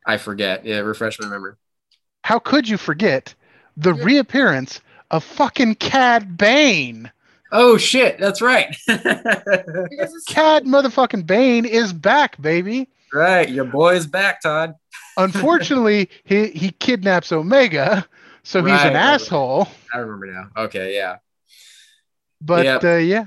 I 0.06 0.16
forget. 0.18 0.64
Yeah, 0.64 0.78
refresh 0.80 1.18
my 1.20 1.28
memory. 1.28 1.54
how 2.24 2.38
could 2.38 2.68
you 2.68 2.76
forget 2.76 3.34
the 3.76 3.94
Yeah. 3.94 4.04
reappearance 4.04 4.80
of 5.10 5.22
fucking 5.24 5.76
Cad 5.76 6.36
Bane. 6.36 7.10
Oh 7.52 7.76
shit, 7.76 8.18
that's 8.18 8.42
right. 8.42 8.76
Because 8.86 10.24
Cad 10.28 10.64
motherfucking 10.64 11.26
Bane 11.26 11.64
is 11.64 11.92
back, 11.92 12.40
baby. 12.40 12.88
right, 13.12 13.48
your 13.48 13.64
boy's 13.64 14.06
back, 14.06 14.42
Todd. 14.42 14.74
Unfortunately, 15.16 16.10
he 16.24 16.48
he 16.48 16.70
kidnaps 16.70 17.32
Omega, 17.32 18.06
so 18.42 18.60
he's 18.62 18.72
Right, 18.72 18.86
an 18.88 18.94
right, 18.94 19.00
right. 19.04 19.14
asshole. 19.14 19.68
I 19.94 19.98
remember 19.98 20.26
now. 20.26 20.64
Okay, 20.64 20.94
yeah. 20.94 21.16
But 22.40 22.64
Yep. 22.66 22.84
uh, 22.84 22.96
yeah, 22.96 23.26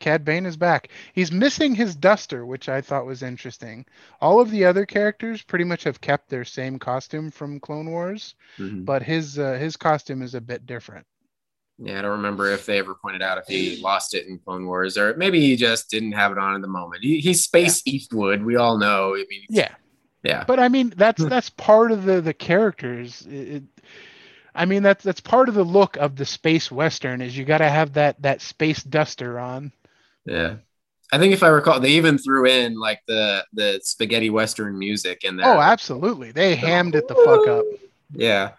Cad 0.00 0.24
Bane 0.24 0.44
is 0.44 0.56
back. 0.56 0.88
He's 1.14 1.32
missing 1.32 1.74
his 1.74 1.94
duster, 1.96 2.44
which 2.44 2.68
I 2.68 2.80
thought 2.82 3.06
was 3.06 3.22
interesting. 3.22 3.86
All 4.20 4.40
of 4.40 4.50
the 4.50 4.64
other 4.66 4.84
characters 4.84 5.42
pretty 5.42 5.64
much 5.64 5.84
have 5.84 6.00
kept 6.02 6.28
their 6.28 6.44
same 6.44 6.78
costume 6.78 7.30
from 7.30 7.60
Clone 7.60 7.90
Wars, 7.90 8.34
Mhm. 8.58 8.84
but 8.84 9.02
his 9.02 9.38
uh, 9.38 9.54
his 9.54 9.76
costume 9.76 10.20
is 10.22 10.34
a 10.34 10.40
bit 10.40 10.66
different. 10.66 11.06
Yeah, 11.78 11.98
I 11.98 12.02
don't 12.02 12.12
remember 12.12 12.50
if 12.52 12.64
they 12.64 12.78
ever 12.78 12.94
pointed 12.94 13.20
out 13.22 13.36
if 13.38 13.44
he 13.46 13.80
lost 13.82 14.14
it 14.14 14.26
in 14.26 14.38
Clone 14.38 14.64
Wars 14.66 14.96
or 14.96 15.14
maybe 15.16 15.40
he 15.40 15.56
just 15.56 15.90
didn't 15.90 16.12
have 16.12 16.32
it 16.32 16.38
on 16.38 16.54
in 16.54 16.62
the 16.62 16.68
moment. 16.68 17.02
He, 17.04 17.20
he's 17.20 17.44
Space 17.44 17.82
Eastwood. 17.86 18.42
We 18.42 18.56
all 18.56 18.78
know. 18.78 19.14
I 19.14 19.24
mean, 19.28 19.42
Yeah, 19.50 19.74
yeah. 20.22 20.44
but 20.44 20.58
I 20.58 20.68
mean 20.68 20.94
that's 20.96 21.22
Hmm. 21.22 21.28
that's 21.28 21.50
part 21.50 21.92
of 21.92 22.04
the 22.04 22.20
the 22.22 22.32
characters. 22.34 23.26
It, 23.30 23.48
it- 23.56 23.62
I 24.54 24.64
mean 24.64 24.82
that's 24.82 25.04
that's 25.04 25.20
part 25.20 25.50
of 25.50 25.54
the 25.54 25.64
look 25.64 25.98
of 25.98 26.16
the 26.16 26.24
space 26.24 26.70
western 26.72 27.20
is 27.20 27.36
you 27.36 27.44
got 27.44 27.58
to 27.58 27.68
have 27.68 27.92
that 27.92 28.22
that 28.22 28.40
space 28.40 28.82
duster 28.82 29.38
on. 29.38 29.70
Yeah. 30.24 30.54
I 31.12 31.18
think 31.18 31.34
if 31.34 31.42
I 31.42 31.48
recall, 31.48 31.78
they 31.78 31.90
even 31.90 32.16
threw 32.16 32.46
in 32.46 32.80
like 32.80 33.00
the 33.06 33.44
the 33.52 33.80
spaghetti 33.84 34.30
western 34.30 34.78
music 34.78 35.24
in 35.24 35.36
there. 35.36 35.46
Oh, 35.46 35.60
absolutely. 35.60 36.32
They 36.32 36.54
hammed 36.56 36.94
it 36.94 37.06
the 37.06 37.14
fuck 37.16 37.46
up. 37.46 37.64
yeah. 38.14 38.52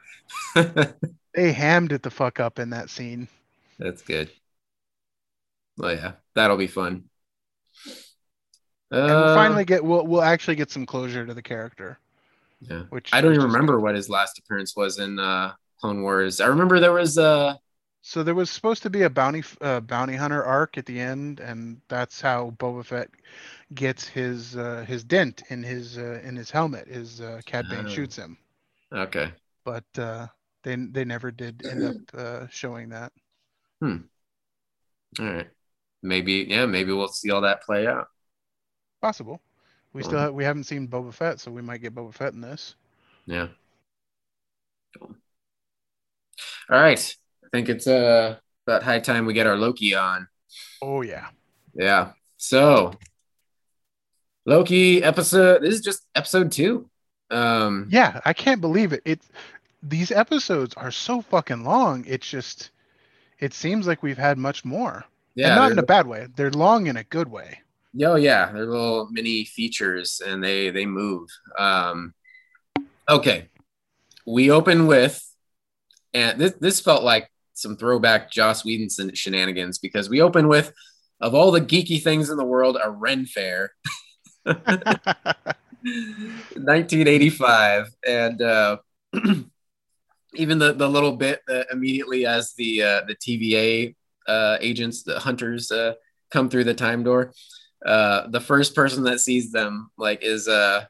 They 1.37 1.53
hammed 1.53 1.93
it 1.93 2.01
the 2.03 2.09
fuck 2.11 2.41
up 2.41 2.59
in 2.59 2.71
that 2.71 2.89
scene. 2.89 3.29
That's 3.79 4.01
good. 4.01 4.31
Well, 5.77 5.93
yeah, 5.95 6.13
that'll 6.33 6.57
be 6.57 6.67
fun. 6.67 7.09
And 8.89 9.05
we'll 9.05 9.23
Uh, 9.29 9.35
finally 9.35 9.63
get 9.63 9.83
we'll 9.85 10.05
we'll 10.07 10.23
actually 10.23 10.55
get 10.55 10.71
some 10.71 10.85
closure 10.87 11.25
to 11.27 11.33
the 11.35 11.41
character, 11.43 11.99
yeah. 12.59 12.85
which 12.89 13.13
I 13.13 13.21
don't 13.21 13.33
even 13.35 13.45
remember 13.45 13.75
good. 13.75 13.83
what 13.83 13.95
his 13.95 14.09
last 14.09 14.39
appearance 14.39 14.75
was 14.75 14.97
in 14.99 15.19
uh, 15.19 15.53
Clone 15.79 16.01
Wars. 16.01 16.41
I 16.41 16.47
remember 16.47 16.79
there 16.79 16.93
was 16.93 17.19
uh 17.19 17.53
So 18.01 18.23
there 18.23 18.33
was 18.33 18.49
supposed 18.49 18.81
to 18.83 18.89
be 18.89 19.03
a 19.03 19.09
bounty 19.09 19.43
uh, 19.61 19.81
bounty 19.81 20.15
hunter 20.15 20.43
arc 20.43 20.77
at 20.79 20.87
the 20.87 20.99
end, 20.99 21.39
and 21.39 21.81
that's 21.87 22.19
how 22.19 22.51
Boba 22.57 22.83
Fett 22.83 23.11
gets 23.75 24.07
his 24.07 24.57
uh, 24.57 24.85
his 24.87 25.03
dent 25.03 25.43
in 25.49 25.61
his 25.61 25.99
uh, 25.99 26.19
in 26.23 26.35
his 26.35 26.49
helmet. 26.49 26.87
His 26.87 27.21
uh, 27.21 27.41
Cad 27.45 27.69
Bane 27.69 27.85
Oh. 27.85 27.89
shoots 27.89 28.15
him, 28.15 28.37
okay. 28.91 29.33
but 29.65 29.85
uh, 29.99 30.27
they 30.67 30.75
they 30.75 31.05
never 31.05 31.31
did 31.31 31.65
end 31.65 31.83
up 31.85 31.95
uh, 32.13 32.47
showing 32.49 32.89
that. 32.89 33.13
Hmm. 33.81 33.97
All 35.19 35.25
right. 35.25 35.47
Maybe 36.03 36.45
yeah, 36.49 36.65
maybe 36.65 36.91
we'll 36.91 37.07
see 37.07 37.31
all 37.31 37.41
that 37.41 37.63
play 37.63 37.87
out. 37.87 38.07
Possible. 39.01 39.41
We 39.93 40.03
still 40.03 40.13
Cool. 40.13 40.21
ha- 40.21 40.29
we 40.29 40.43
haven't 40.43 40.65
seen 40.65 40.87
Boba 40.87 41.13
Fett, 41.13 41.39
so 41.39 41.51
we 41.51 41.61
might 41.61 41.81
get 41.81 41.95
Boba 41.95 42.13
Fett 42.13 42.33
in 42.33 42.41
this. 42.41 42.75
Yeah. 43.25 43.47
Cool. 44.99 45.15
All 46.69 46.79
right. 46.79 47.15
I 47.45 47.47
think 47.53 47.69
it's 47.69 47.87
uh 47.87 48.37
about 48.67 48.83
high 48.83 48.99
time 48.99 49.25
we 49.25 49.33
get 49.33 49.47
our 49.47 49.55
Loki 49.55 49.95
on. 49.95 50.27
Oh 50.81 51.01
yeah. 51.01 51.29
Yeah. 51.73 52.11
So 52.35 52.93
Loki 54.45 55.01
episode 55.03 55.61
this 55.63 55.75
is 55.75 55.81
just 55.81 56.05
episode 56.15 56.51
two. 56.51 56.89
Um 57.31 57.87
Yeah, 57.91 58.19
I 58.25 58.33
can't 58.33 58.61
believe 58.61 58.93
it. 58.93 59.01
It 59.05 59.21
these 59.83 60.11
episodes 60.11 60.73
are 60.75 60.91
so 60.91 61.21
fucking 61.21 61.63
long. 61.63 62.03
It's 62.07 62.29
just 62.29 62.71
it 63.39 63.53
seems 63.53 63.87
like 63.87 64.01
we've 64.01 64.17
had 64.17 64.37
much 64.37 64.65
more. 64.65 65.05
yeah, 65.35 65.47
and 65.47 65.55
not 65.55 65.71
in 65.71 65.79
a 65.79 65.83
bad 65.83 66.07
way. 66.07 66.27
They're 66.35 66.51
long 66.51 66.87
in 66.87 66.97
a 66.97 67.03
good 67.03 67.29
way. 67.29 67.59
Oh 68.03 68.15
yeah, 68.15 68.51
they're 68.51 68.65
little 68.65 69.07
mini 69.11 69.45
features 69.45 70.21
and 70.25 70.43
they 70.43 70.69
they 70.69 70.85
move. 70.85 71.29
Um 71.57 72.13
okay. 73.09 73.49
We 74.25 74.51
open 74.51 74.87
with 74.87 75.23
and 76.13 76.39
this 76.39 76.53
this 76.59 76.79
felt 76.79 77.03
like 77.03 77.31
some 77.53 77.77
throwback 77.77 78.31
Joss 78.31 78.65
Whedon 78.65 78.89
shenanigans 79.13 79.79
because 79.79 80.09
we 80.09 80.21
open 80.21 80.47
with 80.47 80.73
of 81.19 81.33
all 81.33 81.51
the 81.51 81.61
geeky 81.61 82.01
things 82.01 82.29
in 82.29 82.37
the 82.37 82.45
world, 82.45 82.77
a 82.83 82.89
Ren 82.89 83.25
Faire. 83.25 83.71
1985 85.83 87.87
and 88.05 88.41
uh 88.41 88.77
even 90.35 90.59
the 90.59 90.73
the 90.73 90.87
little 90.87 91.15
bit 91.15 91.41
that 91.47 91.67
immediately 91.71 92.25
as 92.25 92.53
the 92.53 92.83
uh 92.83 93.01
the 93.07 93.15
TVA 93.15 93.95
uh 94.27 94.57
agents 94.59 95.03
the 95.03 95.19
hunters 95.19 95.71
uh 95.71 95.93
come 96.31 96.49
through 96.49 96.65
the 96.65 96.73
time 96.73 97.03
door 97.03 97.33
uh 97.85 98.27
the 98.27 98.41
first 98.41 98.75
person 98.75 99.03
that 99.03 99.19
sees 99.19 99.51
them 99.51 99.89
like 99.97 100.23
is 100.23 100.47
uh 100.47 100.83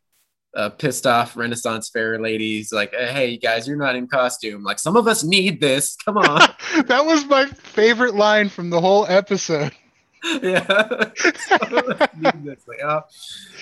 a 0.56 0.72
pissed 0.72 1.06
off 1.06 1.38
renaissance 1.38 1.90
fair 1.90 2.20
ladies 2.20 2.74
like 2.74 2.92
hey 2.96 3.38
guys 3.38 3.68
you're 3.68 3.78
not 3.78 3.96
in 3.96 4.08
costume 4.08 4.64
like 4.64 4.80
some 4.80 4.96
of 4.96 5.08
us 5.08 5.24
need 5.24 5.62
this 5.62 5.96
come 6.04 6.18
on 6.18 6.40
that 6.88 7.06
was 7.06 7.26
my 7.26 7.46
favorite 7.46 8.16
line 8.16 8.50
from 8.50 8.70
the 8.70 8.82
whole 8.82 9.06
episode. 9.08 9.72
yeah 10.42 10.66
Some 11.48 11.74
of 11.74 12.02
us 12.02 12.10
need 12.18 12.44
this. 12.44 12.68
Like, 12.68 12.80
oh, 12.84 13.02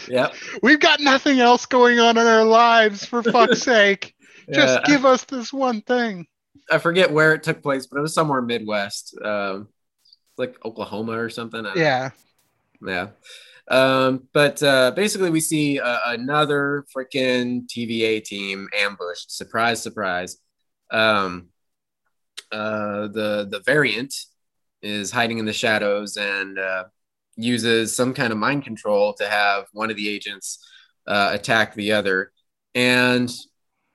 yeah 0.07 0.29
We've 0.63 0.79
got 0.79 1.01
nothing 1.01 1.41
else 1.41 1.65
going 1.65 1.99
on 1.99 2.17
in 2.17 2.25
our 2.25 2.45
lives, 2.45 3.05
for 3.05 3.21
fuck's 3.21 3.61
sake. 3.61 4.14
Just 4.51 4.79
Yeah. 4.79 4.83
give 4.85 5.05
us 5.05 5.23
this 5.25 5.51
one 5.51 5.81
thing. 5.81 6.27
I 6.71 6.77
forget 6.77 7.11
where 7.11 7.33
it 7.33 7.43
took 7.43 7.61
place, 7.61 7.85
but 7.85 7.97
it 7.97 8.01
was 8.01 8.13
somewhere 8.13 8.41
Midwest, 8.41 9.17
um, 9.23 9.69
like 10.37 10.63
Oklahoma 10.65 11.13
or 11.13 11.29
something. 11.29 11.63
Don't 11.63 11.75
know. 11.75 11.81
Yeah. 11.81 12.09
yeah. 12.85 13.07
Um, 13.67 14.27
but 14.33 14.61
uh, 14.61 14.91
basically, 14.91 15.29
we 15.31 15.41
see 15.41 15.79
uh, 15.79 15.99
another 16.07 16.85
freaking 16.95 17.67
TVA 17.67 18.23
team 18.23 18.67
ambushed. 18.77 19.35
Surprise, 19.35 19.81
surprise. 19.81 20.37
Um, 20.91 21.49
uh, 22.51 23.07
the 23.07 23.47
the 23.49 23.61
variant 23.65 24.13
is 24.81 25.09
hiding 25.11 25.39
in 25.39 25.45
the 25.45 25.53
shadows 25.53 26.15
and 26.15 26.59
uh, 26.59 26.83
uses 27.35 27.95
some 27.95 28.13
kind 28.13 28.31
of 28.31 28.37
mind 28.37 28.63
control 28.63 29.13
to 29.15 29.27
have 29.27 29.65
one 29.73 29.89
of 29.89 29.95
the 29.97 30.07
agents 30.07 30.63
uh, 31.07 31.31
attack 31.33 31.73
the 31.73 31.91
other. 31.93 32.31
And 32.75 33.31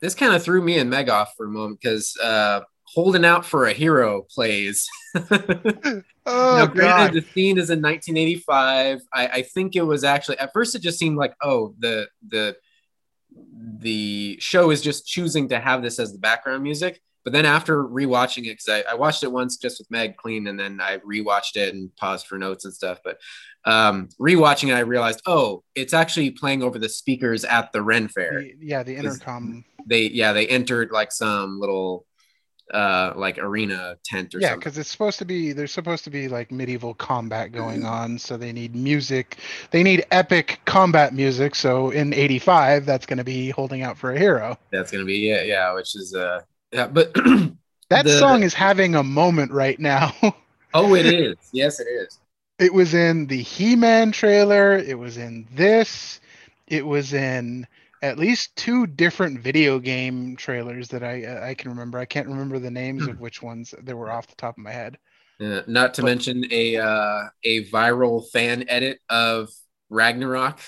this 0.01 0.15
kind 0.15 0.35
of 0.35 0.43
threw 0.43 0.63
me 0.63 0.79
and 0.79 0.91
Meg 0.91 1.09
off 1.09 1.35
for 1.37 1.47
a 1.47 1.49
moment 1.49 1.81
because 1.81 2.17
uh, 2.23 2.61
holding 2.85 3.25
out 3.25 3.45
for 3.45 3.67
a 3.67 3.73
hero 3.73 4.23
plays. 4.23 4.89
Oh 6.27 6.57
now, 6.59 6.67
god. 6.67 6.75
granted, 6.75 7.23
the 7.25 7.29
scene 7.33 7.59
is 7.59 7.71
in 7.71 7.81
1985. 7.81 9.01
I, 9.13 9.27
I 9.27 9.43
think 9.43 9.75
it 9.75 9.83
was 9.83 10.05
actually 10.05 10.39
at 10.39 10.53
first 10.53 10.75
it 10.75 10.83
just 10.83 10.99
seemed 10.99 11.17
like 11.17 11.35
oh 11.43 11.75
the 11.79 12.09
the 12.29 12.57
the 13.79 14.37
show 14.39 14.71
is 14.71 14.83
just 14.83 15.07
choosing 15.07 15.49
to 15.49 15.59
have 15.59 15.83
this 15.83 15.99
as 15.99 16.13
the 16.13 16.19
background 16.19 16.63
music. 16.63 17.01
But 17.25 17.33
then 17.35 17.45
after 17.45 17.85
rewatching 17.85 18.47
it, 18.47 18.59
because 18.59 18.69
I, 18.69 18.93
I 18.93 18.95
watched 18.95 19.23
it 19.23 19.33
once 19.33 19.57
just 19.57 19.79
with 19.79 19.91
Meg 19.91 20.17
clean, 20.17 20.47
and 20.47 20.59
then 20.59 20.81
I 20.81 20.99
rewatched 20.99 21.57
it 21.57 21.75
and 21.75 21.95
paused 21.97 22.27
for 22.27 22.39
notes 22.39 22.65
and 22.65 22.73
stuff. 22.73 23.01
But 23.05 23.19
um, 23.65 24.09
rewatching 24.21 24.69
it, 24.71 24.75
I 24.75 24.81
realized 24.81 25.21
oh, 25.27 25.63
it's 25.75 25.93
actually 25.95 26.31
playing 26.31 26.63
over 26.63 26.79
the 26.79 26.89
speakers 26.89 27.45
at 27.45 27.73
the 27.73 27.83
Ren 27.83 28.09
Faire 28.09 28.41
The- 28.41 28.55
yeah, 28.61 28.83
the 28.83 28.97
intercom. 28.97 29.65
they 29.87 30.05
yeah 30.09 30.33
they 30.33 30.47
entered 30.47 30.91
like 30.93 31.13
some 31.13 31.61
little 31.61 32.07
uh 32.73 33.13
like 33.17 33.37
arena 33.39 33.97
tent 34.05 34.33
or 34.35 34.39
Yeah, 34.41 34.55
because 34.55 34.79
it's 34.79 34.89
supposed 34.91 35.19
to 35.19 35.25
be 35.25 35.53
there's 35.53 35.73
supposed 35.73 36.05
to 36.05 36.11
be 36.11 36.29
like 36.29 36.53
medieval 36.53 36.95
combat 36.95 37.51
going 37.53 37.85
on, 37.85 38.17
so 38.19 38.37
they 38.37 38.53
need 38.53 38.77
music. 38.77 39.39
They 39.73 39.83
need 39.83 40.05
epic 40.13 40.61
combat 40.67 41.13
music. 41.13 41.55
So 41.57 41.91
in 41.91 42.15
'85, 42.15 42.87
that's 42.87 43.07
going 43.07 43.19
to 43.19 43.25
be 43.25 43.51
holding 43.51 43.83
out 43.83 43.99
for 43.99 44.13
a 44.13 44.19
hero. 44.19 44.57
that's 44.71 44.91
gonna 44.93 45.05
be 45.05 45.31
it 45.31 45.49
yeah 45.49 45.75
which 45.75 45.97
is 45.97 46.15
uh 46.15 46.41
yeah 46.73 46.87
but 46.87 47.13
That 47.91 48.05
The- 48.05 48.19
song 48.21 48.45
is 48.45 48.55
having 48.55 48.95
a 48.95 49.03
moment 49.03 49.51
right 49.51 49.79
now. 49.81 50.15
oh 50.75 50.95
it 50.95 51.07
is 51.07 51.35
yes 51.53 51.81
it 51.81 51.89
is 51.89 52.21
it 52.61 52.73
was 52.73 52.95
in 52.95 53.27
the 53.27 53.43
He-Man 53.43 54.13
trailer. 54.13 54.77
It 54.77 54.99
was 54.99 55.17
in 55.17 55.49
this. 55.55 56.21
It 56.69 56.87
was 56.87 57.13
in 57.13 57.67
at 58.03 58.19
least 58.19 58.55
two 58.57 58.87
different 58.87 59.41
video 59.41 59.79
game 59.79 60.37
trailers 60.37 60.89
that 60.89 61.03
I 61.03 61.25
uh, 61.25 61.45
I 61.47 61.55
can 61.55 61.71
remember. 61.71 61.99
I 61.99 62.05
can't 62.05 62.29
remember 62.29 62.59
the 62.59 62.71
names 62.71 63.05
Hmm. 63.05 63.11
of 63.11 63.21
which 63.21 63.43
ones 63.43 63.75
they 63.83 63.95
were 63.95 64.11
off 64.11 64.27
the 64.29 64.37
top 64.37 64.57
of 64.57 64.65
my 64.65 64.73
head. 64.73 64.99
Uh, 65.41 65.63
not 65.67 65.95
to 65.95 66.03
But- 66.03 66.09
mention 66.09 66.45
a 66.53 66.77
uh 66.77 67.29
a 67.45 67.65
viral 67.71 68.31
fan 68.31 68.65
edit 68.69 68.99
of 69.09 69.49
ragnarok 69.89 70.61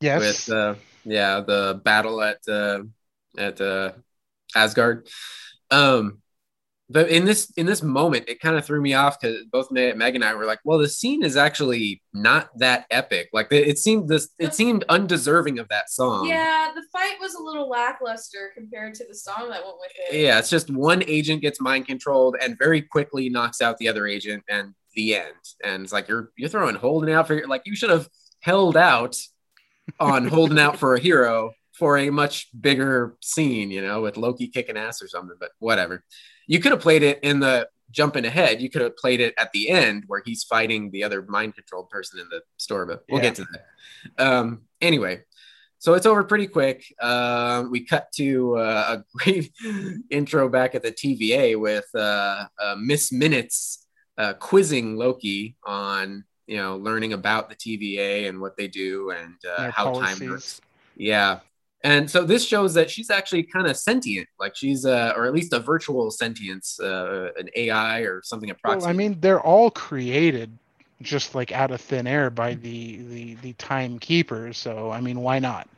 Yes. 0.00 0.48
with 0.48 0.56
uh 0.56 0.74
yeah 1.04 1.40
the 1.40 1.80
battle 1.84 2.20
at 2.22 2.38
uh 2.48 2.82
at 3.38 3.60
uh 3.60 3.92
asgard 4.54 5.08
um 5.70 6.22
but 6.88 7.08
in 7.08 7.24
this 7.24 7.50
in 7.56 7.66
this 7.66 7.82
moment, 7.82 8.28
it 8.28 8.40
kind 8.40 8.56
of 8.56 8.64
threw 8.64 8.80
me 8.80 8.94
off 8.94 9.18
because 9.20 9.44
both 9.50 9.72
Meg 9.72 10.14
and 10.14 10.24
I 10.24 10.34
were 10.34 10.44
like, 10.44 10.60
"Well, 10.64 10.78
the 10.78 10.88
scene 10.88 11.24
is 11.24 11.36
actually 11.36 12.00
not 12.14 12.50
that 12.58 12.86
epic. 12.90 13.28
Like 13.32 13.48
it 13.50 13.78
seemed 13.78 14.08
this, 14.08 14.28
it 14.38 14.54
seemed 14.54 14.84
undeserving 14.88 15.58
of 15.58 15.68
that 15.68 15.90
song." 15.90 16.28
Yeah, 16.28 16.70
the 16.74 16.84
fight 16.92 17.16
was 17.20 17.34
a 17.34 17.42
little 17.42 17.68
lackluster 17.68 18.52
compared 18.54 18.94
to 18.94 19.04
the 19.08 19.14
song 19.14 19.50
that 19.50 19.64
went 19.64 19.76
with 19.80 19.90
it. 20.10 20.20
Yeah, 20.20 20.38
it's 20.38 20.50
just 20.50 20.70
one 20.70 21.02
agent 21.08 21.42
gets 21.42 21.60
mind 21.60 21.86
controlled 21.86 22.36
and 22.40 22.56
very 22.56 22.82
quickly 22.82 23.28
knocks 23.28 23.60
out 23.60 23.78
the 23.78 23.88
other 23.88 24.06
agent, 24.06 24.44
and 24.48 24.72
the 24.94 25.16
end. 25.16 25.34
And 25.64 25.82
it's 25.82 25.92
like 25.92 26.06
you're 26.06 26.30
you're 26.36 26.48
throwing 26.48 26.76
holding 26.76 27.12
out 27.12 27.26
for 27.26 27.46
like 27.48 27.62
you 27.64 27.74
should 27.74 27.90
have 27.90 28.08
held 28.42 28.76
out 28.76 29.16
on 29.98 30.28
holding 30.28 30.60
out 30.60 30.78
for 30.78 30.94
a 30.94 31.00
hero 31.00 31.52
for 31.72 31.98
a 31.98 32.10
much 32.10 32.48
bigger 32.58 33.16
scene, 33.20 33.72
you 33.72 33.82
know, 33.82 34.02
with 34.02 34.16
Loki 34.16 34.46
kicking 34.46 34.76
ass 34.76 35.02
or 35.02 35.08
something. 35.08 35.36
But 35.40 35.50
whatever 35.58 36.04
you 36.46 36.60
could 36.60 36.72
have 36.72 36.80
played 36.80 37.02
it 37.02 37.20
in 37.22 37.40
the 37.40 37.68
jumping 37.90 38.24
ahead. 38.24 38.60
You 38.60 38.70
could 38.70 38.82
have 38.82 38.96
played 38.96 39.20
it 39.20 39.34
at 39.38 39.52
the 39.52 39.68
end 39.70 40.04
where 40.06 40.22
he's 40.24 40.44
fighting 40.44 40.90
the 40.90 41.04
other 41.04 41.22
mind 41.22 41.54
controlled 41.54 41.88
person 41.88 42.20
in 42.20 42.28
the 42.28 42.42
store, 42.56 42.86
but 42.86 43.04
we'll 43.08 43.22
yeah. 43.22 43.28
get 43.28 43.34
to 43.36 43.46
that. 43.52 44.24
Um, 44.24 44.62
anyway, 44.80 45.22
so 45.78 45.94
it's 45.94 46.06
over 46.06 46.24
pretty 46.24 46.46
quick. 46.46 46.84
Uh, 47.00 47.64
we 47.70 47.84
cut 47.84 48.10
to 48.16 48.56
uh, 48.56 48.98
a 48.98 49.04
great 49.16 49.52
intro 50.10 50.48
back 50.48 50.74
at 50.74 50.82
the 50.82 50.92
TVA 50.92 51.58
with 51.58 51.86
uh, 51.94 52.46
uh, 52.62 52.76
Miss 52.78 53.12
Minutes 53.12 53.86
uh, 54.18 54.32
quizzing 54.34 54.96
Loki 54.96 55.56
on 55.64 56.24
you 56.46 56.56
know 56.56 56.76
learning 56.76 57.12
about 57.12 57.48
the 57.48 57.56
TVA 57.56 58.28
and 58.28 58.40
what 58.40 58.56
they 58.56 58.68
do 58.68 59.10
and 59.10 59.34
uh, 59.46 59.70
how 59.70 59.92
policies. 59.92 60.18
time 60.18 60.28
works. 60.28 60.60
Yeah, 60.96 61.40
and 61.84 62.10
so 62.10 62.24
this 62.24 62.44
shows 62.44 62.74
that 62.74 62.90
she's 62.90 63.10
actually 63.10 63.42
kind 63.44 63.66
of 63.66 63.76
sentient, 63.76 64.28
like 64.40 64.56
she's 64.56 64.84
uh, 64.86 65.12
or 65.16 65.26
at 65.26 65.32
least 65.32 65.52
a 65.52 65.60
virtual 65.60 66.10
sentience, 66.10 66.80
uh, 66.80 67.30
an 67.36 67.48
AI 67.54 68.00
or 68.00 68.22
something 68.24 68.50
approximate. 68.50 68.82
Well, 68.82 68.90
I 68.90 68.92
mean, 68.92 69.20
they're 69.20 69.40
all 69.40 69.70
created 69.70 70.50
just 71.02 71.34
like 71.34 71.52
out 71.52 71.70
of 71.70 71.80
thin 71.80 72.06
air 72.06 72.30
by 72.30 72.54
the 72.54 72.96
the 72.96 73.34
the 73.36 73.52
timekeepers. 73.54 74.58
So 74.58 74.90
I 74.90 75.00
mean, 75.00 75.20
why 75.20 75.38
not? 75.38 75.68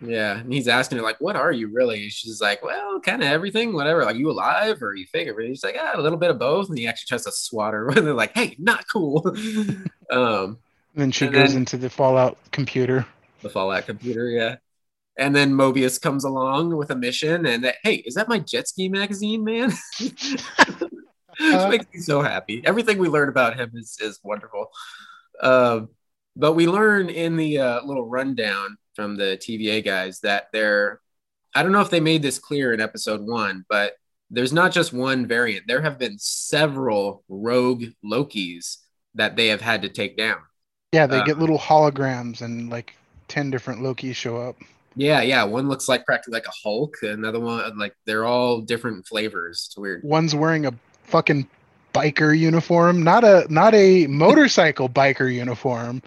Yeah, 0.00 0.38
and 0.38 0.52
he's 0.52 0.68
asking 0.68 0.98
her 0.98 1.04
like, 1.04 1.20
"What 1.20 1.36
are 1.36 1.52
you 1.52 1.68
really?" 1.68 2.08
She's 2.08 2.40
like, 2.40 2.62
"Well, 2.62 3.00
kind 3.00 3.22
of 3.22 3.28
everything, 3.28 3.72
whatever. 3.72 4.04
Like, 4.04 4.16
you 4.16 4.30
alive 4.30 4.82
or 4.82 4.94
you 4.94 5.06
fake 5.06 5.28
it?" 5.28 5.36
He's 5.38 5.64
like, 5.64 5.76
"Ah, 5.78 5.92
a 5.94 6.00
little 6.00 6.18
bit 6.18 6.30
of 6.30 6.38
both." 6.38 6.68
And 6.68 6.76
he 6.76 6.86
actually 6.86 7.06
tries 7.08 7.24
to 7.24 7.32
swat 7.32 7.74
her. 7.74 7.88
and 7.96 8.06
they're 8.06 8.14
like, 8.14 8.34
"Hey, 8.34 8.56
not 8.58 8.84
cool." 8.92 9.22
um, 10.10 10.58
and 10.94 11.02
then 11.02 11.10
she 11.10 11.26
and 11.26 11.34
goes 11.34 11.52
then, 11.52 11.62
into 11.62 11.76
the 11.76 11.88
Fallout 11.88 12.36
computer. 12.50 13.06
The 13.42 13.50
Fallout 13.50 13.86
computer, 13.86 14.28
yeah. 14.28 14.56
And 15.16 15.34
then 15.34 15.52
Mobius 15.52 16.00
comes 16.00 16.24
along 16.24 16.76
with 16.76 16.90
a 16.90 16.96
mission, 16.96 17.46
and 17.46 17.64
that, 17.64 17.76
hey, 17.84 17.96
is 17.96 18.14
that 18.14 18.28
my 18.28 18.40
jet 18.40 18.66
ski 18.66 18.88
magazine, 18.88 19.44
man? 19.44 19.72
uh, 21.40 21.68
makes 21.68 21.86
me 21.92 22.00
so 22.00 22.20
happy. 22.20 22.62
Everything 22.64 22.98
we 22.98 23.08
learn 23.08 23.28
about 23.28 23.58
him 23.58 23.70
is 23.74 23.96
is 24.00 24.18
wonderful. 24.24 24.70
Uh, 25.40 25.82
but 26.36 26.54
we 26.54 26.66
learn 26.66 27.10
in 27.10 27.36
the 27.36 27.58
uh, 27.58 27.84
little 27.84 28.06
rundown 28.06 28.76
from 28.94 29.16
the 29.16 29.38
TVA 29.40 29.84
guys 29.84 30.20
that 30.20 30.48
they're 30.52 31.00
I 31.54 31.62
don't 31.62 31.72
know 31.72 31.80
if 31.80 31.90
they 31.90 32.00
made 32.00 32.22
this 32.22 32.38
clear 32.38 32.72
in 32.72 32.80
episode 32.80 33.20
one, 33.20 33.64
but 33.68 33.94
there's 34.30 34.52
not 34.52 34.72
just 34.72 34.92
one 34.92 35.26
variant. 35.26 35.68
There 35.68 35.82
have 35.82 35.98
been 35.98 36.18
several 36.18 37.22
rogue 37.28 37.84
Lokis 38.04 38.78
that 39.14 39.36
they 39.36 39.48
have 39.48 39.60
had 39.60 39.82
to 39.82 39.88
take 39.88 40.16
down. 40.16 40.38
Yeah, 40.92 41.06
they 41.06 41.20
uh, 41.20 41.24
get 41.24 41.38
little 41.38 41.58
holograms 41.58 42.40
and 42.40 42.70
like 42.70 42.94
10 43.28 43.50
different 43.50 43.80
Lokis 43.82 44.16
show 44.16 44.36
up. 44.36 44.56
Yeah, 44.96 45.22
yeah. 45.22 45.44
One 45.44 45.68
looks 45.68 45.88
like 45.88 46.04
practically 46.04 46.34
like 46.34 46.46
a 46.46 46.52
Hulk. 46.62 46.96
Another 47.02 47.40
one, 47.40 47.76
like 47.78 47.96
they're 48.06 48.24
all 48.24 48.60
different 48.60 49.06
flavors. 49.06 49.64
It's 49.68 49.76
weird. 49.76 50.02
One's 50.04 50.34
wearing 50.34 50.66
a 50.66 50.74
fucking 51.04 51.48
biker 51.92 52.36
uniform, 52.36 53.02
not 53.02 53.24
a 53.24 53.46
not 53.48 53.74
a 53.74 54.06
motorcycle 54.06 54.88
biker 54.88 55.32
uniform, 55.32 56.02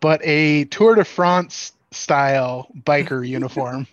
but 0.00 0.20
a 0.24 0.64
Tour 0.66 0.96
de 0.96 1.04
France 1.04 1.72
style 1.92 2.68
biker 2.82 3.26
uniform. 3.28 3.86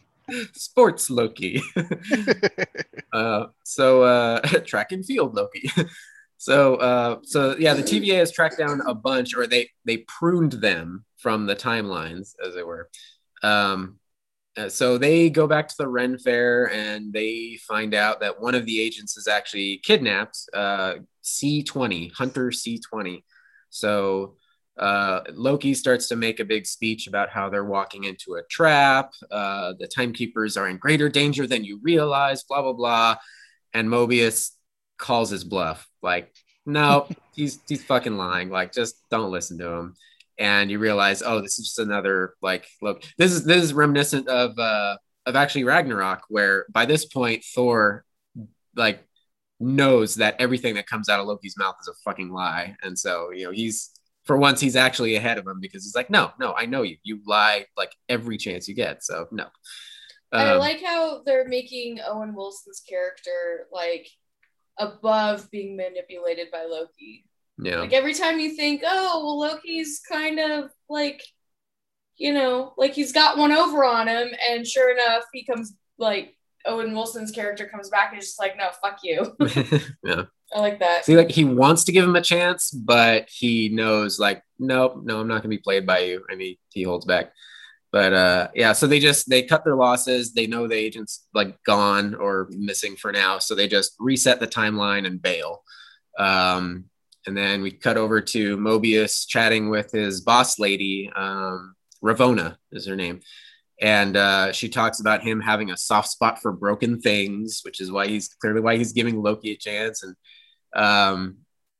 Sports 0.54 1.10
Loki. 1.10 1.62
uh, 3.14 3.48
so 3.64 4.04
uh, 4.04 4.40
track 4.66 4.92
and 4.92 5.06
field 5.06 5.36
Loki. 5.36 5.70
so 6.38 6.76
uh, 6.76 7.20
so 7.24 7.56
yeah, 7.58 7.74
the 7.74 7.84
TVA 7.84 8.20
has 8.20 8.32
tracked 8.32 8.58
down 8.58 8.82
a 8.88 8.94
bunch, 8.94 9.36
or 9.36 9.48
they 9.48 9.70
they 9.86 9.98
pruned 9.98 10.54
them 10.54 11.06
from 11.18 11.46
the 11.46 11.56
timelines, 11.56 12.34
as 12.46 12.56
it 12.56 12.66
were. 12.68 12.90
Um, 13.42 14.00
uh, 14.00 14.03
so 14.70 14.98
they 14.98 15.30
go 15.30 15.48
back 15.48 15.68
to 15.68 15.76
the 15.78 15.88
Ren 15.88 16.18
Faire 16.18 16.70
and 16.72 17.12
they 17.12 17.58
find 17.68 17.94
out 17.94 18.20
that 18.20 18.40
one 18.40 18.56
of 18.56 18.66
the 18.66 18.80
agents 18.80 19.18
is 19.18 19.28
actually 19.28 19.78
kidnapped, 19.84 20.38
uh, 20.54 20.96
C20, 21.24 22.12
Hunter 22.14 22.50
C20. 22.50 23.24
So 23.70 24.36
uh, 24.78 25.22
Loki 25.34 25.74
starts 25.74 26.08
to 26.10 26.16
make 26.16 26.40
a 26.40 26.46
big 26.46 26.68
speech 26.68 27.08
about 27.08 27.30
how 27.30 27.50
they're 27.50 27.64
walking 27.64 28.04
into 28.04 28.36
a 28.36 28.44
trap. 28.44 29.14
Uh, 29.32 29.74
the 29.80 29.88
timekeepers 29.88 30.56
are 30.56 30.68
in 30.68 30.78
greater 30.78 31.10
danger 31.10 31.48
than 31.48 31.64
you 31.64 31.80
realize, 31.82 32.44
blah, 32.44 32.62
blah, 32.62 32.74
blah. 32.74 33.16
And 33.74 33.90
Mobius 33.90 34.52
calls 34.98 35.32
his 35.32 35.44
bluff. 35.44 35.88
Like, 36.04 36.32
no, 36.66 37.08
he's, 37.36 37.60
he's 37.68 37.84
fucking 37.84 38.18
lying. 38.18 38.50
Like, 38.52 38.72
just 38.72 38.96
don't 39.10 39.32
listen 39.32 39.58
to 39.58 39.68
him 39.68 39.96
and 40.38 40.72
you 40.72 40.80
realize, 40.80 41.22
oh, 41.22 41.42
this 41.42 41.60
is 41.60 41.66
just 41.66 41.80
another 41.80 42.36
like 42.42 42.68
look. 42.82 43.04
This 43.18 43.32
is 43.32 43.44
this 43.44 43.64
is 43.64 43.74
reminiscent 43.74 44.28
of 44.28 44.58
uh 44.58 44.98
of 45.26 45.36
actually 45.36 45.64
Ragnarok, 45.64 46.24
where 46.30 46.66
by 46.72 46.86
this 46.86 47.06
point 47.06 47.44
Thor 47.44 48.06
like 48.76 49.06
knows 49.60 50.16
that 50.16 50.36
everything 50.40 50.76
that 50.76 50.88
comes 50.88 51.10
out 51.10 51.20
of 51.20 51.28
Loki's 51.28 51.58
mouth 51.58 51.76
is 51.82 51.88
a 51.88 51.94
fucking 52.04 52.32
lie, 52.32 52.76
and 52.84 52.98
so 52.98 53.32
you 53.32 53.46
know 53.46 53.52
he's 53.52 53.92
for 54.24 54.38
once 54.38 54.60
he's 54.60 54.76
actually 54.76 55.16
ahead 55.16 55.38
of 55.38 55.46
him 55.46 55.60
because 55.60 55.84
he's 55.84 55.96
like, 55.96 56.10
no, 56.10 56.32
no, 56.40 56.54
I 56.58 56.66
know 56.66 56.82
you. 56.82 56.98
You 57.04 57.20
lie 57.26 57.66
like 57.76 57.92
every 58.08 58.38
chance 58.38 58.68
you 58.68 58.76
get. 58.76 59.04
So 59.04 59.28
no. 59.32 59.46
Um, 60.32 60.48
I 60.48 60.54
like 60.54 60.82
how 60.82 61.22
they're 61.26 61.48
making 61.48 62.00
Owen 62.08 62.34
Wilson's 62.34 62.82
character 62.88 63.68
like 63.72 64.08
above 64.78 65.50
being 65.52 65.76
manipulated 65.78 66.50
by 66.52 66.64
Loki. 66.64 67.26
Yeah. 67.58 67.80
Like 67.80 67.94
every 67.94 68.14
time 68.14 68.40
you 68.40 68.56
think, 68.56 68.82
oh, 68.86 69.24
well, 69.24 69.40
Loki's 69.40 70.02
kind 70.10 70.40
of 70.40 70.72
like, 70.90 71.22
you 72.18 72.34
know, 72.34 72.74
like 72.78 72.94
he's 72.94 73.12
got 73.12 73.38
one 73.38 73.52
over 73.52 73.86
on 73.86 74.08
him, 74.08 74.30
and 74.50 74.66
sure 74.66 74.92
enough, 74.92 75.24
he 75.34 75.46
comes 75.46 75.74
like 75.98 76.36
Owen 76.66 76.94
Wilson's 76.94 77.32
character 77.32 77.66
comes 77.66 77.90
back 77.90 78.12
and 78.12 78.20
is 78.20 78.28
just 78.28 78.40
like, 78.40 78.58
no, 78.58 78.70
fuck 78.82 79.00
you. 79.04 79.36
yeah. 80.04 80.24
I 80.56 80.60
like 80.60 80.80
that. 80.80 81.06
See, 81.06 81.18
like 81.18 81.32
he 81.32 81.46
wants 81.46 81.84
to 81.86 81.92
give 81.92 82.06
him 82.06 82.16
a 82.16 82.22
chance, 82.22 82.70
but 82.70 83.28
he 83.30 83.70
knows, 83.70 84.20
like, 84.20 84.44
nope, 84.60 85.02
no, 85.04 85.20
I'm 85.20 85.28
not 85.28 85.42
gonna 85.42 85.50
be 85.50 85.58
played 85.58 85.86
by 85.88 86.00
you. 86.00 86.24
I 86.30 86.36
mean, 86.36 86.58
he 86.70 86.84
holds 86.84 87.06
back. 87.06 87.34
But 87.92 88.14
uh, 88.14 88.48
yeah, 88.56 88.74
so 88.74 88.88
they 88.88 89.00
just 89.00 89.30
they 89.30 89.44
cut 89.44 89.64
their 89.64 89.76
losses. 89.76 90.34
They 90.34 90.48
know 90.48 90.68
the 90.68 90.76
agent's 90.76 91.28
like 91.34 91.64
gone 91.64 92.16
or 92.16 92.50
missing 92.52 92.96
for 92.96 93.12
now, 93.12 93.38
so 93.38 93.54
they 93.54 93.68
just 93.68 93.94
reset 94.00 94.40
the 94.40 94.48
timeline 94.48 95.06
and 95.06 95.22
bail. 95.22 95.64
Um, 96.18 96.86
and 97.26 97.36
then 97.38 97.62
we 97.62 97.72
cut 97.72 97.98
over 97.98 98.22
to 98.22 98.58
Mobius 98.58 99.28
chatting 99.28 99.70
with 99.70 99.92
his 99.92 100.22
boss 100.22 100.60
lady, 100.60 101.12
um, 101.16 101.76
Ravonna 102.04 102.58
is 102.72 102.86
her 102.88 102.96
name. 102.96 103.22
And 103.82 104.16
uh, 104.16 104.52
she 104.52 104.70
talks 104.70 105.00
about 105.00 105.24
him 105.24 105.42
having 105.42 105.72
a 105.72 105.78
soft 105.78 106.10
spot 106.10 106.42
for 106.42 106.52
broken 106.52 107.02
things, 107.02 107.62
which 107.64 107.82
is 107.82 107.92
why 107.92 108.08
he's 108.08 108.30
clearly 108.30 108.62
why 108.62 108.78
he's 108.78 108.94
giving 108.94 109.22
Loki 109.22 109.52
a 109.52 109.58
chance. 109.58 110.04
And 110.04 110.16
um, 110.76 111.38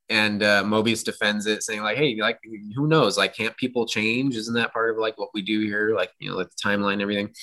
and 0.08 0.42
uh, 0.42 0.62
Mobius 0.64 1.04
defends 1.04 1.46
it, 1.46 1.62
saying 1.62 1.82
like, 1.82 1.96
"Hey, 1.96 2.16
like, 2.20 2.38
who 2.74 2.86
knows? 2.86 3.16
Like, 3.16 3.34
can't 3.34 3.56
people 3.56 3.86
change? 3.86 4.36
Isn't 4.36 4.54
that 4.54 4.72
part 4.72 4.90
of 4.90 4.98
like 4.98 5.18
what 5.18 5.30
we 5.32 5.42
do 5.42 5.60
here? 5.60 5.94
Like, 5.94 6.10
you 6.18 6.30
know, 6.30 6.36
like 6.36 6.50
the 6.50 6.68
timeline, 6.68 6.94
and 6.94 7.02
everything." 7.02 7.34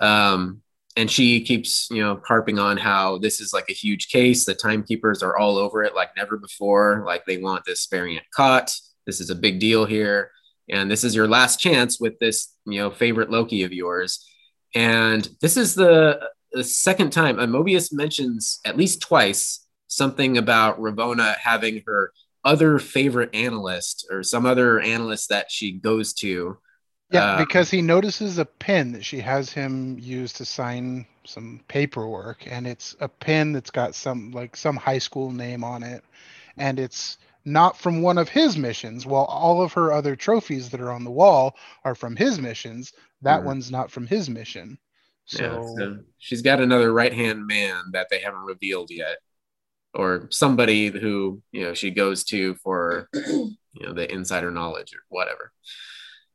Um, 0.00 0.62
and 0.98 1.08
she 1.08 1.40
keeps 1.40 1.88
you 1.92 2.02
know 2.02 2.20
harping 2.26 2.58
on 2.58 2.76
how 2.76 3.18
this 3.18 3.40
is 3.40 3.52
like 3.52 3.70
a 3.70 3.72
huge 3.72 4.08
case. 4.08 4.44
The 4.44 4.54
timekeepers 4.54 5.22
are 5.22 5.38
all 5.38 5.56
over 5.56 5.84
it 5.84 5.94
like 5.94 6.10
never 6.16 6.36
before. 6.36 7.04
Like 7.06 7.24
they 7.24 7.38
want 7.38 7.64
this 7.64 7.86
variant 7.86 8.26
caught. 8.34 8.74
This 9.06 9.20
is 9.20 9.30
a 9.30 9.36
big 9.36 9.60
deal 9.60 9.84
here. 9.84 10.32
And 10.68 10.90
this 10.90 11.04
is 11.04 11.14
your 11.14 11.28
last 11.28 11.60
chance 11.60 12.00
with 12.00 12.18
this 12.18 12.52
you 12.66 12.80
know 12.80 12.90
favorite 12.90 13.30
loki 13.30 13.62
of 13.62 13.72
yours. 13.72 14.28
And 14.74 15.26
this 15.40 15.56
is 15.56 15.76
the, 15.76 16.20
the 16.52 16.64
second 16.64 17.10
time 17.10 17.36
mobius 17.36 17.92
mentions 17.92 18.60
at 18.64 18.76
least 18.76 19.00
twice 19.00 19.66
something 19.86 20.36
about 20.36 20.80
ravonna 20.80 21.36
having 21.36 21.82
her 21.86 22.12
other 22.44 22.78
favorite 22.78 23.34
analyst 23.34 24.06
or 24.10 24.24
some 24.24 24.44
other 24.44 24.80
analyst 24.80 25.28
that 25.28 25.50
she 25.50 25.72
goes 25.72 26.12
to 26.14 26.58
yeah, 27.10 27.32
um, 27.32 27.38
because 27.38 27.70
he 27.70 27.80
notices 27.80 28.38
a 28.38 28.44
pen 28.44 28.92
that 28.92 29.04
she 29.04 29.20
has 29.20 29.50
him 29.50 29.98
use 29.98 30.32
to 30.34 30.44
sign 30.44 31.06
some 31.24 31.60
paperwork, 31.68 32.46
and 32.50 32.66
it's 32.66 32.96
a 33.00 33.08
pen 33.08 33.52
that's 33.52 33.70
got 33.70 33.94
some 33.94 34.30
like 34.30 34.56
some 34.56 34.76
high 34.76 34.98
school 34.98 35.30
name 35.30 35.64
on 35.64 35.82
it, 35.82 36.04
and 36.56 36.78
it's 36.78 37.18
not 37.44 37.78
from 37.78 38.02
one 38.02 38.18
of 38.18 38.28
his 38.28 38.58
missions. 38.58 39.06
While 39.06 39.24
all 39.24 39.62
of 39.62 39.72
her 39.72 39.92
other 39.92 40.16
trophies 40.16 40.68
that 40.70 40.80
are 40.80 40.92
on 40.92 41.04
the 41.04 41.10
wall 41.10 41.56
are 41.84 41.94
from 41.94 42.14
his 42.14 42.38
missions, 42.38 42.92
that 43.22 43.38
mm-hmm. 43.38 43.46
one's 43.46 43.70
not 43.70 43.90
from 43.90 44.06
his 44.06 44.28
mission. 44.28 44.78
So, 45.24 45.42
yeah, 45.42 45.62
so 45.76 45.98
she's 46.18 46.42
got 46.42 46.60
another 46.60 46.92
right 46.92 47.12
hand 47.12 47.46
man 47.46 47.84
that 47.92 48.08
they 48.10 48.18
haven't 48.20 48.44
revealed 48.44 48.90
yet. 48.90 49.16
or 49.94 50.28
somebody 50.30 50.88
who 50.88 51.42
you 51.52 51.64
know 51.64 51.74
she 51.74 51.90
goes 51.90 52.24
to 52.24 52.54
for 52.56 53.08
you 53.14 53.56
know 53.80 53.94
the 53.94 54.10
insider 54.12 54.50
knowledge 54.50 54.92
or 54.94 55.00
whatever. 55.08 55.52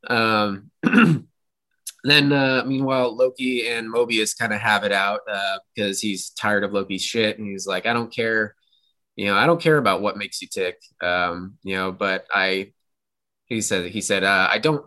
Um, 0.08 0.72
then 2.04 2.34
uh, 2.34 2.64
meanwhile, 2.66 3.16
Loki 3.16 3.68
and 3.68 3.94
Mobius 3.94 4.38
kind 4.38 4.54
of 4.54 4.60
have 4.60 4.84
it 4.84 4.92
out 4.92 5.22
because 5.74 5.98
uh, 5.98 6.02
he's 6.02 6.30
tired 6.32 6.64
of 6.64 6.74
Loki's 6.74 7.04
shit, 7.04 7.38
and 7.38 7.48
he's 7.48 7.66
like, 7.68 7.86
I 7.86 7.94
don't 7.94 8.14
care, 8.14 8.56
you 9.16 9.28
know, 9.28 9.36
I 9.36 9.46
don't 9.46 9.62
care 9.62 9.78
about 9.78 10.02
what 10.02 10.18
makes 10.18 10.42
you 10.42 10.48
tick, 10.48 10.82
um, 11.02 11.58
you 11.64 11.76
know, 11.76 11.92
but 11.92 12.26
I, 12.32 12.74
he 13.46 13.62
said, 13.62 13.92
he 13.92 14.02
said, 14.02 14.24
uh, 14.24 14.48
I 14.50 14.58
don't, 14.58 14.86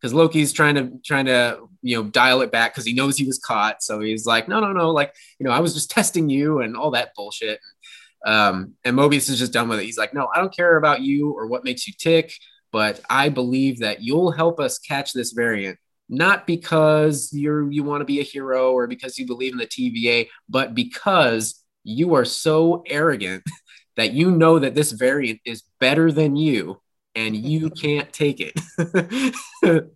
because 0.00 0.12
Loki's 0.12 0.52
trying 0.52 0.74
to 0.74 0.92
trying 1.04 1.26
to 1.26 1.60
you 1.82 1.96
know 1.96 2.04
dial 2.04 2.42
it 2.42 2.52
back 2.52 2.74
because 2.74 2.84
he 2.84 2.92
knows 2.92 3.16
he 3.16 3.26
was 3.26 3.38
caught, 3.38 3.82
so 3.82 4.00
he's 4.00 4.26
like, 4.26 4.48
no, 4.48 4.60
no, 4.60 4.72
no, 4.72 4.90
like 4.90 5.14
you 5.38 5.46
know, 5.46 5.52
I 5.52 5.60
was 5.60 5.74
just 5.74 5.90
testing 5.90 6.28
you 6.28 6.60
and 6.60 6.76
all 6.76 6.90
that 6.92 7.14
bullshit. 7.14 7.60
Um, 8.26 8.74
and 8.84 8.96
Mobius 8.96 9.30
is 9.30 9.38
just 9.38 9.52
done 9.52 9.68
with 9.68 9.78
it. 9.78 9.84
He's 9.84 9.98
like, 9.98 10.12
no, 10.12 10.28
I 10.34 10.40
don't 10.40 10.54
care 10.54 10.76
about 10.76 11.00
you 11.00 11.30
or 11.30 11.46
what 11.46 11.64
makes 11.64 11.86
you 11.86 11.94
tick, 11.96 12.32
but 12.76 13.00
I 13.08 13.30
believe 13.30 13.78
that 13.78 14.02
you'll 14.02 14.32
help 14.32 14.60
us 14.60 14.78
catch 14.78 15.14
this 15.14 15.32
variant 15.32 15.78
not 16.08 16.46
because 16.46 17.30
you're 17.32 17.70
you 17.70 17.82
want 17.82 18.00
to 18.00 18.04
be 18.04 18.20
a 18.20 18.24
hero 18.34 18.72
or 18.72 18.86
because 18.86 19.18
you 19.18 19.26
believe 19.26 19.52
in 19.52 19.58
the 19.58 19.66
TVA, 19.66 20.28
but 20.48 20.74
because 20.74 21.64
you 21.84 22.14
are 22.14 22.24
so 22.24 22.84
arrogant 22.86 23.42
that 23.96 24.12
you 24.12 24.30
know 24.30 24.58
that 24.58 24.74
this 24.74 24.92
variant 24.92 25.40
is 25.44 25.62
better 25.80 26.12
than 26.12 26.36
you 26.36 26.80
and 27.14 27.34
you 27.34 27.70
can't 27.84 28.12
take 28.12 28.40
it. 28.40 28.54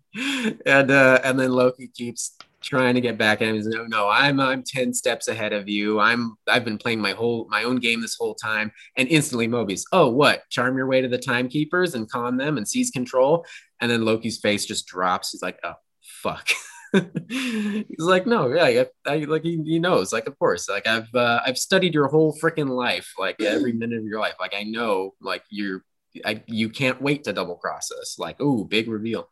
and 0.67 0.91
uh, 0.91 1.21
and 1.23 1.39
then 1.39 1.53
Loki 1.53 1.89
keeps 1.89 2.37
trying 2.63 2.95
to 2.95 3.01
get 3.01 3.19
back 3.19 3.41
at 3.41 3.49
him. 3.49 3.55
He's 3.55 3.67
no, 3.67 3.85
no, 3.87 4.09
I'm 4.09 4.41
I'm 4.41 4.63
ten 4.63 4.93
steps 4.93 5.29
ahead 5.29 5.53
of 5.53 5.69
you. 5.69 5.99
I'm 5.99 6.37
I've 6.49 6.65
been 6.65 6.79
playing 6.79 7.01
my 7.01 7.13
whole 7.13 7.47
my 7.51 7.65
own 7.65 7.77
game 7.77 8.01
this 8.01 8.17
whole 8.17 8.35
time. 8.35 8.73
And 8.97 9.09
instantly 9.09 9.49
Mobius, 9.49 9.85
oh 9.93 10.09
what? 10.11 10.49
Charm 10.51 10.77
your 10.77 10.87
way 10.87 11.01
to 11.01 11.09
the 11.09 11.19
timekeepers 11.19 11.95
and 11.95 12.11
con 12.11 12.37
them 12.37 12.59
and 12.59 12.69
seize 12.69 12.91
control. 12.91 13.47
And 13.81 13.91
then 13.91 14.05
Loki's 14.05 14.39
face 14.39 14.67
just 14.67 14.87
drops. 14.87 15.31
He's 15.31 15.43
like, 15.43 15.59
oh 15.65 15.75
fuck. 16.03 16.49
He's 17.29 17.85
like, 17.99 18.27
no, 18.27 18.53
yeah, 18.53 18.65
I, 18.65 18.87
I, 19.07 19.17
like 19.19 19.43
he, 19.45 19.63
he 19.65 19.79
knows, 19.79 20.13
like, 20.13 20.27
of 20.27 20.37
course, 20.39 20.69
like 20.69 20.89
I've 20.89 21.15
uh, 21.15 21.41
I've 21.47 21.57
studied 21.57 21.95
your 21.95 22.09
whole 22.09 22.37
freaking 22.37 22.69
life, 22.69 23.15
like 23.19 23.41
every 23.41 23.73
minute 23.73 23.99
of 23.99 24.05
your 24.05 24.21
life, 24.21 24.35
like 24.41 24.55
I 24.55 24.65
know, 24.65 25.15
like 25.21 25.45
you're, 25.51 25.85
I, 26.25 26.43
you 26.47 26.69
can't 26.69 27.01
wait 27.01 27.25
to 27.25 27.33
double 27.33 27.55
cross 27.55 27.93
us, 27.93 28.19
like, 28.19 28.37
oh, 28.41 28.65
big 28.65 28.89
reveal. 28.89 29.29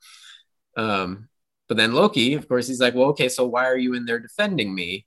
Um, 0.77 1.29
but 1.69 1.77
then 1.77 1.93
Loki, 1.93 2.35
of 2.35 2.49
course, 2.49 2.67
he's 2.67 2.81
like, 2.81 2.95
well, 2.95 3.09
okay, 3.09 3.29
so 3.29 3.47
why 3.47 3.67
are 3.67 3.77
you 3.77 3.95
in 3.95 4.07
there 4.07 4.19
defending 4.19 4.75
me? 4.75 5.07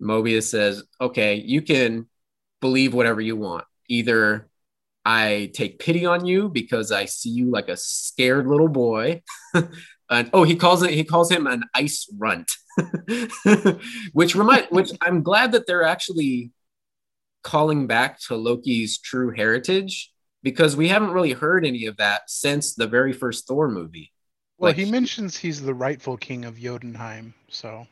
Mobius 0.00 0.44
says, 0.44 0.84
okay, 1.00 1.36
you 1.36 1.62
can 1.62 2.06
believe 2.60 2.94
whatever 2.94 3.20
you 3.20 3.36
want. 3.36 3.64
Either 3.88 4.48
I 5.04 5.50
take 5.54 5.78
pity 5.78 6.06
on 6.06 6.26
you 6.26 6.48
because 6.48 6.92
I 6.92 7.06
see 7.06 7.30
you 7.30 7.50
like 7.50 7.68
a 7.68 7.76
scared 7.76 8.46
little 8.46 8.68
boy, 8.68 9.22
And 10.10 10.30
oh, 10.32 10.44
he 10.44 10.56
calls 10.56 10.82
it. 10.82 10.90
He 10.90 11.04
calls 11.04 11.30
him 11.30 11.46
an 11.46 11.64
ice 11.74 12.08
runt, 12.16 12.50
which 14.12 14.34
remind. 14.34 14.66
Which 14.70 14.92
I'm 15.00 15.22
glad 15.22 15.52
that 15.52 15.66
they're 15.66 15.82
actually 15.82 16.52
calling 17.42 17.86
back 17.86 18.20
to 18.20 18.36
Loki's 18.36 18.98
true 18.98 19.32
heritage 19.34 20.12
because 20.42 20.76
we 20.76 20.88
haven't 20.88 21.10
really 21.10 21.32
heard 21.32 21.64
any 21.64 21.86
of 21.86 21.96
that 21.96 22.22
since 22.28 22.74
the 22.74 22.86
very 22.86 23.12
first 23.12 23.46
Thor 23.46 23.68
movie. 23.68 24.12
Well, 24.58 24.70
like, 24.70 24.76
he 24.76 24.90
mentions 24.90 25.36
he's 25.36 25.60
the 25.60 25.74
rightful 25.74 26.16
king 26.16 26.44
of 26.44 26.58
Jotunheim, 26.58 27.34
so. 27.48 27.86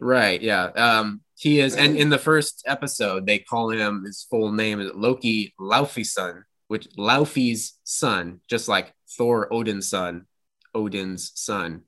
Right. 0.00 0.40
Yeah. 0.40 0.64
Um, 0.64 1.20
he 1.36 1.60
is, 1.60 1.76
and 1.76 1.96
in 1.96 2.08
the 2.08 2.18
first 2.18 2.62
episode, 2.66 3.26
they 3.26 3.38
call 3.38 3.70
him 3.70 4.04
his 4.04 4.26
full 4.28 4.52
name 4.52 4.80
is 4.80 4.90
Loki 4.94 5.54
Laufey's 5.60 6.12
son, 6.12 6.44
which 6.66 6.88
Laufey's 6.96 7.78
son, 7.84 8.40
just 8.48 8.68
like 8.68 8.92
Thor 9.16 9.52
Odin's 9.52 9.88
son, 9.88 10.26
Odin's 10.74 11.32
son. 11.34 11.82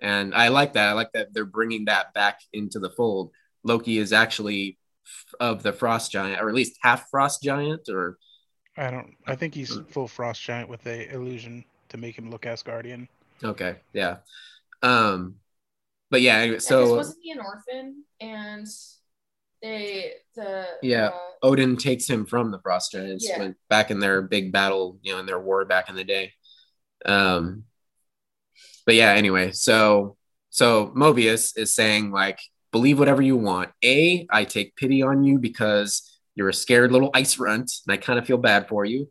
And 0.00 0.34
I 0.34 0.48
like 0.48 0.74
that. 0.74 0.88
I 0.88 0.92
like 0.92 1.12
that 1.12 1.32
they're 1.32 1.44
bringing 1.44 1.86
that 1.86 2.12
back 2.14 2.40
into 2.52 2.78
the 2.78 2.90
fold. 2.90 3.30
Loki 3.62 3.98
is 3.98 4.12
actually 4.12 4.78
of 5.38 5.62
the 5.62 5.72
frost 5.72 6.10
giant, 6.10 6.40
or 6.40 6.48
at 6.48 6.54
least 6.54 6.76
half 6.82 7.08
frost 7.10 7.42
giant, 7.42 7.88
or 7.88 8.18
I 8.76 8.90
don't. 8.90 9.14
I 9.26 9.36
think 9.36 9.54
he's 9.54 9.78
full 9.88 10.08
frost 10.08 10.42
giant 10.42 10.68
with 10.68 10.86
a 10.86 11.12
illusion 11.12 11.64
to 11.88 11.96
make 11.96 12.18
him 12.18 12.30
look 12.30 12.42
Asgardian. 12.42 13.08
Okay, 13.42 13.76
yeah. 13.92 14.18
Um, 14.82 15.36
but 16.10 16.22
yeah. 16.22 16.38
Anyway, 16.38 16.58
so 16.58 16.96
wasn't 16.96 17.18
he 17.22 17.32
an 17.32 17.40
orphan? 17.40 18.04
And 18.20 18.66
they 19.62 20.12
the 20.34 20.66
yeah 20.82 21.06
uh, 21.08 21.18
Odin 21.42 21.76
takes 21.76 22.08
him 22.08 22.26
from 22.26 22.50
the 22.50 22.60
frost 22.60 22.92
giants 22.92 23.28
yeah. 23.28 23.50
back 23.68 23.90
in 23.90 24.00
their 24.00 24.22
big 24.22 24.52
battle, 24.52 24.98
you 25.02 25.12
know, 25.12 25.20
in 25.20 25.26
their 25.26 25.40
war 25.40 25.64
back 25.64 25.88
in 25.88 25.94
the 25.94 26.04
day. 26.04 26.32
Um, 27.04 27.64
but 28.84 28.94
yeah, 28.94 29.12
anyway, 29.12 29.52
so 29.52 30.16
so 30.50 30.88
Mobius 30.96 31.58
is 31.58 31.74
saying 31.74 32.10
like 32.10 32.38
believe 32.72 32.98
whatever 32.98 33.22
you 33.22 33.36
want. 33.36 33.70
A, 33.84 34.26
I 34.30 34.44
take 34.44 34.76
pity 34.76 35.02
on 35.02 35.24
you 35.24 35.38
because 35.38 36.20
you're 36.34 36.48
a 36.50 36.54
scared 36.54 36.92
little 36.92 37.10
ice 37.14 37.38
runt 37.38 37.72
and 37.86 37.92
I 37.92 37.96
kind 37.96 38.18
of 38.18 38.26
feel 38.26 38.38
bad 38.38 38.68
for 38.68 38.84
you. 38.84 39.08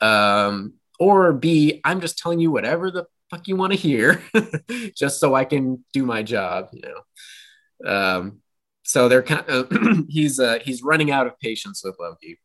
Um, 0.00 0.74
or 0.98 1.32
B, 1.32 1.80
I'm 1.84 2.00
just 2.00 2.18
telling 2.18 2.40
you 2.40 2.50
whatever 2.50 2.90
the 2.90 3.04
fuck 3.30 3.48
you 3.48 3.56
want 3.56 3.72
to 3.72 3.78
hear 3.78 4.22
just 4.96 5.20
so 5.20 5.34
I 5.34 5.44
can 5.44 5.84
do 5.92 6.04
my 6.04 6.22
job, 6.22 6.68
you 6.72 6.82
know. 6.82 7.90
Um, 7.90 8.40
so 8.82 9.08
they're 9.08 9.22
kind 9.22 9.48
of 9.48 9.70
he's 10.08 10.38
uh, 10.38 10.58
he's 10.62 10.82
running 10.82 11.10
out 11.10 11.26
of 11.26 11.38
patience 11.40 11.82
with 11.84 11.96
Loki. 11.98 12.38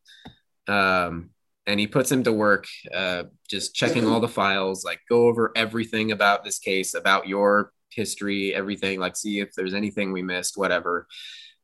Um, 0.68 1.31
and 1.69 1.80
he 1.80 1.85
puts 1.85 2.11
him 2.11 2.23
to 2.23 2.31
work 2.31 2.65
uh, 2.93 3.23
just 3.47 3.76
checking 3.76 4.07
all 4.07 4.19
the 4.19 4.27
files 4.27 4.84
like 4.84 4.99
go 5.07 5.27
over 5.27 5.51
everything 5.56 6.11
about 6.11 6.43
this 6.43 6.57
case 6.57 6.95
about 6.95 7.27
your 7.27 7.72
history 7.91 8.53
everything 8.53 8.99
like 8.99 9.15
see 9.15 9.39
if 9.39 9.53
there's 9.56 9.73
anything 9.73 10.11
we 10.11 10.22
missed 10.22 10.57
whatever 10.57 11.07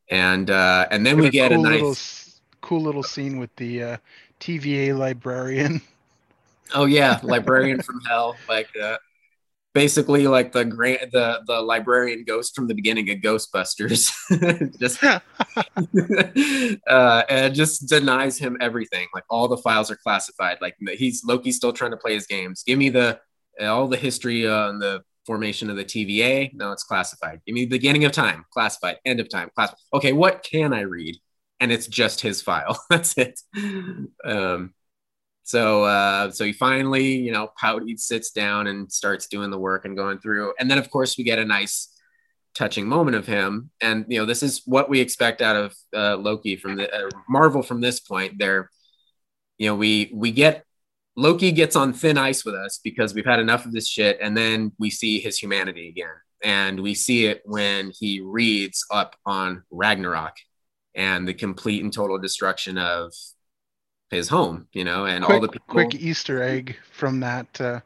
and 0.09 0.51
uh, 0.51 0.87
and 0.91 1.05
then 1.05 1.17
we 1.17 1.29
get 1.29 1.51
cool 1.51 1.65
a 1.65 1.69
nice 1.69 1.81
little, 1.81 1.95
cool 2.61 2.81
little 2.81 3.03
scene 3.03 3.39
with 3.39 3.55
the 3.55 3.83
uh, 3.83 3.97
TVA 4.39 4.97
librarian 4.97 5.81
oh 6.73 6.85
yeah 6.85 7.19
librarian 7.23 7.81
from 7.81 7.99
hell 8.01 8.35
like 8.49 8.69
uh, 8.81 8.97
basically 9.73 10.27
like 10.27 10.51
the 10.51 10.65
grant 10.65 11.11
the 11.11 11.41
the 11.47 11.61
librarian 11.61 12.23
ghost 12.23 12.55
from 12.55 12.67
the 12.67 12.73
beginning 12.73 13.09
of 13.09 13.17
ghostbusters 13.17 14.11
just 14.79 15.03
uh 16.87 17.23
and 17.29 17.53
just 17.55 17.87
denies 17.89 18.37
him 18.37 18.57
everything 18.61 19.07
like 19.13 19.23
all 19.29 19.47
the 19.47 19.57
files 19.57 19.91
are 19.91 19.97
classified 19.97 20.57
like 20.61 20.75
he's 20.97 21.23
loki's 21.25 21.55
still 21.55 21.73
trying 21.73 21.91
to 21.91 21.97
play 21.97 22.13
his 22.13 22.25
games. 22.27 22.63
Give 22.63 22.77
me 22.77 22.89
the 22.89 23.19
all 23.61 23.87
the 23.87 23.97
history 23.97 24.47
on 24.47 24.79
the 24.79 25.03
formation 25.25 25.69
of 25.69 25.75
the 25.75 25.85
tva. 25.85 26.53
No 26.53 26.71
it's 26.71 26.83
classified. 26.83 27.41
Give 27.45 27.55
me 27.55 27.61
the 27.61 27.77
beginning 27.77 28.05
of 28.05 28.11
time. 28.11 28.45
Classified. 28.51 28.97
End 29.05 29.19
of 29.19 29.29
time. 29.29 29.49
Classified 29.55 29.79
okay 29.93 30.13
what 30.13 30.43
can 30.43 30.73
i 30.73 30.81
read? 30.81 31.17
And 31.59 31.71
it's 31.71 31.87
just 31.87 32.21
his 32.21 32.41
file. 32.41 32.79
That's 32.89 33.17
it. 33.17 33.39
Um 34.23 34.73
so 35.45 35.83
uh, 35.83 36.31
so 36.31 36.43
he 36.43 36.53
finally, 36.53 37.15
you 37.17 37.31
know, 37.31 37.51
Pouty 37.55 37.95
sits 37.97 38.31
down 38.31 38.65
and 38.65 38.91
starts 38.91 39.27
doing 39.27 39.51
the 39.51 39.59
work 39.59 39.85
and 39.85 39.95
going 39.95 40.17
through. 40.17 40.53
And 40.59 40.69
then 40.69 40.79
of 40.79 40.89
course 40.89 41.19
we 41.19 41.23
get 41.23 41.37
a 41.37 41.45
nice 41.45 41.93
touching 42.55 42.87
moment 42.87 43.15
of 43.15 43.27
him. 43.27 43.69
And 43.79 44.05
you 44.09 44.17
know, 44.17 44.25
this 44.25 44.41
is 44.41 44.63
what 44.65 44.89
we 44.89 44.99
expect 44.99 45.43
out 45.43 45.55
of 45.55 45.75
uh, 45.95 46.17
Loki 46.17 46.55
from 46.55 46.77
the 46.77 46.91
uh, 46.91 47.09
Marvel 47.29 47.61
from 47.61 47.79
this 47.79 47.99
point. 47.99 48.39
There, 48.39 48.71
you 49.59 49.67
know, 49.67 49.75
we 49.75 50.09
we 50.15 50.31
get 50.31 50.65
Loki 51.15 51.51
gets 51.51 51.75
on 51.75 51.93
thin 51.93 52.17
ice 52.17 52.43
with 52.43 52.55
us 52.55 52.79
because 52.83 53.13
we've 53.13 53.23
had 53.23 53.39
enough 53.39 53.67
of 53.67 53.71
this 53.71 53.87
shit, 53.87 54.17
and 54.19 54.35
then 54.35 54.71
we 54.79 54.89
see 54.89 55.19
his 55.19 55.37
humanity 55.37 55.89
again. 55.89 56.15
And 56.43 56.79
we 56.79 56.95
see 56.95 57.27
it 57.27 57.43
when 57.45 57.91
he 57.99 58.19
reads 58.19 58.83
up 58.89 59.15
on 59.27 59.63
Ragnarok 59.69 60.33
and 60.95 61.27
the 61.27 61.35
complete 61.35 61.83
and 61.83 61.93
total 61.93 62.17
destruction 62.17 62.79
of 62.79 63.13
his 64.11 64.29
home, 64.29 64.67
you 64.73 64.83
know, 64.83 65.05
and 65.05 65.23
quick, 65.23 65.35
all 65.35 65.41
the 65.41 65.47
people. 65.47 65.67
Quick 65.67 65.95
Easter 65.95 66.41
egg 66.41 66.77
from 66.91 67.19
that 67.21 67.61
uh, 67.61 67.79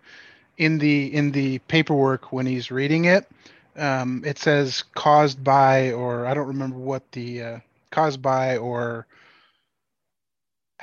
in 0.57 0.77
the 0.77 1.13
in 1.13 1.31
the 1.31 1.59
paperwork 1.59 2.31
when 2.31 2.45
he's 2.45 2.71
reading 2.71 3.05
it, 3.05 3.27
um, 3.75 4.23
it 4.25 4.37
says 4.37 4.83
caused 4.95 5.43
by, 5.43 5.91
or 5.93 6.25
I 6.25 6.33
don't 6.33 6.47
remember 6.47 6.77
what 6.77 7.09
the 7.11 7.41
uh, 7.41 7.59
caused 7.91 8.21
by, 8.21 8.57
or 8.57 9.07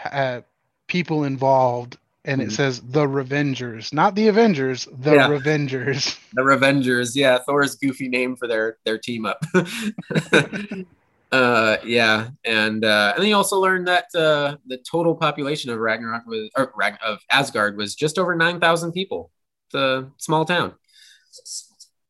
uh, 0.04 0.40
people 0.88 1.24
involved, 1.24 1.98
and 2.24 2.40
it 2.40 2.46
mm-hmm. 2.46 2.54
says 2.54 2.80
the 2.80 3.06
Revengers, 3.06 3.92
not 3.92 4.14
the 4.14 4.28
Avengers, 4.28 4.88
the 5.00 5.14
yeah. 5.14 5.28
Revengers. 5.28 6.18
The 6.32 6.42
Revengers, 6.42 7.14
yeah, 7.14 7.38
Thor's 7.38 7.76
goofy 7.76 8.08
name 8.08 8.36
for 8.36 8.48
their 8.48 8.78
their 8.84 8.98
team 8.98 9.26
up. 9.26 9.44
Uh, 11.36 11.76
yeah, 11.84 12.28
and 12.44 12.82
uh, 12.82 13.12
and 13.14 13.22
then 13.22 13.28
you 13.28 13.36
also 13.36 13.60
learned 13.60 13.86
that 13.88 14.06
uh, 14.14 14.56
the 14.66 14.78
total 14.78 15.14
population 15.14 15.70
of 15.70 15.78
Ragnarok 15.78 16.24
was 16.26 16.48
or 16.56 16.72
Ragn- 16.74 16.98
of 17.04 17.18
Asgard 17.30 17.76
was 17.76 17.94
just 17.94 18.18
over 18.18 18.34
nine 18.34 18.58
thousand 18.58 18.92
people. 18.92 19.30
It's 19.66 19.74
a 19.74 20.10
small 20.16 20.44
town. 20.46 20.72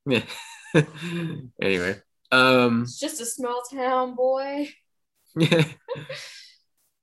Yeah. 0.07 0.23
anyway, 1.61 1.97
um, 2.31 2.82
it's 2.82 3.01
just 3.01 3.20
a 3.20 3.27
small 3.27 3.62
town, 3.70 4.15
boy. 4.15 4.69
Yeah. 5.36 5.65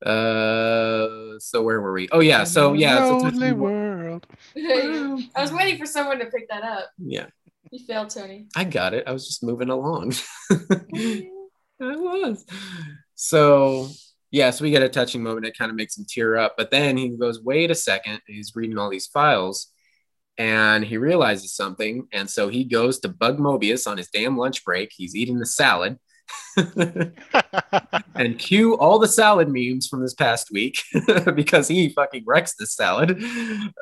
Uh, 0.06 1.40
so 1.40 1.64
where 1.64 1.80
were 1.80 1.94
we? 1.94 2.10
Oh 2.12 2.20
yeah, 2.20 2.44
so 2.44 2.74
yeah, 2.74 3.08
so 3.08 3.20
lonely 3.20 3.54
world. 3.54 4.28
I 4.58 5.24
was 5.38 5.54
waiting 5.54 5.80
for 5.80 5.86
someone 5.86 6.20
to 6.20 6.26
pick 6.26 6.50
that 6.50 6.62
up. 6.62 6.90
yeah, 6.98 7.28
You 7.72 7.86
failed, 7.86 8.10
Tony. 8.10 8.48
I 8.54 8.66
got 8.66 8.94
it. 8.94 9.06
I 9.08 9.14
was 9.14 9.26
just 9.26 9.44
moving 9.44 9.70
along. 9.70 10.12
I 11.84 11.96
was. 11.96 12.46
So 13.16 13.90
yeah, 14.32 14.50
so 14.50 14.64
we 14.64 14.72
get 14.72 14.84
a 14.84 14.90
touching 14.90 15.22
moment. 15.22 15.46
It 15.46 15.58
kind 15.58 15.70
of 15.70 15.76
makes 15.76 15.98
him 15.98 16.06
tear 16.08 16.38
up, 16.38 16.56
but 16.58 16.72
then 16.72 16.98
he 16.98 17.10
goes, 17.10 17.42
"Wait 17.44 17.72
a 17.72 17.76
second. 17.76 18.22
He's 18.28 18.56
reading 18.56 18.78
all 18.78 18.90
these 18.90 19.08
files, 19.08 19.74
and 20.38 20.84
he 20.84 20.98
realizes 20.98 21.54
something. 21.54 22.08
And 22.12 22.30
so 22.30 22.50
he 22.50 22.64
goes 22.64 23.00
to 23.00 23.10
bug 23.10 23.38
Mobius 23.38 23.88
on 23.90 23.98
his 23.98 24.10
damn 24.10 24.38
lunch 24.38 24.66
break. 24.66 24.92
He's 24.96 25.16
eating 25.16 25.40
the 25.40 25.46
salad. 25.46 26.00
and 28.16 28.40
cue 28.40 28.78
all 28.78 28.98
the 28.98 29.08
salad 29.08 29.50
memes 29.50 29.88
from 29.88 30.02
this 30.02 30.14
past 30.14 30.50
week 30.52 30.82
because 31.36 31.68
he 31.68 31.90
fucking 31.90 32.24
wrecks 32.26 32.56
the 32.56 32.66
salad. 32.66 33.22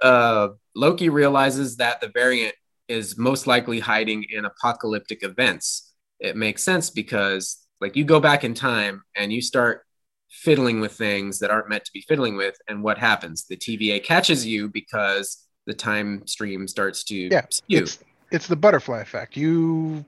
Uh, 0.02 0.50
Loki 0.76 1.10
realizes 1.10 1.78
that 1.78 2.02
the 2.02 2.10
variant 2.14 2.56
is 2.88 3.18
most 3.18 3.48
likely 3.48 3.80
hiding 3.80 4.26
in 4.30 4.46
apocalyptic 4.46 5.24
events. 5.24 5.94
It 6.20 6.36
makes 6.36 6.64
sense 6.64 6.90
because, 6.90 7.58
like, 7.82 7.96
you 7.96 8.06
go 8.06 8.20
back 8.20 8.44
in 8.44 8.54
time 8.54 9.04
and 9.16 9.34
you 9.34 9.42
start 9.42 9.84
fiddling 10.30 10.80
with 10.80 10.94
things 10.94 11.40
that 11.40 11.52
aren't 11.52 11.68
meant 11.68 11.84
to 11.86 11.92
be 11.92 12.02
fiddling 12.02 12.38
with, 12.38 12.56
and 12.68 12.84
what 12.84 12.98
happens? 12.98 13.46
The 13.46 13.58
TVA 13.58 14.04
catches 14.04 14.46
you 14.46 14.70
because 14.70 15.46
the 15.66 15.74
time 15.74 16.26
stream 16.26 16.68
starts 16.68 17.04
to 17.06 17.16
yeah, 17.16 17.46
skew. 17.50 17.80
it's 17.80 18.00
it's 18.32 18.48
the 18.48 18.56
butterfly 18.56 19.02
effect. 19.02 19.36
You 19.36 20.06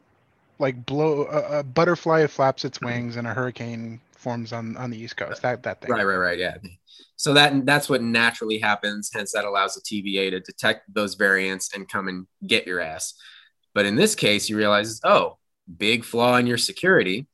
like 0.60 0.86
blow 0.86 1.26
a, 1.26 1.60
a 1.60 1.64
butterfly 1.64 2.26
flaps 2.28 2.66
its 2.66 2.78
mm-hmm. 2.78 2.88
wings 2.88 3.16
and 3.18 3.28
a 3.28 3.34
hurricane 3.34 4.00
forms 4.16 4.54
on 4.54 4.78
on 4.78 4.90
the 4.90 4.98
east 4.98 5.18
coast. 5.18 5.42
That 5.42 5.64
that 5.64 5.82
thing. 5.82 5.92
Right, 5.92 6.04
right, 6.04 6.16
right. 6.16 6.40
Yeah. 6.40 6.56
So 7.18 7.34
that 7.34 7.66
that's 7.66 7.90
what 7.90 8.02
naturally 8.02 8.60
happens. 8.60 9.12
Hence, 9.14 9.34
that 9.34 9.46
allows 9.46 9.76
the 9.76 9.82
TVA 9.82 10.32
to 10.32 10.40
detect 10.40 10.94
those 10.94 11.16
variants 11.16 11.74
and 11.74 11.88
come 11.88 12.08
and 12.08 12.28
get 12.48 12.66
your 12.66 12.80
ass. 12.80 13.14
But 13.74 13.86
in 13.86 13.96
this 13.96 14.16
case, 14.16 14.50
you 14.50 14.58
realize, 14.58 15.00
oh, 15.04 15.38
big 15.78 16.04
flaw 16.04 16.38
in 16.38 16.48
your 16.48 16.58
security. 16.58 17.28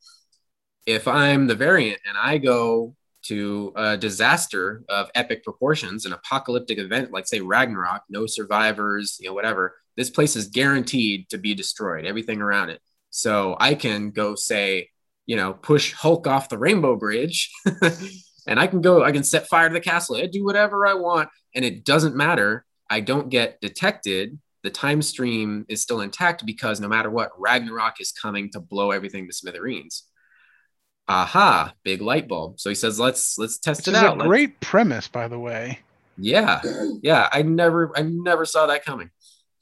If 0.86 1.06
I'm 1.06 1.46
the 1.46 1.54
variant 1.54 2.00
and 2.06 2.16
I 2.16 2.38
go 2.38 2.94
to 3.22 3.72
a 3.76 3.96
disaster 3.96 4.82
of 4.88 5.10
epic 5.14 5.44
proportions, 5.44 6.06
an 6.06 6.12
apocalyptic 6.12 6.78
event 6.78 7.12
like 7.12 7.26
say 7.26 7.40
Ragnarok, 7.40 8.02
no 8.08 8.26
survivors, 8.26 9.18
you 9.20 9.28
know, 9.28 9.34
whatever, 9.34 9.76
this 9.96 10.10
place 10.10 10.36
is 10.36 10.48
guaranteed 10.48 11.28
to 11.30 11.38
be 11.38 11.54
destroyed, 11.54 12.06
everything 12.06 12.40
around 12.40 12.70
it. 12.70 12.80
So 13.10 13.56
I 13.60 13.74
can 13.74 14.10
go 14.10 14.34
say, 14.34 14.88
you 15.26 15.36
know, 15.36 15.52
push 15.52 15.92
Hulk 15.92 16.26
off 16.26 16.48
the 16.48 16.58
Rainbow 16.58 16.96
Bridge, 16.96 17.50
and 18.46 18.58
I 18.58 18.66
can 18.66 18.80
go, 18.80 19.04
I 19.04 19.12
can 19.12 19.24
set 19.24 19.48
fire 19.48 19.68
to 19.68 19.72
the 19.72 19.80
castle, 19.80 20.16
I 20.16 20.26
do 20.26 20.44
whatever 20.44 20.86
I 20.86 20.94
want, 20.94 21.28
and 21.54 21.64
it 21.64 21.84
doesn't 21.84 22.16
matter. 22.16 22.64
I 22.88 23.00
don't 23.00 23.28
get 23.28 23.60
detected. 23.60 24.38
The 24.62 24.70
time 24.70 25.02
stream 25.02 25.64
is 25.68 25.82
still 25.82 26.00
intact 26.00 26.44
because 26.44 26.80
no 26.80 26.88
matter 26.88 27.10
what, 27.10 27.30
Ragnarok 27.38 28.00
is 28.00 28.12
coming 28.12 28.50
to 28.50 28.60
blow 28.60 28.90
everything 28.90 29.26
to 29.26 29.32
smithereens. 29.32 30.04
Aha, 31.08 31.72
big 31.82 32.00
light 32.00 32.28
bulb. 32.28 32.60
So 32.60 32.68
he 32.68 32.74
says, 32.74 33.00
"Let's 33.00 33.36
let's 33.38 33.58
test 33.58 33.80
Which 33.86 33.94
it 33.94 33.98
is 33.98 34.02
out." 34.02 34.16
a 34.16 34.18
Let's- 34.20 34.28
great 34.28 34.60
premise, 34.60 35.08
by 35.08 35.26
the 35.28 35.38
way. 35.38 35.80
yeah, 36.16 36.60
yeah. 37.02 37.28
I 37.32 37.42
never, 37.42 37.90
I 37.98 38.02
never 38.02 38.44
saw 38.44 38.66
that 38.66 38.84
coming. 38.84 39.10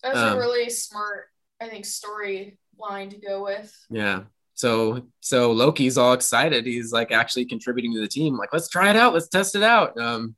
That's 0.02 0.18
Um, 0.18 0.36
a 0.36 0.38
really 0.38 0.68
smart, 0.70 1.26
I 1.60 1.68
think, 1.68 1.84
storyline 1.84 3.10
to 3.10 3.16
go 3.18 3.42
with. 3.44 3.74
Yeah. 3.90 4.24
So 4.54 5.06
so 5.20 5.52
Loki's 5.52 5.96
all 5.96 6.12
excited. 6.12 6.66
He's 6.66 6.92
like 6.92 7.12
actually 7.12 7.46
contributing 7.46 7.94
to 7.94 8.00
the 8.00 8.08
team. 8.08 8.36
Like, 8.36 8.52
let's 8.52 8.68
try 8.68 8.90
it 8.90 8.96
out. 8.96 9.14
Let's 9.14 9.28
test 9.28 9.54
it 9.54 9.62
out. 9.62 9.96
Um, 9.98 10.34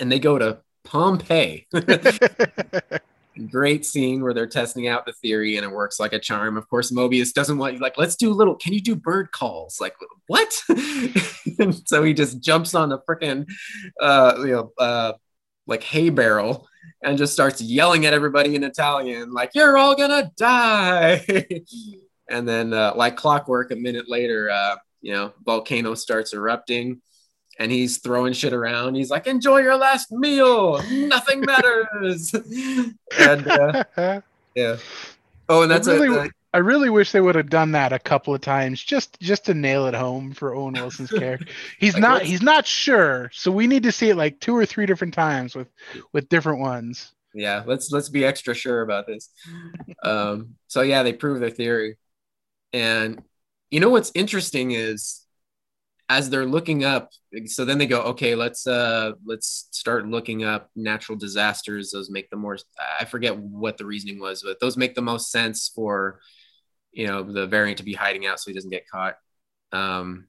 and 0.00 0.10
they 0.12 0.18
go 0.18 0.38
to 0.38 0.58
Pompeii. 0.84 1.66
Great 3.50 3.84
scene 3.84 4.22
where 4.22 4.32
they're 4.32 4.46
testing 4.46 4.88
out 4.88 5.04
the 5.04 5.12
theory 5.12 5.56
and 5.56 5.64
it 5.64 5.70
works 5.70 6.00
like 6.00 6.12
a 6.12 6.18
charm. 6.18 6.56
Of 6.56 6.68
course, 6.68 6.90
Mobius 6.90 7.32
doesn't 7.32 7.58
want 7.58 7.74
you 7.74 7.80
like, 7.80 7.98
let's 7.98 8.16
do 8.16 8.32
little. 8.32 8.54
Can 8.54 8.72
you 8.72 8.80
do 8.80 8.96
bird 8.96 9.30
calls? 9.30 9.80
Like 9.80 9.94
what? 10.26 10.54
and 11.58 11.86
so 11.86 12.02
he 12.02 12.14
just 12.14 12.40
jumps 12.40 12.74
on 12.74 12.88
the 12.88 12.98
freaking, 13.00 13.46
uh, 14.00 14.34
you 14.38 14.52
know, 14.52 14.72
uh, 14.78 15.12
like 15.66 15.82
hay 15.82 16.10
barrel 16.10 16.66
and 17.02 17.18
just 17.18 17.32
starts 17.32 17.60
yelling 17.60 18.06
at 18.06 18.14
everybody 18.14 18.54
in 18.54 18.64
Italian, 18.64 19.32
like, 19.32 19.50
you're 19.54 19.76
all 19.76 19.94
gonna 19.94 20.30
die. 20.36 21.24
and 22.30 22.48
then, 22.48 22.72
uh, 22.72 22.92
like 22.96 23.16
clockwork, 23.16 23.70
a 23.70 23.76
minute 23.76 24.08
later, 24.08 24.50
uh, 24.50 24.76
you 25.02 25.12
know, 25.12 25.32
volcano 25.44 25.94
starts 25.94 26.32
erupting 26.34 27.00
and 27.58 27.70
he's 27.72 27.98
throwing 27.98 28.32
shit 28.32 28.52
around. 28.52 28.94
He's 28.94 29.10
like, 29.10 29.26
enjoy 29.26 29.58
your 29.58 29.76
last 29.76 30.12
meal. 30.12 30.82
Nothing 30.90 31.40
matters. 31.46 32.34
and 33.18 33.48
uh, 33.48 33.84
yeah. 34.54 34.76
Oh, 35.48 35.62
and 35.62 35.70
that's 35.70 35.88
I 35.88 35.92
really, 35.92 36.08
a, 36.08 36.20
uh, 36.22 36.28
I 36.54 36.58
really 36.58 36.90
wish 36.90 37.12
they 37.12 37.20
would 37.20 37.34
have 37.34 37.50
done 37.50 37.72
that 37.72 37.92
a 37.92 37.98
couple 37.98 38.34
of 38.34 38.40
times 38.40 38.82
just 38.82 39.18
just 39.20 39.44
to 39.46 39.54
nail 39.54 39.86
it 39.86 39.94
home 39.94 40.32
for 40.32 40.54
Owen 40.54 40.74
Wilson's 40.78 41.12
character. 41.12 41.46
He's 41.78 41.94
Like, 41.94 42.02
not 42.02 42.22
he's 42.22 42.42
not 42.42 42.66
sure, 42.66 43.30
so 43.32 43.50
we 43.52 43.66
need 43.66 43.84
to 43.84 43.92
see 43.92 44.10
it 44.10 44.16
like 44.16 44.40
two 44.40 44.56
or 44.56 44.66
three 44.66 44.86
different 44.86 45.14
times 45.14 45.54
with 45.54 45.68
with 46.12 46.28
different 46.28 46.60
ones. 46.60 47.12
yeah 47.34 47.62
let's 47.66 47.90
let's 47.92 48.08
be 48.08 48.24
extra 48.24 48.54
sure 48.54 48.82
about 48.82 49.06
this 49.06 49.30
um 50.02 50.54
so 50.68 50.80
yeah 50.82 51.02
they 51.02 51.12
prove 51.12 51.40
their 51.40 51.50
theory 51.50 51.96
and 52.72 53.22
you 53.70 53.80
know 53.80 53.90
what's 53.90 54.12
interesting 54.14 54.70
is 54.72 55.25
as 56.08 56.30
they're 56.30 56.46
looking 56.46 56.84
up 56.84 57.10
so 57.46 57.64
then 57.64 57.78
they 57.78 57.86
go 57.86 58.00
okay 58.02 58.34
let's 58.34 58.66
uh 58.66 59.12
let's 59.24 59.68
start 59.72 60.06
looking 60.06 60.44
up 60.44 60.70
natural 60.76 61.18
disasters. 61.18 61.90
Those 61.90 62.10
make 62.10 62.30
the 62.30 62.36
more 62.36 62.56
i 63.00 63.04
forget 63.04 63.36
what 63.36 63.76
the 63.76 63.86
reasoning 63.86 64.20
was 64.20 64.42
but 64.42 64.60
those 64.60 64.76
make 64.76 64.94
the 64.94 65.02
most 65.02 65.30
sense 65.30 65.70
for 65.74 66.20
you 66.92 67.06
know 67.06 67.22
the 67.22 67.46
variant 67.46 67.78
to 67.78 67.84
be 67.84 67.92
hiding 67.92 68.26
out 68.26 68.40
so 68.40 68.50
he 68.50 68.54
doesn't 68.54 68.70
get 68.70 68.88
caught. 68.88 69.16
Um 69.72 70.28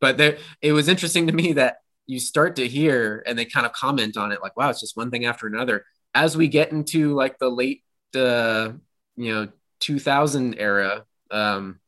but 0.00 0.16
there 0.16 0.38
it 0.62 0.72
was 0.72 0.88
interesting 0.88 1.26
to 1.26 1.32
me 1.32 1.54
that 1.54 1.78
you 2.06 2.20
start 2.20 2.56
to 2.56 2.66
hear 2.68 3.22
and 3.26 3.38
they 3.38 3.44
kind 3.44 3.66
of 3.66 3.72
comment 3.72 4.16
on 4.16 4.32
it 4.32 4.42
like 4.42 4.56
wow 4.56 4.70
it's 4.70 4.80
just 4.80 4.96
one 4.96 5.10
thing 5.10 5.24
after 5.24 5.46
another. 5.46 5.84
As 6.14 6.36
we 6.36 6.48
get 6.48 6.72
into 6.72 7.14
like 7.14 7.38
the 7.38 7.50
late 7.50 7.82
uh 8.14 8.70
you 9.16 9.34
know 9.34 9.48
2000 9.80 10.54
era 10.58 11.04
um 11.30 11.80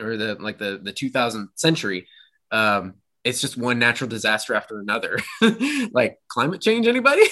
or 0.00 0.16
the 0.16 0.34
like 0.36 0.58
the 0.58 0.80
the 0.82 0.92
2000 0.92 1.48
century 1.54 2.06
um 2.52 2.94
it's 3.24 3.40
just 3.40 3.56
one 3.56 3.78
natural 3.78 4.08
disaster 4.08 4.54
after 4.54 4.78
another 4.78 5.18
like 5.92 6.18
climate 6.28 6.60
change 6.60 6.86
anybody 6.86 7.22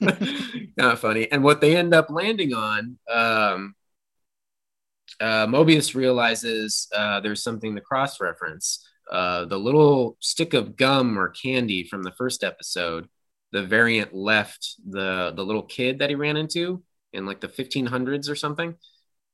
of 0.78 1.00
funny 1.00 1.30
and 1.30 1.42
what 1.42 1.60
they 1.60 1.76
end 1.76 1.94
up 1.94 2.10
landing 2.10 2.54
on 2.54 2.98
um 3.10 3.74
uh, 5.20 5.46
Mobius 5.46 5.94
realizes 5.94 6.88
uh, 6.94 7.20
there's 7.20 7.42
something 7.42 7.74
to 7.74 7.80
cross 7.80 8.20
reference. 8.20 8.86
Uh, 9.10 9.44
the 9.44 9.58
little 9.58 10.16
stick 10.20 10.52
of 10.52 10.76
gum 10.76 11.18
or 11.18 11.28
candy 11.28 11.84
from 11.84 12.02
the 12.02 12.12
first 12.12 12.42
episode, 12.42 13.08
the 13.52 13.62
variant 13.62 14.12
left 14.12 14.74
the 14.88 15.32
the 15.34 15.44
little 15.44 15.62
kid 15.62 16.00
that 16.00 16.10
he 16.10 16.16
ran 16.16 16.36
into 16.36 16.82
in 17.12 17.24
like 17.24 17.40
the 17.40 17.48
1500s 17.48 18.28
or 18.28 18.34
something. 18.34 18.74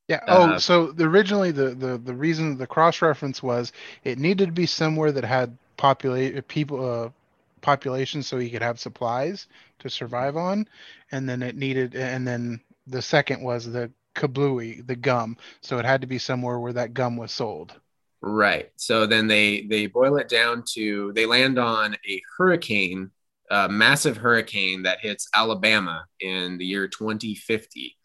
Yeah. 0.09 0.21
Oh, 0.29 0.53
Uh, 0.53 0.59
so 0.59 0.93
the, 0.93 1.05
originally 1.05 1.51
the, 1.53 1.75
the 1.75 1.99
the 1.99 2.15
reason 2.15 2.57
the 2.57 2.67
cross 2.67 3.03
reference 3.03 3.43
was 3.43 3.73
it 4.05 4.19
needed 4.19 4.47
to 4.47 4.53
be 4.53 4.67
somewhere 4.67 5.13
that 5.13 5.25
had 5.25 5.57
populate 5.77 6.47
people 6.49 6.85
uh, 6.89 7.11
population 7.61 8.23
so 8.23 8.39
he 8.39 8.51
could 8.51 8.63
have 8.63 8.79
supplies 8.81 9.47
to 9.79 9.89
survive 9.91 10.37
on, 10.37 10.69
and 11.13 11.29
then 11.29 11.43
it 11.43 11.57
needed 11.57 11.95
and 11.95 12.27
then 12.27 12.61
the 12.87 13.03
second 13.03 13.43
was 13.43 13.71
the 13.71 13.91
Kablooie, 14.15 14.87
the 14.87 14.97
gum. 14.97 15.37
So 15.63 15.79
it 15.79 15.85
had 15.85 16.01
to 16.03 16.07
be 16.07 16.19
somewhere 16.19 16.59
where 16.59 16.73
that 16.75 16.95
gum 16.95 17.17
was 17.17 17.33
sold. 17.33 17.75
Right. 18.21 18.71
So 18.77 19.07
then 19.07 19.27
they 19.27 19.63
they 19.63 19.87
boil 19.87 20.17
it 20.17 20.29
down 20.29 20.63
to 20.75 21.13
they 21.15 21.27
land 21.27 21.59
on 21.59 21.97
a 22.09 22.23
hurricane, 22.39 23.11
a 23.51 23.69
massive 23.69 24.17
hurricane 24.17 24.83
that 24.85 25.01
hits 25.01 25.29
Alabama 25.35 26.05
in 26.21 26.57
the 26.59 26.65
year 26.65 26.87
2050. 26.89 27.97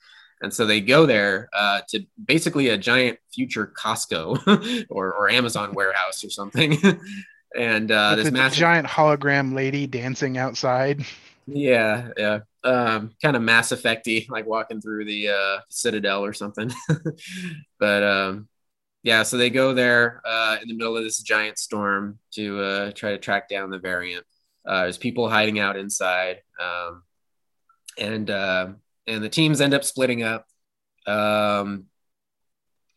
And 0.41 0.53
so 0.53 0.65
they 0.65 0.81
go 0.81 1.05
there 1.05 1.49
uh, 1.53 1.81
to 1.89 2.05
basically 2.23 2.69
a 2.69 2.77
giant 2.77 3.17
future 3.33 3.73
Costco 3.75 4.85
or, 4.89 5.13
or 5.13 5.29
Amazon 5.29 5.73
warehouse 5.73 6.23
or 6.23 6.29
something. 6.29 6.77
and 7.55 7.91
uh, 7.91 8.13
With 8.15 8.25
this 8.25 8.33
massive 8.33 8.59
giant 8.59 8.87
hologram 8.87 9.55
lady 9.55 9.87
dancing 9.87 10.37
outside. 10.37 11.05
Yeah, 11.47 12.09
yeah. 12.17 12.39
Um, 12.63 13.11
kind 13.21 13.35
of 13.35 13.41
Mass 13.41 13.71
Effecty, 13.71 14.29
like 14.29 14.45
walking 14.45 14.81
through 14.81 15.05
the 15.05 15.29
uh, 15.29 15.59
Citadel 15.69 16.23
or 16.23 16.33
something. 16.33 16.71
but 17.79 18.03
um, 18.03 18.49
yeah, 19.03 19.23
so 19.23 19.37
they 19.37 19.49
go 19.49 19.73
there 19.73 20.21
uh, 20.25 20.57
in 20.61 20.67
the 20.67 20.73
middle 20.73 20.97
of 20.97 21.03
this 21.03 21.19
giant 21.19 21.57
storm 21.57 22.19
to 22.31 22.61
uh, 22.61 22.91
try 22.91 23.11
to 23.11 23.17
track 23.17 23.47
down 23.47 23.69
the 23.69 23.79
variant. 23.79 24.25
Uh, 24.65 24.81
there's 24.81 24.97
people 24.97 25.29
hiding 25.29 25.59
out 25.59 25.77
inside, 25.77 26.41
um, 26.61 27.03
and 27.97 28.29
uh, 28.29 28.67
and 29.07 29.23
the 29.23 29.29
teams 29.29 29.61
end 29.61 29.73
up 29.73 29.83
splitting 29.83 30.23
up. 30.23 30.45
Um, 31.05 31.85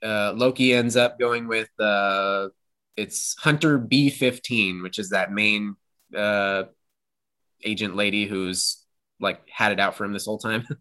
uh, 0.03 0.33
Loki 0.35 0.73
ends 0.73 0.97
up 0.97 1.19
going 1.19 1.47
with 1.47 1.69
uh, 1.79 2.49
it's 2.97 3.37
Hunter 3.39 3.79
B15, 3.79 4.83
which 4.83 4.99
is 4.99 5.11
that 5.11 5.33
main 5.33 5.77
uh, 6.17 6.65
agent 7.63 7.97
lady 7.97 8.27
who's 8.27 8.85
like 9.21 9.41
had 9.49 9.73
it 9.73 9.81
out 9.81 9.95
for 9.95 10.05
him 10.05 10.13
this 10.13 10.27
whole 10.27 10.39
time. 10.39 10.67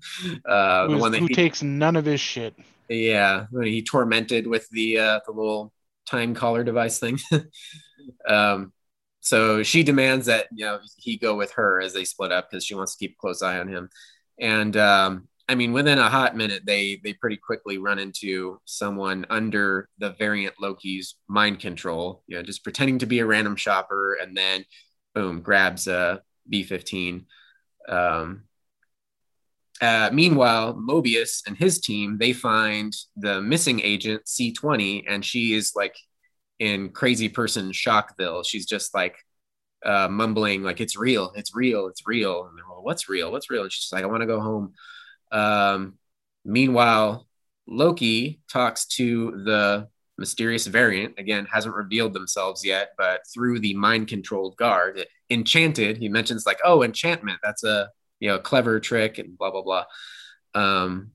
Uh, 0.46 0.88
the 0.88 0.98
one 0.98 1.12
that 1.12 1.20
who 1.20 1.28
he, 1.28 1.34
takes 1.34 1.62
none 1.62 1.96
of 1.96 2.06
his 2.06 2.20
shit. 2.20 2.56
yeah, 2.90 3.46
he 3.62 3.84
tormented 3.84 4.48
with 4.48 4.68
the 4.70 4.98
uh, 4.98 5.20
the 5.26 5.32
little 5.32 5.72
time 6.06 6.34
collar 6.34 6.64
device 6.64 7.00
thing. 7.00 7.20
um, 8.28 8.74
so 9.22 9.64
she 9.64 9.84
demands 9.84 10.26
that 10.26 10.48
you 10.52 10.66
know 10.66 10.80
he 10.98 11.18
go 11.18 11.36
with 11.36 11.52
her 11.54 11.80
as 11.80 11.94
they 11.94 12.04
split 12.04 12.32
up 12.32 12.50
because 12.50 12.66
she 12.66 12.76
wants 12.76 12.96
to 12.96 13.00
keep 13.00 13.14
a 13.14 13.20
close 13.20 13.42
eye 13.42 13.60
on 13.60 13.68
him. 13.68 13.90
And 14.40 14.76
um, 14.78 15.28
I 15.48 15.56
mean, 15.56 15.74
within 15.74 15.98
a 15.98 16.10
hot 16.10 16.36
minute, 16.38 16.64
they 16.66 17.02
they 17.04 17.14
pretty 17.14 17.38
quickly 17.38 17.78
run 17.78 18.00
into 18.00 18.60
someone 18.66 19.26
under 19.30 19.90
the 19.98 20.12
variant 20.12 20.56
Loki's 20.62 21.16
mind 21.28 21.60
control. 21.60 22.24
You 22.28 22.38
know, 22.38 22.44
just 22.44 22.64
pretending 22.64 23.00
to 23.00 23.06
be 23.06 23.20
a 23.20 23.26
random 23.26 23.56
shopper, 23.56 24.14
and 24.14 24.38
then 24.38 24.64
boom, 25.16 25.42
grabs 25.42 25.88
a 25.88 26.22
B 26.48 26.64
fifteen. 26.64 27.26
Um, 27.88 28.44
uh, 29.82 30.10
meanwhile, 30.14 30.76
Mobius 30.76 31.42
and 31.48 31.58
his 31.58 31.80
team 31.80 32.18
they 32.20 32.34
find 32.34 32.94
the 33.16 33.42
missing 33.42 33.82
agent 33.82 34.26
C20, 34.26 35.06
and 35.08 35.26
she 35.26 35.54
is 35.54 35.74
like 35.76 35.96
in 36.60 36.90
crazy 36.90 37.30
person 37.30 37.72
shockville. 37.72 38.44
She's 38.44 38.66
just 38.66 38.94
like 38.94 39.16
uh, 39.86 40.08
mumbling 40.10 40.64
like 40.64 40.82
it's 40.82 40.98
real, 40.98 41.32
it's 41.36 41.56
real, 41.56 41.88
it's 41.88 42.06
real. 42.06 42.46
And 42.46 42.58
they're 42.58 42.66
well, 42.68 42.84
what's 42.84 43.10
real? 43.10 43.32
What's 43.32 43.50
real? 43.50 43.64
And 43.64 43.72
she's 43.72 43.92
like, 43.92 44.04
I 44.04 44.08
want 44.08 44.22
to 44.22 44.28
go 44.28 44.40
home. 44.40 44.74
Um, 45.32 45.98
meanwhile, 46.46 47.28
Loki 47.68 48.42
talks 48.52 48.86
to 48.88 49.32
the 49.46 49.88
mysterious 50.18 50.68
variant. 50.68 51.18
Again, 51.18 51.48
hasn't 51.52 51.76
revealed 51.76 52.14
themselves 52.14 52.66
yet, 52.66 52.92
but 52.98 53.22
through 53.34 53.60
the 53.60 53.74
mind 53.74 54.08
controlled 54.08 54.58
guard, 54.58 55.06
enchanted. 55.30 55.98
He 55.98 56.10
mentions 56.10 56.46
like, 56.46 56.60
oh, 56.64 56.84
enchantment. 56.84 57.40
That's 57.44 57.64
a 57.64 57.90
you 58.20 58.30
know 58.30 58.40
clever 58.40 58.80
trick 58.80 59.18
and 59.18 59.38
blah 59.38 59.52
blah 59.52 59.62
blah. 59.62 59.86
Um, 60.54 61.12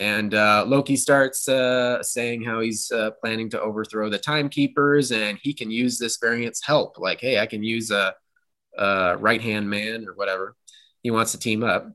and 0.00 0.34
uh, 0.34 0.64
Loki 0.66 0.96
starts 0.96 1.48
uh, 1.48 2.02
saying 2.02 2.42
how 2.42 2.60
he's 2.60 2.90
uh, 2.90 3.10
planning 3.22 3.50
to 3.50 3.60
overthrow 3.60 4.08
the 4.08 4.18
timekeepers, 4.18 5.12
and 5.12 5.38
he 5.42 5.52
can 5.52 5.70
use 5.70 5.98
this 5.98 6.18
variant's 6.18 6.64
help. 6.64 6.98
Like, 6.98 7.20
hey, 7.20 7.38
I 7.38 7.46
can 7.46 7.62
use 7.62 7.90
a, 7.90 8.14
a 8.78 9.16
right 9.18 9.40
hand 9.40 9.68
man 9.68 10.06
or 10.08 10.14
whatever. 10.14 10.56
He 11.02 11.10
wants 11.10 11.32
to 11.32 11.38
team 11.38 11.62
up, 11.62 11.88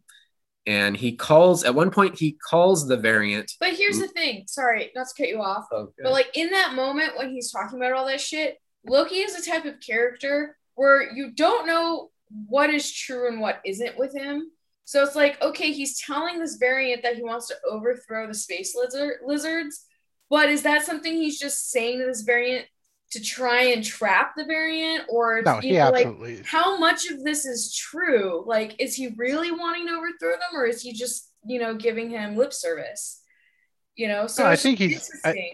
and 0.65 0.95
he 0.95 1.15
calls. 1.15 1.63
At 1.63 1.75
one 1.75 1.91
point, 1.91 2.19
he 2.19 2.37
calls 2.49 2.87
the 2.87 2.97
variant. 2.97 3.51
But 3.59 3.73
here's 3.73 3.99
the 3.99 4.07
thing. 4.07 4.45
Sorry, 4.47 4.91
not 4.95 5.07
to 5.07 5.23
cut 5.23 5.29
you 5.29 5.41
off. 5.41 5.65
But 5.71 6.11
like 6.11 6.29
in 6.35 6.51
that 6.51 6.75
moment 6.75 7.17
when 7.17 7.31
he's 7.31 7.51
talking 7.51 7.79
about 7.79 7.93
all 7.93 8.05
that 8.07 8.21
shit, 8.21 8.57
Loki 8.85 9.15
is 9.15 9.35
a 9.35 9.49
type 9.49 9.65
of 9.65 9.79
character 9.79 10.57
where 10.75 11.11
you 11.13 11.31
don't 11.31 11.65
know 11.65 12.11
what 12.47 12.69
is 12.69 12.91
true 12.91 13.27
and 13.27 13.39
what 13.39 13.61
isn't 13.65 13.97
with 13.97 14.15
him. 14.15 14.51
So 14.87 15.03
it's 15.03 15.17
like, 15.17 15.41
okay, 15.41 15.73
he's 15.73 15.99
telling 15.99 16.39
this 16.39 16.55
variant 16.55 17.03
that 17.03 17.17
he 17.17 17.21
wants 17.21 17.49
to 17.49 17.55
overthrow 17.69 18.25
the 18.25 18.33
space 18.33 18.73
lizard 18.73 19.15
lizards, 19.25 19.83
but 20.29 20.47
is 20.49 20.61
that 20.61 20.85
something 20.85 21.13
he's 21.13 21.37
just 21.37 21.71
saying 21.71 21.99
to 21.99 22.05
this 22.05 22.21
variant 22.21 22.65
to 23.11 23.21
try 23.21 23.63
and 23.63 23.83
trap 23.83 24.31
the 24.37 24.45
variant, 24.45 25.03
or 25.09 25.41
No, 25.41 25.59
he 25.59 25.73
know, 25.73 25.89
like 25.91 26.05
absolutely 26.05 26.33
is. 26.35 26.47
how 26.47 26.77
much 26.77 27.07
of 27.09 27.21
this 27.25 27.45
is 27.45 27.75
true? 27.75 28.45
Like, 28.47 28.75
is 28.79 28.95
he 28.95 29.09
really 29.17 29.51
wanting 29.51 29.87
to 29.87 29.93
overthrow 29.93 30.31
them, 30.31 30.55
or 30.55 30.65
is 30.65 30.81
he 30.81 30.93
just 30.93 31.31
you 31.45 31.59
know 31.59 31.75
giving 31.75 32.09
him 32.09 32.37
lip 32.37 32.53
service? 32.53 33.21
You 33.97 34.07
know, 34.07 34.25
so 34.27 34.43
No, 34.43 34.49
I 34.51 34.55
think 34.55 34.79
he's- 34.79 35.11
I- 35.25 35.51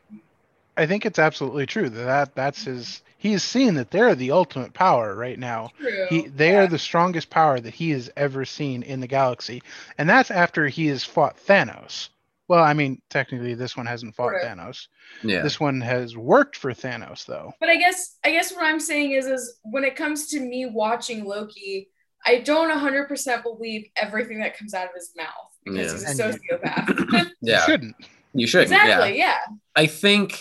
I 0.78 0.86
think 0.86 1.06
it's 1.08 1.18
absolutely 1.20 1.66
true 1.66 1.90
that, 1.90 2.06
that 2.06 2.36
that's 2.36 2.66
his. 2.66 3.02
He's 3.24 3.42
seen 3.42 3.76
that 3.76 3.90
they're 3.90 4.16
the 4.16 4.32
ultimate 4.32 4.74
power 4.74 5.16
right 5.16 5.40
now. 5.40 5.70
True. 5.80 6.08
He, 6.10 6.28
they 6.28 6.52
yeah. 6.52 6.64
are 6.64 6.68
the 6.68 6.78
strongest 6.78 7.30
power 7.30 7.58
that 7.58 7.74
he 7.74 7.92
has 7.92 8.12
ever 8.18 8.44
seen 8.44 8.84
in 8.84 9.00
the 9.00 9.08
galaxy, 9.08 9.64
and 9.98 10.10
that's 10.10 10.30
after 10.30 10.68
he 10.68 10.88
has 10.88 11.06
fought 11.06 11.38
Thanos. 11.38 12.10
Well, 12.50 12.62
I 12.62 12.74
mean, 12.74 13.02
technically, 13.10 13.54
this 13.54 13.78
one 13.78 13.86
hasn't 13.86 14.14
fought 14.16 14.34
Right. 14.34 14.44
Thanos. 14.44 14.88
Yeah, 15.24 15.42
This 15.42 15.58
one 15.58 15.80
has 15.80 16.18
worked 16.18 16.58
for 16.58 16.74
Thanos, 16.74 17.26
though. 17.26 17.54
But 17.62 17.70
I 17.70 17.78
guess 17.78 18.18
I 18.26 18.32
guess 18.32 18.52
what 18.54 18.66
I'm 18.66 18.82
saying 18.82 19.12
is 19.14 19.26
is 19.28 19.58
when 19.64 19.86
it 19.86 19.96
comes 19.96 20.28
to 20.32 20.42
me 20.42 20.66
watching 20.66 21.24
Loki, 21.24 21.88
I 22.26 22.42
don't 22.42 22.70
100% 22.78 23.44
believe 23.44 23.88
everything 23.96 24.42
that 24.42 24.58
comes 24.58 24.74
out 24.74 24.88
of 24.88 24.92
his 24.96 25.12
mouth 25.16 25.28
because 25.64 26.04
Yeah. 26.04 26.10
he's 26.10 26.20
a 26.20 26.24
And 26.24 26.62
sociopath. 26.62 27.32
You 27.42 27.54
yeah, 27.54 27.66
shouldn't. 27.66 27.96
you 28.34 28.48
should. 28.48 28.70
Yeah, 28.70 28.84
exactly, 28.84 29.18
yeah. 29.18 29.38
I 29.78 29.88
think 29.88 30.38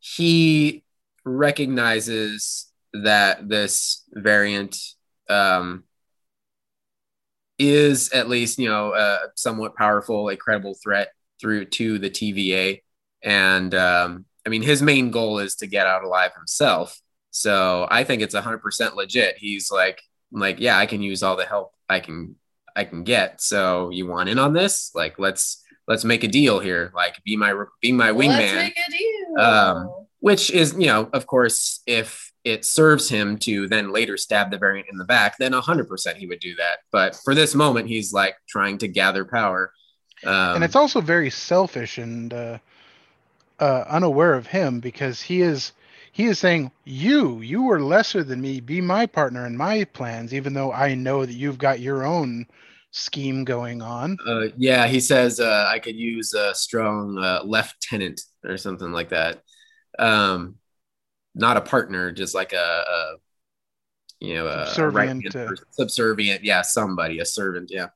he 0.00 0.84
recognizes 1.24 2.70
that 2.92 3.48
this 3.48 4.04
variant 4.12 4.76
um, 5.28 5.84
is 7.58 8.10
at 8.10 8.28
least, 8.28 8.58
you 8.58 8.68
know, 8.68 8.94
a 8.94 9.18
somewhat 9.36 9.76
powerful, 9.76 10.28
a 10.28 10.36
credible 10.36 10.74
threat 10.82 11.12
through 11.40 11.66
to 11.66 11.98
the 11.98 12.10
TVA. 12.10 12.82
And 13.22 13.74
um, 13.74 14.24
I 14.46 14.48
mean, 14.48 14.62
his 14.62 14.82
main 14.82 15.10
goal 15.10 15.38
is 15.38 15.56
to 15.56 15.66
get 15.66 15.86
out 15.86 16.04
alive 16.04 16.32
himself. 16.34 17.00
So 17.30 17.86
I 17.90 18.04
think 18.04 18.22
it's 18.22 18.34
100% 18.34 18.94
legit. 18.96 19.36
He's 19.38 19.70
like, 19.70 20.00
like, 20.32 20.58
yeah, 20.58 20.78
I 20.78 20.86
can 20.86 21.02
use 21.02 21.22
all 21.22 21.36
the 21.36 21.44
help 21.44 21.72
I 21.88 22.00
can, 22.00 22.36
I 22.74 22.84
can 22.84 23.04
get. 23.04 23.40
So 23.40 23.90
you 23.90 24.06
want 24.06 24.28
in 24.28 24.38
on 24.38 24.52
this? 24.52 24.90
Like, 24.94 25.18
let's 25.18 25.62
let's 25.86 26.04
make 26.04 26.24
a 26.24 26.28
deal 26.28 26.60
here. 26.60 26.92
Like, 26.94 27.22
be 27.24 27.36
my 27.36 27.52
be 27.82 27.92
my 27.92 28.10
Let's 28.10 28.26
wingman 28.26 28.54
make 28.54 28.78
a 28.78 28.90
deal. 28.90 29.44
Um, 29.44 29.99
which 30.20 30.50
is 30.50 30.74
you 30.78 30.86
know 30.86 31.08
of 31.12 31.26
course 31.26 31.82
if 31.86 32.30
it 32.44 32.64
serves 32.64 33.08
him 33.08 33.36
to 33.36 33.68
then 33.68 33.92
later 33.92 34.16
stab 34.16 34.50
the 34.50 34.58
variant 34.58 34.88
in 34.90 34.96
the 34.96 35.04
back 35.04 35.36
then 35.38 35.52
100% 35.52 36.16
he 36.16 36.26
would 36.26 36.40
do 36.40 36.54
that. 36.56 36.78
But 36.90 37.16
for 37.24 37.34
this 37.34 37.54
moment 37.54 37.88
he's 37.88 38.12
like 38.12 38.36
trying 38.48 38.78
to 38.78 38.88
gather 38.88 39.24
power. 39.24 39.72
Um, 40.24 40.56
and 40.56 40.64
it's 40.64 40.76
also 40.76 41.00
very 41.00 41.30
selfish 41.30 41.98
and 41.98 42.32
uh, 42.32 42.58
uh, 43.58 43.84
unaware 43.88 44.34
of 44.34 44.46
him 44.46 44.80
because 44.80 45.20
he 45.20 45.42
is 45.42 45.72
he 46.12 46.26
is 46.26 46.38
saying 46.38 46.70
you 46.84 47.40
you 47.40 47.62
were 47.62 47.80
lesser 47.80 48.24
than 48.24 48.40
me. 48.40 48.60
Be 48.60 48.80
my 48.80 49.06
partner 49.06 49.46
in 49.46 49.56
my 49.56 49.84
plans 49.84 50.34
even 50.34 50.54
though 50.54 50.72
i 50.72 50.94
know 50.94 51.24
that 51.24 51.34
you've 51.34 51.58
got 51.58 51.80
your 51.80 52.04
own 52.04 52.46
scheme 52.90 53.44
going 53.44 53.82
on. 53.82 54.16
Uh, 54.26 54.46
yeah 54.56 54.86
he 54.86 55.00
says 55.00 55.40
uh, 55.40 55.68
i 55.70 55.78
could 55.78 55.96
use 55.96 56.32
a 56.32 56.54
strong 56.54 57.18
uh, 57.18 57.42
lieutenant 57.44 58.20
or 58.44 58.56
something 58.56 58.92
like 58.92 59.10
that 59.10 59.42
um, 60.00 60.56
not 61.34 61.56
a 61.56 61.60
partner 61.60 62.10
just 62.10 62.34
like 62.34 62.52
a, 62.52 62.56
a 62.56 63.14
you 64.18 64.34
know 64.34 64.46
a 64.48 64.66
Subservient, 64.66 65.34
uh, 65.36 65.46
person. 65.46 65.66
subservient 65.70 66.44
yeah 66.44 66.62
somebody 66.62 67.20
a 67.20 67.24
servant 67.24 67.70
yeah. 67.72 67.88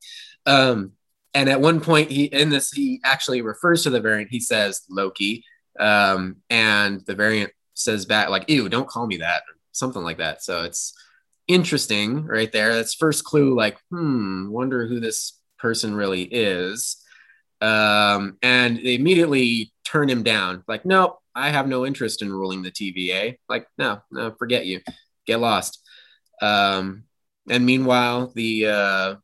Um, 0.45 0.93
and 1.33 1.49
at 1.49 1.59
one 1.59 1.81
point 1.81 2.11
he 2.11 2.25
in 2.25 2.49
this 2.49 2.71
he 2.71 3.01
actually 3.03 3.41
refers 3.41 3.83
to 3.83 3.89
the 3.89 3.99
variant 3.99 4.31
he 4.31 4.39
says 4.39 4.81
loki. 4.89 5.43
Um, 5.79 6.37
and 6.49 7.01
the 7.05 7.15
variant 7.15 7.51
says 7.73 8.05
back 8.05 8.29
like 8.29 8.49
ew 8.49 8.69
don't 8.69 8.87
call 8.87 9.05
me 9.07 9.17
that 9.17 9.41
or 9.41 9.55
something 9.71 10.03
like 10.03 10.17
that. 10.19 10.41
So 10.43 10.63
it's 10.63 10.93
interesting 11.47 12.25
right 12.25 12.51
there. 12.51 12.73
That's 12.75 12.93
first 12.95 13.23
clue 13.25 13.55
like 13.55 13.77
hmm 13.91 14.49
wonder 14.49 14.87
who 14.87 14.99
this 14.99 15.39
person 15.59 15.95
really 15.95 16.23
is. 16.23 16.97
Um, 17.61 18.37
and 18.41 18.77
they 18.77 18.95
immediately 18.95 19.73
turn 19.83 20.09
him 20.09 20.23
down. 20.23 20.63
Like 20.67 20.85
nope 20.85 21.19
i 21.35 21.49
have 21.49 21.67
no 21.67 21.85
interest 21.85 22.21
in 22.21 22.31
ruling 22.31 22.61
the 22.61 22.71
tva 22.71 23.37
like 23.49 23.67
no 23.77 23.99
no 24.11 24.31
forget 24.31 24.65
you 24.65 24.79
get 25.27 25.39
lost 25.39 25.81
um, 26.41 27.03
and 27.49 27.65
meanwhile 27.65 28.31
the 28.35 28.67
uh, 28.67 29.15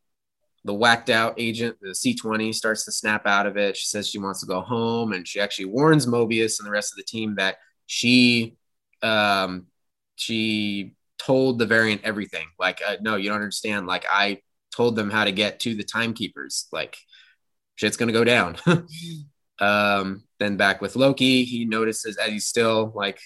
the 0.63 0.73
whacked 0.73 1.09
out 1.09 1.35
agent, 1.37 1.77
the 1.81 1.89
C20, 1.89 2.53
starts 2.53 2.85
to 2.85 2.91
snap 2.91 3.25
out 3.25 3.47
of 3.47 3.57
it. 3.57 3.75
She 3.75 3.87
says 3.87 4.07
she 4.07 4.19
wants 4.19 4.41
to 4.41 4.45
go 4.45 4.61
home, 4.61 5.13
and 5.13 5.27
she 5.27 5.39
actually 5.39 5.65
warns 5.65 6.05
Mobius 6.05 6.59
and 6.59 6.67
the 6.67 6.71
rest 6.71 6.93
of 6.93 6.97
the 6.97 7.03
team 7.03 7.35
that 7.35 7.57
she 7.87 8.55
um, 9.01 9.67
she 10.15 10.93
told 11.17 11.57
the 11.57 11.65
variant 11.65 12.01
everything. 12.03 12.47
Like, 12.59 12.81
uh, 12.87 12.97
no, 13.01 13.15
you 13.15 13.29
don't 13.29 13.35
understand. 13.35 13.87
Like, 13.87 14.05
I 14.09 14.41
told 14.75 14.95
them 14.95 15.09
how 15.09 15.25
to 15.25 15.31
get 15.31 15.59
to 15.61 15.73
the 15.73 15.83
timekeepers. 15.83 16.67
Like, 16.71 16.95
shit's 17.75 17.97
gonna 17.97 18.11
go 18.11 18.23
down. 18.23 18.57
um, 19.59 20.23
then 20.41 20.57
back 20.57 20.81
with 20.81 20.95
Loki, 20.95 21.43
he 21.43 21.65
notices 21.65 22.17
as 22.17 22.29
he's 22.29 22.47
still 22.47 22.91
like 22.95 23.19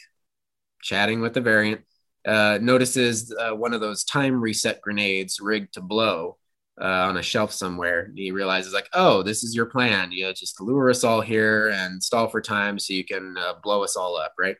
chatting 0.82 1.22
with 1.22 1.34
the 1.34 1.42
variant, 1.42 1.82
uh, 2.26 2.60
notices 2.62 3.34
uh, 3.40 3.56
one 3.56 3.74
of 3.74 3.80
those 3.80 4.04
time 4.04 4.42
reset 4.42 4.82
grenades 4.82 5.40
rigged 5.40 5.74
to 5.76 5.82
blow 5.82 6.38
uh, 6.80 6.86
on 7.08 7.16
a 7.18 7.24
shelf 7.24 7.54
somewhere. 7.54 8.12
He 8.16 8.32
realizes 8.32 8.74
like, 8.74 8.90
oh, 8.94 9.24
this 9.24 9.44
is 9.44 9.56
your 9.56 9.66
plan. 9.66 10.12
You 10.12 10.26
know, 10.26 10.34
just 10.34 10.60
lure 10.60 10.90
us 10.90 11.06
all 11.06 11.22
here 11.22 11.70
and 11.70 12.04
stall 12.04 12.28
for 12.28 12.42
time 12.42 12.78
so 12.78 12.94
you 12.94 13.06
can 13.06 13.38
uh, 13.38 13.54
blow 13.64 13.84
us 13.84 13.96
all 13.96 14.18
up, 14.18 14.34
right? 14.38 14.58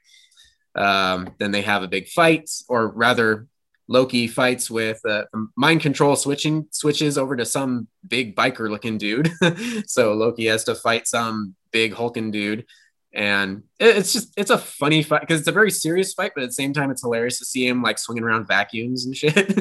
Um, 0.76 1.34
then 1.38 1.52
they 1.52 1.62
have 1.62 1.84
a 1.84 1.88
big 1.90 2.08
fight, 2.08 2.50
or 2.70 2.88
rather, 2.88 3.48
Loki 3.88 4.28
fights 4.28 4.72
with 4.72 5.00
uh, 5.06 5.26
mind 5.56 5.82
control 5.82 6.16
switching 6.16 6.68
switches 6.72 7.20
over 7.20 7.36
to 7.36 7.46
some 7.46 7.88
big 8.08 8.36
biker 8.36 8.68
looking 8.70 8.98
dude. 8.98 9.32
so 9.86 10.14
Loki 10.14 10.46
has 10.48 10.64
to 10.64 10.74
fight 10.74 11.08
some 11.08 11.56
big 11.76 11.94
hulking 11.94 12.32
dude, 12.32 12.66
and 13.14 13.64
it's 13.82 14.14
just 14.14 14.34
it's 14.38 14.50
a 14.50 14.58
funny 14.58 15.04
fight 15.04 15.20
because 15.20 15.42
it's 15.42 15.50
a 15.50 15.60
very 15.60 15.70
serious 15.70 16.14
fight, 16.14 16.32
but 16.34 16.44
at 16.44 16.48
the 16.48 16.54
same 16.54 16.72
time, 16.72 16.90
it's 16.90 17.02
hilarious 17.02 17.38
to 17.40 17.46
see 17.46 17.68
him 17.68 17.82
like 17.82 18.00
swinging 18.00 18.24
around 18.24 18.48
vacuums 18.48 19.06
and 19.06 19.14
shit. 19.14 19.52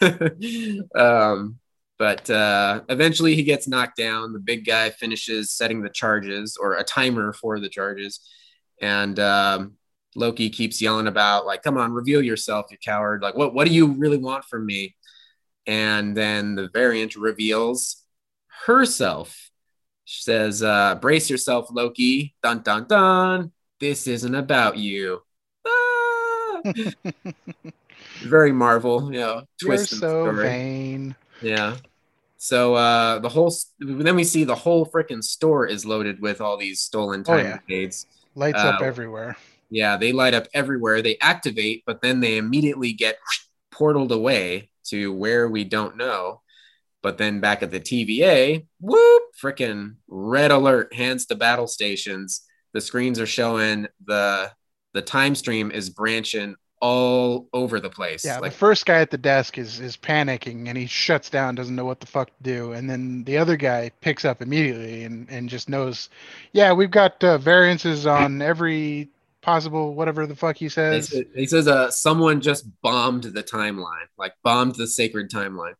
um, 0.96 1.58
but 1.98 2.30
uh, 2.30 2.82
eventually, 2.88 3.34
he 3.34 3.42
gets 3.42 3.66
knocked 3.66 3.96
down. 3.96 4.32
The 4.32 4.38
big 4.38 4.64
guy 4.64 4.90
finishes 4.90 5.50
setting 5.50 5.82
the 5.82 5.90
charges 5.90 6.56
or 6.56 6.74
a 6.74 6.84
timer 6.84 7.32
for 7.32 7.58
the 7.58 7.68
charges, 7.68 8.20
and 8.80 9.18
um, 9.18 9.72
Loki 10.14 10.48
keeps 10.48 10.80
yelling 10.80 11.08
about 11.08 11.46
like, 11.46 11.64
"Come 11.64 11.78
on, 11.78 11.92
reveal 11.92 12.22
yourself, 12.22 12.66
you 12.70 12.78
coward! 12.78 13.22
Like, 13.22 13.34
what 13.34 13.54
what 13.54 13.66
do 13.66 13.74
you 13.74 13.88
really 13.88 14.18
want 14.18 14.44
from 14.44 14.64
me?" 14.64 14.94
And 15.66 16.16
then 16.16 16.54
the 16.54 16.68
variant 16.72 17.16
reveals 17.16 18.04
herself. 18.66 19.45
She 20.06 20.22
says, 20.22 20.62
uh, 20.62 20.94
"Brace 20.94 21.28
yourself, 21.28 21.68
Loki! 21.70 22.34
Dun 22.42 22.62
dun 22.62 22.86
dun! 22.86 23.52
This 23.80 24.06
isn't 24.06 24.34
about 24.34 24.78
you." 24.78 25.20
Ah! 25.66 26.62
Very 28.22 28.52
Marvel, 28.52 29.12
you 29.12 29.18
know. 29.20 29.34
You're 29.60 29.76
twist 29.76 29.90
so 29.90 29.96
story. 29.96 30.42
vain. 30.48 31.16
Yeah. 31.42 31.76
So 32.38 32.74
uh 32.74 33.18
the 33.18 33.28
whole 33.28 33.52
then 33.80 34.14
we 34.14 34.24
see 34.24 34.44
the 34.44 34.54
whole 34.54 34.86
freaking 34.86 35.22
store 35.24 35.66
is 35.66 35.84
loaded 35.84 36.20
with 36.20 36.40
all 36.40 36.56
these 36.56 36.80
stolen 36.80 37.20
Oh, 37.26 37.36
time 37.36 37.44
yeah. 37.44 37.58
grenades. 37.66 38.06
Lights 38.34 38.58
up 38.58 38.80
Uh, 38.80 38.84
everywhere. 38.84 39.36
Yeah, 39.70 39.96
they 39.96 40.12
light 40.12 40.34
up 40.34 40.46
everywhere. 40.54 41.02
They 41.02 41.18
activate, 41.20 41.82
but 41.86 42.00
then 42.00 42.20
they 42.20 42.36
immediately 42.36 42.92
get 42.92 43.18
portaled 43.74 44.12
away 44.12 44.70
to 44.84 45.12
where 45.12 45.48
we 45.48 45.64
don't 45.64 45.96
know. 45.96 46.42
But 47.06 47.18
then 47.18 47.38
back 47.38 47.62
at 47.62 47.70
the 47.70 47.78
TVA, 47.78 48.66
whoop, 48.80 49.22
freaking 49.40 49.94
red 50.08 50.50
alert, 50.50 50.92
hands 50.92 51.24
to 51.26 51.36
battle 51.36 51.68
stations. 51.68 52.42
The 52.72 52.80
screens 52.80 53.20
are 53.20 53.26
showing 53.26 53.86
the 54.04 54.50
the 54.92 55.02
time 55.02 55.36
stream 55.36 55.70
is 55.70 55.88
branching 55.88 56.56
all 56.80 57.48
over 57.52 57.78
the 57.78 57.90
place. 57.90 58.24
Yeah, 58.24 58.40
like 58.40 58.50
the 58.50 58.58
first 58.58 58.86
guy 58.86 58.98
at 59.02 59.12
the 59.12 59.18
desk 59.18 59.56
is 59.56 59.78
is 59.78 59.96
panicking 59.96 60.66
and 60.66 60.76
he 60.76 60.86
shuts 60.86 61.30
down, 61.30 61.54
doesn't 61.54 61.76
know 61.76 61.84
what 61.84 62.00
the 62.00 62.08
fuck 62.08 62.26
to 62.26 62.42
do, 62.42 62.72
and 62.72 62.90
then 62.90 63.22
the 63.22 63.38
other 63.38 63.56
guy 63.56 63.92
picks 64.00 64.24
up 64.24 64.42
immediately 64.42 65.04
and 65.04 65.30
and 65.30 65.48
just 65.48 65.68
knows, 65.68 66.10
yeah, 66.54 66.72
we've 66.72 66.90
got 66.90 67.22
uh, 67.22 67.38
variances 67.38 68.04
on 68.08 68.42
every 68.42 69.08
possible 69.42 69.94
whatever 69.94 70.26
the 70.26 70.34
fuck 70.34 70.56
he 70.56 70.64
He 70.64 70.70
says. 70.70 71.10
says, 71.10 71.24
he 71.36 71.46
says 71.46 71.68
uh, 71.68 71.88
someone 71.88 72.40
just 72.40 72.66
bombed 72.82 73.22
the 73.22 73.44
timeline, 73.44 74.08
like 74.18 74.32
bombed 74.42 74.74
the 74.74 74.88
sacred 74.88 75.30
timeline. 75.30 75.74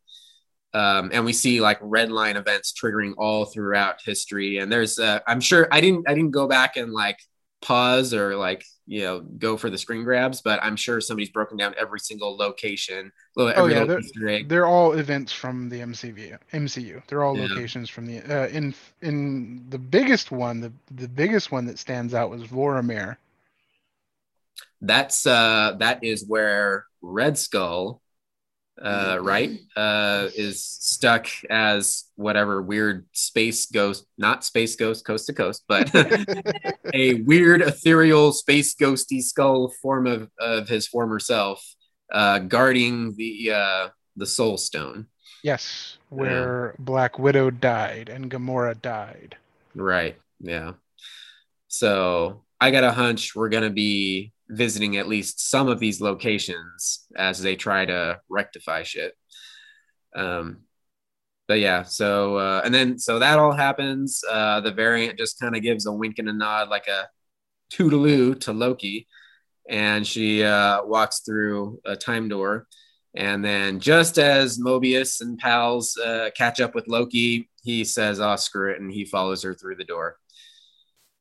Um, 0.73 1.09
and 1.13 1.25
we 1.25 1.33
see 1.33 1.61
like 1.61 1.79
red 1.81 2.11
line 2.11 2.37
events 2.37 2.73
triggering 2.73 3.13
all 3.17 3.45
throughout 3.45 4.01
history. 4.05 4.57
And 4.59 4.71
there's, 4.71 4.99
uh, 4.99 5.19
I'm 5.27 5.39
sure 5.39 5.67
I 5.71 5.81
didn't, 5.81 6.07
I 6.07 6.13
didn't 6.13 6.31
go 6.31 6.47
back 6.47 6.77
and 6.77 6.91
like 6.93 7.17
pause 7.61 8.13
or 8.13 8.35
like, 8.35 8.63
you 8.85 9.01
know, 9.01 9.19
go 9.21 9.57
for 9.57 9.69
the 9.69 9.77
screen 9.77 10.03
grabs, 10.03 10.41
but 10.41 10.61
I'm 10.63 10.75
sure 10.75 11.01
somebody's 11.01 11.29
broken 11.31 11.57
down 11.57 11.73
every 11.77 11.99
single 11.99 12.37
location, 12.37 13.11
every 13.37 13.55
Oh, 13.55 13.67
yeah, 13.67 13.85
egg. 14.27 14.47
They're 14.47 14.65
all 14.67 14.93
events 14.93 15.33
from 15.33 15.67
the 15.69 15.81
MCV, 15.81 16.33
MCU. 16.53 17.01
They're 17.07 17.23
all 17.23 17.33
Yeah. 17.33 17.43
locations 17.43 17.89
from 17.89 18.05
the 18.05 18.19
uh, 18.21 18.47
in 18.47 18.73
in 19.01 19.69
the 19.69 19.79
biggest 19.79 20.31
one. 20.31 20.61
The 20.61 20.71
the 20.91 21.07
biggest 21.09 21.51
one 21.51 21.65
that 21.65 21.79
stands 21.79 22.13
out 22.13 22.29
was 22.29 22.43
Vormir. 22.43 23.17
That's, 24.81 25.25
uh, 25.25 25.75
that 25.79 26.03
is 26.03 26.25
where 26.27 26.85
Red 27.01 27.37
Skull, 27.37 28.01
uh, 28.81 29.17
right, 29.21 29.59
uh, 29.75 30.29
is 30.35 30.63
stuck 30.63 31.27
as 31.49 32.05
whatever 32.15 32.61
weird 32.61 33.05
space 33.11 33.65
ghost, 33.65 34.05
not 34.17 34.45
space 34.45 34.75
ghost 34.75 35.05
coast 35.05 35.25
to 35.27 35.33
coast, 35.33 35.63
but 35.67 35.93
a 36.93 37.15
weird 37.23 37.61
ethereal 37.61 38.31
space 38.31 38.75
ghosty 38.75 39.21
skull 39.21 39.73
form 39.81 40.05
of, 40.05 40.29
of 40.39 40.67
his 40.67 40.87
former 40.87 41.19
self, 41.19 41.63
uh, 42.11 42.39
guarding 42.39 43.15
the 43.15 43.51
uh, 43.51 43.89
the 44.15 44.25
soul 44.25 44.57
stone. 44.57 45.07
Yes, 45.43 45.97
where 46.09 46.75
Black 46.79 47.17
Widow 47.17 47.49
died 47.51 48.09
and 48.09 48.29
Gamora 48.29 48.79
died. 48.79 49.37
Right. 49.75 50.17
Yeah. 50.39 50.73
So 51.67 52.43
I 52.59 52.71
got 52.71 52.83
a 52.83 52.91
hunch 52.91 53.35
we're 53.35 53.49
gonna 53.49 53.69
be 53.69 54.33
visiting 54.49 54.97
at 54.97 55.07
least 55.07 55.49
some 55.49 55.67
of 55.67 55.79
these 55.79 56.01
locations 56.01 57.05
as 57.15 57.41
they 57.41 57.55
try 57.55 57.85
to 57.85 58.19
rectify 58.29 58.83
shit. 58.83 59.13
Um, 60.15 60.61
but 61.47 61.59
yeah, 61.59 61.83
so 61.83 62.37
uh, 62.37 62.61
and 62.65 62.73
then 62.73 62.99
so 62.99 63.19
that 63.19 63.39
all 63.39 63.53
happens. 63.53 64.21
Uh, 64.29 64.59
the 64.61 64.71
variant 64.71 65.17
just 65.17 65.39
kind 65.39 65.55
of 65.55 65.61
gives 65.61 65.85
a 65.85 65.91
wink 65.91 66.19
and 66.19 66.27
a 66.29 66.33
nod, 66.33 66.69
like 66.69 66.87
a 66.87 67.07
toodaloo 67.71 68.39
to 68.41 68.53
Loki, 68.53 69.07
and 69.69 70.05
she 70.05 70.43
uh, 70.43 70.83
walks 70.83 71.21
through 71.21 71.79
a 71.85 71.95
time 71.95 72.27
door. 72.27 72.67
And 73.15 73.43
then, 73.43 73.79
just 73.79 74.19
as 74.19 74.59
Mobius 74.59 75.21
and 75.21 75.39
pals 75.39 75.97
uh, 75.97 76.29
catch 76.35 76.59
up 76.59 76.75
with 76.75 76.87
Loki, 76.87 77.49
he 77.63 77.83
says, 77.83 78.19
"Oh, 78.19 78.35
screw 78.35 78.71
it," 78.71 78.81
and 78.81 78.91
he 78.91 79.05
follows 79.05 79.41
her 79.43 79.55
through 79.55 79.77
the 79.77 79.85
door. 79.85 80.17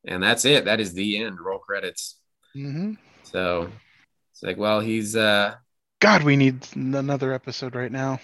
And 0.07 0.23
that's 0.23 0.45
it. 0.45 0.65
That 0.67 0.81
is 0.81 0.93
the 0.93 1.19
end. 1.19 1.41
Roll 1.41 1.59
credits. 1.59 2.19
hmm 2.55 2.95
So 3.27 3.71
it's 4.33 4.43
like, 4.43 4.57
well, 4.57 4.81
he's. 4.81 5.17
uh 5.17 5.55
God, 6.01 6.23
we 6.23 6.37
need 6.37 6.67
another 6.75 7.33
episode 7.33 7.75
right 7.75 7.91
now. 7.91 8.21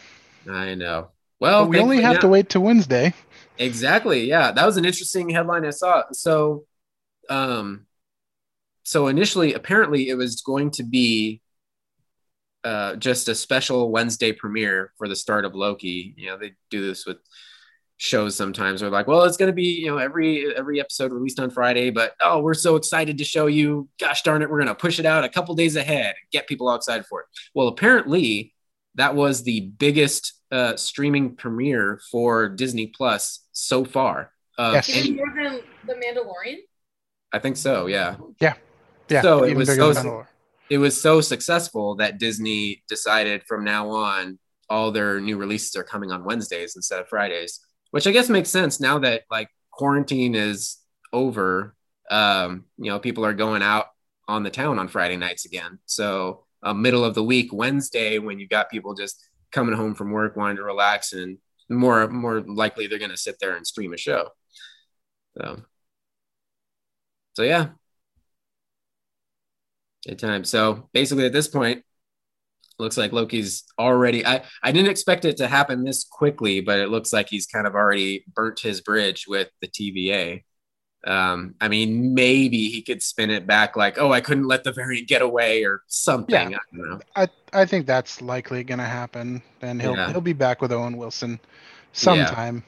I 0.48 0.74
know. 0.74 1.10
Well, 1.40 1.64
But 1.64 1.70
we 1.70 1.78
only 1.80 2.00
have 2.02 2.20
to 2.20 2.28
wait 2.28 2.50
to 2.50 2.60
Wednesday. 2.60 3.14
Exactly. 3.58 4.28
Yeah, 4.28 4.52
that 4.52 4.66
was 4.66 4.76
an 4.76 4.84
interesting 4.84 5.30
headline 5.30 5.64
I 5.64 5.70
saw. 5.70 6.04
So, 6.12 6.66
um, 7.28 7.86
so 8.84 9.08
initially, 9.08 9.54
apparently, 9.54 10.08
it 10.08 10.14
was 10.14 10.42
going 10.42 10.70
to 10.72 10.84
be 10.84 11.40
uh, 12.62 12.96
just 12.96 13.28
a 13.28 13.34
special 13.34 13.90
Wednesday 13.90 14.32
premiere 14.32 14.92
for 14.98 15.08
the 15.08 15.16
start 15.16 15.44
of 15.44 15.54
Loki. 15.54 16.14
You 16.16 16.28
know, 16.28 16.38
they 16.38 16.52
do 16.70 16.86
this 16.86 17.06
with 17.06 17.18
shows 18.02 18.34
sometimes. 18.34 18.80
They're 18.80 18.90
like, 18.90 19.06
well, 19.06 19.22
it's 19.22 19.36
going 19.36 19.46
to 19.50 19.54
be 19.54 19.62
you 19.80 19.86
know 19.86 19.98
every 19.98 20.54
every 20.56 20.80
episode 20.80 21.12
released 21.12 21.38
on 21.38 21.50
Friday, 21.50 21.90
but 21.90 22.14
oh, 22.20 22.40
we're 22.40 22.52
so 22.54 22.74
excited 22.76 23.16
to 23.18 23.24
show 23.24 23.46
you. 23.46 23.88
Gosh 24.00 24.22
darn 24.22 24.42
it, 24.42 24.50
we're 24.50 24.58
going 24.58 24.66
to 24.68 24.74
push 24.74 24.98
it 24.98 25.06
out 25.06 25.22
a 25.24 25.28
couple 25.28 25.54
days 25.54 25.76
ahead 25.76 26.06
and 26.06 26.30
get 26.32 26.48
people 26.48 26.68
all 26.68 26.74
excited 26.74 27.06
for 27.06 27.20
it. 27.20 27.26
Well, 27.54 27.68
apparently, 27.68 28.54
that 28.96 29.14
was 29.14 29.44
the 29.44 29.60
biggest 29.78 30.32
uh, 30.50 30.76
streaming 30.76 31.36
premiere 31.36 32.00
for 32.10 32.48
Disney 32.48 32.88
Plus 32.88 33.46
so 33.52 33.84
far. 33.84 34.32
Of 34.58 34.74
Yes. 34.74 34.90
any- 34.96 35.12
more 35.12 35.32
than 35.34 35.60
the 35.86 35.94
Mandalorian. 35.94 36.58
I 37.32 37.38
think 37.38 37.56
so. 37.56 37.86
Yeah. 37.86 38.16
Yeah, 38.40 38.54
Yeah. 39.08 39.22
So 39.22 39.44
it 39.44 39.56
was 39.56 39.74
so- 39.74 40.26
It 40.68 40.78
was 40.78 41.00
so 41.00 41.20
successful 41.22 41.94
that 41.96 42.18
Disney 42.18 42.82
decided 42.88 43.44
from 43.46 43.64
now 43.64 43.88
on 43.90 44.38
all 44.68 44.90
their 44.90 45.20
new 45.20 45.36
releases 45.38 45.74
are 45.76 45.82
coming 45.84 46.10
on 46.10 46.24
Wednesdays 46.24 46.76
instead 46.76 46.98
of 47.00 47.08
Fridays, 47.08 47.60
which 47.92 48.06
I 48.06 48.10
guess 48.10 48.28
makes 48.28 48.50
sense 48.50 48.80
now 48.80 48.98
that 48.98 49.22
like 49.30 49.48
quarantine 49.70 50.34
is 50.34 50.78
over. 51.12 51.76
Um, 52.10 52.64
you 52.78 52.90
know, 52.90 52.98
people 52.98 53.24
are 53.24 53.34
going 53.34 53.62
out 53.62 53.86
on 54.26 54.42
the 54.42 54.50
town 54.50 54.78
on 54.78 54.88
Friday 54.88 55.16
nights 55.16 55.44
again. 55.44 55.78
So, 55.86 56.44
uh, 56.62 56.74
middle 56.74 57.04
of 57.04 57.14
the 57.14 57.22
week, 57.22 57.52
Wednesday, 57.52 58.18
when 58.18 58.38
you've 58.38 58.50
got 58.50 58.70
people 58.70 58.94
just 58.94 59.24
coming 59.52 59.74
home 59.76 59.94
from 59.94 60.10
work 60.10 60.36
wanting 60.36 60.56
to 60.56 60.62
relax, 60.62 61.12
and 61.12 61.38
more 61.68 62.08
more 62.08 62.40
likely 62.40 62.86
they're 62.86 62.98
going 62.98 63.10
to 63.10 63.16
sit 63.16 63.36
there 63.40 63.56
and 63.56 63.66
stream 63.66 63.92
a 63.92 63.98
show. 63.98 64.28
So, 65.36 65.62
so 67.34 67.42
yeah, 67.42 67.68
good 70.06 70.18
time. 70.18 70.44
So 70.44 70.88
basically, 70.92 71.26
at 71.26 71.32
this 71.32 71.48
point, 71.48 71.84
looks 72.78 72.96
like 72.96 73.12
Loki's 73.12 73.64
already. 73.78 74.24
I 74.26 74.42
I 74.62 74.72
didn't 74.72 74.90
expect 74.90 75.24
it 75.24 75.36
to 75.38 75.48
happen 75.48 75.84
this 75.84 76.04
quickly, 76.04 76.60
but 76.60 76.78
it 76.80 76.88
looks 76.90 77.12
like 77.12 77.28
he's 77.28 77.46
kind 77.46 77.66
of 77.66 77.74
already 77.74 78.24
burnt 78.34 78.60
his 78.60 78.80
bridge 78.80 79.26
with 79.28 79.48
the 79.60 79.68
TVA. 79.68 80.44
Um, 81.04 81.56
I 81.60 81.66
mean, 81.66 82.14
maybe 82.14 82.68
he 82.68 82.80
could 82.80 83.02
spin 83.02 83.30
it 83.30 83.46
back 83.46 83.74
like, 83.76 83.98
"Oh, 83.98 84.12
I 84.12 84.20
couldn't 84.20 84.46
let 84.46 84.62
the 84.64 84.72
variant 84.72 85.08
get 85.08 85.20
away" 85.22 85.64
or 85.64 85.82
something. 85.88 86.52
Yeah. 86.52 86.58
I 86.58 86.76
don't 86.76 86.90
know. 86.90 87.00
I 87.16 87.28
I 87.52 87.64
think 87.66 87.86
that's 87.86 88.22
likely 88.22 88.62
going 88.62 88.78
to 88.78 88.84
happen. 88.84 89.42
And 89.62 89.82
he'll 89.82 89.96
Yeah. 89.96 90.12
he'll 90.12 90.20
be 90.20 90.32
back 90.32 90.60
with 90.62 90.72
Owen 90.72 90.96
Wilson 90.96 91.40
sometime. 91.92 92.62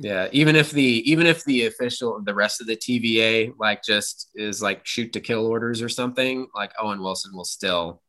Yeah, 0.00 0.28
even 0.32 0.54
if 0.56 0.70
the 0.70 0.82
even 1.10 1.26
if 1.26 1.44
the 1.44 1.66
official 1.66 2.20
the 2.24 2.34
rest 2.34 2.60
of 2.60 2.66
the 2.66 2.76
TVA 2.76 3.52
like 3.58 3.82
just 3.82 4.30
is 4.34 4.62
like 4.62 4.84
shoot 4.86 5.12
to 5.12 5.20
kill 5.20 5.46
orders 5.46 5.82
or 5.82 5.88
something, 5.88 6.46
like 6.54 6.72
Owen 6.80 7.00
Wilson 7.02 7.32
will 7.34 7.44
still 7.44 8.02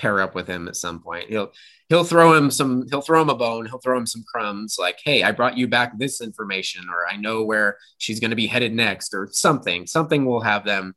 pair 0.00 0.20
up 0.20 0.34
with 0.34 0.46
him 0.46 0.68
at 0.68 0.76
some 0.76 1.00
point. 1.00 1.28
He'll 1.28 1.52
he'll 1.88 2.04
throw 2.04 2.34
him 2.34 2.50
some 2.50 2.86
he'll 2.90 3.02
throw 3.02 3.20
him 3.20 3.28
a 3.28 3.34
bone, 3.34 3.66
he'll 3.66 3.80
throw 3.80 3.98
him 3.98 4.06
some 4.06 4.24
crumbs 4.32 4.76
like, 4.78 4.98
"Hey, 5.04 5.22
I 5.22 5.32
brought 5.32 5.58
you 5.58 5.68
back 5.68 5.98
this 5.98 6.20
information 6.20 6.86
or 6.88 7.06
I 7.06 7.16
know 7.16 7.44
where 7.44 7.76
she's 7.98 8.20
going 8.20 8.30
to 8.30 8.36
be 8.36 8.46
headed 8.46 8.74
next 8.74 9.14
or 9.14 9.28
something. 9.32 9.86
Something 9.86 10.24
will 10.24 10.40
have 10.40 10.64
them 10.64 10.94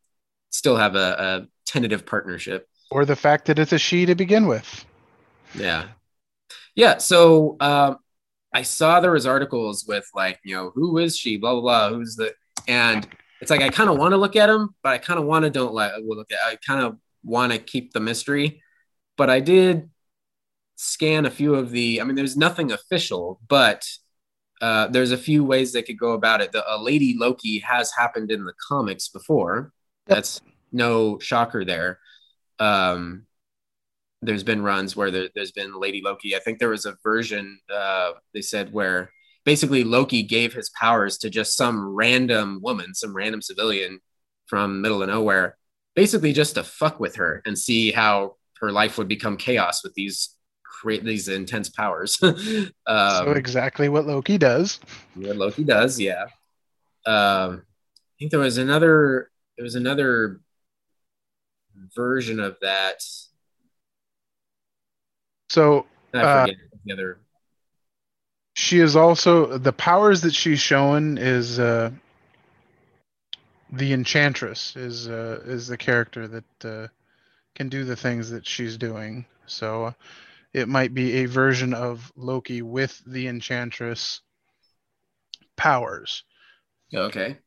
still 0.50 0.78
have 0.78 0.96
a, 0.96 1.16
a 1.20 1.48
tentative 1.66 2.06
partnership. 2.06 2.68
Or 2.92 3.06
the 3.06 3.16
fact 3.16 3.46
that 3.46 3.60
it's 3.60 3.74
a 3.74 3.80
she 3.80 4.06
to 4.06 4.16
begin 4.16 4.48
with. 4.48 4.86
Yeah. 5.56 5.88
Yeah. 6.76 7.00
So 7.00 7.58
um, 7.60 7.98
I 8.54 8.62
saw 8.62 9.00
there 9.00 9.12
was 9.12 9.26
articles 9.26 9.86
with 9.88 10.08
like, 10.14 10.40
you 10.44 10.56
know, 10.56 10.72
who 10.74 10.98
is 11.00 11.18
she? 11.18 11.38
Blah 11.38 11.54
blah 11.54 11.62
blah. 11.62 11.98
Who's 11.98 12.16
the 12.16 12.34
and 12.68 13.08
it's 13.42 13.52
like 13.52 13.62
I 13.62 13.70
kind 13.70 13.90
of 13.90 13.98
want 13.98 14.14
to 14.14 14.18
look 14.18 14.36
at 14.36 14.50
him, 14.50 14.74
but 14.84 14.94
I 14.94 14.98
kind 14.98 15.20
of 15.20 15.26
want 15.26 15.44
to 15.44 15.50
don't 15.50 15.74
let 15.74 16.04
look 16.04 16.32
at. 16.32 16.38
I 16.46 16.56
kind 16.56 16.82
of 16.82 16.98
want 17.24 17.52
to 17.52 17.58
keep 17.58 17.94
the 17.94 18.00
mystery, 18.00 18.62
but 19.18 19.30
I 19.30 19.40
did 19.40 19.90
scan 20.76 21.26
a 21.26 21.32
few 21.32 21.56
of 21.56 21.72
the. 21.72 22.02
I 22.02 22.04
mean, 22.04 22.16
there's 22.16 22.38
nothing 22.38 22.72
official, 22.72 23.40
but 23.48 23.88
uh, 24.62 24.88
there's 24.88 25.12
a 25.12 25.18
few 25.18 25.44
ways 25.44 25.74
they 25.74 25.82
could 25.82 26.00
go 26.00 26.12
about 26.12 26.42
it. 26.42 26.52
The 26.52 26.64
a 26.68 26.78
Lady 26.82 27.16
Loki 27.18 27.60
has 27.60 27.92
happened 27.92 28.32
in 28.32 28.46
the 28.46 28.54
comics 28.68 29.08
before. 29.08 29.74
Yep. 30.08 30.18
That's 30.18 30.42
no 30.72 31.20
shocker 31.20 31.66
there. 31.66 32.00
Um, 32.60 33.26
there's 34.22 34.44
been 34.44 34.62
runs 34.62 34.96
where 34.96 35.12
there, 35.12 35.30
has 35.38 35.52
been 35.52 35.80
Lady 35.80 36.02
Loki. 36.04 36.36
I 36.36 36.40
think 36.40 36.60
there 36.60 36.70
was 36.70 36.86
a 36.86 36.98
version 37.04 37.60
uh, 37.74 38.14
they 38.34 38.42
said 38.42 38.72
where 38.74 39.12
basically 39.44 39.84
Loki 39.84 40.24
gave 40.24 40.54
his 40.54 40.70
powers 40.70 41.18
to 41.20 41.30
just 41.30 41.56
some 41.56 41.94
random 41.94 42.60
woman, 42.62 42.94
some 42.94 43.16
random 43.16 43.42
civilian 43.42 44.00
from 44.46 44.82
middle 44.82 45.02
of 45.02 45.10
nowhere, 45.10 45.58
basically 45.96 46.34
just 46.34 46.56
to 46.56 46.64
fuck 46.64 47.00
with 47.00 47.18
her 47.18 47.42
and 47.46 47.58
see 47.58 47.92
how 47.92 48.36
her 48.64 48.72
life 48.72 48.98
would 48.98 49.10
become 49.10 49.36
chaos 49.36 49.84
with 49.84 49.94
these 49.94 50.38
create 50.64 51.04
these 51.04 51.28
intense 51.28 51.70
powers. 51.70 52.18
um, 52.24 52.72
so 52.88 53.32
exactly 53.32 53.90
what 53.90 54.08
Loki 54.08 54.38
does. 54.38 54.80
What 55.16 55.36
Loki 55.36 55.66
does, 55.66 56.00
yeah. 56.00 56.24
Um, 57.06 57.64
I 57.66 58.14
think 58.18 58.32
there 58.32 58.40
was 58.40 58.58
another. 58.58 59.30
There 59.58 59.64
was 59.64 59.76
another 59.76 60.40
version 61.94 62.40
of 62.40 62.56
that. 62.62 63.04
So 65.50 65.86
I 66.14 66.20
uh, 66.20 66.48
the 66.86 66.94
other. 66.94 67.20
she 68.56 68.80
is 68.80 68.96
also 68.96 69.58
the 69.58 69.74
powers 69.74 70.22
that 70.22 70.34
she's 70.34 70.60
showing 70.60 71.18
is 71.18 71.60
uh, 71.60 71.92
the 73.74 73.92
Enchantress 73.94 74.76
is 74.78 75.10
uh, 75.10 75.42
is 75.46 75.68
the 75.68 75.78
character 75.78 76.28
that 76.28 76.66
uh, 76.66 76.88
can 77.56 77.70
do 77.70 77.84
the 77.84 77.96
things 77.96 78.30
that 78.32 78.48
she's 78.48 78.78
doing. 78.78 79.26
So 79.46 79.94
it 80.54 80.68
might 80.68 80.94
be 80.94 81.18
a 81.18 81.26
version 81.26 81.74
of 81.74 82.12
Loki 82.16 82.62
with 82.62 83.02
the 83.06 83.28
Enchantress 83.28 84.22
powers. 85.56 86.24
Okay. 86.94 87.38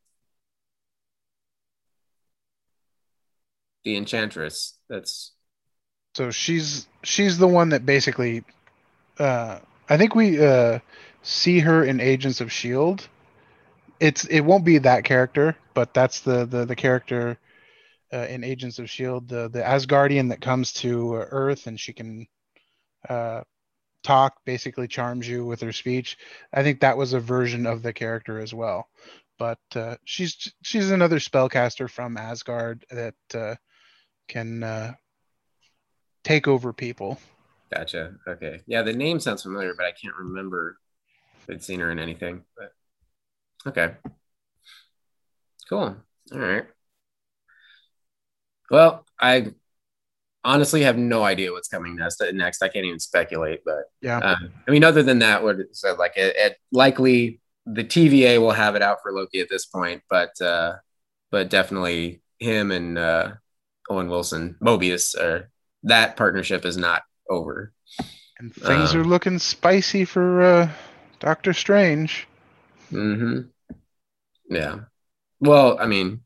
The 3.85 3.97
Enchantress. 3.97 4.79
That's 4.89 5.33
So 6.15 6.31
she's 6.31 6.89
she's 7.05 7.39
the 7.39 7.47
one 7.47 7.69
that 7.71 7.87
basically 7.87 8.45
uh 9.19 9.61
I 9.89 9.97
think 9.97 10.15
we 10.15 10.45
uh 10.45 10.81
see 11.23 11.61
her 11.61 11.85
in 11.85 12.01
Agents 12.01 12.41
of 12.41 12.53
Shield. 12.53 13.09
It's 14.01 14.25
it 14.27 14.41
won't 14.41 14.65
be 14.65 14.79
that 14.79 15.05
character, 15.05 15.57
but 15.75 15.95
that's 15.95 16.21
the 16.21 16.45
the, 16.45 16.65
the 16.65 16.77
character 16.77 17.39
uh, 18.13 18.27
in 18.29 18.45
Agents 18.45 18.79
of 18.79 18.91
Shield, 18.91 19.29
the 19.29 19.49
the 19.49 19.63
Asgardian 19.63 20.31
that 20.31 20.41
comes 20.41 20.73
to 20.75 21.17
uh, 21.17 21.27
Earth 21.31 21.67
and 21.67 21.79
she 21.79 21.93
can 21.93 22.27
uh 23.09 23.43
talk, 24.07 24.37
basically 24.45 24.87
charms 24.87 25.29
you 25.29 25.45
with 25.45 25.61
her 25.61 25.73
speech. 25.73 26.17
I 26.53 26.63
think 26.63 26.81
that 26.81 26.97
was 26.97 27.13
a 27.13 27.21
version 27.21 27.67
of 27.67 27.83
the 27.83 27.93
character 27.93 28.39
as 28.39 28.55
well. 28.55 28.89
But 29.39 29.59
uh, 29.75 29.97
she's 30.05 30.53
she's 30.63 30.91
another 30.91 31.19
spellcaster 31.19 31.91
from 31.91 32.17
Asgard 32.17 32.87
that 32.91 33.15
uh, 33.35 33.57
can 34.29 34.63
uh, 34.63 34.95
take 36.25 36.49
over 36.49 36.73
people. 36.73 37.19
gotcha. 37.75 38.15
Okay. 38.27 38.61
Yeah, 38.67 38.83
the 38.83 38.95
name 38.95 39.21
sounds 39.21 39.43
familiar, 39.43 39.75
but 39.77 39.85
I 39.85 39.93
can't 39.93 40.17
remember 40.17 40.79
if 41.43 41.57
I'd 41.57 41.65
seen 41.65 41.81
her 41.81 41.91
in 41.91 41.99
anything. 41.99 42.45
But 42.57 42.73
okay. 43.67 43.95
Cool. 45.69 45.97
All 46.33 46.39
right. 46.39 46.67
Well, 48.71 49.07
I 49.21 49.53
honestly 50.45 50.83
have 50.83 50.99
no 50.99 51.25
idea 51.25 51.53
what's 51.53 51.69
coming 51.69 51.97
next. 51.97 52.23
Next, 52.33 52.63
I 52.63 52.69
can't 52.69 52.87
even 52.87 53.01
speculate. 53.01 53.63
But 53.65 53.85
Yeah. 54.01 54.23
uh, 54.23 54.37
I 54.69 54.71
mean, 54.71 54.85
other 54.85 55.03
than 55.03 55.21
that, 55.21 55.43
what 55.43 55.61
it 55.61 55.77
said, 55.77 55.99
like 55.99 56.15
it, 56.17 56.35
it 56.37 56.57
likely 56.73 57.41
the 57.67 57.85
TVA 57.85 58.41
will 58.41 58.53
have 58.53 58.77
it 58.77 58.83
out 58.83 58.99
for 59.03 59.13
Loki 59.13 59.41
at 59.41 59.49
this 59.51 59.67
point, 59.67 60.03
but 60.11 60.41
uh, 60.41 60.77
but 61.31 61.51
definitely 61.51 62.23
him 62.39 62.71
and 62.73 62.99
uh, 62.99 63.35
Owen 63.91 64.09
Wilson, 64.09 64.57
Mobius, 64.63 65.17
or 65.17 65.51
that 65.85 66.17
partnership 66.17 66.65
is 66.65 66.77
not 66.77 67.03
over. 67.31 67.73
And 68.39 68.55
things 68.55 68.95
Um, 68.95 68.97
are 68.97 69.05
looking 69.05 69.39
spicy 69.39 70.07
for 70.07 70.41
uh, 70.43 70.71
Doctor 71.21 71.53
Strange. 71.53 72.27
hmm 72.91 73.51
Yeah. 74.49 74.81
Well, 75.41 75.79
I 75.81 75.87
mean, 75.87 76.23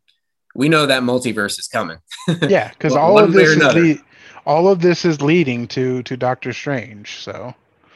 we 0.55 0.69
know 0.69 0.87
that 0.87 1.03
multiverse 1.03 1.59
is 1.59 1.69
coming. 1.69 1.99
Yeah, 2.49 2.69
because 2.69 2.95
all 2.95 3.19
of 3.19 3.33
this 3.33 3.51
is 3.51 3.59
le- 3.63 4.05
all 4.47 4.69
of 4.69 4.81
this 4.81 5.05
is 5.05 5.21
leading 5.21 5.67
to 5.69 6.03
to 6.05 6.17
Doctor 6.17 6.53
Strange. 6.53 7.19
So 7.21 7.55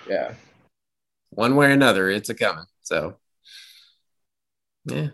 Yeah. 0.09 0.35
One 1.31 1.57
way 1.57 1.67
or 1.67 1.71
another, 1.71 2.11
it's 2.11 2.29
a 2.29 2.35
coming. 2.35 2.67
So, 2.83 3.17
yeah. 4.85 5.09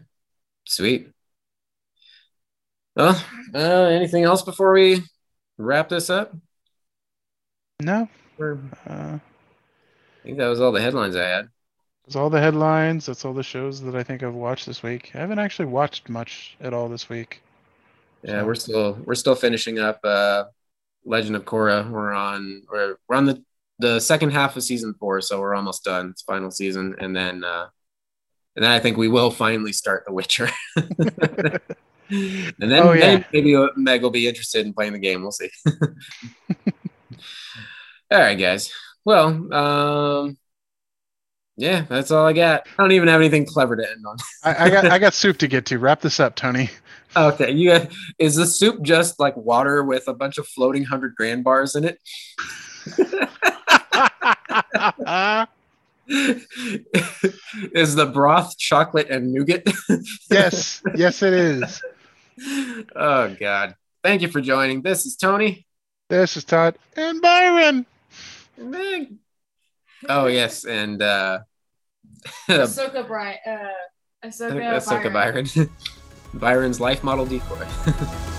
Sweet. 0.66 1.08
Well, 2.94 3.22
uh, 3.54 3.58
anything 3.58 4.24
else 4.24 4.42
before 4.42 4.72
we 4.72 5.02
wrap 5.56 5.88
this 5.88 6.10
up? 6.10 6.34
no, 7.80 8.08
uh, 8.38 8.54
I 8.86 9.20
think 10.22 10.36
that 10.38 10.48
was 10.48 10.60
all 10.60 10.72
the 10.72 10.82
headlines 10.82 11.16
I 11.16 11.24
had. 11.26 11.48
That's 12.10 12.16
all 12.16 12.28
the 12.28 12.40
headlines. 12.40 13.06
That's 13.06 13.24
all 13.24 13.32
the 13.32 13.44
shows 13.44 13.80
that 13.82 13.94
I 13.94 14.02
think 14.02 14.24
I've 14.24 14.34
watched 14.34 14.66
this 14.66 14.82
week. 14.82 15.12
I 15.14 15.18
haven't 15.18 15.38
actually 15.38 15.66
watched 15.66 16.08
much 16.08 16.56
at 16.60 16.74
all 16.74 16.88
this 16.88 17.08
week. 17.08 17.40
Yeah, 18.24 18.40
So- 18.40 18.46
we're 18.46 18.54
still 18.56 18.98
we're 19.04 19.14
still 19.14 19.36
finishing 19.36 19.78
up 19.78 20.00
uh 20.02 20.46
Legend 21.04 21.36
of 21.36 21.44
Korra. 21.44 21.88
We're 21.88 22.12
on 22.12 22.64
we're 22.68 22.96
we're 23.08 23.14
on 23.14 23.26
the 23.26 23.44
the 23.78 24.00
second 24.00 24.30
half 24.30 24.56
of 24.56 24.64
season 24.64 24.92
four, 24.98 25.20
so 25.20 25.38
we're 25.40 25.54
almost 25.54 25.84
done. 25.84 26.08
It's 26.10 26.22
final 26.22 26.50
season, 26.50 26.96
and 26.98 27.14
then 27.14 27.44
uh 27.44 27.68
and 28.56 28.64
then 28.64 28.72
I 28.72 28.80
think 28.80 28.96
we 28.96 29.06
will 29.06 29.30
finally 29.30 29.72
start 29.72 30.02
The 30.04 30.12
Witcher. 30.12 30.50
and 30.76 31.60
then, 32.58 32.82
Oh, 32.82 32.90
yeah. 32.90 33.00
then 33.00 33.24
maybe 33.32 33.56
Meg 33.76 34.02
will 34.02 34.10
be 34.10 34.26
interested 34.26 34.66
in 34.66 34.72
playing 34.74 34.94
the 34.94 34.98
game. 34.98 35.22
We'll 35.22 35.30
see. 35.30 35.48
all 38.10 38.18
right, 38.18 38.34
guys. 38.34 38.72
Well, 39.04 39.54
um 39.54 40.36
yeah, 41.60 41.82
that's 41.82 42.10
all 42.10 42.26
I 42.26 42.32
got. 42.32 42.66
I 42.78 42.82
don't 42.82 42.92
even 42.92 43.08
have 43.08 43.20
anything 43.20 43.44
clever 43.44 43.76
to 43.76 43.88
end 43.88 44.06
on. 44.06 44.16
I, 44.42 44.64
I 44.64 44.70
got 44.70 44.86
I 44.86 44.98
got 44.98 45.12
soup 45.12 45.36
to 45.38 45.46
get 45.46 45.66
to. 45.66 45.78
Wrap 45.78 46.00
this 46.00 46.18
up, 46.18 46.34
Tony. 46.34 46.70
Okay, 47.14 47.50
you 47.50 47.68
got, 47.68 47.88
is 48.18 48.36
the 48.36 48.46
soup 48.46 48.80
just 48.82 49.20
like 49.20 49.36
water 49.36 49.82
with 49.82 50.08
a 50.08 50.14
bunch 50.14 50.38
of 50.38 50.46
floating 50.46 50.84
hundred 50.84 51.14
grand 51.16 51.44
bars 51.44 51.76
in 51.76 51.84
it? 51.84 51.98
is 57.74 57.94
the 57.94 58.06
broth 58.06 58.56
chocolate 58.56 59.10
and 59.10 59.30
nougat? 59.30 59.68
yes, 60.30 60.82
yes, 60.94 61.22
it 61.22 61.34
is. 61.34 61.82
oh 62.96 63.36
God! 63.38 63.74
Thank 64.02 64.22
you 64.22 64.28
for 64.28 64.40
joining. 64.40 64.80
This 64.80 65.04
is 65.04 65.14
Tony. 65.14 65.66
This 66.08 66.38
is 66.38 66.44
Todd 66.44 66.78
and 66.96 67.20
Byron. 67.20 67.84
Oh 70.08 70.26
yes, 70.26 70.64
and 70.64 71.02
uh, 71.02 71.40
Ahsoka 72.48 73.06
Brian. 73.06 73.38
Uh, 73.46 74.26
Ahsoka, 74.26 74.76
Ahsoka 74.76 75.12
Byron. 75.12 75.46
Byron. 75.54 75.70
Byron's 76.34 76.80
life 76.80 77.02
model 77.02 77.26
decoy. 77.26 77.66